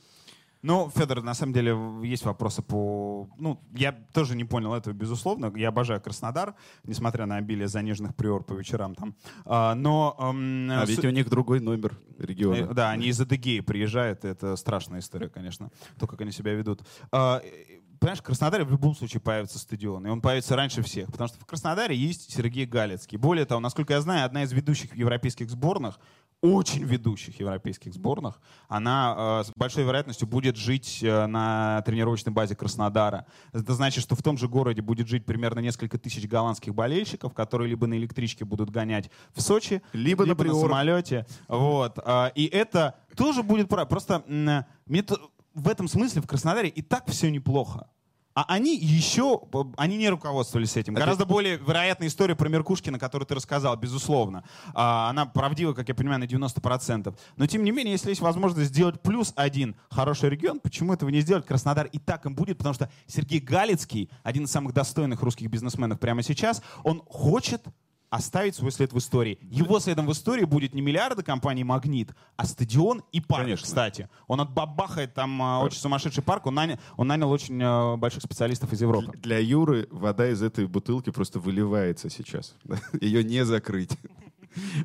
Ну, 0.60 0.90
Федор, 0.92 1.22
на 1.22 1.34
самом 1.34 1.52
деле 1.52 1.76
есть 2.02 2.24
вопросы 2.24 2.62
по... 2.62 3.28
Ну, 3.38 3.60
я 3.76 3.92
тоже 3.92 4.34
не 4.34 4.44
понял 4.44 4.74
этого, 4.74 4.92
безусловно. 4.92 5.52
Я 5.56 5.68
обожаю 5.68 6.00
Краснодар, 6.00 6.56
несмотря 6.82 7.26
на 7.26 7.36
обилие 7.36 7.68
заниженных 7.68 8.16
приор 8.16 8.42
по 8.42 8.54
вечерам 8.54 8.96
там. 8.96 9.14
А, 9.44 9.76
но... 9.76 10.16
эм, 10.18 10.68
А 10.72 10.84
с- 10.84 10.88
ведь 10.88 11.04
у 11.04 11.10
них 11.10 11.30
другой 11.30 11.60
номер 11.60 11.96
Э, 12.18 12.24
региона. 12.26 12.74
Да, 12.74 12.90
они 12.90 13.06
из 13.06 13.20
Адыгеи 13.20 13.60
приезжают, 13.60 14.24
это 14.24 14.56
страшная 14.56 14.98
история, 14.98 15.28
конечно, 15.28 15.70
то, 15.96 16.08
как 16.08 16.20
они 16.22 16.32
себя 16.32 16.52
ведут. 16.54 16.82
А, 17.12 17.40
э, 17.44 17.77
Понимаешь, 17.98 18.20
в 18.20 18.22
Краснодаре 18.22 18.64
в 18.64 18.70
любом 18.70 18.94
случае 18.94 19.20
появится 19.20 19.58
стадион, 19.58 20.06
и 20.06 20.10
он 20.10 20.20
появится 20.20 20.54
раньше 20.56 20.82
всех, 20.82 21.10
потому 21.10 21.28
что 21.28 21.38
в 21.40 21.46
Краснодаре 21.46 21.96
есть 21.96 22.32
Сергей 22.32 22.64
Галицкий. 22.66 23.18
Более 23.18 23.44
того, 23.44 23.60
насколько 23.60 23.92
я 23.94 24.00
знаю, 24.00 24.24
одна 24.24 24.42
из 24.44 24.52
ведущих 24.52 24.94
европейских 24.94 25.50
сборных, 25.50 25.98
очень 26.40 26.84
ведущих 26.84 27.40
европейских 27.40 27.92
сборных, 27.94 28.40
она 28.68 29.40
э, 29.40 29.44
с 29.46 29.52
большой 29.56 29.82
вероятностью 29.82 30.28
будет 30.28 30.56
жить 30.56 31.00
э, 31.02 31.26
на 31.26 31.82
тренировочной 31.84 32.32
базе 32.32 32.54
Краснодара. 32.54 33.26
Это 33.52 33.74
значит, 33.74 34.04
что 34.04 34.14
в 34.14 34.22
том 34.22 34.38
же 34.38 34.46
городе 34.48 34.80
будет 34.80 35.08
жить 35.08 35.24
примерно 35.26 35.58
несколько 35.58 35.98
тысяч 35.98 36.28
голландских 36.28 36.76
болельщиков, 36.76 37.34
которые 37.34 37.68
либо 37.70 37.88
на 37.88 37.94
электричке 37.94 38.44
будут 38.44 38.70
гонять 38.70 39.10
в 39.34 39.40
Сочи, 39.40 39.82
Либо 39.92 40.24
на 40.24 40.30
на 40.30 40.36
приор. 40.36 40.60
самолете. 40.68 41.26
Вот. 41.48 41.98
а, 42.04 42.30
И 42.36 42.46
это 42.46 42.94
тоже 43.16 43.42
будет. 43.42 43.68
Просто 43.68 44.22
мне 44.28 45.02
то- 45.02 45.18
в 45.58 45.68
этом 45.68 45.88
смысле 45.88 46.22
в 46.22 46.26
Краснодаре 46.26 46.68
и 46.68 46.82
так 46.82 47.08
все 47.08 47.30
неплохо. 47.30 47.88
А 48.34 48.44
они 48.46 48.76
еще, 48.76 49.40
они 49.76 49.96
не 49.96 50.08
руководствовались 50.08 50.76
этим. 50.76 50.94
А 50.94 51.00
Гораздо 51.00 51.26
более 51.26 51.56
вероятная 51.56 52.06
история 52.06 52.36
про 52.36 52.48
Меркушкина, 52.48 52.96
которую 52.96 53.26
ты 53.26 53.34
рассказал, 53.34 53.76
безусловно. 53.76 54.44
А, 54.74 55.10
Она 55.10 55.26
правдива, 55.26 55.72
как 55.72 55.88
я 55.88 55.94
понимаю, 55.96 56.20
на 56.20 56.24
90%. 56.24 57.18
Но 57.36 57.46
тем 57.48 57.64
не 57.64 57.72
менее, 57.72 57.90
если 57.90 58.10
есть 58.10 58.20
возможность 58.20 58.68
сделать 58.68 59.02
плюс 59.02 59.32
один 59.34 59.74
хороший 59.90 60.30
регион, 60.30 60.60
почему 60.60 60.92
этого 60.92 61.08
не 61.08 61.20
сделать? 61.20 61.46
Краснодар 61.46 61.86
и 61.86 61.98
так 61.98 62.26
им 62.26 62.36
будет, 62.36 62.58
потому 62.58 62.74
что 62.74 62.88
Сергей 63.08 63.40
Галицкий, 63.40 64.08
один 64.22 64.44
из 64.44 64.52
самых 64.52 64.72
достойных 64.72 65.20
русских 65.22 65.50
бизнесменов 65.50 65.98
прямо 65.98 66.22
сейчас, 66.22 66.62
он 66.84 67.02
хочет 67.08 67.64
оставить 68.10 68.54
свой 68.54 68.70
след 68.72 68.92
в 68.92 68.98
истории. 68.98 69.38
Его 69.42 69.80
следом 69.80 70.06
в 70.06 70.12
истории 70.12 70.44
будет 70.44 70.74
не 70.74 70.80
миллиарды 70.80 71.22
компании 71.22 71.62
«Магнит», 71.62 72.14
а 72.36 72.44
стадион 72.46 73.02
и 73.12 73.20
парк, 73.20 73.44
Конечно. 73.44 73.64
кстати. 73.66 74.08
Он 74.26 74.40
отбабахает 74.40 75.14
там 75.14 75.40
а, 75.42 75.60
очень 75.60 75.78
сумасшедший 75.78 76.22
парк. 76.22 76.46
Он 76.46 76.54
нанял, 76.54 76.78
он 76.96 77.06
нанял 77.08 77.30
очень 77.30 77.60
а, 77.62 77.96
больших 77.96 78.22
специалистов 78.22 78.72
из 78.72 78.80
Европы. 78.80 79.16
Для 79.18 79.38
Юры 79.38 79.88
вода 79.90 80.28
из 80.30 80.42
этой 80.42 80.66
бутылки 80.66 81.10
просто 81.10 81.38
выливается 81.40 82.08
сейчас. 82.08 82.54
Ее 83.00 83.22
не 83.24 83.44
закрыть. 83.44 83.90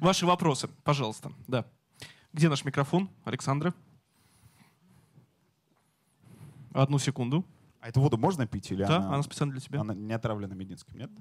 Ваши 0.01 0.25
вопросы, 0.25 0.67
пожалуйста. 0.83 1.31
Да. 1.47 1.65
Где 2.33 2.49
наш 2.49 2.65
микрофон, 2.65 3.09
Александра? 3.23 3.73
Одну 6.73 6.97
секунду. 6.99 7.45
А 7.79 7.89
эту 7.89 8.01
воду 8.01 8.17
можно 8.17 8.47
пить 8.47 8.71
или 8.71 8.83
Да, 8.83 8.97
она, 8.97 9.13
она 9.15 9.23
специально 9.23 9.51
для 9.53 9.61
тебя. 9.61 9.81
она 9.81 9.93
не 9.93 10.13
отравлена 10.13 10.55
Мединским, 10.55 10.97
нет? 10.97 11.11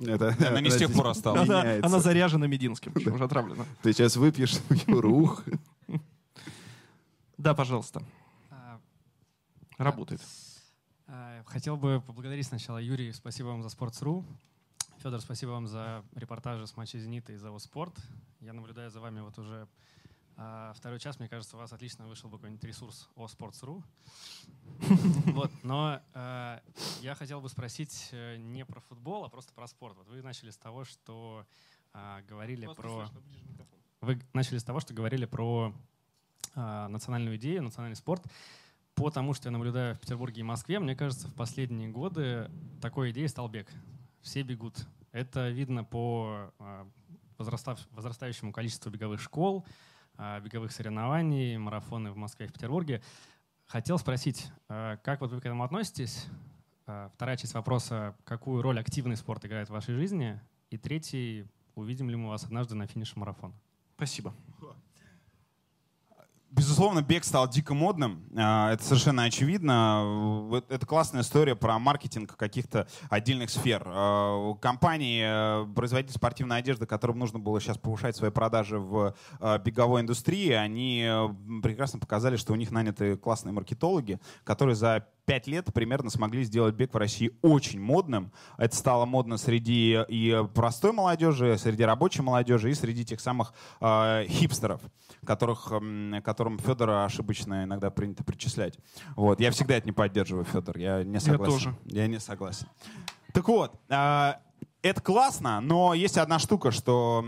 Это, 0.00 0.36
Она 0.48 0.60
не 0.60 0.70
с 0.70 0.76
тех 0.76 0.92
пор 0.92 1.08
осталась. 1.08 1.48
Она, 1.48 1.62
она 1.82 2.00
заряжена 2.00 2.46
Мединским, 2.46 2.92
уже 2.94 3.24
отравлена. 3.24 3.64
Ты 3.82 3.92
сейчас 3.92 4.16
выпьешь 4.16 4.56
Юру, 4.86 5.14
ух. 5.14 5.44
Да, 7.36 7.54
пожалуйста. 7.54 8.02
А, 8.50 8.80
Работает. 9.76 10.20
а, 11.06 11.42
хотел 11.46 11.76
бы 11.76 12.02
поблагодарить 12.06 12.46
сначала 12.46 12.78
Юрий, 12.78 13.12
спасибо 13.12 13.48
вам 13.48 13.62
за 13.62 13.68
Sports.ru. 13.68 14.24
Федор, 15.02 15.20
спасибо 15.20 15.50
вам 15.50 15.66
за 15.66 16.02
репортажи 16.14 16.66
с 16.66 16.76
матча 16.76 16.98
«Зенита» 16.98 17.32
и 17.32 17.36
за 17.36 17.56
«Спорт». 17.58 17.94
Я 18.40 18.52
наблюдаю 18.52 18.90
за 18.90 19.00
вами 19.00 19.20
вот 19.20 19.38
уже 19.38 19.68
второй 20.74 20.98
час. 20.98 21.18
Мне 21.18 21.28
кажется, 21.28 21.56
у 21.56 21.58
вас 21.60 21.72
отлично 21.72 22.06
вышел 22.06 22.28
бы 22.28 22.38
какой-нибудь 22.38 22.64
ресурс 22.64 23.08
о 23.14 23.26
Sports.ru. 23.26 23.82
Вот, 25.32 25.50
но 25.62 26.00
э, 26.14 26.60
я 27.00 27.14
хотел 27.14 27.40
бы 27.40 27.48
спросить 27.48 28.08
э, 28.12 28.36
не 28.36 28.64
про 28.64 28.80
футбол, 28.80 29.24
а 29.24 29.28
просто 29.28 29.52
про 29.52 29.66
спорт. 29.66 29.96
Вот 29.96 30.08
вы 30.08 30.22
начали 30.22 30.50
с 30.50 30.56
того, 30.56 30.84
что 30.84 31.46
э, 31.92 32.22
говорили 32.28 32.66
про... 32.66 33.08
Вы 34.00 34.20
начали 34.32 34.58
с 34.58 34.64
того, 34.64 34.80
что 34.80 34.92
говорили 34.92 35.24
про 35.24 35.74
э, 36.54 36.86
национальную 36.88 37.36
идею, 37.36 37.62
национальный 37.62 37.96
спорт. 37.96 38.24
По 38.94 39.10
тому, 39.10 39.34
что 39.34 39.48
я 39.48 39.52
наблюдаю 39.52 39.94
в 39.94 40.00
Петербурге 40.00 40.40
и 40.40 40.44
Москве, 40.44 40.78
мне 40.78 40.94
кажется, 40.94 41.28
в 41.28 41.34
последние 41.34 41.88
годы 41.88 42.50
такой 42.80 43.10
идеей 43.10 43.28
стал 43.28 43.48
бег. 43.48 43.68
Все 44.20 44.42
бегут. 44.42 44.86
Это 45.10 45.48
видно 45.50 45.84
по 45.84 46.52
э, 46.58 46.84
возрастающему 47.38 48.52
количеству 48.52 48.90
беговых 48.90 49.20
школ, 49.20 49.64
беговых 50.16 50.72
соревнований, 50.72 51.56
марафоны 51.56 52.12
в 52.12 52.16
Москве 52.16 52.46
и 52.46 52.48
в 52.48 52.52
Петербурге. 52.52 53.02
Хотел 53.66 53.98
спросить, 53.98 54.50
э, 54.68 54.98
как 55.02 55.20
вот 55.20 55.32
вы 55.32 55.40
к 55.40 55.46
этому 55.46 55.64
относитесь? 55.64 56.26
Вторая 57.14 57.38
часть 57.38 57.54
вопроса, 57.54 58.14
какую 58.24 58.60
роль 58.60 58.78
активный 58.78 59.16
спорт 59.16 59.46
играет 59.46 59.68
в 59.68 59.72
вашей 59.72 59.94
жизни? 59.94 60.38
И 60.68 60.76
третий, 60.76 61.46
увидим 61.74 62.10
ли 62.10 62.16
мы 62.16 62.28
вас 62.28 62.44
однажды 62.44 62.74
на 62.74 62.86
финише 62.86 63.18
марафона? 63.18 63.54
Спасибо. 63.96 64.34
Безусловно, 66.56 67.02
бег 67.02 67.24
стал 67.24 67.48
дико 67.48 67.74
модным. 67.74 68.22
А, 68.36 68.72
это 68.72 68.84
совершенно 68.84 69.24
очевидно. 69.24 70.62
Это 70.68 70.86
классная 70.86 71.22
история 71.22 71.56
про 71.56 71.80
маркетинг 71.80 72.36
каких-то 72.36 72.86
отдельных 73.10 73.50
сфер. 73.50 73.82
А, 73.86 74.54
компании, 74.60 75.24
э, 75.26 75.74
производители 75.74 76.14
спортивной 76.14 76.58
одежды, 76.58 76.86
которым 76.86 77.18
нужно 77.18 77.40
было 77.40 77.60
сейчас 77.60 77.76
повышать 77.76 78.14
свои 78.14 78.30
продажи 78.30 78.78
в 78.78 79.16
э, 79.40 79.58
беговой 79.64 80.02
индустрии, 80.02 80.52
они 80.52 81.04
э, 81.04 81.28
прекрасно 81.60 81.98
показали, 81.98 82.36
что 82.36 82.52
у 82.52 82.56
них 82.56 82.70
наняты 82.70 83.16
классные 83.16 83.52
маркетологи, 83.52 84.20
которые 84.44 84.76
за 84.76 85.04
пять 85.26 85.46
лет 85.46 85.72
примерно 85.72 86.10
смогли 86.10 86.44
сделать 86.44 86.74
бег 86.74 86.92
в 86.92 86.96
России 86.96 87.32
очень 87.42 87.80
модным. 87.80 88.32
Это 88.58 88.76
стало 88.76 89.06
модно 89.06 89.38
среди 89.38 89.98
и 90.08 90.44
простой 90.54 90.92
молодежи, 90.92 91.56
среди 91.58 91.82
рабочей 91.82 92.22
молодежи, 92.22 92.70
и 92.70 92.74
среди 92.74 93.04
тех 93.04 93.20
самых 93.20 93.52
э, 93.80 94.26
хипстеров, 94.28 94.80
которых, 95.24 95.68
э, 95.70 96.20
которым 96.44 96.58
Федора 96.58 97.04
ошибочно 97.04 97.64
иногда 97.64 97.90
принято 97.90 98.22
причислять. 98.22 98.78
Вот. 99.16 99.40
Я 99.40 99.50
всегда 99.50 99.76
это 99.76 99.86
не 99.86 99.92
поддерживаю, 99.92 100.44
Федор. 100.44 100.76
Я 100.76 101.02
не 101.02 101.18
согласен. 101.18 101.44
Я 101.44 101.50
тоже. 101.50 101.74
Я 101.86 102.06
не 102.06 102.20
согласен. 102.20 102.66
Так 103.32 103.48
вот, 103.48 103.80
э, 103.88 104.34
это 104.82 105.00
классно, 105.00 105.60
но 105.60 105.94
есть 105.94 106.18
одна 106.18 106.38
штука, 106.38 106.70
что 106.70 107.24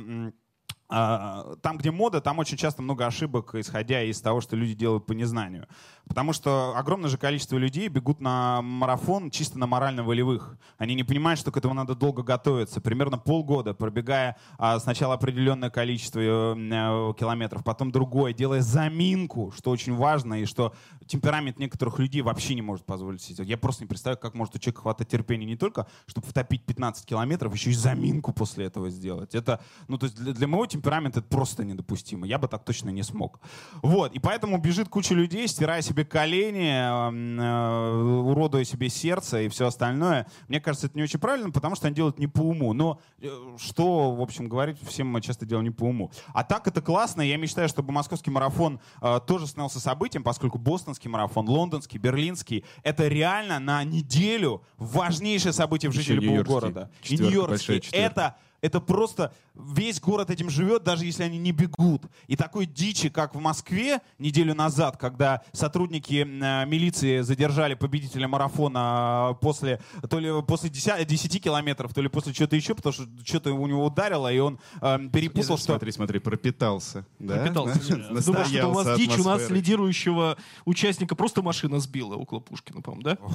а, 0.89 1.57
там, 1.63 1.79
где 1.79 1.91
мода, 1.91 2.21
там 2.21 2.39
очень 2.39 2.57
часто 2.57 2.83
много 2.83 3.07
ошибок, 3.07 3.55
исходя 3.55 4.03
из 4.03 4.21
того, 4.21 4.41
что 4.41 4.55
люди 4.55 4.75
делают 4.75 5.07
по 5.07 5.13
незнанию. 5.13 5.67
Потому 6.09 6.33
что 6.33 6.73
огромное 6.77 7.11
же 7.11 7.19
количество 7.19 7.57
людей 7.57 7.89
бегут 7.89 8.21
на 8.21 8.63
марафон 8.63 9.31
чисто 9.31 9.59
на 9.59 9.67
морально-волевых. 9.67 10.57
Они 10.79 10.95
не 10.95 11.03
понимают, 11.03 11.41
что 11.41 11.51
к 11.51 11.57
этому 11.57 11.75
надо 11.75 11.95
долго 11.95 12.23
готовиться. 12.23 12.81
Примерно 12.81 13.19
полгода, 13.19 13.75
пробегая 13.75 14.37
а, 14.57 14.79
сначала 14.79 15.15
определенное 15.15 15.69
количество 15.69 16.21
э, 16.21 16.55
э, 16.57 17.13
километров, 17.19 17.65
потом 17.65 17.91
другое, 17.91 18.33
делая 18.33 18.61
заминку, 18.61 19.53
что 19.57 19.71
очень 19.71 19.95
важно, 19.97 20.43
и 20.43 20.45
что 20.45 20.75
темперамент 21.07 21.59
некоторых 21.59 21.99
людей 21.99 22.23
вообще 22.23 22.55
не 22.55 22.63
может 22.63 22.87
позволить 22.87 23.21
себе. 23.21 23.45
Я 23.45 23.59
просто 23.59 23.83
не 23.83 23.89
представляю, 23.89 24.19
как 24.19 24.35
может 24.35 24.55
у 24.55 24.59
человека 24.59 24.83
хватать 24.83 25.09
терпения 25.09 25.47
не 25.47 25.57
только, 25.57 25.87
чтобы 26.07 26.27
втопить 26.29 26.65
15 26.65 27.05
километров, 27.05 27.53
еще 27.53 27.71
и 27.71 27.75
заминку 27.75 28.33
после 28.33 28.67
этого 28.67 28.91
сделать. 28.91 29.35
Это, 29.35 29.61
ну, 29.89 29.99
то 29.99 30.07
есть 30.07 30.17
для, 30.17 30.33
для 30.33 30.47
моего 30.47 30.67
темперамента 30.67 31.21
это 31.21 31.29
просто 31.29 31.65
недопустимо. 31.65 32.27
Я 32.27 32.39
бы 32.39 32.47
так 32.49 32.65
точно 32.65 32.91
не 32.91 33.03
смог. 33.03 33.41
Вот, 33.83 34.13
и 34.15 34.19
поэтому 34.19 34.59
бежит 34.59 34.89
куча 34.89 35.15
людей, 35.15 35.49
стирая 35.49 35.83
себе 35.83 35.96
колени, 36.05 36.73
э, 36.73 38.21
уродуя 38.21 38.65
себе 38.65 38.89
сердце 38.89 39.43
и 39.43 39.49
все 39.49 39.67
остальное. 39.67 40.27
Мне 40.49 40.61
кажется, 40.61 40.87
это 40.87 40.97
не 40.97 41.05
очень 41.05 41.19
правильно, 41.19 41.51
потому 41.51 41.77
что 41.77 41.87
они 41.87 41.97
делают 41.97 42.19
не 42.19 42.27
по 42.27 42.41
уму. 42.41 42.73
Но 42.73 43.01
э, 43.21 43.29
что, 43.59 44.13
в 44.15 44.21
общем, 44.21 44.49
говорить, 44.49 44.79
всем 44.87 45.09
мы 45.09 45.21
часто 45.21 45.47
делаем 45.47 45.65
не 45.65 45.71
по 45.71 45.85
уму. 45.85 46.11
А 46.35 46.45
так 46.45 46.67
это 46.67 46.81
классно. 46.81 47.23
Я 47.23 47.37
мечтаю, 47.37 47.69
чтобы 47.69 47.93
московский 47.93 48.31
марафон 48.31 48.81
э, 49.01 49.21
тоже 49.27 49.47
становился 49.47 49.81
событием, 49.81 50.23
поскольку 50.23 50.59
бостонский 50.59 51.11
марафон, 51.11 51.49
лондонский, 51.49 51.99
берлинский— 51.99 52.65
это 52.83 53.09
реально 53.09 53.59
на 53.59 53.85
неделю 53.85 54.63
важнейшее 54.79 55.53
событие 55.53 55.91
в 55.91 55.95
жизни 55.95 56.15
любого 56.15 56.43
города. 56.43 56.91
И 57.05 57.17
нью-йоркский. 57.17 57.83
Это 57.93 58.37
это 58.61 58.81
просто 58.81 59.33
весь 59.55 60.01
город 60.01 60.31
этим 60.31 60.51
живет, 60.51 60.85
даже 60.85 61.05
если 61.05 61.23
они 61.23 61.39
не 61.39 61.53
бегут. 61.53 62.03
И 62.27 62.37
такой 62.37 62.67
дичи, 62.67 63.09
как 63.09 63.35
в 63.35 63.41
Москве 63.41 64.01
неделю 64.19 64.55
назад, 64.55 64.97
когда 64.97 65.43
сотрудники 65.53 66.23
э, 66.25 66.67
милиции 66.67 67.21
задержали 67.21 67.75
победителя 67.75 68.29
марафона 68.29 69.31
э, 69.33 69.35
после, 69.41 69.81
то 70.09 70.19
ли 70.19 70.31
после 70.47 70.71
10, 70.71 71.07
10 71.07 71.43
километров, 71.43 71.95
то 71.95 72.01
ли 72.01 72.09
после 72.09 72.33
чего-то 72.33 72.57
еще, 72.57 72.75
потому 72.75 72.93
что 72.93 73.05
что-то 73.25 73.53
у 73.53 73.67
него 73.67 73.85
ударило, 73.87 74.33
и 74.33 74.39
он 74.39 74.59
э, 74.81 74.99
перепутал, 75.13 75.57
что... 75.57 75.73
Смотри, 75.73 75.93
смотри, 75.93 76.19
пропитался. 76.19 77.07
Да? 77.19 77.37
Пропитался. 77.37 77.97
Думаю, 78.27 78.45
что 78.47 78.69
у 78.69 78.73
вас 78.73 78.99
дичь, 78.99 79.19
у 79.19 79.25
нас 79.25 79.51
лидирующего 79.51 80.37
участника 80.65 81.15
просто 81.15 81.43
машина 81.43 81.81
сбила 81.81 82.15
около 82.15 82.41
Пушкина, 82.41 82.83
по-моему, 82.83 83.03
да? 83.03 83.19
Ох, 83.23 83.33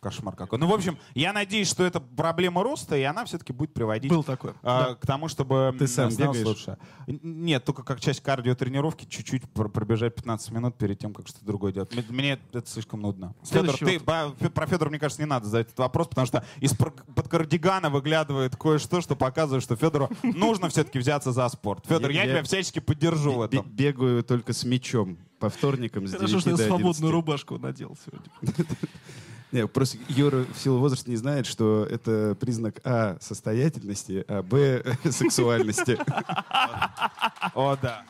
кошмар 0.00 0.36
какой. 0.36 0.58
Ну, 0.58 0.66
в 0.66 0.72
общем, 0.72 0.98
я 1.14 1.32
надеюсь, 1.32 1.68
что 1.68 1.84
это 1.84 2.00
проблема 2.00 2.62
роста, 2.62 2.96
и 2.96 3.02
она 3.02 3.24
все-таки 3.24 3.52
будет 3.52 3.72
приводить... 3.74 4.10
Был 4.10 4.22
такой. 4.22 4.52
А, 4.64 4.88
да. 4.88 4.94
к 4.94 5.06
тому, 5.06 5.28
чтобы 5.28 5.74
Ты 5.78 5.86
сам 5.86 6.08
бегаешь? 6.10 6.44
лучше. 6.44 6.78
Нет, 7.06 7.64
только 7.64 7.82
как 7.82 8.00
часть 8.00 8.20
кардиотренировки 8.20 9.04
чуть-чуть 9.04 9.42
пробежать 9.50 10.14
15 10.14 10.50
минут 10.52 10.76
перед 10.76 10.98
тем, 10.98 11.12
как 11.12 11.28
что-то 11.28 11.44
другое 11.44 11.72
делать. 11.72 11.90
Мне 12.08 12.38
это 12.52 12.68
слишком 12.68 13.02
нудно. 13.02 13.34
Федор, 13.44 13.76
ты, 13.76 14.00
про 14.00 14.66
Федора, 14.66 14.88
мне 14.88 14.98
кажется, 14.98 15.22
не 15.22 15.26
надо 15.26 15.46
задать 15.46 15.66
этот 15.66 15.78
вопрос, 15.78 16.08
потому 16.08 16.26
что 16.26 16.44
из-под 16.60 17.28
кардигана 17.28 17.90
выглядывает 17.90 18.56
кое-что, 18.56 19.00
что 19.02 19.16
показывает, 19.16 19.62
что 19.62 19.76
Федору 19.76 20.08
нужно 20.22 20.68
все-таки 20.70 20.98
взяться 20.98 21.32
за 21.32 21.48
спорт. 21.48 21.84
Федор, 21.86 22.10
я, 22.10 22.24
я 22.24 22.30
тебя 22.30 22.42
всячески 22.42 22.78
поддержу 22.78 23.32
в 23.32 23.42
этом. 23.42 23.66
Бегаю 23.68 24.24
только 24.24 24.52
с 24.52 24.64
мячом 24.64 25.18
по 25.38 25.50
вторникам 25.50 26.06
с 26.06 26.12
Хорошо, 26.12 26.40
что 26.40 26.50
я 26.50 26.56
свободную 26.56 27.12
рубашку 27.12 27.58
надел 27.58 27.96
сегодня. 28.04 28.64
Нет, 29.54 29.72
просто 29.72 29.98
Юра 30.08 30.44
в 30.52 30.58
силу 30.58 30.80
возраста 30.80 31.08
не 31.08 31.14
знает, 31.14 31.46
что 31.46 31.86
это 31.88 32.36
признак 32.40 32.80
А 32.82 33.16
состоятельности, 33.20 34.24
а 34.26 34.42
Б 34.42 34.82
сексуальности. 35.04 35.96
О, 37.54 37.76
да. 37.80 38.04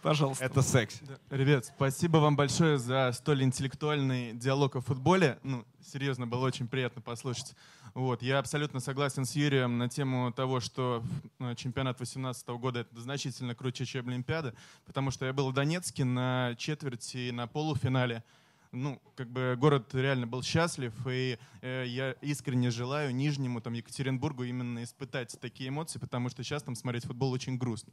Пожалуйста. 0.00 0.42
Это 0.42 0.62
секс. 0.62 0.98
Ребят, 1.28 1.66
спасибо 1.66 2.16
вам 2.16 2.36
большое 2.36 2.78
за 2.78 3.12
столь 3.12 3.42
интеллектуальный 3.42 4.32
диалог 4.32 4.76
о 4.76 4.80
футболе. 4.80 5.38
Ну, 5.42 5.66
серьезно, 5.86 6.26
было 6.26 6.46
очень 6.46 6.68
приятно 6.68 7.02
послушать. 7.02 7.54
Вот, 7.92 8.22
я 8.22 8.38
абсолютно 8.38 8.80
согласен 8.80 9.26
с 9.26 9.36
Юрием 9.36 9.76
на 9.76 9.90
тему 9.90 10.32
того, 10.32 10.60
что 10.60 11.04
э, 11.38 11.54
чемпионат 11.54 11.98
2018 11.98 12.48
года 12.48 12.80
это 12.80 12.98
значительно 12.98 13.54
круче, 13.54 13.84
чем 13.84 14.08
Олимпиада, 14.08 14.54
потому 14.86 15.10
что 15.10 15.26
я 15.26 15.34
был 15.34 15.50
в 15.50 15.52
Донецке 15.52 16.04
на 16.04 16.54
четверти 16.56 17.28
и 17.28 17.30
на 17.30 17.46
полуфинале 17.46 18.24
ну, 18.72 19.00
как 19.16 19.28
бы 19.28 19.56
город 19.58 19.94
реально 19.94 20.26
был 20.26 20.42
счастлив, 20.42 20.92
и 21.06 21.38
э, 21.60 21.84
я 21.86 22.12
искренне 22.20 22.70
желаю 22.70 23.14
Нижнему, 23.14 23.60
там, 23.60 23.72
Екатеринбургу 23.72 24.44
именно 24.44 24.82
испытать 24.84 25.36
такие 25.40 25.70
эмоции, 25.70 25.98
потому 25.98 26.28
что 26.28 26.42
сейчас 26.42 26.62
там 26.62 26.74
смотреть 26.74 27.04
футбол 27.04 27.32
очень 27.32 27.58
грустно. 27.58 27.92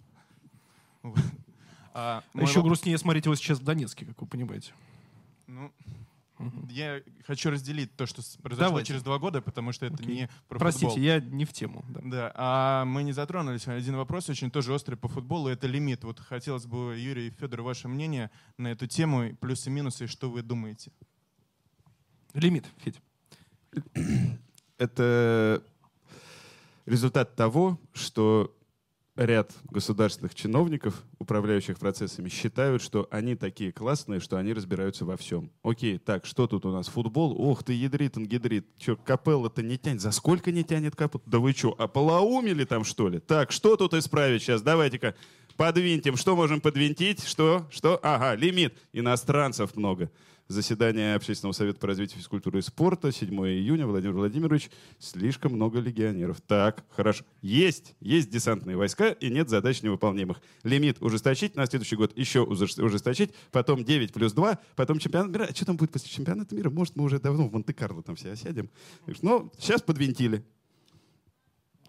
А, 1.93 2.23
а 2.33 2.41
еще 2.41 2.59
воп... 2.59 2.65
грустнее 2.65 2.97
смотреть 2.99 3.25
его 3.25 3.33
сейчас 3.33 3.59
в 3.59 3.63
Донецке, 3.63 4.05
как 4.05 4.21
вы 4.21 4.27
понимаете. 4.27 4.71
Ну, 5.47 5.71
я 6.69 7.01
хочу 7.25 7.49
разделить 7.49 7.95
то, 7.95 8.05
что 8.05 8.21
произошло 8.41 8.69
Давайте. 8.69 8.89
через 8.89 9.03
два 9.03 9.19
года, 9.19 9.41
потому 9.41 9.71
что 9.71 9.85
это 9.85 10.03
okay. 10.03 10.05
не 10.05 10.29
про 10.47 10.59
Простите, 10.59 10.87
футбол. 10.87 11.03
я 11.03 11.19
не 11.19 11.45
в 11.45 11.53
тему. 11.53 11.83
Да. 11.89 12.01
да, 12.03 12.31
а 12.35 12.85
мы 12.85 13.03
не 13.03 13.11
затронулись. 13.11 13.67
Один 13.67 13.95
вопрос 13.95 14.29
очень 14.29 14.51
тоже 14.51 14.73
острый 14.73 14.95
по 14.95 15.07
футболу, 15.07 15.49
это 15.49 15.67
лимит. 15.67 16.03
Вот 16.03 16.19
хотелось 16.19 16.65
бы, 16.65 16.95
Юрий 16.97 17.27
и 17.27 17.31
Федор, 17.31 17.61
ваше 17.61 17.87
мнение 17.87 18.31
на 18.57 18.67
эту 18.67 18.87
тему, 18.87 19.35
плюсы 19.37 19.69
и 19.69 19.73
минусы, 19.73 20.07
что 20.07 20.29
вы 20.29 20.41
думаете? 20.41 20.91
Лимит, 22.33 22.65
Федь. 22.77 23.01
Это 24.77 25.63
результат 26.85 27.35
того, 27.35 27.79
что 27.93 28.56
ряд 29.17 29.51
государственных 29.69 30.35
чиновников, 30.35 31.03
управляющих 31.19 31.77
процессами, 31.77 32.29
считают, 32.29 32.81
что 32.81 33.07
они 33.11 33.35
такие 33.35 33.71
классные, 33.71 34.19
что 34.19 34.37
они 34.37 34.53
разбираются 34.53 35.05
во 35.05 35.17
всем. 35.17 35.51
Окей, 35.63 35.97
так, 35.97 36.25
что 36.25 36.47
тут 36.47 36.65
у 36.65 36.71
нас? 36.71 36.87
Футбол? 36.87 37.35
Ох 37.37 37.63
ты, 37.63 37.73
ядрит, 37.73 38.17
он 38.17 38.23
ядрит. 38.23 38.67
Че, 38.77 38.95
капелла-то 38.95 39.61
не 39.63 39.77
тянет? 39.77 40.01
За 40.01 40.11
сколько 40.11 40.51
не 40.51 40.63
тянет 40.63 40.95
капелла? 40.95 41.23
Да 41.25 41.39
вы 41.39 41.53
что, 41.53 41.75
ополоумели 41.77 42.63
там, 42.63 42.83
что 42.83 43.09
ли? 43.09 43.19
Так, 43.19 43.51
что 43.51 43.75
тут 43.75 43.93
исправить 43.93 44.43
сейчас? 44.43 44.61
Давайте-ка 44.61 45.15
подвинтим. 45.57 46.15
Что 46.15 46.35
можем 46.35 46.61
подвинтить? 46.61 47.25
Что? 47.25 47.67
Что? 47.69 47.99
Ага, 48.03 48.35
лимит. 48.35 48.77
Иностранцев 48.93 49.75
много. 49.75 50.09
Заседание 50.47 51.15
Общественного 51.15 51.51
совета 51.51 51.77
по 51.77 51.87
развитию 51.87 52.19
физкультуры 52.19 52.59
и 52.59 52.61
спорта, 52.61 53.11
7 53.11 53.29
июня, 53.47 53.85
Владимир 53.85 54.15
Владимирович, 54.15 54.69
слишком 54.97 55.51
много 55.53 55.79
легионеров. 55.79 56.39
Так, 56.39 56.85
хорошо. 56.89 57.25
Есть, 57.41 57.95
есть 57.99 58.29
десантные 58.29 58.77
войска 58.77 59.09
и 59.09 59.29
нет 59.29 59.49
задач 59.49 59.81
невыполнимых. 59.81 60.41
Лимит 60.63 61.01
ужесточить, 61.01 61.55
на 61.55 61.65
следующий 61.65 61.97
год 61.97 62.17
еще 62.17 62.43
ужесточить, 62.43 63.31
потом 63.51 63.83
9 63.83 64.13
плюс 64.13 64.31
2, 64.31 64.57
потом 64.77 64.99
чемпионат 64.99 65.31
мира. 65.31 65.47
А 65.49 65.53
что 65.53 65.65
там 65.65 65.75
будет 65.75 65.91
после 65.91 66.09
чемпионата 66.09 66.55
мира? 66.55 66.69
Может, 66.69 66.95
мы 66.95 67.03
уже 67.03 67.19
давно 67.19 67.49
в 67.49 67.51
Монте-Карло 67.51 68.01
там 68.01 68.15
все 68.15 68.31
осядем. 68.31 68.69
Но 69.21 69.51
сейчас 69.59 69.81
подвинтили. 69.81 70.45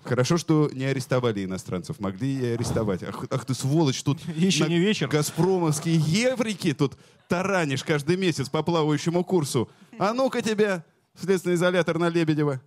Хорошо, 0.04 0.38
что 0.38 0.70
не 0.72 0.84
арестовали 0.84 1.44
иностранцев. 1.44 2.00
Могли 2.00 2.34
и 2.34 2.46
арестовать. 2.52 3.02
Ах, 3.02 3.24
ах 3.30 3.44
ты 3.44 3.54
сволочь, 3.54 4.02
тут 4.02 4.20
Еще 4.36 4.68
не 4.68 4.78
вечер. 4.78 5.08
Газпромовские 5.08 5.96
еврики 5.96 6.72
тут 6.72 6.96
таранишь 7.28 7.84
каждый 7.84 8.16
месяц 8.16 8.48
по 8.48 8.62
плавающему 8.62 9.24
курсу. 9.24 9.68
А 9.98 10.12
ну-ка 10.14 10.40
тебя, 10.40 10.84
следственный 11.20 11.56
изолятор 11.56 11.98
на 11.98 12.08
Лебедева. 12.08 12.60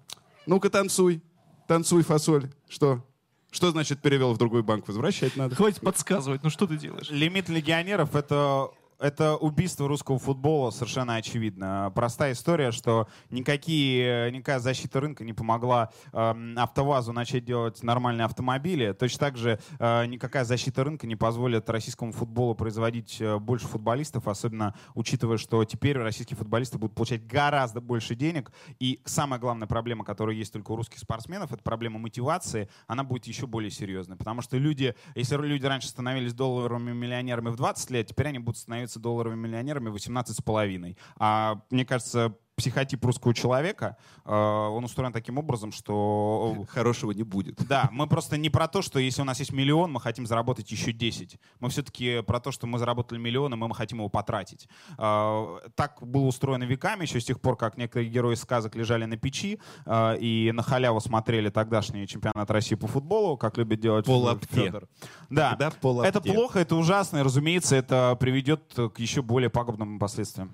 Ну-ка 0.45 0.69
танцуй. 0.69 1.21
Танцуй, 1.67 2.03
фасоль. 2.03 2.51
Что? 2.69 3.03
Что 3.51 3.71
значит 3.71 4.01
перевел 4.01 4.33
в 4.33 4.37
другой 4.37 4.63
банк? 4.63 4.87
Возвращать 4.87 5.35
надо. 5.35 5.55
Хватит 5.55 5.81
подсказывать, 5.81 6.43
ну 6.43 6.49
что 6.49 6.67
ты 6.67 6.77
делаешь? 6.77 7.09
Лимит 7.09 7.49
легионеров— 7.49 8.15
это 8.15 8.69
это 9.01 9.35
убийство 9.35 9.87
русского 9.87 10.19
футбола 10.19 10.69
совершенно 10.69 11.15
очевидно. 11.15 11.91
Простая 11.95 12.33
история, 12.33 12.71
что 12.71 13.07
никакие, 13.29 14.31
никакая 14.31 14.59
защита 14.59 14.99
рынка 14.99 15.23
не 15.23 15.33
помогла 15.33 15.91
э, 16.13 16.53
АвтоВАЗу 16.55 17.11
начать 17.11 17.43
делать 17.43 17.81
нормальные 17.83 18.25
автомобили. 18.25 18.93
Точно 18.93 19.19
так 19.19 19.37
же 19.37 19.59
э, 19.79 20.05
никакая 20.05 20.43
защита 20.45 20.83
рынка 20.83 21.07
не 21.07 21.15
позволит 21.15 21.69
российскому 21.69 22.11
футболу 22.11 22.53
производить 22.55 23.19
э, 23.19 23.39
больше 23.39 23.67
футболистов, 23.67 24.27
особенно 24.27 24.75
учитывая, 24.93 25.37
что 25.37 25.65
теперь 25.65 25.97
российские 25.97 26.37
футболисты 26.37 26.77
будут 26.77 26.95
получать 26.95 27.25
гораздо 27.25 27.81
больше 27.81 28.15
денег. 28.15 28.51
И 28.79 29.01
самая 29.05 29.39
главная 29.39 29.67
проблема, 29.67 30.05
которая 30.05 30.35
есть 30.35 30.53
только 30.53 30.71
у 30.71 30.75
русских 30.75 30.99
спортсменов, 30.99 31.51
это 31.51 31.63
проблема 31.63 31.97
мотивации. 31.97 32.69
Она 32.85 33.03
будет 33.03 33.25
еще 33.25 33.47
более 33.47 33.71
серьезной. 33.71 34.15
Потому 34.17 34.41
что 34.41 34.57
люди, 34.57 34.95
если 35.15 35.35
люди 35.37 35.65
раньше 35.65 35.87
становились 35.87 36.33
долларовыми 36.33 36.91
миллионерами 36.91 37.49
в 37.49 37.55
20 37.55 37.89
лет, 37.89 38.07
теперь 38.07 38.27
они 38.27 38.39
будут 38.39 38.57
становиться 38.57 38.90
становятся 38.91 38.99
долларовыми 38.99 39.47
миллионерами 39.47 39.89
18,5. 39.89 40.97
А 41.17 41.61
мне 41.69 41.85
кажется, 41.85 42.35
психотип 42.61 43.03
русского 43.03 43.33
человека, 43.33 43.97
э, 44.23 44.31
он 44.31 44.83
устроен 44.83 45.11
таким 45.11 45.39
образом, 45.39 45.71
что... 45.71 46.65
Хорошего 46.69 47.11
не 47.11 47.23
будет. 47.23 47.55
Да, 47.67 47.89
мы 47.91 48.07
просто 48.07 48.37
не 48.37 48.49
про 48.49 48.67
то, 48.67 48.83
что 48.83 48.99
если 48.99 49.21
у 49.21 49.25
нас 49.25 49.39
есть 49.39 49.51
миллион, 49.51 49.91
мы 49.91 49.99
хотим 49.99 50.27
заработать 50.27 50.71
еще 50.71 50.91
10. 50.91 51.39
Мы 51.59 51.69
все-таки 51.69 52.21
про 52.21 52.39
то, 52.39 52.51
что 52.51 52.67
мы 52.67 52.77
заработали 52.77 53.17
миллион, 53.17 53.53
и 53.53 53.57
мы 53.57 53.73
хотим 53.73 53.97
его 53.97 54.09
потратить. 54.09 54.67
Э, 54.99 55.57
так 55.75 55.97
было 56.01 56.25
устроено 56.25 56.63
веками, 56.65 57.01
еще 57.03 57.19
с 57.19 57.25
тех 57.25 57.41
пор, 57.41 57.57
как 57.57 57.77
некоторые 57.77 58.09
герои 58.09 58.35
сказок 58.35 58.75
лежали 58.75 59.05
на 59.05 59.17
печи 59.17 59.59
э, 59.85 60.17
и 60.19 60.51
на 60.53 60.61
халяву 60.61 60.99
смотрели 60.99 61.49
тогдашний 61.49 62.07
чемпионат 62.07 62.51
России 62.51 62.75
по 62.75 62.87
футболу, 62.87 63.37
как 63.37 63.57
любит 63.57 63.79
делать 63.79 64.05
Федор. 64.51 64.87
Да, 65.29 65.57
это 66.03 66.21
плохо, 66.21 66.59
это 66.59 66.75
ужасно, 66.75 67.17
и, 67.17 67.21
разумеется, 67.21 67.75
это 67.75 68.15
приведет 68.19 68.61
к 68.75 68.99
еще 68.99 69.23
более 69.23 69.49
пагубным 69.49 69.97
последствиям. 69.97 70.51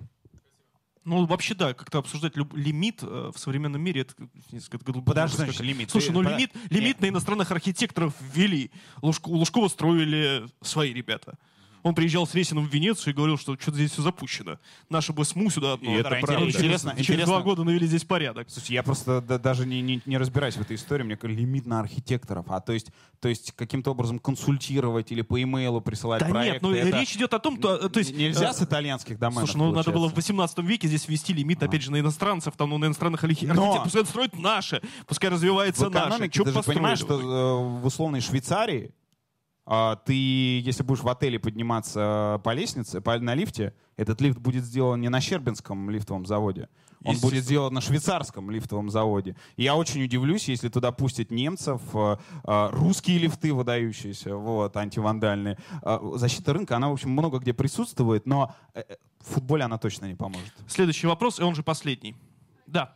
Ну, 1.07 1.25
вообще, 1.25 1.55
да, 1.55 1.73
как-то 1.73 1.99
обсуждать 1.99 2.35
люб- 2.35 2.53
лимит 2.53 2.99
э, 3.01 3.31
в 3.34 3.39
современном 3.39 3.81
мире, 3.81 4.01
это... 4.01 4.13
Подожди, 5.05 5.38
значит, 5.38 5.61
лимит? 5.61 5.89
Слушай, 5.89 6.11
ну 6.11 6.21
лимит, 6.21 6.51
лимит 6.69 6.99
на 6.99 7.07
иностранных 7.07 7.49
архитекторов 7.49 8.13
ввели. 8.19 8.71
Лужко, 9.01 9.29
Лужкова 9.29 9.69
строили 9.69 10.45
свои 10.61 10.91
ребята. 10.91 11.38
Он 11.84 11.95
приезжал 11.95 12.28
с 12.28 12.34
Ресиным 12.34 12.68
в 12.68 12.74
Венецию 12.74 13.14
и 13.14 13.16
говорил, 13.16 13.38
что 13.38 13.56
что-то 13.60 13.78
здесь 13.78 13.91
все 13.91 14.02
запущено. 14.02 14.60
Наши 14.90 15.14
бы 15.14 15.26
СМУ 15.26 15.49
сюда 15.49 15.74
одно. 15.74 15.91
И 15.91 15.95
это 15.95 16.10
правда. 16.10 16.45
Интересно, 16.45 16.91
Через 16.91 17.10
интересно. 17.10 17.26
два 17.26 17.41
года 17.41 17.64
навели 17.64 17.88
здесь 17.88 18.04
порядок. 18.04 18.49
Слушай, 18.49 18.74
я 18.74 18.84
просто 18.84 19.22
да, 19.22 19.38
даже 19.38 19.66
не, 19.66 19.82
не, 19.82 20.02
не 20.06 20.18
разбираюсь 20.18 20.56
в 20.56 20.62
этой 20.62 20.76
истории. 20.76 21.04
Мне 21.04 21.18
кажется, 21.18 21.40
лимит 21.40 21.66
на 21.66 21.80
архитекторов. 21.80 22.45
А 22.49 22.60
то 22.62 22.74
есть, 22.74 22.91
то 23.20 23.30
есть 23.30 23.52
каким-то 23.54 23.91
образом 23.91 24.20
консультировать 24.20 25.12
или 25.12 25.22
по 25.22 25.41
имейлу 25.41 25.82
присылать 25.82 26.22
да 26.22 26.28
проекты. 26.28 26.54
нет, 26.54 26.62
ну 26.62 26.72
это... 26.74 26.99
речь 26.99 27.16
идет 27.16 27.34
о 27.34 27.40
том, 27.40 27.58
то, 27.58 27.90
то 27.90 27.99
есть... 27.99 28.16
Нельзя 28.16 28.49
э, 28.49 28.54
с 28.54 28.62
итальянских 28.62 29.20
доменов, 29.20 29.49
Слушай, 29.49 29.58
ну 29.58 29.72
надо 29.72 29.91
было 29.91 30.10
в 30.10 30.16
18 30.16 30.60
веке 30.60 30.88
здесь 30.88 31.08
ввести 31.08 31.34
лимит, 31.34 31.62
а. 31.64 31.66
опять 31.66 31.82
же, 31.82 31.91
на 31.91 31.99
иностранцев, 31.99 32.56
там, 32.56 32.70
ну, 32.70 32.78
на 32.78 32.86
иностранных 32.86 33.24
архитекторов. 33.24 33.64
Но... 33.64 33.84
Пускай 33.84 34.06
строят 34.06 34.38
наши, 34.38 34.82
пускай 35.06 35.30
развивается 35.30 35.90
наше. 35.90 36.30
Ты 36.30 36.52
же 36.52 36.64
понимаешь, 36.64 36.99
что 36.99 37.20
э, 37.20 37.80
в 37.82 37.86
условной 37.86 38.22
Швейцарии 38.22 38.91
ты, 40.06 40.14
если 40.14 40.84
будешь 40.84 41.02
в 41.02 41.10
отеле 41.10 41.39
подниматься 41.39 42.39
по 42.44 42.53
лестнице, 42.53 43.02
по, 43.02 43.18
на 43.19 43.35
лифте, 43.35 43.73
этот 43.98 44.22
лифт 44.22 44.39
будет 44.39 44.64
сделан 44.64 45.02
не 45.02 45.10
на 45.10 45.19
Щербинском 45.19 45.89
лифтовом 45.89 46.26
заводе, 46.26 46.69
он 47.03 47.18
будет 47.19 47.44
сделан 47.44 47.73
на 47.73 47.81
швейцарском 47.81 48.49
лифтовом 48.49 48.89
заводе. 48.89 49.35
И 49.56 49.64
я 49.64 49.76
очень 49.76 50.03
удивлюсь, 50.03 50.48
если 50.48 50.69
туда 50.69 50.91
пустят 50.91 51.31
немцев, 51.31 51.81
а, 51.94 52.19
а, 52.44 52.69
русские 52.72 53.19
лифты 53.19 53.53
выдающиеся, 53.53 54.35
вот, 54.35 54.76
антивандальные. 54.76 55.57
Защита 56.15 56.53
рынка, 56.53 56.76
она, 56.76 56.89
в 56.89 56.94
общем, 56.94 57.11
много 57.11 57.39
где 57.39 57.53
присутствует, 57.53 58.26
но 58.26 58.53
э, 58.73 58.84
э, 58.88 58.95
в 59.19 59.34
футболе 59.34 59.64
она 59.64 59.77
точно 59.77 60.06
не 60.06 60.15
поможет. 60.15 60.53
Следующий 60.68 61.07
вопрос, 61.07 61.39
и 61.39 61.44
он 61.44 61.56
же 61.56 61.64
последний. 61.64 62.15
Да. 62.65 62.95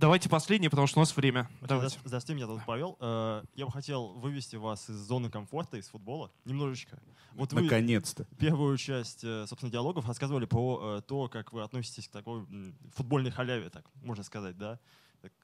Давайте 0.00 0.30
последнее, 0.30 0.70
потому 0.70 0.86
что 0.86 0.98
у 0.98 1.02
нас 1.02 1.14
время. 1.14 1.46
Давайте. 1.60 1.98
Здравствуйте, 2.02 2.34
меня 2.34 2.46
зовут 2.46 2.62
Павел. 2.66 2.96
Э, 3.00 3.42
я 3.54 3.66
бы 3.66 3.70
хотел 3.70 4.14
вывести 4.14 4.56
вас 4.56 4.88
из 4.88 4.94
зоны 4.94 5.28
комфорта, 5.28 5.76
из 5.76 5.88
футбола, 5.88 6.30
немножечко. 6.46 6.98
Вот 7.34 7.52
Наконец-то. 7.52 8.24
первую 8.38 8.78
часть, 8.78 9.24
э, 9.24 9.44
собственно, 9.46 9.70
диалогов 9.70 10.08
рассказывали 10.08 10.46
про 10.46 10.80
э, 10.80 11.02
то, 11.02 11.28
как 11.28 11.52
вы 11.52 11.62
относитесь 11.62 12.08
к 12.08 12.12
такой 12.12 12.46
футбольной 12.94 13.30
халяве, 13.30 13.68
так 13.68 13.84
можно 13.96 14.24
сказать, 14.24 14.56
да? 14.56 14.80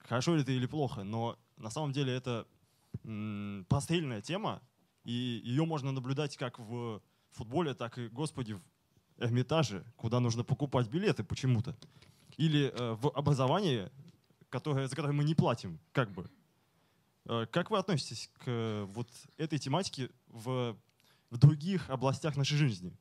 Хорошо 0.09 0.35
ли 0.35 0.41
это 0.41 0.53
или 0.53 0.65
плохо, 0.65 1.05
но 1.05 1.39
на 1.59 1.69
самом 1.69 1.93
деле 1.93 2.15
это 2.15 2.47
прострельная 3.69 4.23
тема, 4.23 4.63
и 5.05 5.43
ее 5.45 5.67
можно 5.67 5.93
наблюдать 5.93 6.35
как 6.39 6.59
в 6.59 7.03
футболе, 7.33 7.75
так 7.75 7.99
и, 7.99 8.09
господи, 8.09 8.55
в 8.55 8.63
Эрмитаже, 9.19 9.85
куда 9.97 10.19
нужно 10.19 10.45
покупать 10.45 10.89
билеты 10.89 11.25
почему-то. 11.25 11.77
Или 12.39 12.73
э, 12.75 12.93
в 12.95 13.09
образовании 13.11 13.91
которые, 14.57 14.89
за 14.89 14.97
которые 14.97 15.15
мы 15.15 15.25
не 15.25 15.35
платим, 15.35 15.79
как 15.93 16.11
бы. 16.11 16.31
Э, 17.27 17.47
как 17.51 17.71
вы 17.71 17.79
относитесь 17.79 18.31
к 18.39 18.45
э, 18.47 18.85
вот 18.95 19.09
этой 19.37 19.59
тематике 19.59 20.09
в, 20.29 20.77
в 21.31 21.37
других 21.37 21.91
областях 21.91 22.37
нашей 22.37 22.57
жизни? 22.57 22.93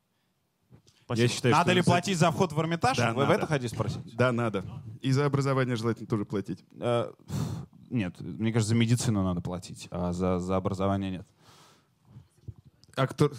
Я 1.15 1.27
считаю, 1.27 1.53
надо 1.53 1.71
ли 1.73 1.81
платить 1.81 2.17
за 2.17 2.31
вход 2.31 2.51
в 2.51 2.59
Эрмитаж? 2.59 2.97
Да, 2.97 3.13
Вы 3.13 3.21
надо. 3.21 3.33
в 3.33 3.37
это 3.37 3.47
хотите 3.47 3.73
спросить? 3.73 4.15
Да, 4.15 4.31
надо. 4.31 4.65
И 5.01 5.11
за 5.11 5.25
образование 5.25 5.75
желательно 5.75 6.07
тоже 6.07 6.25
платить. 6.25 6.65
Э, 6.79 7.11
нет, 7.89 8.19
мне 8.19 8.51
кажется, 8.51 8.69
за 8.69 8.75
медицину 8.75 9.23
надо 9.23 9.41
платить, 9.41 9.87
а 9.91 10.11
за, 10.11 10.39
за 10.39 10.57
образование 10.57 11.11
нет. 11.11 11.27
А 12.95 13.07
кто, 13.07 13.29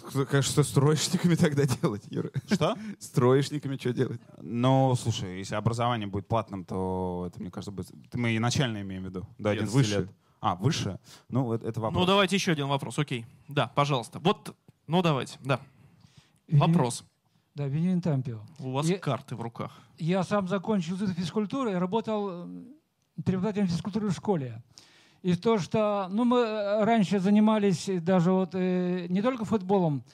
что 0.41 0.63
с 0.63 0.71
троечниками 0.71 1.35
тогда 1.35 1.65
делать, 1.65 2.03
Юра? 2.09 2.29
Что? 2.45 2.75
С 2.99 3.09
троечниками 3.09 3.77
что 3.77 3.91
делать? 3.91 4.21
Ну, 4.39 4.95
слушай, 4.95 5.39
если 5.39 5.55
образование 5.55 6.07
будет 6.07 6.27
платным, 6.27 6.63
то 6.63 7.25
это, 7.27 7.41
мне 7.41 7.49
кажется, 7.49 7.71
будет... 7.71 7.89
Мы 8.13 8.35
и 8.35 8.39
начальное 8.39 8.81
имеем 8.81 9.03
в 9.03 9.05
виду, 9.07 9.27
11 9.39 9.61
Нет, 9.61 9.69
выше. 9.73 9.99
лет. 9.99 10.09
А, 10.39 10.55
выше? 10.55 10.99
Ну, 11.29 11.51
это, 11.53 11.67
это 11.67 11.81
вопрос. 11.81 11.99
Ну, 11.99 12.05
давайте 12.05 12.35
еще 12.35 12.51
один 12.51 12.67
вопрос, 12.67 12.99
окей. 12.99 13.25
Да, 13.47 13.71
пожалуйста. 13.73 14.19
Вот, 14.19 14.55
ну, 14.85 15.01
давайте, 15.01 15.39
да. 15.43 15.59
Вопрос. 16.47 17.03
Да, 17.55 17.65
Венин 17.67 18.01
Тампио. 18.01 18.39
У 18.59 18.71
вас 18.71 18.85
я, 18.85 18.99
карты 18.99 19.35
в 19.35 19.41
руках. 19.41 19.71
Я 19.97 20.23
сам 20.23 20.47
закончил 20.47 20.93
институт 20.93 21.15
физкультуры 21.17 21.71
и 21.71 21.75
работал 21.75 22.45
э, 22.45 22.63
преподавателем 23.25 23.67
физкультуры 23.67 24.09
в 24.09 24.13
школе. 24.13 24.61
И 25.27 25.35
то, 25.35 25.57
что 25.57 26.07
ну, 26.09 26.23
мы 26.23 26.37
э, 26.37 26.85
раньше 26.85 27.19
занимались 27.19 27.89
даже 28.01 28.31
вот, 28.31 28.51
э, 28.53 29.07
не 29.09 29.21
только 29.21 29.43
футболом, 29.43 30.05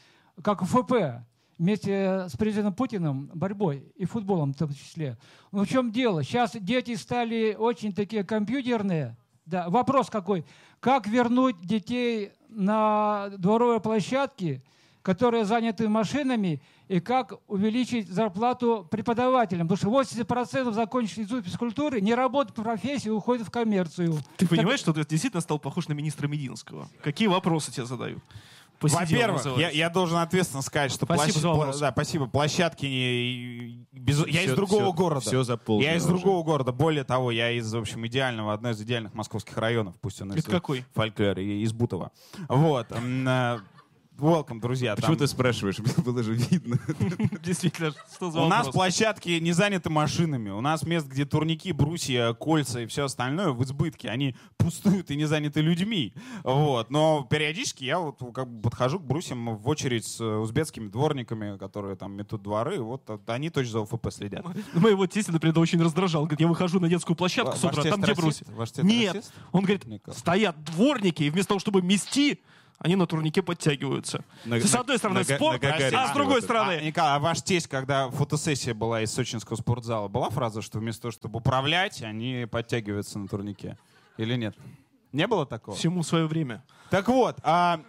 как 0.41 0.64
ФП, 0.64 1.22
вместе 1.60 2.26
с 2.27 2.35
президентом 2.35 2.73
Путиным 2.73 3.30
борьбой 3.31 3.94
и 3.95 4.06
футболом 4.06 4.53
в 4.53 4.57
том 4.57 4.73
числе. 4.73 5.19
Но 5.52 5.65
в 5.65 5.68
чем 5.68 5.91
дело? 5.91 6.23
Сейчас 6.23 6.53
дети 6.56 6.95
стали 6.95 7.56
очень 7.56 7.94
такие 7.94 8.23
компьютерные. 8.23 9.15
Да, 9.45 9.69
вопрос 9.69 10.10
какой? 10.10 10.45
Как 10.80 11.06
вернуть 11.06 11.61
детей 11.61 12.31
на 12.49 13.30
дворовые 13.38 13.81
площадки, 13.81 14.64
которые 15.03 15.45
заняты 15.45 15.90
машинами, 15.90 16.60
и 16.93 16.99
как 16.99 17.33
увеличить 17.47 18.07
зарплату 18.07 18.87
преподавателям. 18.89 19.67
Потому 19.67 20.03
что 20.03 20.15
80% 20.21 20.71
закончивших 20.73 21.23
институт 21.23 21.45
физкультуры 21.45 22.01
не 22.01 22.13
работают 22.13 22.55
по 22.55 22.61
профессии, 22.61 23.09
уходят 23.09 23.47
в 23.47 23.51
коммерцию. 23.51 24.19
Ты 24.37 24.47
понимаешь, 24.47 24.79
что 24.79 24.93
ты 24.93 25.03
действительно 25.03 25.41
стал 25.41 25.57
похож 25.57 25.87
на 25.87 25.93
министра 25.93 26.27
Мединского? 26.27 26.87
Какие 27.01 27.27
вопросы 27.27 27.71
тебе 27.71 27.87
задают? 27.87 28.23
Во-первых, 28.79 29.57
я, 29.57 29.69
я 29.69 29.89
должен 29.89 30.17
ответственно 30.17 30.61
сказать, 30.61 30.91
что 30.91 31.05
спасибо, 31.05 31.53
площ... 31.55 31.77
да, 31.77 31.91
спасибо. 31.91 32.27
площадки 32.27 32.85
не... 32.85 33.87
без... 33.93 34.27
я 34.27 34.43
из 34.43 34.53
другого 34.53 34.83
все, 34.83 34.93
города. 34.93 35.21
Все 35.21 35.43
заполнено. 35.43 35.89
Я 35.89 35.95
из 35.95 36.03
уже. 36.03 36.15
другого 36.15 36.43
города. 36.43 36.73
Более 36.73 37.05
того, 37.05 37.31
я 37.31 37.49
из, 37.51 37.73
в 37.73 37.77
общем, 37.77 38.05
идеального, 38.05 38.53
одной 38.53 38.73
из 38.73 38.81
идеальных 38.81 39.13
московских 39.13 39.57
районов, 39.57 39.95
пусть 40.01 40.21
он 40.21 40.33
Это 40.33 40.51
какой? 40.51 40.85
Фольклор, 40.93 41.39
из 41.39 41.71
Бутова. 41.71 42.11
Вот. 42.49 42.87
Welcome, 44.18 44.61
друзья. 44.61 44.95
Почему 44.95 45.15
Там- 45.15 45.19
ты 45.19 45.27
спрашиваешь? 45.27 45.80
Было 45.98 46.22
же 46.22 46.35
видно. 46.35 46.80
Действительно, 47.44 47.91
что 48.14 48.30
за 48.30 48.41
У 48.41 48.48
нас 48.48 48.69
площадки 48.69 49.30
не 49.40 49.52
заняты 49.53 49.90
машинами. 49.90 50.52
У 50.52 50.61
нас 50.61 50.84
мест, 50.84 51.07
где 51.07 51.26
турники, 51.26 51.72
брусья, 51.72 52.34
кольца 52.34 52.81
и 52.81 52.85
все 52.85 53.06
остальное 53.06 53.49
в 53.49 53.64
избытке. 53.64 54.10
Они 54.10 54.35
пустуют 54.57 55.10
и 55.10 55.15
не 55.15 55.26
заняты 55.26 55.61
людьми. 55.61 56.14
Вот. 56.44 56.91
Но 56.91 57.27
периодически 57.30 57.85
я 57.85 57.99
вот 57.99 58.19
как 58.34 58.48
бы 58.48 58.61
подхожу 58.61 58.99
к 58.99 59.03
брусьям 59.03 59.57
в 59.57 59.68
очередь 59.68 60.06
с 60.06 60.22
э, 60.22 60.38
узбекскими 60.38 60.90
дворниками, 60.90 61.57
которые 61.57 61.95
там 61.95 62.14
метут 62.14 62.44
дворы. 62.44 62.81
Вот 62.81 63.10
они 63.27 63.49
точно 63.49 63.72
за 63.72 63.81
ОФП 63.81 64.11
следят. 64.11 64.45
Моего 64.73 65.07
тестя, 65.07 65.31
например, 65.31 65.57
очень 65.57 65.81
раздражал. 65.81 66.23
Говорит, 66.23 66.41
я 66.41 66.48
выхожу 66.48 66.80
на 66.80 66.88
детскую 66.88 67.15
площадку 67.15 67.57
с 67.57 67.64
утра, 67.64 67.81
тесть 67.81 67.90
там 67.90 68.02
где 68.02 68.14
брусья. 68.14 68.45
Тесть 68.45 68.84
Нет. 68.84 69.26
Он 69.52 69.64
говорит, 69.64 69.85
стоят 70.15 70.64
дворники, 70.64 71.23
и 71.23 71.30
вместо 71.31 71.49
того, 71.49 71.60
чтобы 71.60 71.81
мести, 71.81 72.40
они 72.84 72.95
на 72.95 73.07
турнике 73.07 73.41
подтягиваются. 73.41 74.23
На- 74.45 74.60
с 74.60 74.73
на- 74.73 74.81
одной 74.81 74.97
стороны 74.97 75.19
на 75.19 75.23
спорт, 75.26 75.61
на 75.61 75.69
Гагаринской 75.69 75.99
а 76.03 76.07
с 76.07 76.11
другой 76.14 76.34
вот 76.35 76.38
это. 76.43 76.45
стороны... 76.45 76.72
А, 76.73 76.81
Николай, 76.81 77.15
а 77.15 77.19
ваш 77.19 77.41
тесть, 77.41 77.68
когда 77.68 78.10
фотосессия 78.11 78.73
была 78.73 79.01
из 79.01 79.11
сочинского 79.11 79.55
спортзала, 79.55 80.07
была 80.10 80.30
фраза, 80.30 80.61
что 80.61 80.80
вместо 80.80 81.03
того, 81.03 81.11
чтобы 81.14 81.39
управлять, 81.39 82.01
они 82.03 82.45
подтягиваются 82.51 83.18
на 83.19 83.27
турнике? 83.27 83.77
Или 84.18 84.35
нет? 84.35 84.55
Не 85.14 85.27
было 85.27 85.45
такого? 85.45 85.77
Всему 85.77 86.03
свое 86.03 86.27
время. 86.27 86.64
Так 86.89 87.07
вот, 87.07 87.38
а, 87.43 87.80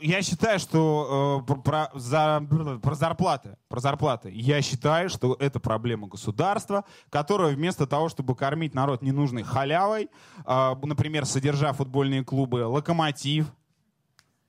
я 0.00 0.22
считаю, 0.22 0.58
что 0.58 1.42
э, 1.42 1.46
про, 1.46 1.56
про 1.56 1.90
за- 1.98 2.78
про 2.82 2.94
зарплаты, 2.94 3.56
про 3.68 3.80
зарплаты, 3.80 4.30
я 4.32 4.62
считаю, 4.62 5.08
что 5.10 5.36
это 5.38 5.60
проблема 5.60 6.06
государства, 6.08 6.84
которое 7.10 7.54
вместо 7.54 7.86
того, 7.86 8.08
чтобы 8.08 8.34
кормить 8.34 8.74
народ 8.74 9.02
ненужной 9.02 9.42
халявой, 9.42 10.08
э, 10.46 10.74
например, 10.82 11.26
содержа 11.26 11.72
футбольные 11.72 12.24
клубы 12.24 12.64
«Локомотив», 12.66 13.46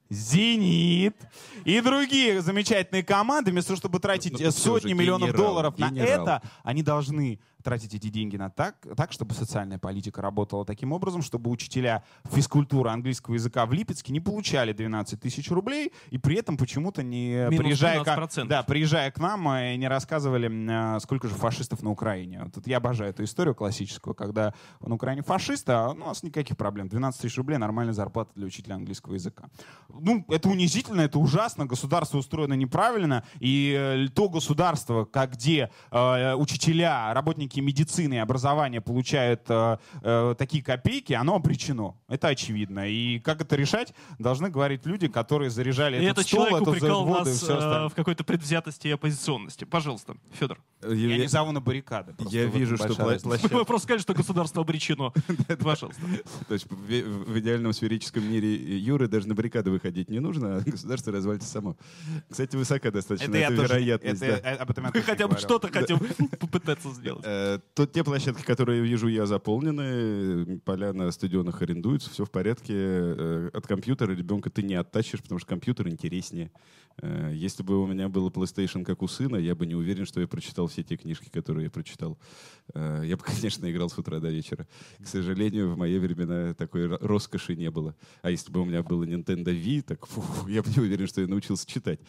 «Зенит» 0.10 1.16
и 1.64 1.80
другие 1.80 2.42
замечательные 2.42 3.02
команды, 3.02 3.52
вместо 3.52 3.70
того, 3.70 3.78
чтобы 3.78 4.00
тратить 4.00 4.34
Ну, 4.34 4.46
ну, 4.46 4.52
сотни 4.52 4.90
же, 4.90 4.94
миллионов 4.96 5.30
генерал, 5.30 5.46
долларов 5.48 5.78
на 5.78 5.90
генерал. 5.90 6.24
это, 6.24 6.42
они 6.64 6.84
должны 6.84 7.40
тратить 7.62 7.94
эти 7.94 8.10
деньги 8.10 8.38
на 8.38 8.50
так, 8.50 8.76
так, 8.96 9.12
чтобы 9.12 9.34
социальная 9.34 9.78
политика 9.78 10.22
работала 10.22 10.66
таким 10.66 10.92
образом, 10.92 11.22
чтобы 11.22 11.50
учителя 11.50 12.04
физкультуры 12.32 12.90
английского 12.90 13.36
языка 13.36 13.66
в 13.66 13.74
Липецке 13.74 14.14
не 14.14 14.20
получали 14.20 14.74
12 14.74 15.20
тысяч 15.20 15.50
рублей 15.52 15.92
и 16.10 16.18
при 16.18 16.38
этом 16.38 16.58
почему-то 16.58 17.04
не 17.04 17.48
Минус 17.50 17.58
приезжая, 17.58 18.04
к, 18.04 18.08
12%. 18.08 18.46
да, 18.48 18.64
приезжая 18.64 19.12
к 19.12 19.20
нам, 19.20 19.48
э, 19.50 19.76
не 19.76 19.88
рассказывали, 19.88 20.96
э, 20.96 21.00
сколько 21.00 21.28
же 21.28 21.36
фашистов 21.36 21.84
на 21.84 21.92
Украине. 21.92 22.42
Вот 22.44 22.54
тут 22.54 22.68
я 22.68 22.78
обожаю 22.78 23.12
эту 23.12 23.24
историю 23.24 23.56
классическую, 23.56 24.14
когда 24.14 24.54
на 24.82 24.96
Украине 24.96 25.22
фашисты, 25.24 25.72
а 25.72 25.90
у 25.90 25.94
нас 25.94 26.24
никаких 26.24 26.58
проблем. 26.58 26.88
12 26.88 27.22
тысяч 27.22 27.38
рублей 27.38 27.58
нормальная 27.58 27.94
зарплата 27.94 28.32
для 28.36 28.46
учителя 28.46 28.76
английского 28.76 29.14
языка. 29.14 29.50
Ну, 29.90 30.26
это 30.30 30.50
унизительно, 30.50 31.02
это 31.02 31.20
ужасно, 31.20 31.66
государство 31.66 32.18
устроено 32.18 32.54
неправильно, 32.54 33.24
и 33.40 33.76
э, 33.78 34.08
то 34.14 34.30
государство, 34.30 35.06
как 35.06 35.34
где 35.34 35.70
э, 35.92 36.34
учителя, 36.36 37.14
работники 37.14 37.51
медицины 37.60 38.16
и 38.16 38.18
образования 38.18 38.82
получают 38.82 39.42
э, 39.50 39.78
э, 40.02 40.36
такие 40.38 40.64
копейки, 40.64 41.14
оно 41.14 41.36
обречено. 41.36 41.98
Это 42.08 42.30
очевидно. 42.30 42.88
И 42.88 43.20
как 43.20 43.42
это 43.42 43.56
решать, 43.56 43.94
должны 44.20 44.50
говорить 44.50 44.86
люди, 44.86 45.08
которые 45.08 45.50
заряжали 45.50 45.98
И 45.98 46.06
этот 46.06 46.22
этот 46.22 46.28
стол, 46.28 46.46
человек 46.46 46.62
эту 46.62 46.72
упрекал 46.72 47.06
воду 47.06 47.22
и 47.22 47.26
нас 47.26 47.38
все 47.38 47.54
э, 47.54 47.58
остальное. 47.58 47.90
в 47.90 47.96
какой-то 47.96 48.24
предвзятости 48.24 48.88
и 48.88 48.92
оппозиционности. 48.92 49.66
Пожалуйста, 49.66 50.16
Федор. 50.32 50.60
Я 50.88 51.18
не 51.18 51.28
зову 51.28 51.52
на 51.52 51.62
баррикады. 51.62 52.16
Я 52.30 52.46
вижу, 52.46 52.78
что 52.78 52.96
площадка... 52.96 53.56
Вы 53.56 53.66
просто 53.66 53.86
сказали, 53.86 54.02
что 54.02 54.14
государство 54.14 54.62
обречено. 54.62 55.14
Пожалуйста. 55.60 56.02
То 56.48 56.54
есть 56.54 56.68
в, 56.70 57.40
идеальном 57.40 57.74
сферическом 57.74 58.30
мире 58.30 58.78
Юры 58.78 59.08
даже 59.08 59.28
на 59.28 59.36
баррикады 59.36 59.72
выходить 59.72 60.10
не 60.10 60.20
нужно, 60.20 60.58
а 60.58 60.62
государство 60.62 61.12
развалится 61.12 61.50
само. 61.50 61.76
Кстати, 62.30 62.56
высока 62.56 62.92
достаточно 62.92 63.30
Это 63.30 63.38
я 63.38 63.50
вероятность. 63.50 64.22
это, 64.22 64.48
э, 64.48 64.56
об 64.56 64.70
этом 64.72 64.86
я 64.86 64.92
Мы 64.94 65.02
хотя 65.02 65.28
бы 65.28 65.38
что-то 65.38 65.70
хотим 65.70 66.00
попытаться 66.40 66.92
сделать. 66.94 67.24
Э, 67.42 67.60
Тут 67.74 67.92
те 67.94 68.04
площадки, 68.04 68.44
которые 68.44 68.82
вижу 68.82 69.08
я, 69.08 69.26
заполнены, 69.26 70.60
поля 70.60 70.94
на 70.94 71.12
стадионах 71.12 71.62
арендуются, 71.62 72.10
все 72.10 72.26
в 72.26 72.32
порядке. 72.32 72.74
Э, 72.76 73.50
От 73.54 73.68
компьютера 73.68 74.12
ребенка 74.12 74.50
ты 74.50 74.62
не 74.64 74.76
оттащишь, 74.76 75.22
потому 75.22 75.40
что 75.40 75.48
компьютер 75.50 75.88
интереснее. 75.88 76.52
Э, 77.02 77.32
Если 77.34 77.64
бы 77.64 77.82
у 77.82 77.88
меня 77.88 78.10
был 78.10 78.30
PlayStation 78.30 78.84
как 78.86 79.02
у 79.02 79.08
сына, 79.08 79.36
я 79.38 79.56
бы 79.56 79.66
не 79.66 79.76
уверен, 79.76 80.06
что 80.06 80.22
я 80.22 80.28
прочитал 80.28 80.68
все 80.68 80.84
те 80.84 80.98
книжки, 80.98 81.30
которые 81.30 81.66
я 81.66 81.70
прочитал. 81.72 82.18
Э, 82.74 83.02
Я 83.06 83.18
бы, 83.18 83.24
конечно, 83.26 83.70
играл 83.72 83.90
с 83.90 83.98
утра 83.98 84.20
до 84.20 84.30
вечера. 84.30 84.68
К 85.00 85.08
сожалению, 85.08 85.72
в 85.72 85.78
мои 85.78 85.98
времена 85.98 86.54
такой 86.54 86.86
ро- 86.88 86.98
роскоши 87.02 87.56
не 87.56 87.72
было. 87.72 87.96
А 88.22 88.30
если 88.32 88.52
бы 88.52 88.62
у 88.62 88.66
меня 88.66 88.84
было 88.84 89.04
Nintendo 89.04 89.46
Wii, 89.46 89.82
так 89.82 90.06
фу, 90.06 90.24
я 90.48 90.62
бы 90.62 90.70
не 90.70 90.80
уверен, 90.82 91.08
что 91.08 91.22
я 91.22 91.28
научился 91.28 91.66
читать. 91.68 92.00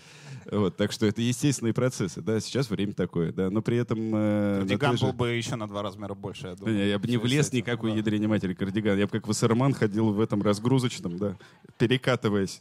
Вот, 0.50 0.76
так 0.76 0.92
что 0.92 1.06
это 1.06 1.22
естественные 1.22 1.72
процессы. 1.72 2.20
Да, 2.20 2.38
сейчас 2.40 2.68
время 2.70 2.92
такое. 2.92 3.32
Да, 3.32 3.50
но 3.50 3.62
при 3.62 3.78
этом... 3.78 3.98
э, 4.14 4.56
Кардиган 4.58 4.98
же- 4.98 5.06
был 5.06 5.12
бы 5.14 5.28
еще 5.30 5.56
на 5.56 5.66
два 5.68 5.82
размера 5.82 6.14
больше, 6.14 6.48
я 6.48 6.54
думаю. 6.54 6.76
не, 6.76 6.88
я 6.88 6.98
бы 6.98 7.08
не 7.08 7.16
в 7.16 7.22
влез 7.22 7.48
этим. 7.48 7.58
никак 7.58 7.82
у 7.82 7.88
Да. 7.88 7.94
ядрене 7.94 8.28
матери 8.28 8.54
кардиган. 8.54 8.98
Я 8.98 9.06
бы 9.06 9.10
как 9.12 9.26
Вассерман 9.28 9.72
ходил 9.72 10.12
в 10.12 10.20
этом 10.20 10.42
разгрузочном, 10.42 11.16
да, 11.18 11.36
перекатываясь. 11.78 12.60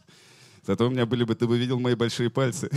Зато 0.63 0.87
у 0.87 0.89
меня 0.89 1.05
были 1.05 1.23
бы, 1.23 1.35
ты 1.35 1.47
бы 1.47 1.57
видел 1.57 1.79
мои 1.79 1.95
большие 1.95 2.29
пальцы. 2.29 2.69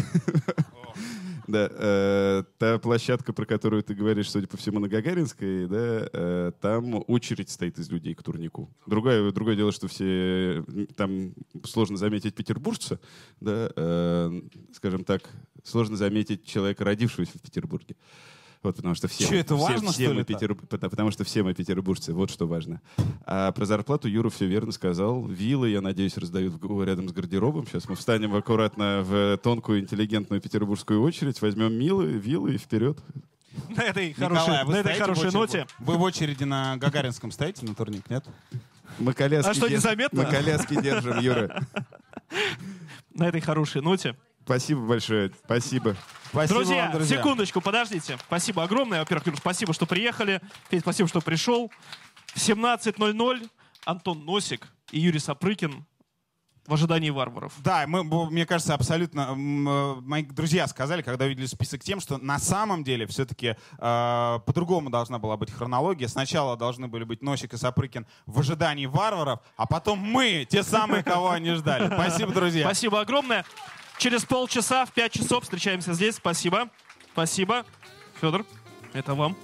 Да, 1.47 1.69
э, 1.71 2.45
та 2.59 2.79
площадка, 2.79 3.35
про 3.35 3.45
которую 3.45 3.83
ты 3.83 3.95
говоришь, 3.95 4.31
судя 4.31 4.47
по 4.47 4.57
всему, 4.57 4.79
на 4.79 4.89
Гагаринской, 4.89 5.67
да, 5.67 6.09
э, 6.11 6.53
там 6.61 7.05
очередь 7.07 7.51
стоит 7.51 7.79
из 7.79 7.91
людей 7.91 8.15
к 8.15 8.23
турнику. 8.23 8.71
Другое, 8.87 9.31
другое 9.31 9.55
дело, 9.55 9.71
что 9.71 9.87
все, 9.87 10.65
там 10.97 11.35
сложно 11.65 11.99
заметить 11.99 12.35
петербуржца, 12.35 12.99
да, 13.41 13.71
э, 13.77 14.41
скажем 14.73 15.05
так, 15.05 15.29
сложно 15.63 15.97
заметить 15.97 16.47
человека, 16.47 16.83
родившегося 16.85 17.37
в 17.37 17.43
Петербурге. 17.43 17.95
Вот, 18.65 18.77
потому 18.77 18.95
что 18.95 19.09
все, 19.09 19.29
Чё, 19.29 19.37
это 19.37 19.57
все- 19.57 19.63
важно, 19.63 19.93
все 19.93 20.05
что 20.05 20.15
мы 20.15 20.21
ли, 20.21 20.25
так? 20.25 20.41
петер- 20.43 20.55
потому- 20.55 20.91
потому 20.91 21.11
что 21.11 21.23
все 21.25 21.43
мы 21.43 21.53
петербуржцы, 21.53 22.15
вот 22.15 22.31
что 22.31 22.47
важно. 22.47 22.81
А 23.27 23.53
про 23.53 23.67
зарплату 23.67 24.09
Юра 24.09 24.31
все 24.31 24.47
верно 24.47 24.73
сказал. 24.73 25.27
Виллы, 25.27 25.69
я 25.69 25.83
надеюсь, 25.83 26.17
раздают 26.17 26.55
рядом 26.83 27.09
с 27.09 27.13
гардеробом. 27.13 27.67
Сейчас 27.67 27.89
мы 27.91 27.95
встанем 27.95 28.35
аккуратно 28.35 29.03
в 29.05 29.37
тонкую, 29.43 29.81
интеллигентную 29.81 30.41
петербургскую 30.41 31.03
очередь, 31.03 31.41
возьмем 31.43 31.75
милы, 31.75 32.07
виллы 32.13 32.55
и 32.55 32.59
вперед. 32.59 32.99
На 33.69 33.83
этой 33.83 34.09
Николай, 34.09 34.31
хорошей, 34.31 34.65
на 34.73 34.77
этой 34.77 34.95
хорошей 34.95 35.31
ноте. 35.33 35.67
Вы 35.79 35.97
в 35.99 36.03
очереди 36.03 36.45
на 36.45 36.77
Гагаринском 36.79 37.31
стоите 37.33 37.67
на 37.67 37.75
турник, 37.75 38.09
нет? 38.09 38.25
Мы 38.99 39.13
коляски 39.13 39.51
А 39.51 39.55
что, 39.55 39.69
держим- 39.69 39.77
незаметно? 39.91 40.23
Мы 40.23 40.31
коляски 40.31 40.81
держим, 40.83 41.19
Юра. 41.21 41.63
На 43.15 43.29
этой 43.29 43.41
хорошей 43.41 43.81
ноте. 43.83 44.17
Спасибо 44.45 44.81
большое. 44.83 45.33
Спасибо. 45.45 45.97
Спасибо 46.29 46.61
друзья, 46.61 46.83
вам, 46.85 46.93
друзья. 46.93 47.17
секундочку, 47.19 47.61
подождите. 47.61 48.19
Спасибо 48.27 48.63
огромное. 48.63 49.01
Во-первых, 49.01 49.27
Юр, 49.27 49.37
спасибо, 49.37 49.73
что 49.73 49.87
приехали. 49.87 50.41
Федь, 50.71 50.81
спасибо, 50.81 51.09
что 51.09 51.21
пришел. 51.21 51.71
В 52.27 52.37
17.00 52.37 53.51
Антон 53.85 54.25
Носик 54.25 54.69
и 54.91 55.01
Юрий 55.01 55.19
Сапрыкин 55.19 55.87
в 56.67 56.75
ожидании 56.75 57.11
варваров. 57.11 57.53
Да, 57.59 57.85
мы, 57.87 58.05
мне 58.31 58.47
кажется, 58.47 58.75
абсолютно 58.75 59.29
э, 59.31 60.01
мои 60.01 60.23
друзья 60.23 60.67
сказали, 60.67 61.03
когда 61.03 61.27
увидели 61.27 61.47
список 61.47 61.83
тем, 61.83 62.01
что 62.01 62.17
на 62.19 62.39
самом 62.39 62.85
деле 62.85 63.07
все-таки 63.07 63.57
э, 63.79 64.39
по-другому 64.47 64.89
должна 64.89 65.19
была 65.19 65.37
быть 65.37 65.51
хронология. 65.51 66.09
Сначала 66.09 66.57
должны 66.57 66.89
были 66.89 67.05
быть 67.05 67.23
Носик 67.23 67.53
и 67.53 67.57
Сапрыкин 67.57 68.07
в 68.27 68.41
ожидании 68.41 68.87
варваров, 68.87 69.41
а 69.57 69.67
потом 69.67 69.99
мы, 69.99 70.47
те 70.49 70.63
самые, 70.63 71.03
кого 71.03 71.31
они 71.31 71.53
ждали. 71.53 71.87
Спасибо, 71.87 72.33
друзья. 72.33 72.65
Спасибо 72.65 73.01
огромное. 73.01 73.45
Через 73.99 74.25
полчаса 74.25 74.85
в 74.85 74.93
5 74.93 75.13
часов 75.13 75.45
встречаемся 75.45 75.95
здесь. 75.95 76.17
Спасибо. 76.17 76.69
Спасибо. 77.13 77.65
Федор, 78.21 78.45
это 78.93 79.15
вам. 79.15 79.37